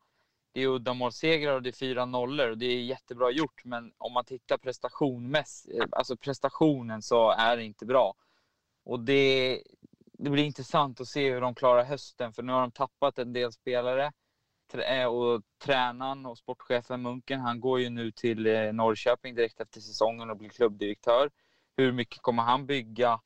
Det 0.53 0.61
är 0.61 0.67
uddamålssegrar 0.67 1.55
och 1.55 1.63
det 1.63 1.71
är 1.71 1.73
fyra 1.73 2.05
nollor 2.05 2.51
och 2.51 2.59
det 2.59 2.67
är 2.67 2.83
jättebra 2.83 3.31
gjort 3.31 3.65
men 3.65 3.93
om 3.99 4.13
man 4.13 4.25
tittar 4.25 4.59
prestationmässigt, 4.59 5.81
eh, 5.81 5.87
alltså 5.91 6.17
prestationen 6.17 7.03
så 7.03 7.31
är 7.31 7.57
det 7.57 7.65
inte 7.65 7.87
bra. 7.87 8.15
Och 8.85 9.01
det, 9.01 9.63
det 10.13 10.31
blir 10.31 10.45
intressant 10.45 11.01
att 11.01 11.09
se 11.09 11.33
hur 11.33 11.41
de 11.41 11.55
klarar 11.55 11.85
hösten 11.85 12.33
för 12.33 12.43
nu 12.43 12.53
har 12.53 12.61
de 12.61 12.71
tappat 12.71 13.19
en 13.19 13.33
del 13.33 13.53
spelare 13.53 14.13
och 15.09 15.43
tränaren 15.59 16.27
och 16.27 16.39
sportchefen 16.39 17.03
Munken, 17.03 17.41
han 17.41 17.61
går 17.61 17.81
ju 17.81 17.91
nu 17.91 18.11
till 18.13 18.47
eh, 18.47 18.73
Norrköping 18.73 19.35
direkt 19.35 19.61
efter 19.61 19.81
säsongen 19.81 20.31
och 20.31 20.37
blir 20.37 20.49
klubbdirektör. 20.49 21.31
Hur 21.77 21.93
mycket 21.93 22.23
kommer 22.23 22.43
han 22.43 22.67
bygga 22.67 23.21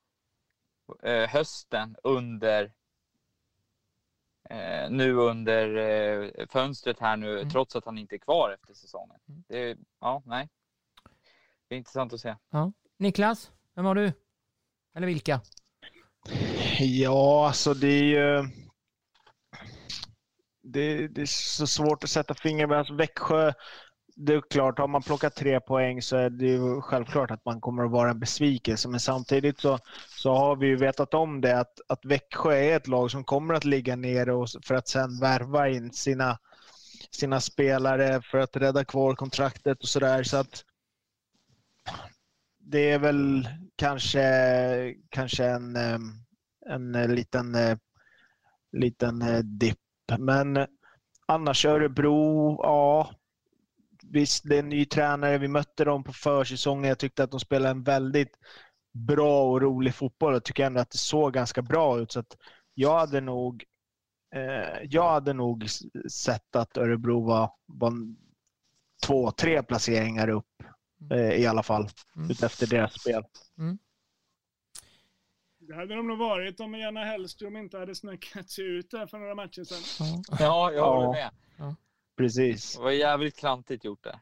eh, 1.02 1.28
hösten 1.28 1.96
under 2.02 2.72
eh, 4.50 4.90
nu 4.90 5.14
under 5.14 6.46
fönstret 6.52 7.00
här 7.00 7.16
nu, 7.16 7.38
Mm. 7.38 7.50
trots 7.50 7.76
att 7.76 7.84
han 7.84 7.98
inte 7.98 8.14
är 8.16 8.18
kvar 8.18 8.50
efter 8.60 8.74
säsongen. 8.74 9.20
Mm. 9.28 9.44
Det, 9.48 9.78
ja, 10.00 10.22
nej. 10.26 10.48
Det 11.68 11.74
är 11.74 11.78
intressant 11.78 12.12
att 12.12 12.20
se. 12.20 12.36
Niklas, 12.96 13.52
vem 13.74 13.84
har 13.84 13.94
du? 13.94 14.12
Eller 14.94 15.06
vilka? 15.06 15.40
Ja, 16.78 17.46
alltså 17.46 17.74
det 17.74 17.88
är 17.88 18.02
ju... 18.02 18.48
Det, 20.72 21.08
det 21.08 21.20
är 21.20 21.26
så 21.26 21.66
svårt 21.66 22.04
att 22.04 22.10
sätta 22.10 22.34
fingret 22.34 22.68
på. 22.68 22.74
Alltså 22.74 22.94
Växjö, 22.94 23.52
det 24.16 24.34
är 24.34 24.42
klart, 24.50 24.78
har 24.78 24.88
man 24.88 25.02
plockat 25.02 25.34
tre 25.34 25.60
poäng 25.60 26.02
så 26.02 26.16
är 26.16 26.30
det 26.30 26.46
ju 26.46 26.80
självklart 26.80 27.30
att 27.30 27.44
man 27.44 27.60
kommer 27.60 27.84
att 27.84 27.90
vara 27.90 28.10
en 28.10 28.20
besvikelse. 28.20 28.88
Men 28.88 29.00
samtidigt 29.00 29.60
så, 29.60 29.78
så 30.08 30.34
har 30.34 30.56
vi 30.56 30.66
ju 30.66 30.76
vetat 30.76 31.14
om 31.14 31.40
det 31.40 31.58
att, 31.58 31.80
att 31.88 32.04
Växjö 32.04 32.52
är 32.52 32.76
ett 32.76 32.88
lag 32.88 33.10
som 33.10 33.24
kommer 33.24 33.54
att 33.54 33.64
ligga 33.64 33.96
nere 33.96 34.32
och, 34.32 34.48
för 34.64 34.74
att 34.74 34.88
sen 34.88 35.20
värva 35.20 35.68
in 35.68 35.92
sina, 35.92 36.38
sina 37.10 37.40
spelare 37.40 38.22
för 38.22 38.38
att 38.38 38.56
rädda 38.56 38.84
kvar 38.84 39.14
kontraktet 39.14 39.82
och 39.82 39.88
sådär. 39.88 40.22
Så 40.22 40.36
att 40.36 40.64
det 42.58 42.90
är 42.90 42.98
väl 42.98 43.48
kanske, 43.76 44.94
kanske 45.08 45.44
en, 45.44 45.76
eh, 45.76 45.98
en 46.66 47.14
liten, 47.14 47.54
eh, 47.54 47.78
liten 48.72 49.22
eh, 49.22 49.38
dipp. 49.38 49.78
Men 50.18 50.66
annars 51.26 51.64
Örebro, 51.64 52.50
ja. 52.62 53.10
Visst, 54.02 54.44
det 54.48 54.54
är 54.54 54.58
en 54.58 54.68
ny 54.68 54.84
tränare. 54.84 55.38
Vi 55.38 55.48
mötte 55.48 55.84
dem 55.84 56.04
på 56.04 56.12
försäsongen. 56.12 56.88
Jag 56.88 56.98
tyckte 56.98 57.24
att 57.24 57.30
de 57.30 57.40
spelade 57.40 57.70
en 57.70 57.82
väldigt 57.82 58.38
bra 58.92 59.50
och 59.50 59.60
rolig 59.62 59.94
fotboll. 59.94 60.32
Jag 60.32 60.44
tycker 60.44 60.66
ändå 60.66 60.80
att 60.80 60.90
det 60.90 60.98
såg 60.98 61.32
ganska 61.32 61.62
bra 61.62 61.98
ut. 62.00 62.12
Så 62.12 62.20
att 62.20 62.36
jag 62.74 62.98
hade 62.98 63.20
nog 63.20 63.64
eh, 64.34 64.82
jag 64.82 65.10
hade 65.10 65.32
nog 65.32 65.66
sett 66.10 66.56
att 66.56 66.76
Örebro 66.76 67.26
var, 67.26 67.50
var 67.66 67.92
två, 69.06 69.30
tre 69.30 69.62
placeringar 69.62 70.28
upp 70.28 70.62
eh, 71.12 71.32
i 71.32 71.46
alla 71.46 71.62
fall 71.62 71.88
Mm. 72.16 72.30
utefter 72.30 72.66
deras 72.66 73.00
spel. 73.00 73.22
Det 75.68 75.74
hade 75.74 75.94
de 75.94 76.06
nog 76.06 76.18
varit 76.18 76.60
om 76.60 76.74
Janne 76.74 77.00
Hellström 77.00 77.56
inte 77.56 77.78
hade 77.78 77.94
snackat 77.94 78.50
sig 78.50 78.64
ut 78.64 78.90
där 78.90 79.06
för 79.06 79.18
några 79.18 79.34
matcher 79.34 79.64
sedan. 79.64 79.78
Ja. 80.30 80.36
Ja, 80.40 80.72
jag 80.72 80.78
Ja. 80.78 80.94
håller 80.94 81.08
med. 81.12 81.30
Precis. 82.16 82.74
Det 82.76 82.82
var 82.82 82.90
jävligt 82.90 83.36
klantigt 83.36 83.84
gjort 83.84 84.04
där. 84.04 84.18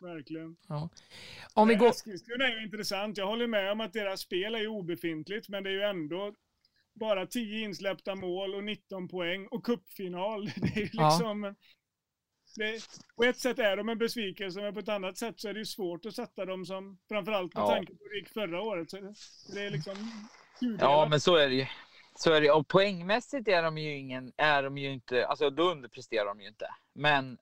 Verkligen. 0.00 0.56
Om 1.54 1.68
vi 1.68 1.74
går... 1.74 1.88
Eskilstuna 1.88 2.44
är 2.44 2.56
ju 2.58 2.64
intressant. 2.64 3.16
Jag 3.18 3.26
håller 3.26 3.46
med 3.46 3.72
om 3.72 3.80
att 3.80 3.92
deras 3.92 4.20
spel 4.20 4.54
är 4.54 4.58
ju 4.58 4.66
obefintligt, 4.68 5.48
men 5.48 5.62
det 5.64 5.70
är 5.70 5.74
ju 5.74 5.82
ändå 5.82 6.34
bara 6.94 7.26
10 7.26 7.64
insläppta 7.64 8.14
mål 8.14 8.54
och 8.54 8.64
19 8.64 9.08
poäng 9.08 9.46
och 9.46 9.64
cupfinal. 9.66 10.44
Det 10.56 10.76
är 10.76 10.80
ju 10.80 10.88
Ja. 10.92 11.08
liksom... 11.10 11.54
Det, 12.56 12.80
på 13.16 13.24
ett 13.24 13.38
sätt 13.38 13.58
är 13.58 13.76
de 13.76 13.88
en 13.88 13.98
besvikelse, 13.98 14.60
men 14.60 14.74
på 14.74 14.80
ett 14.80 14.88
annat 14.88 15.18
sätt 15.18 15.40
så 15.40 15.48
är 15.48 15.52
det 15.52 15.58
ju 15.58 15.64
svårt 15.66 16.06
att 16.06 16.14
sätta 16.14 16.44
dem 16.44 16.66
som, 16.66 16.98
framförallt 17.08 17.54
med 17.54 17.62
Ja. 17.62 17.68
tanke 17.68 17.92
på 17.94 17.98
hur 18.04 18.10
det 18.10 18.16
gick 18.18 18.28
förra 18.28 18.60
året. 18.62 18.90
Så 18.90 18.96
det, 19.00 19.14
det 19.54 19.60
är 19.66 19.70
liksom... 19.70 19.94
tudelat. 20.60 20.82
Ja, 20.82 21.06
men 21.10 21.20
så 21.20 21.36
är 21.36 21.48
det 21.48 21.54
ju. 21.54 21.66
Så 22.14 22.32
är 22.32 22.40
det. 22.40 22.50
Och 22.50 22.68
poängmässigt 22.68 23.48
är 23.48 23.62
de 23.62 23.78
ju 23.78 23.96
ingen, 23.96 24.32
är 24.36 24.62
de 24.62 24.78
ju 24.78 24.92
inte, 24.92 25.26
alltså 25.26 25.50
då 25.50 25.62
underpresterar 25.62 26.26
de 26.26 26.40
ju 26.40 26.48
inte. 26.48 26.68
Men 26.94 27.38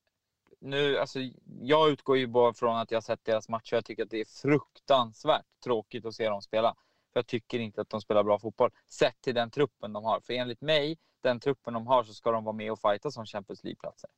nu, 0.61 0.99
alltså 0.99 1.19
jag 1.61 1.91
utgår 1.91 2.17
ju 2.17 2.27
bara 2.27 2.55
från 2.55 2.77
att 2.77 2.91
jag 2.91 2.97
har 2.97 3.03
sett 3.03 3.25
deras 3.25 3.49
matcher. 3.49 3.75
Jag 3.75 3.85
tycker 3.85 4.03
att 4.03 4.11
det 4.11 4.21
är 4.21 4.43
fruktansvärt 4.43 5.47
tråkigt 5.65 6.07
att 6.07 6.15
se 6.15 6.29
dem 6.29 6.43
spela. 6.43 6.75
För 7.13 7.21
jag 7.21 7.27
tycker 7.27 7.59
inte 7.59 7.81
att 7.81 7.91
de 7.91 8.01
spelar 8.01 8.23
bra 8.23 8.39
fotboll. 8.39 8.71
Sett 8.91 9.21
till 9.21 9.35
den 9.35 9.51
truppen 9.51 9.93
de 9.93 10.05
har. 10.05 10.21
För 10.21 10.33
enligt 10.33 10.61
mig, 10.61 10.99
den 11.21 11.41
truppen 11.41 11.75
de 11.75 11.87
har, 11.87 12.05
så 12.05 12.15
ska 12.15 12.31
de 12.31 12.45
vara 12.45 12.57
med 12.57 12.73
och 12.73 12.81
fighta 12.81 13.11
som 13.11 13.27
Champions 13.27 13.65
League-platser. 13.65 14.11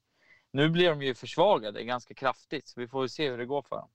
Nu 0.50 0.68
blir 0.68 0.90
de 0.90 1.02
ju 1.02 1.14
försvagade 1.14 1.84
ganska 1.84 2.14
kraftigt, 2.14 2.68
så 2.68 2.80
vi 2.80 2.88
får 2.88 3.06
se 3.06 3.30
hur 3.30 3.38
det 3.38 3.46
går 3.46 3.62
för 3.62 3.76
dem. 3.76 3.88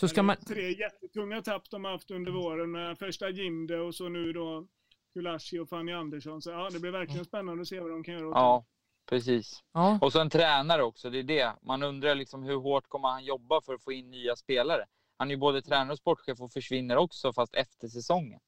Så 0.00 0.08
ska 0.08 0.22
man... 0.22 0.36
Det 0.40 0.52
är 0.52 0.54
Tre 0.54 0.72
jättetunga 0.72 1.42
tapp 1.42 1.70
de 1.70 1.84
har 1.84 1.92
haft 1.92 2.10
under 2.10 2.32
våren 2.32 2.70
med 2.70 2.98
första 2.98 3.30
Jimde 3.30 3.80
och 3.80 3.94
så 3.94 4.08
nu 4.08 4.32
då 4.32 4.66
Kulashi 5.12 5.58
och 5.58 5.68
Fanny 5.68 5.92
Andersson. 5.92 6.42
Så 6.42 6.50
ja, 6.50 6.70
det 6.72 6.80
blir 6.80 6.90
verkligen 6.90 7.24
spännande 7.24 7.62
att 7.62 7.68
se 7.68 7.80
vad 7.80 7.90
de 7.90 8.04
kan 8.04 8.14
göra 8.14 8.24
Ja, 8.24 8.64
precis. 9.08 9.64
Ja, 9.72 9.98
Och 10.02 10.12
så 10.12 10.20
en 10.20 10.30
tränare 10.30 10.82
också, 10.82 11.10
det 11.10 11.18
är 11.18 11.22
det. 11.22 11.52
Man 11.62 11.82
undrar 11.82 12.14
liksom 12.14 12.42
hur 12.42 12.56
hårt 12.56 12.88
kommer 12.88 13.08
han 13.08 13.24
jobba 13.24 13.60
för 13.60 13.74
att 13.74 13.84
få 13.84 13.92
in 13.92 14.10
nya 14.10 14.36
spelare? 14.36 14.84
Han 15.16 15.28
är 15.28 15.34
ju 15.34 15.38
både 15.38 15.62
tränare 15.62 15.92
och 15.92 15.98
sportchef 15.98 16.40
och 16.40 16.52
försvinner 16.52 16.96
också, 16.96 17.32
fast 17.32 17.54
efter 17.54 17.88
säsongen. 17.88 18.40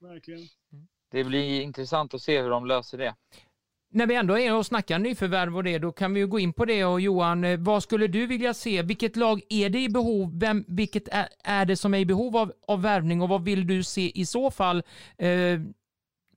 Verkligen. 0.00 0.48
Det 1.10 1.24
blir 1.24 1.60
intressant 1.60 2.14
att 2.14 2.22
se 2.22 2.42
hur 2.42 2.50
de 2.50 2.66
löser 2.66 2.98
det. 2.98 3.14
När 3.92 4.06
vi 4.06 4.14
ändå 4.14 4.38
är 4.38 4.54
och 4.54 4.66
snackar 4.66 4.98
nyförvärv 4.98 5.56
och 5.56 5.64
det, 5.64 5.78
då 5.78 5.92
kan 5.92 6.14
vi 6.14 6.20
ju 6.20 6.26
gå 6.26 6.38
in 6.38 6.52
på 6.52 6.64
det. 6.64 6.84
Och 6.84 7.00
Johan, 7.00 7.44
eh, 7.44 7.60
vad 7.60 7.82
skulle 7.82 8.06
du 8.06 8.26
vilja 8.26 8.54
se? 8.54 8.82
Vilket 8.82 9.16
lag 9.16 9.40
är 9.48 9.70
det 9.70 9.78
i 9.80 9.88
behov? 9.88 10.38
Vem, 10.40 10.64
vilket 10.68 11.08
är, 11.08 11.28
är 11.44 11.64
det 11.64 11.76
som 11.76 11.94
är 11.94 11.98
i 11.98 12.06
behov 12.06 12.36
av, 12.36 12.52
av 12.66 12.82
värvning 12.82 13.22
och 13.22 13.28
vad 13.28 13.44
vill 13.44 13.66
du 13.66 13.82
se 13.82 14.20
i 14.20 14.26
så 14.26 14.50
fall 14.50 14.82
eh, 15.18 15.60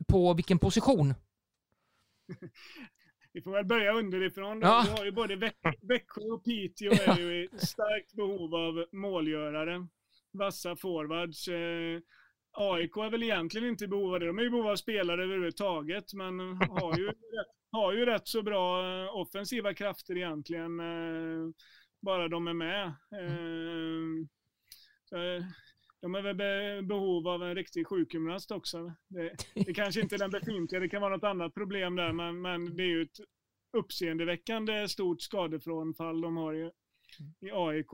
på 0.08 0.34
vilken 0.34 0.60
position? 0.60 1.14
Vi 3.34 3.42
får 3.42 3.52
väl 3.52 3.66
börja 3.66 3.94
underifrån. 3.94 4.60
Då. 4.60 4.68
Ja. 4.68 4.86
Vi 4.86 4.98
har 4.98 5.06
ju 5.06 5.12
både 5.12 5.36
Väx- 5.36 5.80
Växjö 5.82 6.22
och 6.22 6.44
Piteå 6.44 6.92
är 6.92 7.18
ju 7.20 7.44
i 7.44 7.50
starkt 7.58 8.14
behov 8.14 8.56
av 8.56 8.86
målgörare. 8.92 9.88
Vassa 10.32 10.76
forwards. 10.76 11.48
Eh, 11.48 12.00
AIK 12.58 12.98
är 12.98 13.10
väl 13.10 13.24
egentligen 13.24 13.68
inte 13.70 13.86
i 13.86 13.88
behov 13.88 14.14
av 14.14 14.20
det. 14.20 14.26
De 14.26 14.40
är 14.40 14.44
i 14.44 14.50
behov 14.50 14.68
av 14.68 14.76
spelare 14.76 15.24
överhuvudtaget, 15.24 16.14
men 16.14 16.40
har 16.70 16.98
ju, 16.98 17.12
har 17.72 17.94
ju 17.94 18.06
rätt 18.06 18.28
så 18.28 18.42
bra 18.42 18.84
eh, 19.04 19.16
offensiva 19.16 19.74
krafter 19.74 20.18
egentligen. 20.18 20.80
Eh, 20.80 21.50
bara 22.02 22.28
de 22.28 22.48
är 22.48 22.54
med. 22.54 22.86
Eh, 25.12 25.46
de 26.02 26.16
är 26.16 26.22
väl 26.22 26.36
be- 26.36 26.82
behov 26.82 27.28
av 27.28 27.44
en 27.44 27.56
riktig 27.56 27.88
sjukgymnast 27.88 28.52
också. 28.52 28.94
Det, 29.08 29.36
det 29.54 29.74
kanske 29.74 30.02
inte 30.02 30.16
är 30.16 30.20
den 30.20 30.32
befintliga, 30.32 30.80
det 30.82 30.90
kan 30.90 31.02
vara 31.02 31.16
något 31.16 31.24
annat 31.24 31.54
problem 31.54 31.96
där, 31.96 32.12
men, 32.12 32.42
men 32.42 32.76
det 32.76 32.84
är 32.84 32.88
ju 32.88 33.02
ett 33.02 33.20
uppseendeväckande 33.78 34.88
stort 34.88 35.22
skadefrånfall 35.22 36.22
de 36.22 36.38
har 36.38 36.54
i, 36.54 36.72
i 37.40 37.52
AIK. 37.52 37.92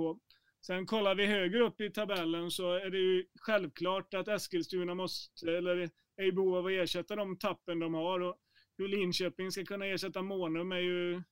Sen 0.61 0.85
kollar 0.85 1.15
vi 1.15 1.25
högre 1.25 1.59
upp 1.59 1.81
i 1.81 1.89
tabellen 1.89 2.51
så 2.51 2.73
är 2.73 2.89
det 2.89 2.97
ju 2.97 3.25
självklart 3.35 4.13
att 4.13 4.27
Eskilstuna 4.27 4.95
måste, 4.95 5.51
eller 5.51 5.89
är 6.15 6.23
i 6.23 6.31
behov 6.31 6.55
av 6.55 6.65
att 6.65 6.71
ersätta 6.71 7.15
de 7.15 7.37
tappen 7.37 7.79
de 7.79 7.93
har. 7.93 8.19
Och 8.19 8.37
hur 8.77 8.87
Linköping 8.87 9.51
ska 9.51 9.65
kunna 9.65 9.85
ersätta 9.85 10.21
Månum 10.21 10.71
är 10.71 10.79
ju, 10.79 11.23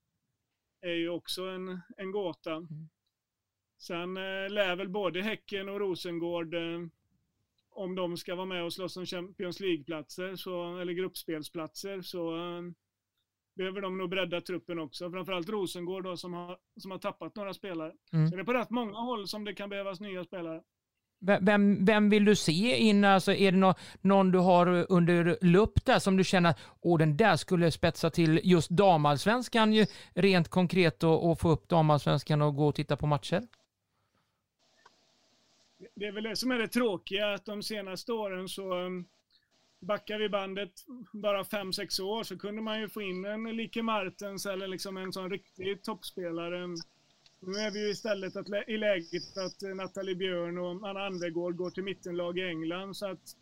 är 0.81 0.93
ju 0.93 1.09
också 1.09 1.43
en, 1.43 1.81
en 1.97 2.11
gåta. 2.11 2.67
Sen 3.77 4.17
eh, 4.17 4.49
lär 4.49 4.75
väl 4.75 4.89
både 4.89 5.21
Häcken 5.21 5.69
och 5.69 5.79
Rosengård, 5.79 6.53
eh, 6.53 6.79
om 7.69 7.95
de 7.95 8.17
ska 8.17 8.35
vara 8.35 8.45
med 8.45 8.63
och 8.63 8.73
slåss 8.73 8.97
om 8.97 9.05
Champions 9.05 9.59
League-platser, 9.59 10.35
så, 10.35 10.77
eller 10.77 10.93
gruppspelsplatser, 10.93 12.01
så 12.01 12.35
eh, 12.35 12.61
behöver 13.59 13.81
de 13.81 13.97
nog 13.97 14.09
bredda 14.09 14.41
truppen 14.41 14.79
också. 14.79 15.11
Framförallt 15.11 15.49
Rosengård 15.49 16.03
då, 16.03 16.17
som, 16.17 16.33
har, 16.33 16.57
som 16.77 16.91
har 16.91 16.97
tappat 16.97 17.35
några 17.35 17.53
spelare. 17.53 17.91
Mm. 18.13 18.29
Så 18.29 18.35
det 18.35 18.41
är 18.41 18.45
på 18.45 18.53
rätt 18.53 18.69
många 18.69 18.97
håll 18.99 19.27
som 19.27 19.45
det 19.45 19.53
kan 19.53 19.69
behövas 19.69 19.99
nya 19.99 20.23
spelare. 20.23 20.61
Vem, 21.41 21.85
vem 21.85 22.09
vill 22.09 22.25
du 22.25 22.35
se 22.35 22.77
in? 22.77 23.03
Alltså, 23.03 23.33
är 23.33 23.51
det 23.51 23.57
nå, 23.57 23.73
någon 24.01 24.31
du 24.31 24.39
har 24.39 24.85
under 24.89 25.37
lupp 25.41 25.85
där 25.85 25.99
som 25.99 26.17
du 26.17 26.23
känner 26.23 26.49
att 26.49 26.59
Åh, 26.81 26.97
den 26.97 27.17
där 27.17 27.35
skulle 27.35 27.71
spetsa 27.71 28.09
till 28.09 28.41
just 28.43 28.69
damallsvenskan 28.69 29.73
ju 29.73 29.85
rent 30.13 30.49
konkret 30.49 31.03
och, 31.03 31.29
och 31.29 31.39
få 31.39 31.49
upp 31.49 31.67
damallsvenskan 31.69 32.41
och 32.41 32.55
gå 32.55 32.67
och 32.67 32.75
titta 32.75 32.97
på 32.97 33.07
matcher? 33.07 33.43
Det 35.95 36.05
är 36.05 36.11
väl 36.11 36.23
det 36.23 36.35
som 36.35 36.51
är 36.51 36.57
det 36.57 36.67
tråkiga, 36.67 37.33
att 37.33 37.45
de 37.45 37.63
senaste 37.63 38.13
åren 38.13 38.49
så 38.49 38.73
um, 38.73 39.05
backar 39.79 40.19
vi 40.19 40.29
bandet 40.29 40.71
bara 41.13 41.43
5-6 41.43 42.01
år 42.01 42.23
så 42.23 42.37
kunde 42.37 42.61
man 42.61 42.79
ju 42.79 42.89
få 42.89 43.01
in 43.01 43.25
en 43.25 43.43
Like 43.43 43.81
Martens 43.81 44.45
eller 44.45 44.67
liksom 44.67 44.97
en 44.97 45.13
sån 45.13 45.29
riktig 45.29 45.83
toppspelare. 45.83 46.67
Nu 47.39 47.59
är 47.59 47.71
vi 47.71 47.79
ju 47.79 47.89
istället 47.89 48.35
att, 48.35 48.47
i 48.67 48.77
läget 48.77 49.37
att 49.37 49.63
eh, 49.63 49.75
Nathalie 49.75 50.15
Björn 50.15 50.57
och 50.57 50.89
Anna 50.89 51.05
Andergård 51.05 51.55
går 51.55 51.69
till 51.69 51.83
mittenlag 51.83 52.37
i 52.37 52.47
England. 52.47 52.97
Så 52.97 53.05
att, 53.07 53.35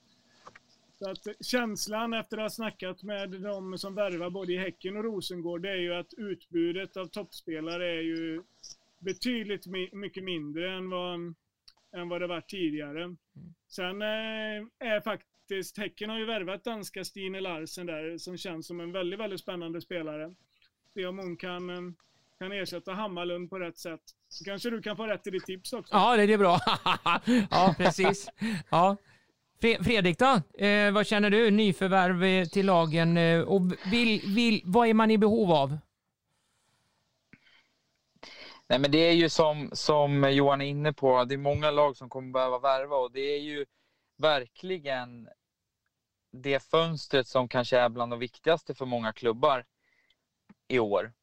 så 0.99 1.09
att 1.09 1.45
känslan 1.45 2.13
efter 2.13 2.37
att 2.37 2.43
ha 2.43 2.49
snackat 2.49 3.03
med 3.03 3.29
de 3.29 3.77
som 3.77 3.95
värvar 3.95 4.29
både 4.29 4.53
i 4.53 4.57
Häcken 4.57 4.97
och 4.97 5.03
Rosengård, 5.03 5.61
det 5.61 5.69
är 5.69 5.75
ju 5.75 5.93
att 5.93 6.13
utbudet 6.13 6.97
av 6.97 7.05
toppspelare 7.05 7.85
är 7.85 8.01
ju 8.01 8.43
betydligt 8.99 9.65
mycket 9.91 10.23
mindre 10.23 10.73
än 10.73 10.89
vad, 10.89 11.13
än 11.95 12.09
vad 12.09 12.21
det 12.21 12.27
varit 12.27 12.49
tidigare. 12.49 13.15
Sen 13.67 14.01
eh, 14.01 14.87
är 14.89 15.01
faktiskt, 15.01 15.36
Häcken 15.77 16.09
har 16.09 16.19
ju 16.19 16.25
värvat 16.25 16.63
danska 16.63 17.03
Stine 17.03 17.41
Larsen 17.41 17.85
där, 17.85 18.17
som 18.17 18.37
känns 18.37 18.67
som 18.67 18.79
en 18.79 18.91
väldigt, 18.91 19.19
väldigt 19.19 19.39
spännande 19.39 19.81
spelare. 19.81 20.35
se 20.93 21.05
om 21.05 21.17
hon 21.17 21.37
kan, 21.37 21.69
eh, 21.69 21.93
kan 22.39 22.51
ersätta 22.51 22.93
Hammarlund 22.93 23.49
på 23.49 23.59
rätt 23.59 23.77
sätt. 23.77 24.01
Så 24.29 24.43
kanske 24.43 24.69
du 24.69 24.81
kan 24.81 24.97
få 24.97 25.07
rätt 25.07 25.27
i 25.27 25.29
ditt 25.29 25.45
tips 25.45 25.73
också. 25.73 25.95
Ja, 25.95 26.17
det 26.17 26.33
är 26.33 26.37
bra. 26.37 26.59
ja, 27.51 27.75
precis. 27.77 28.29
Ja. 28.69 28.97
Fredrik 29.61 30.19
då? 30.19 30.41
Eh, 30.65 30.91
vad 30.91 31.07
känner 31.07 31.29
du? 31.29 31.51
Nyförvärv 31.51 32.23
eh, 32.23 32.45
till 32.45 32.65
lagen 32.65 33.17
eh, 33.17 33.41
och 33.41 33.61
vill, 33.91 34.21
vill, 34.35 34.61
vad 34.65 34.87
är 34.87 34.93
man 34.93 35.11
i 35.11 35.17
behov 35.17 35.51
av? 35.51 35.77
Nej, 38.69 38.79
men 38.79 38.91
det 38.91 38.97
är 38.97 39.13
ju 39.13 39.29
som, 39.29 39.69
som 39.73 40.31
Johan 40.31 40.61
är 40.61 40.65
inne 40.65 40.93
på, 40.93 41.23
det 41.23 41.35
är 41.35 41.37
många 41.37 41.71
lag 41.71 41.97
som 41.97 42.09
kommer 42.09 42.31
behöva 42.31 42.59
värva 42.59 42.95
och 42.95 43.11
det 43.11 43.35
är 43.35 43.39
ju 43.39 43.65
verkligen 44.17 45.27
det 46.41 46.63
fönstret 46.63 47.27
som 47.27 47.47
kanske 47.47 47.79
är 47.79 47.89
bland 47.89 48.11
de 48.11 48.19
viktigaste 48.19 48.75
för 48.75 48.85
många 48.85 49.13
klubbar 49.13 49.65
i 50.67 50.79
år. 50.79 51.13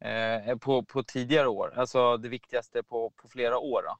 Eh, 0.00 0.56
på, 0.56 0.82
på 0.82 1.02
tidigare 1.02 1.48
år, 1.48 1.72
alltså 1.76 2.16
det 2.16 2.28
viktigaste 2.28 2.82
på, 2.82 3.10
på 3.10 3.28
flera 3.28 3.58
år. 3.58 3.82
Då. 3.82 3.96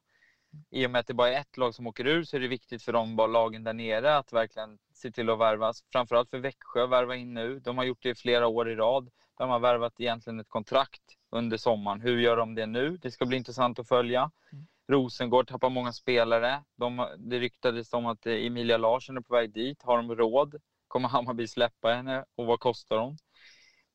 I 0.70 0.86
och 0.86 0.90
med 0.90 1.00
att 1.00 1.06
det 1.06 1.14
bara 1.14 1.28
är 1.28 1.40
ett 1.40 1.56
lag 1.56 1.74
som 1.74 1.86
åker 1.86 2.06
ur 2.06 2.24
så 2.24 2.36
är 2.36 2.40
det 2.40 2.48
viktigt 2.48 2.82
för 2.82 2.92
de 2.92 3.16
lagen 3.16 3.64
där 3.64 3.72
nere 3.72 4.16
att 4.16 4.32
verkligen 4.32 4.78
se 4.92 5.10
till 5.10 5.30
att 5.30 5.38
värva. 5.38 5.72
Framförallt 5.92 6.30
för 6.30 6.38
Växjö 6.38 6.84
att 6.84 6.90
värva 6.90 7.16
in 7.16 7.34
nu. 7.34 7.58
De 7.58 7.78
har 7.78 7.84
gjort 7.84 8.02
det 8.02 8.10
i 8.10 8.14
flera 8.14 8.46
år 8.46 8.70
i 8.70 8.74
rad. 8.74 9.10
De 9.38 9.50
har 9.50 9.58
värvat 9.58 10.00
egentligen 10.00 10.40
ett 10.40 10.48
kontrakt 10.48 11.02
under 11.30 11.56
sommaren. 11.56 12.00
Hur 12.00 12.20
gör 12.20 12.36
de 12.36 12.54
det 12.54 12.66
nu? 12.66 12.96
Det 12.96 13.10
ska 13.10 13.26
bli 13.26 13.36
intressant 13.36 13.78
att 13.78 13.88
följa. 13.88 14.30
Mm. 14.52 14.66
Rosengård 14.88 15.48
tappar 15.48 15.70
många 15.70 15.92
spelare. 15.92 16.64
De, 16.76 17.16
det 17.18 17.38
ryktades 17.38 17.92
om 17.92 18.06
att 18.06 18.26
Emilia 18.26 18.76
Larsson 18.76 19.16
är 19.16 19.20
på 19.20 19.34
väg 19.34 19.52
dit. 19.52 19.82
Har 19.82 19.96
de 19.96 20.16
råd? 20.16 20.54
Kommer 20.88 21.08
Hammarby 21.08 21.48
släppa 21.48 21.88
henne? 21.88 22.24
Och 22.34 22.46
vad 22.46 22.60
kostar 22.60 22.98
hon? 22.98 23.16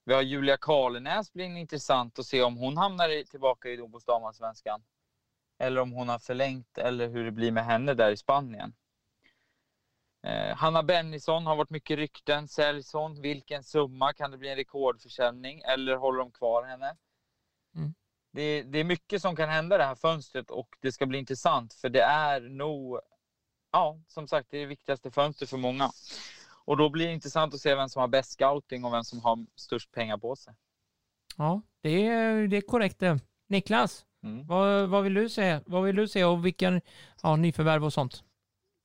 Vi 0.05 0.13
har 0.13 0.21
Julia 0.21 0.57
Karlenäs, 0.57 1.33
blir 1.33 1.45
intressant 1.45 2.19
att 2.19 2.25
se 2.25 2.43
om 2.43 2.57
hon 2.57 2.77
hamnar 2.77 3.23
tillbaka 3.23 3.69
i 3.69 3.75
Dobos 3.75 4.05
damallsvenskan. 4.05 4.83
Eller 5.59 5.81
om 5.81 5.91
hon 5.91 6.09
har 6.09 6.19
förlängt 6.19 6.77
eller 6.77 7.07
hur 7.07 7.25
det 7.25 7.31
blir 7.31 7.51
med 7.51 7.65
henne 7.65 7.93
där 7.93 8.11
i 8.11 8.17
Spanien. 8.17 8.73
Eh, 10.23 10.55
Hanna 10.55 10.83
Bennison 10.83 11.45
har 11.45 11.55
varit 11.55 11.69
mycket 11.69 11.97
rykten. 11.97 12.47
Säljs 12.47 12.93
hon? 12.93 13.21
Vilken 13.21 13.63
summa? 13.63 14.13
Kan 14.13 14.31
det 14.31 14.37
bli 14.37 14.49
en 14.49 14.55
rekordförsäljning? 14.55 15.61
Eller 15.61 15.95
håller 15.95 16.19
de 16.19 16.31
kvar 16.31 16.63
henne? 16.63 16.97
Det, 18.31 18.63
det, 18.63 18.79
är 18.79 18.83
mycket 18.83 19.21
som 19.21 19.35
kan 19.35 19.49
hända 19.49 19.77
det 19.77 19.83
här 19.83 19.95
fönstret 19.95 20.51
och 20.51 20.69
det 20.81 20.91
ska 20.91 21.05
bli 21.05 21.19
intressant 21.19 21.73
för 21.73 21.89
det 21.89 22.01
är 22.01 22.41
nog, 22.41 22.99
ja, 23.71 23.99
som 24.07 24.27
sagt, 24.27 24.47
det 24.51 24.57
är 24.57 24.61
det 24.61 24.67
viktigaste 24.67 25.11
fönstret 25.11 25.49
för 25.49 25.57
många. 25.57 25.91
Och 26.65 26.77
då 26.77 26.89
blir 26.89 27.07
det 27.07 27.13
intressant 27.13 27.53
att 27.53 27.61
se 27.61 27.75
vem 27.75 27.89
som 27.89 27.99
har 27.99 28.07
bäst 28.07 28.31
scouting 28.31 28.85
och 28.85 28.93
vem 28.93 29.03
som 29.03 29.19
har 29.19 29.45
störst 29.55 29.91
pengar 29.91 30.17
på 30.17 30.35
sig. 30.35 30.53
Ja, 31.37 31.61
det 31.81 32.07
är, 32.07 32.47
det 32.47 32.57
är 32.57 32.61
korrekt 32.61 32.99
det. 32.99 33.19
Niklas, 33.47 34.05
mm. 34.23 34.47
vad, 34.47 34.89
vad, 34.89 35.03
vill 35.03 35.13
du 35.13 35.29
se? 35.29 35.59
Vad 35.65 35.83
vill 35.83 35.95
du 35.95 36.07
se 36.07 36.25
och 36.25 36.45
vilken 36.45 36.81
ja, 37.23 37.35
nyförvärv 37.35 37.85
och 37.85 37.93
sånt? 37.93 38.23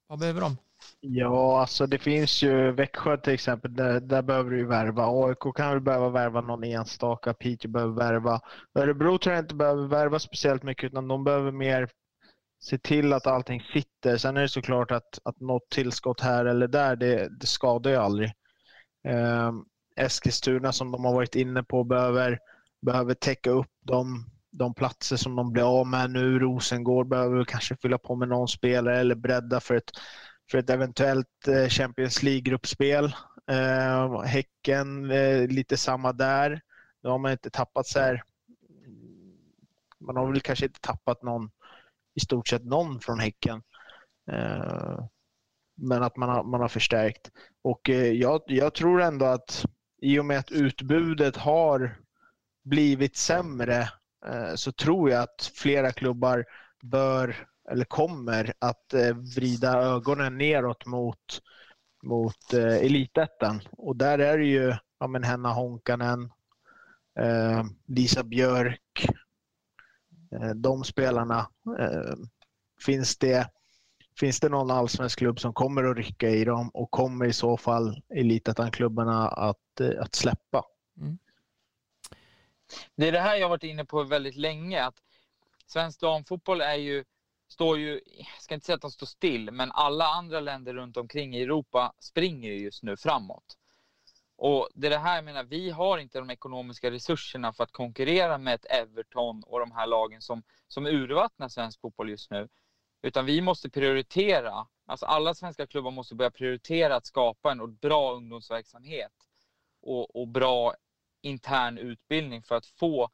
Vad 0.06 0.18
behöver 0.18 0.40
de? 0.40 0.56
Ja, 1.00 1.60
alltså 1.60 1.86
det 1.86 1.98
finns 1.98 2.42
ju 2.42 2.72
Växjö 2.72 3.16
till 3.16 3.32
exempel, 3.32 3.74
där, 3.74 4.00
där 4.00 4.22
behöver 4.22 4.50
du 4.50 4.66
värva. 4.66 5.26
AIK 5.26 5.56
kan 5.56 5.70
väl 5.70 5.80
behöva 5.80 6.08
värva 6.08 6.40
någon 6.40 6.64
enstaka, 6.64 7.34
Piteå 7.34 7.70
behöver 7.70 7.94
värva. 7.94 8.40
Örebro 8.74 9.18
tror 9.18 9.34
jag 9.34 9.44
inte 9.44 9.54
behöver 9.54 9.86
värva 9.88 10.18
speciellt 10.18 10.62
mycket 10.62 10.84
utan 10.84 11.08
de 11.08 11.24
behöver 11.24 11.52
mer 11.52 11.88
se 12.64 12.78
till 12.78 13.12
att 13.12 13.26
allting 13.26 13.60
sitter. 13.72 14.16
Sen 14.16 14.36
är 14.36 14.40
det 14.40 14.48
såklart 14.48 14.90
att, 14.90 15.18
att 15.24 15.40
något 15.40 15.68
tillskott 15.70 16.20
här 16.20 16.44
eller 16.44 16.68
där, 16.68 16.96
det, 16.96 17.28
det 17.40 17.46
skadar 17.46 17.90
ju 17.90 17.96
aldrig. 17.96 18.32
Eh, 19.08 19.52
Eskilstuna 19.96 20.72
som 20.72 20.92
de 20.92 21.04
har 21.04 21.14
varit 21.14 21.34
inne 21.34 21.62
på 21.62 21.84
behöver, 21.84 22.38
behöver 22.86 23.14
täcka 23.14 23.50
upp 23.50 23.70
de, 23.82 24.26
de 24.52 24.74
platser 24.74 25.16
som 25.16 25.36
de 25.36 25.52
blir 25.52 25.80
av 25.80 25.86
med 25.86 26.10
nu. 26.10 26.38
Rosengård 26.38 27.08
behöver 27.08 27.44
kanske 27.44 27.76
fylla 27.82 27.98
på 27.98 28.14
med 28.16 28.28
någon 28.28 28.48
spelare 28.48 28.98
eller 29.00 29.14
bredda 29.14 29.60
för 29.60 29.74
ett, 29.74 29.90
för 30.50 30.58
ett 30.58 30.70
eventuellt 30.70 31.48
eh, 31.48 31.68
Champions 31.68 32.22
League-gruppspel. 32.22 33.04
Eh, 33.50 34.22
häcken, 34.22 35.10
eh, 35.10 35.46
lite 35.48 35.76
samma 35.76 36.12
där. 36.12 36.60
Nu 37.02 37.10
har 37.10 37.18
man 37.18 37.32
inte 37.32 37.50
tappat 37.50 37.86
så 37.86 38.00
här. 38.00 38.22
Man 40.00 40.16
har 40.16 40.32
väl 40.32 40.40
kanske 40.40 40.66
inte 40.66 40.80
tappat 40.80 41.22
någon 41.22 41.50
i 42.14 42.20
stort 42.20 42.48
sett 42.48 42.64
någon 42.64 43.00
från 43.00 43.20
Häcken. 43.20 43.62
Eh, 44.30 45.04
men 45.76 46.02
att 46.02 46.16
man 46.16 46.28
har, 46.28 46.44
man 46.44 46.60
har 46.60 46.68
förstärkt. 46.68 47.30
Och 47.62 47.90
eh, 47.90 48.12
jag, 48.12 48.42
jag 48.46 48.74
tror 48.74 49.02
ändå 49.02 49.26
att 49.26 49.64
i 50.02 50.18
och 50.18 50.24
med 50.24 50.38
att 50.38 50.50
utbudet 50.50 51.36
har 51.36 51.96
blivit 52.64 53.16
sämre 53.16 53.88
eh, 54.26 54.54
så 54.54 54.72
tror 54.72 55.10
jag 55.10 55.22
att 55.22 55.52
flera 55.54 55.92
klubbar 55.92 56.44
bör 56.82 57.46
eller 57.70 57.84
kommer 57.84 58.52
att 58.58 58.94
vrida 59.36 59.72
ögonen 59.72 60.38
neråt 60.38 60.86
mot, 60.86 61.40
mot 62.02 62.52
elitettan. 62.52 63.60
Och 63.72 63.96
där 63.96 64.18
är 64.18 64.38
det 64.38 64.44
ju 64.44 64.74
ja, 64.98 65.06
men 65.06 65.24
Henna 65.24 65.52
Honkanen, 65.52 66.32
Lisa 67.86 68.22
Björk, 68.22 69.06
Eh, 70.40 70.50
de 70.50 70.84
spelarna, 70.84 71.50
eh, 71.78 72.14
finns 72.80 73.18
det, 73.18 73.50
finns 74.20 74.40
det 74.40 74.48
någon 74.48 74.70
allsvensk 74.70 75.18
klubb 75.18 75.40
som 75.40 75.54
kommer 75.54 75.84
att 75.84 75.96
rycka 75.96 76.28
i 76.28 76.44
dem 76.44 76.70
och 76.74 76.90
kommer 76.90 77.24
i 77.24 77.32
så 77.32 77.56
fall 77.56 78.02
elitettan-klubbarna 78.14 79.28
att, 79.28 79.80
eh, 79.80 80.02
att 80.02 80.14
släppa? 80.14 80.64
Mm. 81.00 81.18
Det 82.96 83.08
är 83.08 83.12
det 83.12 83.20
här 83.20 83.36
jag 83.36 83.48
varit 83.48 83.62
inne 83.62 83.84
på 83.84 84.02
väldigt 84.02 84.36
länge, 84.36 84.84
att 84.84 84.94
svensk 85.66 86.00
damfotboll 86.00 86.60
är 86.60 86.74
ju, 86.74 87.04
står 87.54 87.78
ju, 87.78 88.00
jag 88.16 88.42
ska 88.42 88.54
inte 88.54 88.66
säga 88.66 88.76
att 88.76 88.82
de 88.82 88.90
står 88.90 89.06
still, 89.06 89.50
men 89.50 89.72
alla 89.72 90.06
andra 90.06 90.40
länder 90.40 90.74
runt 90.74 90.96
omkring 90.96 91.36
i 91.36 91.42
Europa 91.42 91.92
springer 91.98 92.50
ju 92.50 92.58
just 92.58 92.82
nu 92.82 92.96
framåt. 92.96 93.56
Och 94.36 94.68
det 94.74 94.86
är 94.86 94.90
det 94.90 94.98
här 94.98 95.14
jag 95.14 95.24
menar, 95.24 95.44
vi 95.44 95.70
har 95.70 95.98
inte 95.98 96.18
de 96.18 96.30
ekonomiska 96.30 96.90
resurserna 96.90 97.52
för 97.52 97.64
att 97.64 97.72
konkurrera 97.72 98.38
med 98.38 98.54
ett 98.54 98.66
Everton 98.70 99.42
och 99.46 99.60
de 99.60 99.72
här 99.72 99.86
lagen 99.86 100.20
som, 100.22 100.42
som 100.68 100.86
urvattnar 100.86 101.48
svensk 101.48 101.80
fotboll 101.80 102.10
just 102.10 102.30
nu. 102.30 102.48
Utan 103.02 103.26
vi 103.26 103.40
måste 103.40 103.70
prioritera, 103.70 104.66
alltså 104.86 105.06
alla 105.06 105.34
svenska 105.34 105.66
klubbar 105.66 105.90
måste 105.90 106.14
börja 106.14 106.30
prioritera 106.30 106.96
att 106.96 107.06
skapa 107.06 107.52
en 107.52 107.76
bra 107.76 108.12
ungdomsverksamhet 108.14 109.12
och, 109.82 110.16
och 110.16 110.28
bra 110.28 110.74
intern 111.22 111.78
utbildning 111.78 112.42
för 112.42 112.54
att 112.54 112.66
få 112.66 113.10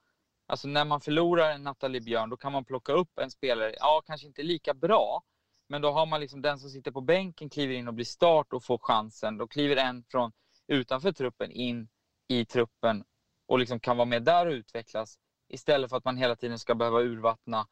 Alltså 0.50 0.68
när 0.68 0.84
man 0.84 1.00
förlorar 1.00 1.50
en 1.50 1.62
Nathalie 1.62 2.00
Björn, 2.00 2.30
då 2.30 2.36
kan 2.36 2.52
man 2.52 2.64
plocka 2.64 2.92
upp 2.92 3.18
en 3.18 3.30
spelare, 3.30 3.74
ja 3.78 4.02
kanske 4.06 4.26
inte 4.26 4.42
lika 4.42 4.74
bra, 4.74 5.22
men 5.68 5.82
då 5.82 5.90
har 5.90 6.06
man 6.06 6.20
liksom 6.20 6.42
den 6.42 6.58
som 6.58 6.70
sitter 6.70 6.90
på 6.90 7.00
bänken 7.00 7.50
kliver 7.50 7.74
in 7.74 7.88
och 7.88 7.94
blir 7.94 8.04
start 8.04 8.52
och 8.52 8.64
får 8.64 8.78
chansen. 8.78 9.38
Då 9.38 9.48
kliver 9.48 9.76
en 9.76 10.04
från 10.08 10.32
utanför 10.66 11.12
truppen 11.12 11.50
in 11.50 11.88
i 12.28 12.44
truppen 12.44 13.04
och 13.46 13.58
liksom 13.58 13.80
kan 13.80 13.96
vara 13.96 14.06
med 14.06 14.22
där 14.22 14.46
och 14.46 14.52
utvecklas 14.52 15.18
istället 15.48 15.90
för 15.90 15.96
att 15.96 16.04
man 16.04 16.16
hela 16.16 16.36
tiden 16.36 16.58
ska 16.58 16.74
behöva 16.74 17.00
urvattna 17.00 17.66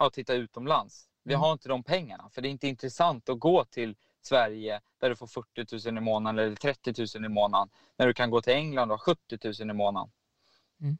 och 0.00 0.12
titta 0.12 0.34
utomlands. 0.34 1.08
Vi 1.24 1.34
mm. 1.34 1.40
har 1.40 1.52
inte 1.52 1.68
de 1.68 1.84
pengarna, 1.84 2.30
för 2.30 2.42
det 2.42 2.48
är 2.48 2.50
inte 2.50 2.68
intressant 2.68 3.28
att 3.28 3.38
gå 3.38 3.64
till 3.64 3.96
Sverige 4.22 4.80
där 5.00 5.08
du 5.10 5.16
får 5.16 5.26
40 5.26 5.90
000 5.90 5.98
i 5.98 6.00
månaden 6.00 6.38
eller 6.38 6.56
30 6.56 7.18
000 7.18 7.24
i 7.24 7.28
månaden 7.28 7.68
när 7.96 8.06
du 8.06 8.14
kan 8.14 8.30
gå 8.30 8.40
till 8.40 8.52
England 8.52 8.90
och 8.90 8.98
ha 8.98 9.14
70 9.14 9.38
000 9.62 9.70
i 9.70 9.74
månaden. 9.74 10.12
Mm. 10.80 10.98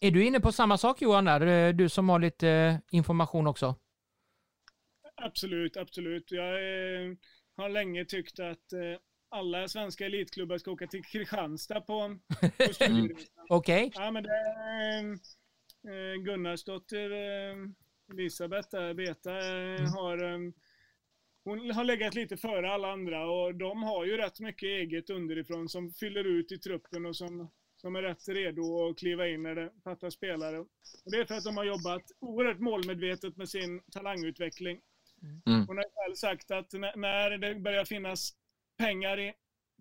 Är 0.00 0.10
du 0.10 0.24
inne 0.24 0.40
på 0.40 0.52
samma 0.52 0.78
sak 0.78 1.02
Johan, 1.02 1.24
där? 1.24 1.72
du 1.72 1.88
som 1.88 2.08
har 2.08 2.18
lite 2.18 2.48
eh, 2.48 2.76
information 2.90 3.46
också? 3.46 3.74
Absolut, 5.16 5.76
absolut. 5.76 6.32
Jag 6.32 6.54
eh, 6.54 7.12
har 7.56 7.68
länge 7.68 8.04
tyckt 8.04 8.40
att 8.40 8.72
eh, 8.72 8.98
alla 9.30 9.68
svenska 9.68 10.06
elitklubbar 10.06 10.58
ska 10.58 10.70
åka 10.70 10.86
till 10.86 11.04
Kristianstad 11.04 11.80
på, 11.80 11.84
på. 11.84 12.16
Okej. 13.48 13.86
Okay. 13.86 13.90
Ja, 13.94 14.10
men 14.10 14.22
det 14.22 14.30
eh, 15.88 16.22
Gunnarsdotter, 16.22 17.10
eh, 17.10 17.56
Elisabeth 18.12 18.68
där, 18.70 18.94
Beta, 18.94 19.38
eh, 19.38 19.80
mm. 19.80 19.92
har 19.92 20.32
eh, 20.32 20.38
hon 21.44 21.70
har 21.70 21.84
legat 21.84 22.14
lite 22.14 22.36
före 22.36 22.72
alla 22.72 22.92
andra 22.92 23.30
och 23.30 23.54
de 23.54 23.82
har 23.82 24.04
ju 24.04 24.16
rätt 24.16 24.40
mycket 24.40 24.66
eget 24.66 25.10
underifrån 25.10 25.68
som 25.68 25.90
fyller 25.90 26.24
ut 26.24 26.52
i 26.52 26.58
truppen 26.58 27.06
och 27.06 27.16
som, 27.16 27.50
som 27.80 27.96
är 27.96 28.02
rätt 28.02 28.28
redo 28.28 28.88
att 28.88 28.98
kliva 28.98 29.28
in 29.28 29.42
när 29.42 29.54
det 29.54 29.70
fattas 29.84 30.14
spelare. 30.14 30.58
Och 30.58 30.68
det 31.04 31.16
är 31.16 31.24
för 31.24 31.34
att 31.34 31.44
de 31.44 31.56
har 31.56 31.64
jobbat 31.64 32.02
oerhört 32.18 32.58
målmedvetet 32.58 33.36
med 33.36 33.48
sin 33.48 33.82
talangutveckling. 33.92 34.80
Mm. 35.46 35.66
Hon 35.66 35.76
har 35.76 35.84
själv 35.94 36.14
sagt 36.14 36.50
att 36.50 36.72
när 36.72 37.38
det 37.38 37.54
börjar 37.54 37.84
finnas 37.84 38.32
pengar 38.78 39.20
i 39.20 39.32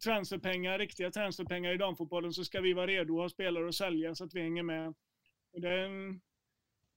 transferpengar, 0.04 0.80
riktiga 0.80 1.12
transferpengar 1.12 1.74
i 1.74 1.78
damfotbollen 1.78 2.34
så 2.34 2.46
ska 2.46 2.62
vi 2.62 2.74
vara 2.74 2.88
redo 2.88 3.18
att 3.18 3.24
ha 3.24 3.30
spelare 3.30 3.68
att 3.68 3.76
sälja 3.76 4.16
så 4.16 4.24
att 4.24 4.34
vi 4.34 4.42
hänger 4.42 4.64
med. 4.64 4.94
Det, 5.52 5.90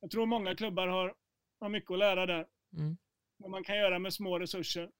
jag 0.00 0.10
tror 0.10 0.26
många 0.26 0.54
klubbar 0.54 0.86
har, 0.86 1.14
har 1.60 1.68
mycket 1.68 1.90
att 1.90 1.98
lära 1.98 2.26
där. 2.26 2.46
Mm. 2.78 2.96
Vad 3.36 3.50
man 3.50 3.64
kan 3.64 3.76
göra 3.76 3.98
med 3.98 4.14
små 4.14 4.38
resurser. 4.38 4.90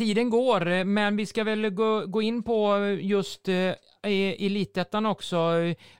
Tiden 0.00 0.30
går, 0.30 0.84
men 0.84 1.16
vi 1.16 1.26
ska 1.26 1.44
väl 1.44 1.70
gå, 1.70 2.06
gå 2.06 2.22
in 2.22 2.42
på 2.42 2.78
just 3.00 3.48
eh, 3.48 3.74
elitettan 4.02 5.06
också. 5.06 5.52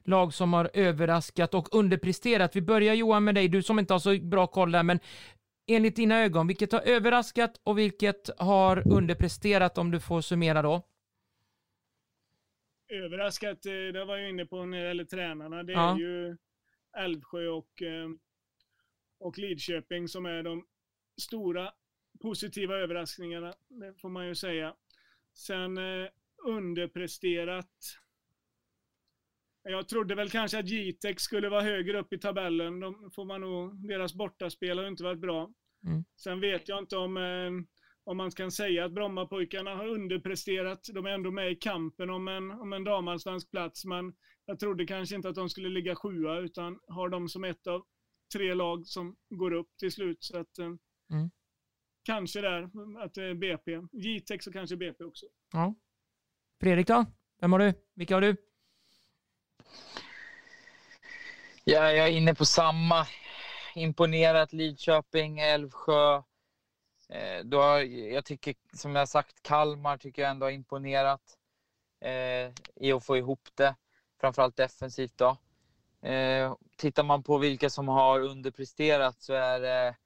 Lag 0.04 0.34
som 0.34 0.52
har 0.52 0.70
överraskat 0.74 1.54
och 1.54 1.74
underpresterat. 1.74 2.56
Vi 2.56 2.62
börjar 2.62 2.94
Johan 2.94 3.24
med 3.24 3.34
dig, 3.34 3.48
du 3.48 3.62
som 3.62 3.78
inte 3.78 3.94
har 3.94 3.98
så 3.98 4.18
bra 4.22 4.46
koll 4.46 4.72
där, 4.72 4.82
men 4.82 5.00
enligt 5.66 5.96
dina 5.96 6.18
ögon, 6.18 6.46
vilket 6.46 6.72
har 6.72 6.80
överraskat 6.80 7.60
och 7.64 7.78
vilket 7.78 8.30
har 8.38 8.92
underpresterat 8.92 9.78
om 9.78 9.90
du 9.90 10.00
får 10.00 10.20
summera 10.20 10.62
då? 10.62 10.82
Överraskat, 12.88 13.66
eh, 13.66 13.72
det 13.72 14.04
var 14.04 14.16
jag 14.16 14.30
inne 14.30 14.46
på 14.46 14.64
när 14.64 14.78
det 14.78 14.88
gäller 14.88 15.04
tränarna. 15.04 15.62
Det 15.62 15.72
ja. 15.72 15.94
är 15.94 15.98
ju 15.98 16.36
Älvsjö 16.98 17.48
och, 17.48 17.82
eh, 17.82 18.08
och 19.20 19.38
Lidköping 19.38 20.08
som 20.08 20.26
är 20.26 20.42
de 20.42 20.66
stora 21.20 21.72
positiva 22.20 22.74
överraskningarna, 22.74 23.54
det 23.68 23.94
får 24.00 24.08
man 24.08 24.26
ju 24.26 24.34
säga. 24.34 24.74
Sen 25.34 25.78
eh, 25.78 26.08
underpresterat. 26.44 27.96
Jag 29.62 29.88
trodde 29.88 30.14
väl 30.14 30.30
kanske 30.30 30.58
att 30.58 30.68
Jitex 30.68 31.22
skulle 31.22 31.48
vara 31.48 31.62
högre 31.62 32.00
upp 32.00 32.12
i 32.12 32.18
tabellen. 32.18 32.80
De 32.80 33.10
får 33.14 33.24
man 33.24 33.40
nog, 33.40 33.88
deras 33.88 34.14
bortaspel 34.14 34.78
har 34.78 34.86
inte 34.86 35.04
varit 35.04 35.20
bra. 35.20 35.50
Mm. 35.86 36.04
Sen 36.16 36.40
vet 36.40 36.68
jag 36.68 36.78
inte 36.78 36.96
om, 36.96 37.16
eh, 37.16 37.50
om 38.04 38.16
man 38.16 38.30
kan 38.30 38.50
säga 38.50 38.84
att 38.84 38.92
Brommapojkarna 38.92 39.74
har 39.74 39.86
underpresterat. 39.88 40.80
De 40.92 41.06
är 41.06 41.10
ändå 41.10 41.30
med 41.30 41.52
i 41.52 41.56
kampen 41.56 42.10
om 42.10 42.28
en, 42.28 42.50
om 42.50 42.72
en 42.72 42.84
damallsvensk 42.84 43.50
plats, 43.50 43.84
men 43.84 44.14
jag 44.46 44.58
trodde 44.58 44.86
kanske 44.86 45.16
inte 45.16 45.28
att 45.28 45.34
de 45.34 45.48
skulle 45.48 45.68
ligga 45.68 45.96
sjua, 45.96 46.38
utan 46.38 46.80
har 46.88 47.08
dem 47.08 47.28
som 47.28 47.44
ett 47.44 47.66
av 47.66 47.86
tre 48.32 48.54
lag 48.54 48.86
som 48.86 49.16
går 49.28 49.52
upp 49.52 49.76
till 49.78 49.92
slut. 49.92 50.24
Så 50.24 50.38
att, 50.38 50.58
eh, 50.58 50.66
mm. 51.10 51.30
Kanske 52.02 52.40
där, 52.40 52.70
att 53.04 53.14
det 53.14 53.24
är 53.24 53.34
BP. 53.34 53.80
Jitex 53.92 54.46
och 54.46 54.52
kanske 54.52 54.76
BP 54.76 55.04
också. 55.04 55.26
Ja. 55.52 55.74
Fredrik 56.60 56.86
då? 56.86 57.06
Vem 57.40 57.52
har 57.52 57.58
du? 57.58 57.74
Vilka 57.94 58.14
har 58.14 58.20
du? 58.20 58.36
Ja, 61.64 61.92
jag 61.92 62.08
är 62.08 62.12
inne 62.12 62.34
på 62.34 62.44
samma. 62.44 63.06
Imponerat 63.74 64.52
Lidköping, 64.52 65.38
Älvsjö. 65.38 66.22
Eh, 67.08 67.44
då 67.44 67.60
har, 67.62 67.78
jag 68.12 68.24
tycker, 68.24 68.54
som 68.72 68.96
jag 68.96 69.08
sagt, 69.08 69.42
Kalmar 69.42 69.96
tycker 69.96 70.22
jag 70.22 70.30
ändå 70.30 70.46
har 70.46 70.50
imponerat 70.50 71.22
eh, 72.00 72.52
i 72.76 72.92
att 72.92 73.06
få 73.06 73.16
ihop 73.16 73.48
det. 73.54 73.76
Framförallt 74.20 74.56
defensivt 74.56 75.16
då. 75.16 75.36
Eh, 76.08 76.54
tittar 76.76 77.04
man 77.04 77.22
på 77.22 77.38
vilka 77.38 77.70
som 77.70 77.88
har 77.88 78.20
underpresterat 78.20 79.22
så 79.22 79.32
är 79.32 79.60
det 79.60 79.96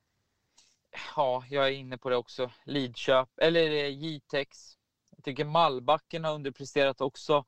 ja, 1.17 1.45
jag 1.51 1.67
är 1.67 1.73
inne 1.73 1.99
på 1.99 2.11
det 2.11 2.17
också. 2.17 2.51
Lidköp, 2.65 3.29
eller 3.37 3.71
Jitex. 3.89 4.77
Jag 5.17 5.25
tycker 5.25 5.45
Mallbacken 5.45 6.25
har 6.25 6.35
underpresterat 6.35 7.01
också. 7.01 7.45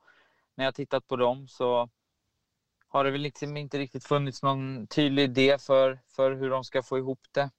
När 0.55 0.65
jag 0.65 0.75
tittat 0.75 1.07
på 1.07 1.15
dem 1.15 1.47
så 1.47 1.89
har 2.87 3.03
det 3.03 3.11
väl 3.11 3.21
liksom 3.21 3.57
inte 3.57 3.77
riktigt 3.77 4.03
funnits 4.03 4.43
någon 4.43 4.87
tydlig 4.87 5.23
idé 5.23 5.57
för, 5.57 5.99
för 6.07 6.31
hur 6.31 6.49
de 6.49 6.63
ska 6.63 6.83
få 6.83 6.97
ihop 6.97 7.21
det. 7.31 7.49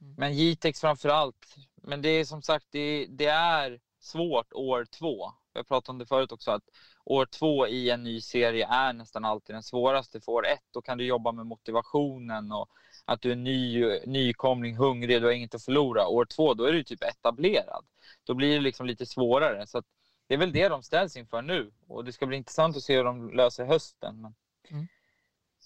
Mm. 0.00 0.14
Men 0.16 0.34
Jitex 0.34 0.80
framför 0.80 1.08
allt. 1.08 1.56
Men 1.74 2.02
det 2.02 2.08
är 2.08 2.24
som 2.24 2.42
sagt, 2.42 2.66
det, 2.70 3.06
det 3.10 3.26
är 3.26 3.80
svårt 4.00 4.52
år 4.52 4.84
två. 4.84 5.32
Jag 5.52 5.68
pratade 5.68 5.90
om 5.92 5.98
det 5.98 6.06
förut 6.06 6.32
också, 6.32 6.50
att 6.50 6.68
år 7.04 7.26
två 7.26 7.66
i 7.66 7.90
en 7.90 8.02
ny 8.02 8.20
serie 8.20 8.66
är 8.66 8.92
nästan 8.92 9.24
alltid 9.24 9.56
den 9.56 9.62
svåraste. 9.62 10.20
För 10.20 10.32
år 10.32 10.46
ett, 10.46 10.64
då 10.70 10.82
kan 10.82 10.98
du 10.98 11.04
jobba 11.04 11.32
med 11.32 11.46
motivationen 11.46 12.52
och 12.52 12.68
att 13.08 13.22
du 13.22 13.32
är 13.32 13.36
ny, 13.36 13.84
nykomling, 14.06 14.76
hungrig, 14.76 15.20
du 15.20 15.26
har 15.26 15.32
inget 15.32 15.54
att 15.54 15.64
förlora. 15.64 16.06
År 16.06 16.24
två, 16.24 16.54
då 16.54 16.64
är 16.64 16.72
du 16.72 16.84
typ 16.84 17.04
etablerad. 17.04 17.84
Då 18.24 18.34
blir 18.34 18.54
det 18.54 18.60
liksom 18.60 18.86
lite 18.86 19.06
svårare. 19.06 19.66
Så 19.66 19.82
det 20.26 20.34
är 20.34 20.38
väl 20.38 20.52
det 20.52 20.68
de 20.68 20.82
ställs 20.82 21.16
inför 21.16 21.42
nu. 21.42 21.70
Och 21.86 22.04
det 22.04 22.12
ska 22.12 22.26
bli 22.26 22.36
intressant 22.36 22.76
att 22.76 22.82
se 22.82 22.96
hur 22.96 23.04
de 23.04 23.30
löser 23.30 23.64
hösten. 23.64 24.20
Men 24.20 24.34
mm. 24.70 24.86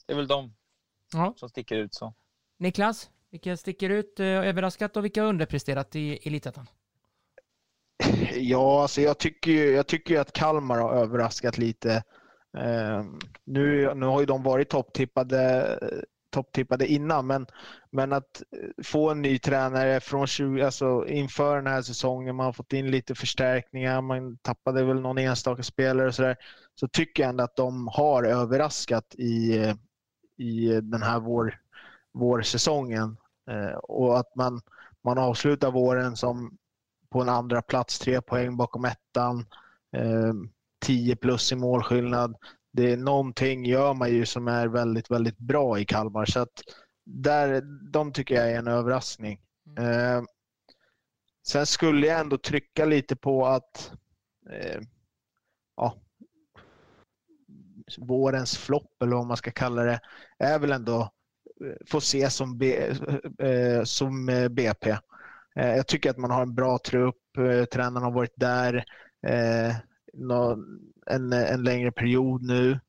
Det 0.06 0.12
är 0.12 0.16
väl 0.16 0.26
de 0.26 0.54
ja. 1.12 1.34
som 1.36 1.48
sticker 1.48 1.76
ut 1.76 1.94
så. 1.94 2.14
Niklas, 2.58 3.10
vilka 3.30 3.56
sticker 3.56 3.90
ut 3.90 4.20
eh, 4.20 4.26
överraskat 4.26 4.96
och 4.96 5.04
vilka 5.04 5.22
har 5.22 5.28
underpresterat 5.28 5.96
i 5.96 6.28
Elitettan? 6.28 6.66
Ja, 8.34 8.82
alltså 8.82 9.00
jag 9.00 9.18
tycker 9.18 9.50
ju 9.50 9.70
jag 9.70 9.86
tycker 9.86 10.20
att 10.20 10.32
Kalmar 10.32 10.78
har 10.78 10.92
överraskat 10.94 11.58
lite. 11.58 11.92
Eh, 12.58 13.04
nu, 13.44 13.94
nu 13.94 14.06
har 14.06 14.20
ju 14.20 14.26
de 14.26 14.42
varit 14.42 14.70
topptippade 14.70 15.78
topptippade 16.32 16.86
innan. 16.86 17.26
Men, 17.26 17.46
men 17.90 18.12
att 18.12 18.42
eh, 18.56 18.84
få 18.84 19.10
en 19.10 19.22
ny 19.22 19.38
tränare 19.38 20.00
från 20.00 20.26
20, 20.26 20.62
alltså 20.62 21.06
inför 21.06 21.56
den 21.56 21.66
här 21.66 21.82
säsongen, 21.82 22.36
man 22.36 22.46
har 22.46 22.52
fått 22.52 22.72
in 22.72 22.90
lite 22.90 23.14
förstärkningar, 23.14 24.00
man 24.00 24.36
tappade 24.36 24.84
väl 24.84 25.00
någon 25.00 25.18
enstaka 25.18 25.62
spelare 25.62 26.08
och 26.08 26.14
sådär. 26.14 26.36
Så 26.74 26.88
tycker 26.88 27.22
jag 27.22 27.30
ändå 27.30 27.44
att 27.44 27.56
de 27.56 27.88
har 27.88 28.24
överraskat 28.24 29.14
i, 29.14 29.58
eh, 29.58 29.74
i 30.38 30.80
den 30.82 31.02
här 31.02 31.20
vår, 31.20 31.60
vårsäsongen. 32.12 33.16
Eh, 33.50 33.76
och 33.76 34.18
att 34.18 34.36
man, 34.36 34.60
man 35.04 35.18
avslutar 35.18 35.70
våren 35.70 36.16
som 36.16 36.58
på 37.10 37.22
en 37.22 37.28
andra 37.28 37.62
plats, 37.62 37.98
tre 37.98 38.20
poäng 38.20 38.56
bakom 38.56 38.84
ettan. 38.84 39.46
Eh, 39.96 40.32
10 40.82 41.16
plus 41.16 41.52
i 41.52 41.56
målskillnad 41.56 42.36
det 42.72 42.92
är 42.92 42.96
någonting 42.96 43.64
gör 43.64 43.94
man 43.94 44.10
ju 44.10 44.26
som 44.26 44.48
är 44.48 44.68
väldigt, 44.68 45.10
väldigt 45.10 45.38
bra 45.38 45.78
i 45.78 45.84
Kalmar. 45.84 46.24
Så 46.24 46.40
att 46.40 46.62
där, 47.04 47.60
de 47.92 48.12
tycker 48.12 48.34
jag 48.34 48.50
är 48.50 48.58
en 48.58 48.68
överraskning. 48.68 49.40
Mm. 49.78 49.90
Eh, 49.90 50.22
sen 51.46 51.66
skulle 51.66 52.06
jag 52.06 52.20
ändå 52.20 52.38
trycka 52.38 52.84
lite 52.84 53.16
på 53.16 53.46
att 53.46 53.92
eh, 54.50 54.80
ja, 55.76 55.96
vårens 57.98 58.56
flopp, 58.56 59.02
eller 59.02 59.16
vad 59.16 59.26
man 59.26 59.36
ska 59.36 59.50
kalla 59.50 59.82
det, 59.82 60.00
är 60.38 60.58
väl 60.58 60.72
ändå 60.72 61.00
eh, 61.64 61.86
får 61.86 61.98
ses 61.98 62.34
som, 62.34 62.58
B, 62.58 62.76
eh, 63.38 63.84
som 63.84 64.26
BP. 64.50 64.90
Eh, 65.56 65.76
jag 65.76 65.86
tycker 65.86 66.10
att 66.10 66.18
man 66.18 66.30
har 66.30 66.42
en 66.42 66.54
bra 66.54 66.78
trupp. 66.78 67.36
Eh, 67.38 67.64
tränaren 67.64 68.04
har 68.04 68.12
varit 68.12 68.34
där 68.36 68.84
en, 71.06 71.32
en 71.32 71.62
längre 71.62 71.92
period 71.92 72.42
nu. 72.42 72.80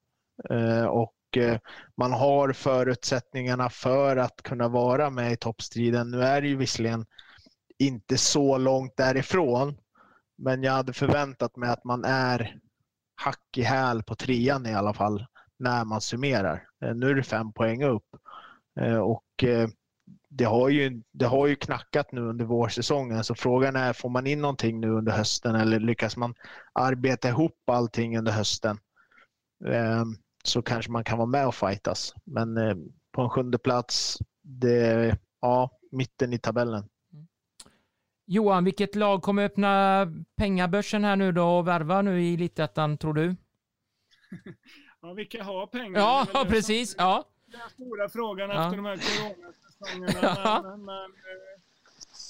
Eh, 0.50 0.86
och 0.86 1.38
eh, 1.38 1.60
man 1.98 2.12
har 2.12 2.54
förutsättningarna 2.54 3.70
för 3.70 4.18
att 4.18 4.42
kunna 4.44 4.68
vara 4.68 5.10
med 5.10 5.32
i 5.32 5.38
toppstriden. 5.38 6.12
Nu 6.12 6.22
är 6.22 6.42
det 6.42 6.48
ju 6.48 6.56
visserligen 6.56 7.06
inte 7.80 8.18
så 8.18 8.58
långt 8.58 8.98
därifrån. 8.98 9.78
Men 10.38 10.64
jag 10.64 10.72
hade 10.72 10.94
förväntat 10.94 11.56
mig 11.56 11.70
att 11.70 11.84
man 11.84 12.06
är 12.06 12.60
hack 13.16 13.58
i 13.58 13.62
häl 13.62 14.04
på 14.04 14.16
trean 14.16 14.66
i 14.66 14.74
alla 14.74 14.94
fall 14.94 15.26
när 15.60 15.86
man 15.86 16.02
summerar. 16.02 16.68
Eh, 16.86 16.96
nu 16.96 17.10
är 17.10 17.16
det 17.16 17.24
fem 17.24 17.54
poäng 17.54 17.84
upp. 17.84 18.06
Och 19.02 19.44
det 20.36 20.44
har, 20.44 20.70
ju, 20.70 21.02
det 21.12 21.26
har 21.26 21.48
ju 21.48 21.56
knackat 21.56 22.12
nu 22.12 22.22
under 22.22 22.46
vårsäsongen 22.46 23.24
så 23.24 23.36
frågan 23.36 23.76
är, 23.76 23.94
får 23.94 24.10
man 24.10 24.28
in 24.28 24.42
någonting 24.42 24.80
nu 24.80 24.90
under 24.90 25.12
hösten 25.12 25.56
eller 25.56 25.80
lyckas 25.80 26.18
man 26.18 26.36
arbeta 26.74 27.30
ihop 27.30 27.70
allting 27.72 28.18
under 28.18 28.32
hösten 28.32 28.78
eh, 29.66 30.04
så 30.44 30.62
kanske 30.62 30.92
man 30.92 31.04
kan 31.04 31.18
vara 31.18 31.28
med 31.28 31.48
och 31.48 31.56
fightas. 31.56 32.14
Men 32.24 32.58
eh, 32.58 32.76
på 33.12 33.22
en 33.22 33.30
sjunde 33.30 33.58
plats, 33.58 34.18
det, 34.42 35.18
ja, 35.42 35.70
mitten 35.92 36.34
i 36.34 36.40
tabellen. 36.40 36.90
Johan, 38.26 38.64
vilket 38.64 38.96
lag 38.96 39.22
kommer 39.22 39.46
öppna 39.46 40.08
pengabörsen 40.38 41.04
här 41.04 41.16
nu 41.16 41.32
då 41.32 41.58
och 41.58 41.68
värva 41.68 42.02
nu 42.02 42.22
i 42.22 42.34
Elitettan 42.34 42.98
tror 42.98 43.14
du? 43.14 43.36
Ja, 45.02 45.14
vilka 45.14 45.44
har 45.44 45.68
pengar? 45.68 46.00
Ja, 46.00 46.46
precis. 46.50 46.96
Ja. 46.98 47.26
Den 47.46 47.70
stora 47.70 48.10
frågan 48.10 48.50
ja. 48.50 48.66
efter 48.66 48.78
de 48.78 48.86
här 48.86 48.98
corona 48.98 49.54
säsongerna. 49.86 50.62
men, 50.64 50.86
men, 50.86 51.12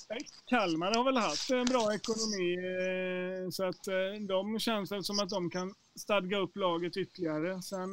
eh, 0.10 0.18
Kalmar 0.46 0.96
har 0.96 1.04
väl 1.04 1.18
haft 1.18 1.50
en 1.50 1.66
bra 1.66 1.94
ekonomi 1.94 2.56
eh, 2.56 3.50
så 3.50 3.64
att 3.64 3.88
eh, 3.88 4.22
de 4.28 4.60
känns 4.60 4.92
väl 4.92 5.04
som 5.04 5.20
att 5.20 5.30
de 5.30 5.50
kan 5.50 5.74
stadga 5.96 6.38
upp 6.38 6.56
laget 6.56 6.98
ytterligare. 6.98 7.62
Sen, 7.62 7.90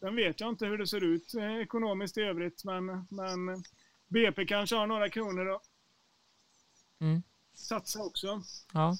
sen 0.00 0.16
vet 0.16 0.40
jag 0.40 0.48
inte 0.48 0.66
hur 0.66 0.78
det 0.78 0.86
ser 0.86 1.04
ut 1.04 1.34
ekonomiskt 1.62 2.18
i 2.18 2.20
övrigt 2.20 2.64
men, 2.64 3.06
men 3.10 3.64
BP 4.08 4.46
kanske 4.46 4.76
har 4.76 4.86
några 4.86 5.08
kronor 5.08 5.48
att 5.48 5.62
mm. 7.00 7.22
satsa 7.54 8.02
också. 8.02 8.42
Ja. 8.72 8.96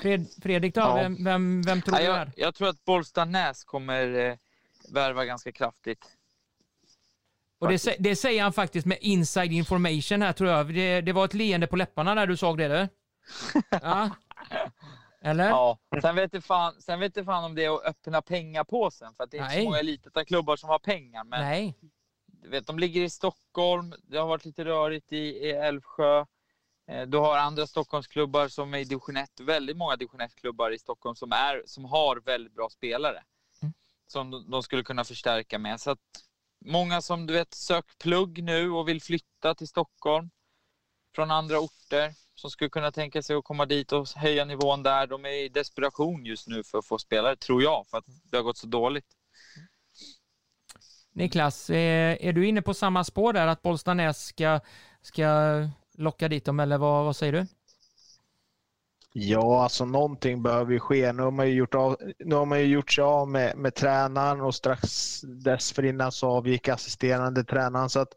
Fred, 0.00 0.26
Fredrik 0.42 0.74
då, 0.74 0.80
ja. 0.80 0.94
vem, 0.94 1.24
vem, 1.24 1.62
vem, 1.62 1.82
tror 1.82 2.00
ja, 2.00 2.06
du 2.06 2.12
är? 2.12 2.32
Jag 2.36 2.54
tror 2.54 2.68
att 2.68 2.84
Bollstanäs 2.84 3.64
kommer 3.64 4.14
eh, 4.14 4.36
värva 4.92 5.24
ganska 5.24 5.52
kraftigt. 5.52 6.17
Och 7.58 7.68
det, 7.68 7.96
det, 7.98 8.16
säger 8.16 8.42
han 8.42 8.52
faktiskt 8.52 8.86
med 8.86 8.98
inside 9.00 9.52
information 9.52 10.22
här 10.22 10.32
tror 10.32 10.50
jag. 10.50 10.74
Det, 10.74 11.00
det 11.00 11.12
var 11.12 11.24
ett 11.24 11.34
leende 11.34 11.66
på 11.66 11.76
läpparna 11.76 12.14
när 12.14 12.26
du 12.26 12.36
såg 12.36 12.58
det 12.58 12.68
du. 12.68 12.88
Ja. 13.82 14.10
Eller? 15.20 15.48
Ja. 15.48 15.78
Sen 16.02 16.16
vet 16.16 16.32
du 16.32 16.40
fan, 16.40 16.80
sen 16.80 17.00
vet 17.00 17.14
du 17.14 17.24
fan 17.24 17.44
om 17.44 17.54
det 17.54 17.64
är 17.64 17.74
att 17.74 17.84
öppna 17.84 18.22
pengapåsen. 18.22 19.14
För 19.14 19.24
att 19.24 19.30
det 19.30 19.38
är 19.38 19.42
Nej. 19.42 19.50
inte 19.50 19.62
så 19.62 19.64
många 19.64 19.78
eliteta 19.78 20.24
klubbar 20.24 20.56
som 20.56 20.68
har 20.68 20.78
pengar. 20.78 21.24
Men 21.24 21.40
Nej. 21.40 21.78
Du 22.26 22.48
vet, 22.48 22.66
de 22.66 22.78
ligger 22.78 23.02
i 23.02 23.10
Stockholm. 23.10 23.94
Det 24.02 24.18
har 24.18 24.26
varit 24.26 24.44
lite 24.44 24.64
rörigt 24.64 25.12
i, 25.12 25.16
i 25.16 25.50
Älvsjö. 25.50 26.24
Eh, 26.88 27.06
du 27.06 27.18
har 27.18 27.38
andra 27.38 27.66
Stockholmsklubbar 27.66 28.48
som 28.48 28.74
är 28.74 28.78
i 28.78 28.84
division 28.84 29.16
1, 29.16 29.40
väldigt 29.40 29.76
många 29.76 29.96
division 29.96 30.20
1-klubbar 30.20 30.70
i 30.70 30.78
Stockholm 30.78 31.16
som, 31.16 31.32
är, 31.32 31.62
som 31.66 31.84
har 31.84 32.16
väldigt 32.16 32.54
bra 32.54 32.68
spelare. 32.68 33.22
Mm. 33.62 33.74
Som 34.06 34.50
de 34.50 34.62
skulle 34.62 34.82
kunna 34.82 35.04
förstärka 35.04 35.58
med. 35.58 35.80
Så 35.80 35.90
att 35.90 35.98
många 36.64 37.02
som 37.02 37.26
du 37.26 37.34
vet 37.34 37.54
sökt 37.54 37.98
plugg 37.98 38.42
nu 38.42 38.70
och 38.70 38.88
vill 38.88 39.02
flytta 39.02 39.54
till 39.54 39.68
Stockholm 39.68 40.30
från 41.14 41.30
andra 41.30 41.58
orter 41.58 42.14
som 42.34 42.50
skulle 42.50 42.70
kunna 42.70 42.92
tänka 42.92 43.22
sig 43.22 43.36
att 43.36 43.44
komma 43.44 43.66
dit 43.66 43.92
och 43.92 44.08
höja 44.08 44.44
nivån 44.44 44.82
där. 44.82 45.06
De 45.06 45.24
är 45.24 45.44
i 45.44 45.48
desperation 45.48 46.24
just 46.24 46.48
nu 46.48 46.64
för 46.64 46.78
att 46.78 46.86
få 46.86 46.98
spelare, 46.98 47.36
tror 47.36 47.62
jag, 47.62 47.86
för 47.86 47.98
att 47.98 48.04
det 48.30 48.36
har 48.36 48.44
gått 48.44 48.58
så 48.58 48.66
dåligt. 48.66 49.06
Niklas, 51.12 51.70
eh, 51.70 52.26
är, 52.26 52.32
du 52.32 52.46
inne 52.46 52.62
på 52.62 52.74
samma 52.74 53.04
spår 53.04 53.32
där 53.32 53.46
att 53.46 53.62
Bollstanäs 53.62 54.26
ska, 54.26 54.60
ska 55.02 55.26
locka 55.94 56.28
dit 56.28 56.44
dem 56.44 56.60
eller 56.60 56.78
vad, 56.78 57.04
vad 57.04 57.16
säger 57.16 57.32
du? 57.32 57.46
Ja, 59.20 59.62
alltså 59.62 59.84
någonting 59.84 60.42
behöver 60.42 60.72
ju 60.72 60.80
ske. 60.80 61.12
Nu 61.12 61.22
har 61.22 61.30
man 61.30 61.48
ju 61.48 61.54
gjort, 61.54 61.74
av, 61.74 61.96
nu 62.18 62.34
har 62.34 62.46
man 62.46 62.60
ju 62.60 62.66
gjort 62.66 62.92
sig 62.92 63.04
av 63.04 63.28
med, 63.28 63.56
med 63.56 63.74
tränaren 63.74 64.40
och 64.40 64.54
strax 64.54 65.20
dessförinnan 65.20 66.12
så 66.12 66.28
avgick 66.28 66.68
assisterande 66.68 67.44
tränaren. 67.44 67.90
Så 67.90 68.00
att 68.00 68.12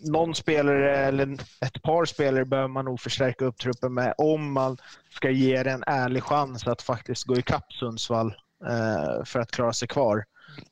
någon 0.00 0.34
spelare 0.34 0.96
eller 0.96 1.32
ett 1.60 1.82
par 1.82 2.04
spelare 2.04 2.44
behöver 2.44 2.68
man 2.68 2.84
nog 2.84 3.00
förstärka 3.00 3.44
upp 3.44 3.58
truppen 3.58 3.94
med 3.94 4.14
om 4.18 4.52
man 4.52 4.76
ska 5.10 5.30
ge 5.30 5.62
det 5.62 5.70
en 5.70 5.84
ärlig 5.86 6.22
chans 6.22 6.66
att 6.66 6.82
faktiskt 6.82 7.24
gå 7.24 7.36
ikapp 7.36 7.72
Sundsvall 7.72 8.34
eh, 8.66 9.24
för 9.24 9.40
att 9.40 9.50
klara 9.50 9.72
sig 9.72 9.88
kvar. 9.88 10.24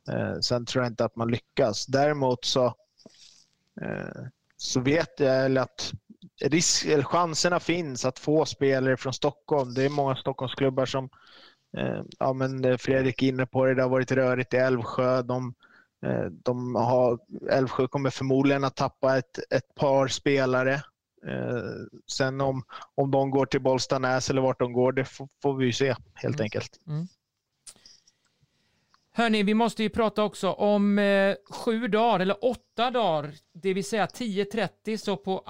Eh, 0.09 0.41
sen 0.41 0.67
tror 0.67 0.85
jag 0.85 0.91
inte 0.91 1.05
att 1.05 1.17
man 1.17 1.31
lyckas. 1.31 1.87
Däremot 1.87 2.45
så, 2.45 2.67
eh, 3.81 4.25
så 4.57 4.81
vet 4.81 5.21
jag 5.21 5.45
eller 5.45 5.61
att 5.61 5.93
risk, 6.41 6.87
eller 6.87 7.03
chanserna 7.05 7.61
finns 7.61 8.05
att 8.05 8.19
få 8.19 8.45
spelare 8.45 8.97
från 8.97 9.13
Stockholm. 9.13 9.75
Det 9.75 9.85
är 9.85 9.89
många 9.89 10.17
Stockholmsklubbar 10.17 10.87
som 10.87 11.09
eh, 11.77 12.03
ja, 12.19 12.33
men 12.33 12.79
Fredrik 12.79 13.23
är 13.23 13.27
inne 13.29 13.47
på 13.47 13.65
det. 13.67 13.75
Det 13.75 13.83
har 13.83 13.89
varit 13.89 14.13
rörigt 14.13 14.55
i 14.55 14.57
Älvsjö. 14.57 15.23
De, 15.23 15.55
eh, 16.07 16.25
de 16.25 16.75
har, 16.75 17.19
Älvsjö 17.51 17.89
kommer 17.89 18.11
förmodligen 18.11 18.65
att 18.65 18.77
tappa 18.77 19.19
ett, 19.19 19.39
ett 19.51 19.75
par 19.75 20.09
spelare. 20.09 20.75
Eh, 21.27 21.63
sen 22.13 22.41
om, 22.41 22.63
om 22.95 23.11
de 23.11 23.31
går 23.31 23.47
till 23.47 23.61
Bollstanäs 23.63 24.31
eller 24.31 24.43
vart 24.43 24.59
de 24.59 24.73
går, 24.73 24.93
det 24.93 25.05
får, 25.05 25.29
får 25.43 25.55
vi 25.57 25.73
se 25.73 25.95
helt 26.15 26.35
Mm. 26.37 26.45
enkelt. 26.45 26.71
Hörni, 29.13 29.43
vi 29.43 29.55
måste 29.55 29.83
ju 29.83 29.89
prata 29.91 30.23
också 30.25 30.53
om 30.53 30.99
eh, 30.99 31.35
sju 31.51 31.89
dagar, 31.89 32.21
eller 32.21 32.45
åtta 32.45 32.91
dagar, 32.91 33.33
det 33.55 33.75
vill 33.75 33.85
säga 33.85 34.07
10.30 34.07 34.97
så 34.97 35.17
på 35.17 35.43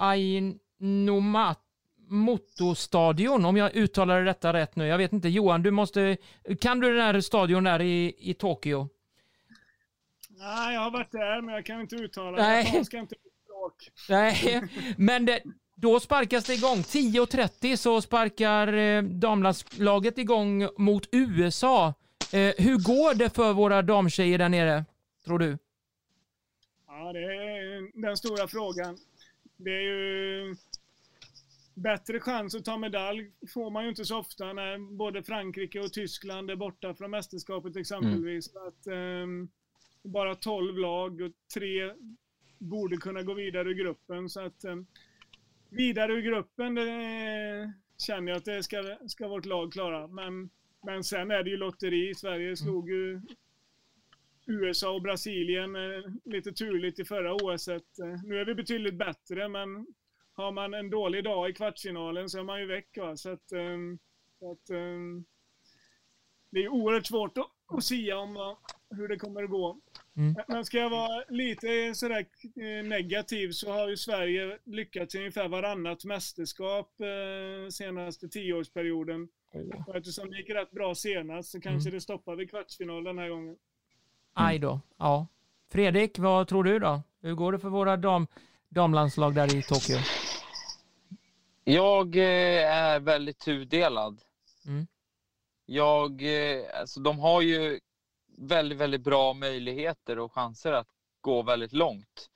Ainomat 0.81 1.59
Motostadion, 2.09 3.45
om 3.45 3.57
jag 3.57 3.75
uttalar 3.75 4.25
detta 4.25 4.53
rätt 4.53 4.75
nu. 4.75 4.87
Jag 4.87 4.97
vet 4.97 5.13
inte, 5.13 5.29
Johan, 5.29 5.63
du 5.63 5.71
måste... 5.71 6.17
Kan 6.61 6.79
du 6.79 6.95
den 6.95 7.05
här 7.05 7.21
stadion 7.21 7.63
där 7.63 7.81
i, 7.81 8.15
i 8.17 8.33
Tokyo? 8.33 8.89
Nej, 10.29 10.73
jag 10.73 10.81
har 10.81 10.91
varit 10.91 11.11
där, 11.11 11.41
men 11.41 11.55
jag 11.55 11.65
kan 11.65 11.81
inte 11.81 11.95
uttala 11.95 12.37
Nej. 12.37 12.69
det. 12.71 12.97
Inte 12.97 13.15
språk. 13.43 13.91
Nej, 14.09 14.63
men 14.97 15.25
det, 15.25 15.41
då 15.75 15.99
sparkas 15.99 16.45
det 16.45 16.53
igång. 16.53 16.77
10.30 16.77 17.75
så 17.75 18.01
sparkar 18.01 18.73
eh, 18.73 19.01
damlandslaget 19.03 20.17
igång 20.17 20.69
mot 20.77 21.07
USA. 21.11 21.93
Eh, 22.33 22.53
hur 22.57 22.83
går 22.83 23.15
det 23.15 23.29
för 23.35 23.53
våra 23.53 23.81
damtjejer 23.81 24.37
där 24.37 24.49
nere, 24.49 24.85
tror 25.25 25.39
du? 25.39 25.57
Ja, 26.87 27.13
det 27.13 27.19
är 27.19 28.01
den 28.01 28.17
stora 28.17 28.47
frågan. 28.47 28.97
Det 29.57 29.69
är 29.69 29.81
ju 29.81 30.55
bättre 31.77 32.19
chans 32.19 32.55
att 32.55 32.65
ta 32.65 32.77
medalj 32.77 33.31
får 33.53 33.69
man 33.69 33.83
ju 33.83 33.89
inte 33.89 34.05
så 34.05 34.17
ofta 34.17 34.53
när 34.53 34.97
både 34.97 35.23
Frankrike 35.23 35.79
och 35.79 35.93
Tyskland 35.93 36.51
är 36.51 36.55
borta 36.55 36.93
från 36.93 37.11
mästerskapet 37.11 37.75
exempelvis. 37.75 38.55
Att, 38.55 38.87
ehm, 38.87 39.49
bara 40.03 40.35
12 40.35 40.77
lag 40.77 41.21
och 41.21 41.31
tre 41.53 41.93
borde 42.57 42.97
kunna 42.97 43.23
gå 43.23 43.33
vidare 43.33 43.69
ur 43.69 43.73
gruppen. 43.73 44.29
Så 44.29 44.41
att 44.41 44.63
ehm, 44.63 44.85
vidare 45.69 46.13
ur 46.13 46.21
gruppen, 46.21 46.75
det 46.75 47.73
känner 47.97 48.31
jag 48.31 48.37
att 48.37 48.45
det 48.45 48.63
ska, 48.63 48.97
ska 49.07 49.27
vårt 49.27 49.45
lag 49.45 49.73
klara. 49.73 50.07
Men, 50.07 50.49
men 50.85 51.03
sen 51.03 51.31
är 51.31 51.43
det 51.43 51.49
ju 51.49 51.57
lotteri. 51.57 52.15
Sverige 52.15 52.57
slog 52.57 52.89
ju 52.89 53.21
USA 54.45 54.95
och 54.95 55.01
Brasilien 55.01 55.75
eh, 55.75 56.11
lite 56.25 56.51
turligt 56.51 56.99
i 56.99 57.05
förra 57.05 57.33
OS. 57.33 57.67
Eh, 57.67 57.79
nu 58.23 58.39
är 58.39 58.45
vi 58.45 58.55
betydligt 58.55 58.95
bättre, 58.95 59.47
men 59.47 59.87
har 60.37 60.51
man 60.51 60.73
en 60.73 60.89
dålig 60.89 61.23
dag 61.23 61.49
i 61.49 61.53
kvartsfinalen 61.53 62.29
så 62.29 62.39
är 62.39 62.43
man 62.43 62.59
ju 62.59 62.65
väck. 62.65 62.97
Va? 62.97 63.17
Så 63.17 63.29
att, 63.29 63.49
så 64.39 64.51
att, 64.51 64.69
ehm, 64.69 65.25
det 66.49 66.59
är 66.63 66.67
oerhört 66.69 67.05
svårt 67.05 67.37
att, 67.37 67.77
att 67.77 67.83
sia 67.83 68.17
om 68.17 68.33
vad- 68.33 68.57
hur 68.89 69.07
det 69.07 69.17
kommer 69.17 69.43
att 69.43 69.49
gå. 69.49 69.77
Mm. 70.17 70.35
Men 70.47 70.65
ska 70.65 70.77
jag 70.77 70.89
vara 70.89 71.23
lite 71.29 71.95
sådär 71.95 72.25
eh, 72.55 72.85
negativ 72.87 73.51
så 73.51 73.71
har 73.71 73.89
ju 73.89 73.97
Sverige 73.97 74.57
lyckats 74.63 75.15
i 75.15 75.17
ungefär 75.17 75.47
varannat 75.47 76.05
mästerskap 76.05 76.91
eh, 77.01 77.69
senaste 77.69 78.27
tioårsperioden. 78.29 79.27
Och 79.87 79.95
eftersom 79.95 80.31
det 80.31 80.37
gick 80.37 80.49
rätt 80.49 80.71
bra 80.71 80.95
senast 80.95 81.51
så 81.51 81.61
kanske 81.61 81.89
det 81.91 82.01
stoppar 82.01 82.35
vid 82.35 82.49
kvartsfinal 82.49 83.03
den 83.03 83.17
här 83.17 83.29
gången. 83.29 83.55
Aj 84.33 84.59
då. 84.59 84.79
Ja. 84.97 85.27
Fredrik, 85.71 86.19
vad 86.19 86.47
tror 86.47 86.63
du 86.63 86.79
då? 86.79 87.01
Hur 87.21 87.33
går 87.33 87.51
det 87.51 87.59
för 87.59 87.69
våra 87.69 87.97
dam, 87.97 88.27
damlandslag 88.69 89.35
där 89.35 89.55
i 89.55 89.63
Tokyo? 89.63 89.97
Jag 91.69 92.15
eh, 92.15 92.75
är 92.75 92.99
väldigt 92.99 93.39
tudelad. 93.39 94.21
Mm. 94.67 94.87
Jag, 95.65 96.21
eh, 96.21 96.79
alltså 96.79 96.99
de 96.99 97.19
har 97.19 97.41
ju 97.41 97.79
väldigt, 98.37 98.77
väldigt 98.77 99.01
bra 99.01 99.33
möjligheter 99.33 100.19
och 100.19 100.33
chanser 100.33 100.71
att 100.71 100.87
gå 101.21 101.41
väldigt 101.41 101.73
långt. 101.73 102.29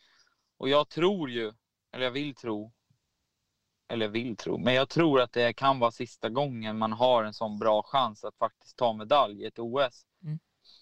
Och 0.57 0.69
jag 0.69 0.89
tror 0.89 1.29
ju, 1.29 1.53
eller 1.91 2.03
jag 2.03 2.11
vill 2.11 2.35
tro, 2.35 2.71
eller 3.87 4.05
jag 4.05 4.11
vill 4.11 4.35
tro, 4.37 4.57
men 4.57 4.73
jag 4.73 4.89
tror 4.89 5.21
att 5.21 5.31
det 5.31 5.53
kan 5.53 5.79
vara 5.79 5.91
sista 5.91 6.29
gången 6.29 6.77
man 6.77 6.91
har 6.91 7.23
en 7.23 7.33
sån 7.33 7.59
bra 7.59 7.83
chans 7.83 8.23
att 8.23 8.37
faktiskt 8.37 8.77
ta 8.77 8.93
medalj 8.93 9.41
i 9.41 9.45
ett 9.45 9.59
OS. 9.59 10.05
Mm. 10.23 10.39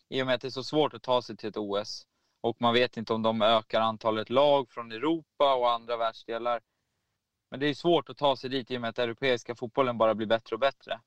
I 0.09 0.21
och 0.21 0.26
med 0.26 0.35
att 0.35 0.41
det 0.41 0.47
är 0.47 0.49
så 0.49 0.63
svårt 0.63 0.93
att 0.93 1.03
ta 1.03 1.21
sig 1.21 1.38
till 1.38 1.49
ett 1.49 1.57
OS. 1.57 2.05
Och 2.41 2.61
man 2.61 2.73
vet 2.73 2.97
inte 2.97 3.13
om 3.13 3.21
de 3.21 3.41
ökar 3.41 3.81
antalet 3.81 4.30
lag 4.30 4.71
från 4.71 4.91
Europa 4.91 5.55
och 5.55 5.71
andra 5.71 5.97
världsdelar. 5.97 6.61
Men 7.51 7.59
det 7.59 7.67
är 7.67 7.73
svårt 7.73 8.09
att 8.09 8.17
ta 8.17 8.35
sig 8.35 8.49
dit 8.49 8.71
i 8.71 8.77
och 8.77 8.81
med 8.81 8.89
att 8.89 8.99
europeiska 8.99 9.55
fotbollen 9.55 9.97
bara 9.97 10.15
blir 10.15 10.27
bättre 10.27 10.55
och 10.55 10.59
bättre. 10.59 10.99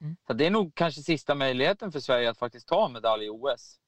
Mm. 0.00 0.16
Så 0.26 0.32
det 0.32 0.46
är 0.46 0.50
nog 0.50 0.74
kanske 0.74 1.02
sista 1.02 1.34
möjligheten 1.34 1.92
för 1.92 2.00
Sverige 2.00 2.30
att 2.30 2.38
faktiskt 2.38 2.68
ta 2.68 2.88
medalj 2.88 3.24
i 3.24 3.28
OS. 3.30 3.80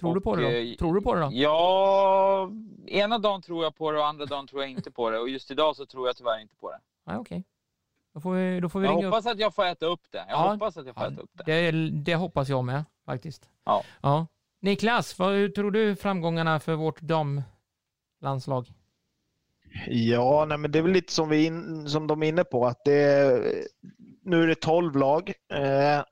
Tror 0.00 0.14
du 0.14 0.20
på 0.20 0.36
det 0.36 0.42
då? 0.42 0.48
Och, 0.48 0.54
eh, 0.54 0.74
Tror 0.76 0.94
du 0.94 1.00
på 1.00 1.14
det 1.14 1.20
då? 1.20 1.30
Ja, 1.32 2.50
ena 2.86 3.18
dagen 3.18 3.42
tror 3.42 3.64
jag 3.64 3.76
på 3.76 3.90
det 3.92 3.98
och 3.98 4.06
andra 4.06 4.26
dagen 4.26 4.46
tror 4.46 4.62
jag 4.62 4.70
inte 4.70 4.90
på 4.90 5.10
det. 5.10 5.18
Och 5.18 5.28
just 5.28 5.50
idag 5.50 5.76
så 5.76 5.86
tror 5.86 6.06
jag 6.08 6.16
tyvärr 6.16 6.40
inte 6.40 6.56
på 6.56 6.70
det. 6.70 6.80
Nej, 7.04 7.16
okej. 7.16 7.44
Då 8.14 8.20
får 8.20 8.32
vi, 8.34 8.60
då 8.60 8.68
får 8.68 8.80
vi 8.80 8.86
Jag 8.86 8.92
ringa 8.96 9.06
upp. 9.06 9.14
hoppas 9.14 9.26
att 9.32 9.38
jag 9.38 9.54
får 9.54 9.64
äta 9.64 9.86
upp 9.86 10.00
det. 10.10 10.18
Jag 10.18 10.26
Ja. 10.30 10.52
hoppas 10.52 10.76
att 10.76 10.86
jag 10.86 10.94
får 10.94 11.04
Ja, 11.04 11.10
äta 11.12 11.20
upp 11.22 11.30
det. 11.32 11.70
Det, 11.72 11.90
det 11.90 12.14
hoppas 12.14 12.48
jag 12.48 12.64
med 12.64 12.84
faktiskt. 13.04 13.48
Ja. 13.64 13.82
ja. 14.02 14.26
Niklas, 14.60 15.18
vad 15.18 15.32
hur 15.32 15.48
tror 15.48 15.70
du 15.70 15.96
framgångarna 15.96 16.60
för 16.60 16.74
vårt 16.74 17.00
damlandslag? 17.00 18.72
Ja, 19.86 20.44
nej, 20.48 20.58
men 20.58 20.72
det 20.72 20.78
är 20.78 20.82
väl 20.82 20.92
lite 20.92 21.12
som, 21.12 21.28
vi 21.28 21.44
in, 21.44 21.88
som 21.88 22.06
de 22.06 22.22
är 22.22 22.28
inne 22.28 22.44
på. 22.44 22.66
att 22.66 22.84
det 22.84 23.02
är, 23.02 23.54
Nu 24.22 24.42
är 24.42 24.46
det 24.46 24.54
12 24.54 24.96
lag 24.96 25.32
eh, 25.52 26.02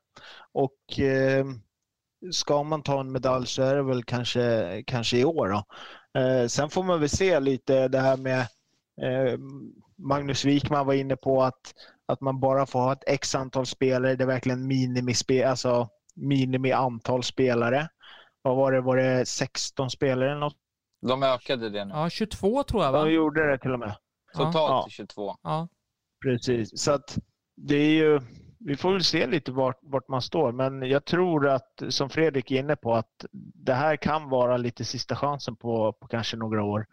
och 0.53 0.99
eh, 0.99 1.45
ska 2.31 2.63
man 2.63 2.83
ta 2.83 2.99
en 2.99 3.11
medalj 3.11 3.47
så 3.47 3.63
är 3.63 3.75
det 3.75 3.83
väl 3.83 4.03
kanske, 4.03 4.83
kanske 4.87 5.17
i 5.17 5.25
år. 5.25 5.49
Då. 5.49 5.63
Eh, 6.19 6.47
sen 6.47 6.69
får 6.69 6.83
man 6.83 6.99
väl 6.99 7.09
se 7.09 7.39
lite 7.39 7.87
det 7.87 7.99
här 7.99 8.17
med 8.17 8.39
eh, 9.01 9.39
Magnus 9.97 10.45
Wikman 10.45 10.85
var 10.85 10.93
inne 10.93 11.15
på 11.15 11.43
att, 11.43 11.73
att 12.05 12.21
man 12.21 12.39
bara 12.39 12.65
får 12.65 12.79
ha 12.79 12.93
ett 12.93 13.03
x 13.07 13.35
antal 13.35 13.65
spelare. 13.65 14.15
Det 14.15 14.23
är 14.23 14.27
verkligen 14.27 14.67
minimispe, 14.67 15.49
alltså 15.49 15.89
minimi 16.15 16.71
antal 16.71 17.23
spelare. 17.23 17.89
Vad 18.41 18.55
var 18.55 18.71
det? 18.71 18.81
Var 18.81 18.97
det 18.97 19.25
16 19.25 19.89
spelare 19.89 20.31
eller 20.31 20.39
något? 20.39 20.62
De 21.07 21.23
ökade 21.23 21.69
det 21.69 21.85
nu. 21.85 21.93
Ja, 21.93 22.09
22 22.09 22.63
tror 22.63 22.83
jag 22.83 22.91
va? 22.91 23.03
De 23.03 23.11
gjorde 23.11 23.51
det 23.51 23.57
till 23.57 23.71
och 23.71 23.79
med. 23.79 23.95
Totalt 24.33 24.55
Ja. 24.55 24.83
till 24.83 24.93
22. 24.93 25.35
Ja. 25.43 25.67
Precis, 26.23 26.79
så 26.79 26.91
att 26.91 27.17
det 27.55 27.75
är 27.75 27.93
ju, 27.93 28.19
vi 28.59 28.75
får 28.77 28.91
väl 28.93 29.03
se 29.03 29.27
lite 29.27 29.51
vart, 29.51 29.79
vart 29.81 30.07
man 30.07 30.21
står, 30.21 30.51
men 30.51 30.81
jag 30.89 31.05
tror 31.05 31.47
att, 31.49 31.83
som 31.89 32.09
Fredrik 32.09 32.51
är 32.51 32.59
inne 32.59 32.75
på, 32.75 32.93
att 32.95 33.25
det 33.55 33.73
här 33.73 33.95
kan 33.95 34.29
vara 34.29 34.57
lite 34.57 34.85
sista 34.85 35.15
chansen 35.15 35.55
på, 35.55 35.93
på 35.93 36.07
kanske 36.07 36.37
några 36.37 36.63
år. 36.63 36.85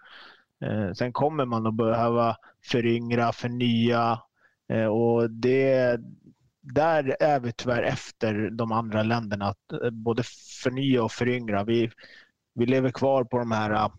Eh, 0.65 0.93
sen 0.93 1.13
kommer 1.13 1.45
man 1.45 1.67
att 1.67 1.75
behöva 1.75 2.37
föryngra, 2.65 3.33
förnya 3.33 4.21
eh, 4.69 4.87
och 4.87 5.31
det, 5.31 6.01
där 6.61 7.17
är 7.21 7.41
vi 7.41 7.53
tyvärr 7.53 7.83
efter 7.83 8.51
de 8.51 8.73
andra 8.73 9.03
länderna, 9.03 9.47
att 9.47 9.73
eh, 9.73 9.91
både 9.91 10.23
förnya 10.63 11.03
och 11.05 11.13
föryngra. 11.13 11.65
Vi, 11.65 11.91
vi 12.55 12.67
lever 12.67 12.91
kvar 12.91 13.25
på 13.25 13.39
de 13.39 13.51
här 13.53 13.91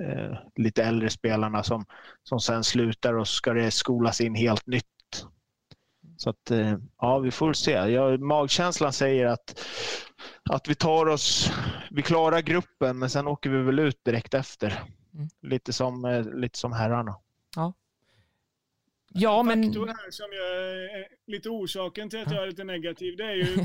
eh, 0.00 0.38
lite 0.56 0.84
äldre 0.84 1.10
spelarna 1.10 1.62
som, 1.62 1.84
som 2.22 2.40
sen 2.40 2.64
slutar 2.64 3.14
och 3.14 3.28
ska 3.28 3.52
det 3.52 3.70
skolas 3.70 4.20
in 4.20 4.34
helt 4.34 4.66
nytt. 4.66 4.86
Så 6.16 6.30
att, 6.30 6.50
eh, 6.50 6.78
ja, 7.00 7.18
vi 7.18 7.30
får 7.30 7.52
se. 7.52 7.70
Ja, 7.70 8.16
magkänslan 8.18 8.92
säger 8.92 9.26
att, 9.26 9.66
att 10.50 10.68
vi 10.68 10.74
tar 10.74 11.06
oss, 11.06 11.50
vi 11.90 12.02
klarar 12.02 12.40
gruppen 12.40 12.98
men 12.98 13.10
sen 13.10 13.26
åker 13.26 13.50
vi 13.50 13.62
väl 13.62 13.78
ut 13.78 14.04
direkt 14.04 14.34
efter. 14.34 14.82
Mm. 15.14 15.28
Lite, 15.42 15.72
som, 15.72 16.04
eh, 16.04 16.34
lite 16.34 16.58
som 16.58 16.72
herrarna. 16.72 17.16
Ja, 19.18 19.42
men... 19.42 19.64
faktor 19.64 19.86
här 19.86 20.10
som 20.10 20.26
jag, 20.32 20.48
är 21.00 21.08
lite 21.26 21.48
orsaken 21.48 22.10
till 22.10 22.22
att 22.22 22.32
jag 22.32 22.42
är 22.42 22.46
lite 22.46 22.64
negativ, 22.64 23.16
det 23.16 23.24
är 23.24 23.34
ju 23.34 23.46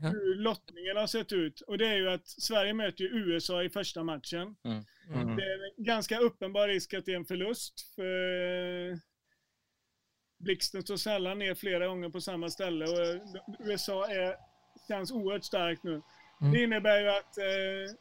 Ja. 0.00 0.08
hur 0.08 0.34
lottningen 0.34 0.96
har 0.96 1.06
sett 1.06 1.32
ut. 1.32 1.60
Och 1.60 1.78
det 1.78 1.86
är 1.86 1.96
ju 1.96 2.08
att 2.10 2.26
Sverige 2.26 2.74
möter 2.74 3.04
ju 3.04 3.10
USA 3.10 3.62
i 3.62 3.70
första 3.70 4.02
matchen. 4.02 4.56
Mm. 4.64 4.84
Det 5.36 5.42
är 5.42 5.78
en 5.78 5.84
ganska 5.84 6.18
uppenbar 6.18 6.68
risk 6.68 6.94
att 6.94 7.06
det 7.06 7.12
är 7.12 7.16
en 7.16 7.24
förlust. 7.24 7.94
För 7.94 8.98
Blixten 10.38 10.82
står 10.82 10.96
sällan 10.96 11.38
ner 11.38 11.54
flera 11.54 11.86
gånger 11.86 12.08
på 12.08 12.20
samma 12.20 12.50
ställe 12.50 12.84
och 12.84 13.00
eh, 13.06 13.20
USA 13.70 14.06
är, 14.10 14.36
känns 14.88 15.12
oerhört 15.12 15.44
starkt 15.44 15.82
nu. 15.84 16.02
Mm. 16.40 16.52
Det 16.52 16.62
innebär 16.62 17.00
ju 17.00 17.08
att 17.08 17.38
eh, 17.38 17.96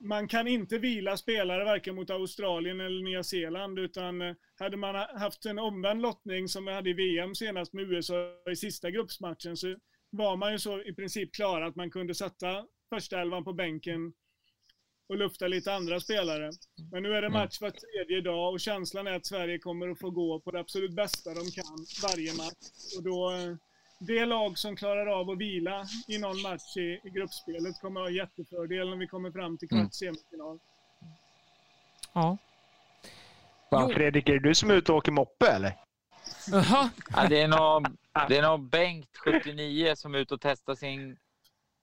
man 0.00 0.28
kan 0.28 0.48
inte 0.48 0.78
vila 0.78 1.16
spelare 1.16 1.64
varken 1.64 1.94
mot 1.94 2.10
Australien 2.10 2.80
eller 2.80 3.02
Nya 3.02 3.22
Zeeland 3.22 3.78
utan 3.78 4.22
eh, 4.22 4.34
hade 4.58 4.76
man 4.76 4.94
ha- 4.94 5.18
haft 5.18 5.46
en 5.46 5.58
omvänd 5.58 6.02
lottning 6.02 6.48
som 6.48 6.64
vi 6.64 6.72
hade 6.72 6.90
i 6.90 6.92
VM 6.92 7.34
senast 7.34 7.72
med 7.72 7.84
USA 7.92 8.14
i 8.52 8.56
sista 8.56 8.90
gruppsmatchen 8.90 9.56
så 9.56 9.76
var 10.16 10.36
man 10.36 10.52
ju 10.52 10.58
så 10.58 10.82
i 10.82 10.92
princip 10.94 11.34
klar 11.34 11.60
att 11.60 11.76
man 11.76 11.90
kunde 11.90 12.14
sätta 12.14 12.66
första 12.88 13.20
elvan 13.20 13.44
på 13.44 13.52
bänken 13.52 14.12
och 15.08 15.16
lufta 15.16 15.46
lite 15.46 15.74
andra 15.74 16.00
spelare. 16.00 16.50
Men 16.92 17.02
nu 17.02 17.12
är 17.16 17.22
det 17.22 17.28
match 17.30 17.60
var 17.60 17.70
tredje 17.70 18.20
dag 18.20 18.52
och 18.52 18.60
känslan 18.60 19.06
är 19.06 19.12
att 19.12 19.26
Sverige 19.26 19.58
kommer 19.58 19.88
att 19.88 19.98
få 20.00 20.10
gå 20.10 20.40
på 20.40 20.50
det 20.50 20.60
absolut 20.60 20.92
bästa 20.92 21.30
de 21.34 21.50
kan 21.50 21.86
varje 22.02 22.32
match. 22.34 22.96
Och 22.96 23.02
då, 23.04 23.30
eh, 23.32 23.56
det 23.98 24.26
lag 24.26 24.58
som 24.58 24.76
klarar 24.76 25.06
av 25.06 25.30
att 25.30 25.38
vila 25.38 25.84
i 26.08 26.18
någon 26.18 26.42
match 26.42 26.76
i, 26.76 27.00
i 27.04 27.10
gruppspelet 27.14 27.80
kommer 27.80 28.00
att 28.00 28.06
ha 28.06 28.10
jättefördel 28.10 28.90
när 28.90 28.96
vi 28.96 29.06
kommer 29.06 29.30
fram 29.30 29.58
till 29.58 29.68
Mm. 29.72 29.84
kvart 29.84 29.94
semifinal. 29.94 30.58
Ja. 32.12 32.38
Fan, 33.70 33.88
Jo. 33.88 33.94
Fredrik, 33.94 34.28
är 34.28 34.32
det 34.32 34.48
du 34.48 34.54
som 34.54 34.70
är 34.70 34.74
ute 34.74 34.92
och 34.92 34.98
åker 34.98 35.12
moppe 35.12 35.46
eller? 35.46 35.72
Jaha. 36.50 36.90
Ja, 37.16 37.26
det 37.28 37.40
är 37.42 37.48
nog 37.48 37.86
det 38.28 38.36
är 38.38 38.42
nog 38.42 38.60
Bengt, 38.70 39.10
79, 39.24 39.94
som 39.96 40.14
är 40.14 40.18
ute 40.18 40.34
och 40.34 40.40
testar 40.40 40.74
sin 40.74 41.16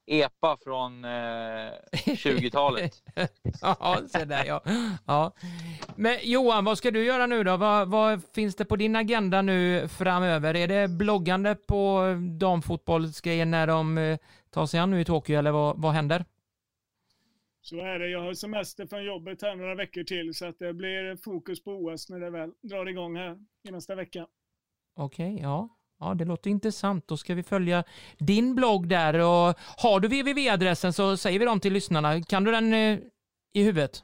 EPA 0.05 0.57
från 0.63 1.05
eh, 1.05 1.71
20-talet. 2.05 2.93
Ja, 3.61 3.99
se 4.09 4.25
där 4.25 4.45
ja. 4.45 4.61
ja. 5.05 5.31
Men 5.95 6.17
Johan, 6.23 6.65
vad 6.65 6.77
ska 6.77 6.91
du 6.91 7.03
göra 7.03 7.25
nu 7.25 7.43
då? 7.43 7.57
Vad, 7.57 7.87
vad 7.87 8.21
finns 8.35 8.55
det 8.55 8.65
på 8.65 8.75
din 8.75 8.95
agenda 8.95 9.41
nu 9.41 9.87
framöver? 9.87 10.55
Är 10.55 10.67
det 10.67 10.87
bloggande 10.87 11.55
på 11.55 12.01
damfotbollsgrejer 12.39 13.45
när 13.45 13.67
de 13.67 13.97
eh, 13.97 14.17
tar 14.49 14.65
sig 14.65 14.79
an 14.79 14.91
nu 14.91 15.01
i 15.01 15.05
Tokyo 15.05 15.39
eller 15.39 15.51
vad, 15.51 15.77
vad 15.77 15.93
händer? 15.93 16.25
Så 17.61 17.79
är 17.79 17.99
det. 17.99 18.09
Jag 18.09 18.21
har 18.21 18.33
semester 18.33 18.85
från 18.87 19.03
jobbet 19.03 19.41
här 19.41 19.55
några 19.55 19.75
veckor 19.75 20.03
till 20.03 20.33
så 20.33 20.45
att 20.45 20.59
det 20.59 20.73
blir 20.73 21.15
fokus 21.15 21.63
på 21.63 21.71
OS 21.71 22.09
när 22.09 22.19
det 22.19 22.29
väl 22.29 22.51
drar 22.61 22.85
igång 22.85 23.15
här 23.15 23.37
i 23.67 23.71
nästa 23.71 23.95
vecka. 23.95 24.27
Okej, 24.95 25.39
ja. 25.41 25.69
Ja, 25.99 26.13
det 26.13 26.25
låter 26.25 26.49
intressant. 26.49 27.07
Då 27.07 27.17
ska 27.17 27.33
vi 27.35 27.43
följa 27.43 27.83
din 28.17 28.55
blogg 28.55 28.87
där. 28.87 29.13
Och 29.13 29.55
har 29.77 29.99
du 29.99 30.07
www-adressen 30.07 30.93
så 30.93 31.17
säger 31.17 31.39
vi 31.39 31.45
dem 31.45 31.59
till 31.59 31.73
lyssnarna. 31.73 32.23
Kan 32.23 32.43
du 32.43 32.51
den 32.51 32.73
eh, 32.73 32.99
i 33.53 33.63
huvudet? 33.63 34.03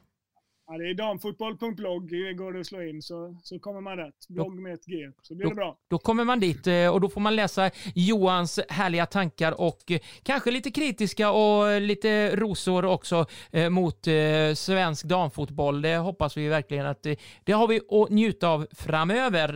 Ja, 0.70 0.78
det 0.78 0.90
är 0.90 0.94
damfotboll.blogg 0.94 2.10
det 2.10 2.32
går 2.32 2.52
det 2.52 2.60
att 2.60 2.66
slå 2.66 2.82
in 2.82 3.02
så, 3.02 3.36
så 3.42 3.58
kommer 3.58 3.80
man 3.80 3.96
rätt. 3.96 4.28
Blogg 4.28 4.58
med 4.58 4.74
ett 4.74 4.86
G. 4.86 5.10
Så 5.22 5.34
blir 5.34 5.48
det 5.48 5.54
bra. 5.54 5.78
Då 5.90 5.98
kommer 5.98 6.24
man 6.24 6.40
dit 6.40 6.66
eh, 6.66 6.88
och 6.94 7.00
då 7.00 7.08
får 7.08 7.20
man 7.20 7.36
läsa 7.36 7.70
Johans 7.94 8.60
härliga 8.68 9.06
tankar 9.06 9.60
och 9.60 9.90
eh, 9.90 10.00
kanske 10.22 10.50
lite 10.50 10.70
kritiska 10.70 11.30
och 11.30 11.80
lite 11.80 12.36
rosor 12.36 12.84
också 12.84 13.26
eh, 13.50 13.70
mot 13.70 14.06
svensk 14.54 15.04
damfotboll. 15.04 15.82
Det 15.82 15.96
hoppas 15.96 16.36
vi 16.36 16.48
verkligen 16.48 16.86
att 16.86 17.06
det 17.44 17.52
har 17.52 17.68
vi 17.68 17.80
att 17.90 18.10
njuta 18.10 18.48
av 18.48 18.66
framöver. 18.72 19.48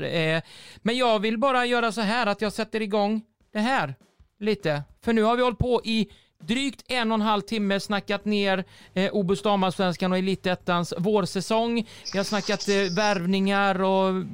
Men 0.82 0.96
jag 0.96 1.18
vill 1.18 1.38
bara 1.38 1.66
göra 1.66 1.92
så 1.92 2.00
här 2.00 2.26
att 2.26 2.40
jag 2.40 2.52
sätter 2.52 2.82
igång 2.82 3.22
det 3.52 3.58
här 3.58 3.94
lite. 4.38 4.82
För 5.00 5.12
nu 5.12 5.22
har 5.22 5.36
vi 5.36 5.42
hållit 5.42 5.58
på 5.58 5.80
i 5.84 6.08
drygt 6.46 6.84
en 6.88 7.12
och 7.12 7.14
en 7.14 7.20
halv 7.20 7.40
timme 7.40 7.80
snackat 7.80 8.24
ner 8.24 8.64
eh, 8.94 9.12
Obus 9.12 9.42
damallsvenskan 9.42 10.12
och 10.12 10.18
Elitettans 10.18 10.94
vårsäsong. 10.98 11.88
Vi 12.12 12.18
har 12.18 12.24
snackat 12.24 12.68
eh, 12.68 12.74
värvningar 12.74 13.82
och, 13.82 14.24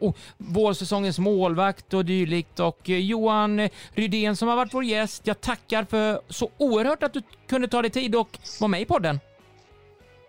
och 0.00 0.16
vårsäsongens 0.38 1.18
målvakt 1.18 1.94
och 1.94 2.04
dylikt. 2.04 2.60
Och 2.60 2.90
eh, 2.90 2.98
Johan 2.98 3.68
Rydén 3.94 4.36
som 4.36 4.48
har 4.48 4.56
varit 4.56 4.74
vår 4.74 4.84
gäst, 4.84 5.26
jag 5.26 5.40
tackar 5.40 5.84
för 5.84 6.20
så 6.28 6.50
oerhört 6.56 7.02
att 7.02 7.12
du 7.12 7.22
kunde 7.46 7.68
ta 7.68 7.82
dig 7.82 7.90
tid 7.90 8.14
och 8.14 8.38
vara 8.60 8.68
med 8.68 8.80
i 8.80 8.84
podden. 8.84 9.20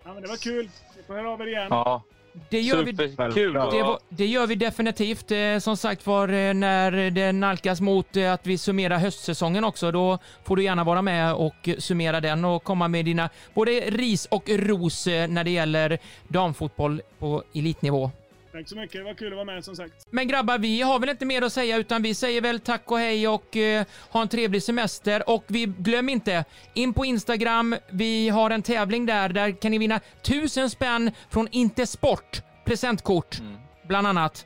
Ja, 0.05 0.13
men 0.13 0.23
det 0.23 0.29
var 0.29 0.37
kul. 0.37 0.69
Vi 0.97 1.03
får 1.03 1.13
höra 1.13 1.29
av 1.29 1.41
er 1.41 1.47
igen. 1.47 1.67
Ja, 1.69 2.03
Det 2.49 2.61
gör 2.61 2.83
vi 2.83 3.09
superkul. 3.09 3.53
det, 3.53 3.59
var, 3.59 3.99
det 4.09 4.25
gör 4.25 4.47
vi 4.47 4.55
definitivt. 4.55 5.31
Eh, 5.31 5.57
som 5.59 5.77
sagt 5.77 6.07
var, 6.07 6.27
eh, 6.27 6.53
när 6.53 6.91
det 7.11 7.31
nalkas 7.31 7.81
mot 7.81 8.17
eh, 8.17 8.33
att 8.33 8.47
vi 8.47 8.57
summerar 8.57 8.97
höstsäsongen 8.97 9.63
också, 9.63 9.91
då 9.91 10.17
får 10.43 10.55
du 10.55 10.63
gärna 10.63 10.83
vara 10.83 11.01
med 11.01 11.33
och 11.33 11.69
summera 11.77 12.21
den 12.21 12.45
och 12.45 12.63
komma 12.63 12.87
med 12.87 13.05
dina 13.05 13.29
både 13.53 13.71
ris 13.71 14.25
och 14.25 14.49
ros 14.49 15.07
när 15.07 15.43
det 15.43 15.51
gäller 15.51 15.97
damfotboll 16.27 17.01
på 17.19 17.43
elitnivå. 17.53 18.11
Tack 18.53 18.69
så 18.69 18.75
mycket. 18.75 19.01
Det 19.01 19.03
var 19.03 19.13
kul 19.13 19.27
att 19.27 19.33
vara 19.33 19.45
med 19.45 19.65
som 19.65 19.75
sagt. 19.75 19.93
Men 20.09 20.27
grabbar, 20.27 20.57
vi 20.57 20.81
har 20.81 20.99
väl 20.99 21.09
inte 21.09 21.25
mer 21.25 21.41
att 21.41 21.53
säga 21.53 21.77
utan 21.77 22.01
vi 22.01 22.15
säger 22.15 22.41
väl 22.41 22.59
tack 22.59 22.91
och 22.91 22.99
hej 22.99 23.27
och 23.27 23.57
eh, 23.57 23.85
ha 24.09 24.21
en 24.21 24.27
trevlig 24.27 24.63
semester. 24.63 25.29
Och 25.29 25.43
vi 25.47 25.65
glöm 25.65 26.09
inte, 26.09 26.45
in 26.73 26.93
på 26.93 27.05
Instagram, 27.05 27.75
vi 27.89 28.29
har 28.29 28.49
en 28.49 28.61
tävling 28.61 29.05
där, 29.05 29.29
där 29.29 29.61
kan 29.61 29.71
ni 29.71 29.77
vinna 29.77 29.99
tusen 30.21 30.69
spänn 30.69 31.11
från 31.29 31.47
Intersport 31.51 32.41
presentkort, 32.65 33.41
bland 33.87 34.07
annat. 34.07 34.45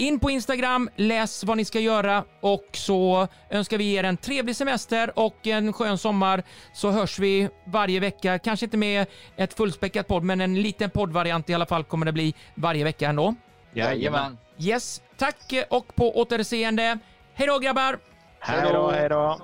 In 0.00 0.20
på 0.20 0.30
Instagram, 0.30 0.90
läs 0.96 1.44
vad 1.44 1.56
ni 1.56 1.64
ska 1.64 1.80
göra 1.80 2.24
och 2.40 2.68
så 2.72 3.28
önskar 3.50 3.78
vi 3.78 3.94
er 3.94 4.04
en 4.04 4.16
trevlig 4.16 4.56
semester 4.56 5.18
och 5.18 5.46
en 5.46 5.72
skön 5.72 5.98
sommar. 5.98 6.42
Så 6.74 6.90
hörs 6.90 7.18
vi 7.18 7.48
varje 7.66 8.00
vecka, 8.00 8.38
kanske 8.38 8.66
inte 8.66 8.76
med 8.76 9.06
ett 9.36 9.54
fullspäckat 9.54 10.08
podd, 10.08 10.22
men 10.22 10.40
en 10.40 10.62
liten 10.62 10.90
poddvariant 10.90 11.50
i 11.50 11.54
alla 11.54 11.66
fall 11.66 11.84
kommer 11.84 12.06
det 12.06 12.12
bli 12.12 12.34
varje 12.54 12.84
vecka 12.84 13.08
ändå. 13.08 13.34
Jajamän. 13.78 14.38
Yes, 14.58 15.02
tack 15.16 15.52
och 15.70 15.94
på 15.94 16.20
återseende. 16.20 16.98
Hej 17.34 17.46
då 17.46 17.58
grabbar! 17.58 17.98
Hej 18.40 18.72
då, 18.72 18.90
hej 18.90 19.08
då. 19.08 19.40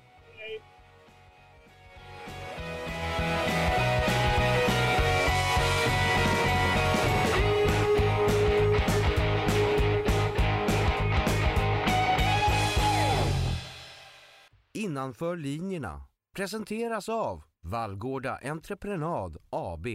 Innanför 14.72 15.36
linjerna 15.36 16.02
presenteras 16.36 17.08
av 17.08 17.42
Vallgårda 17.62 18.38
Entreprenad 18.44 19.36
AB. 19.50 19.86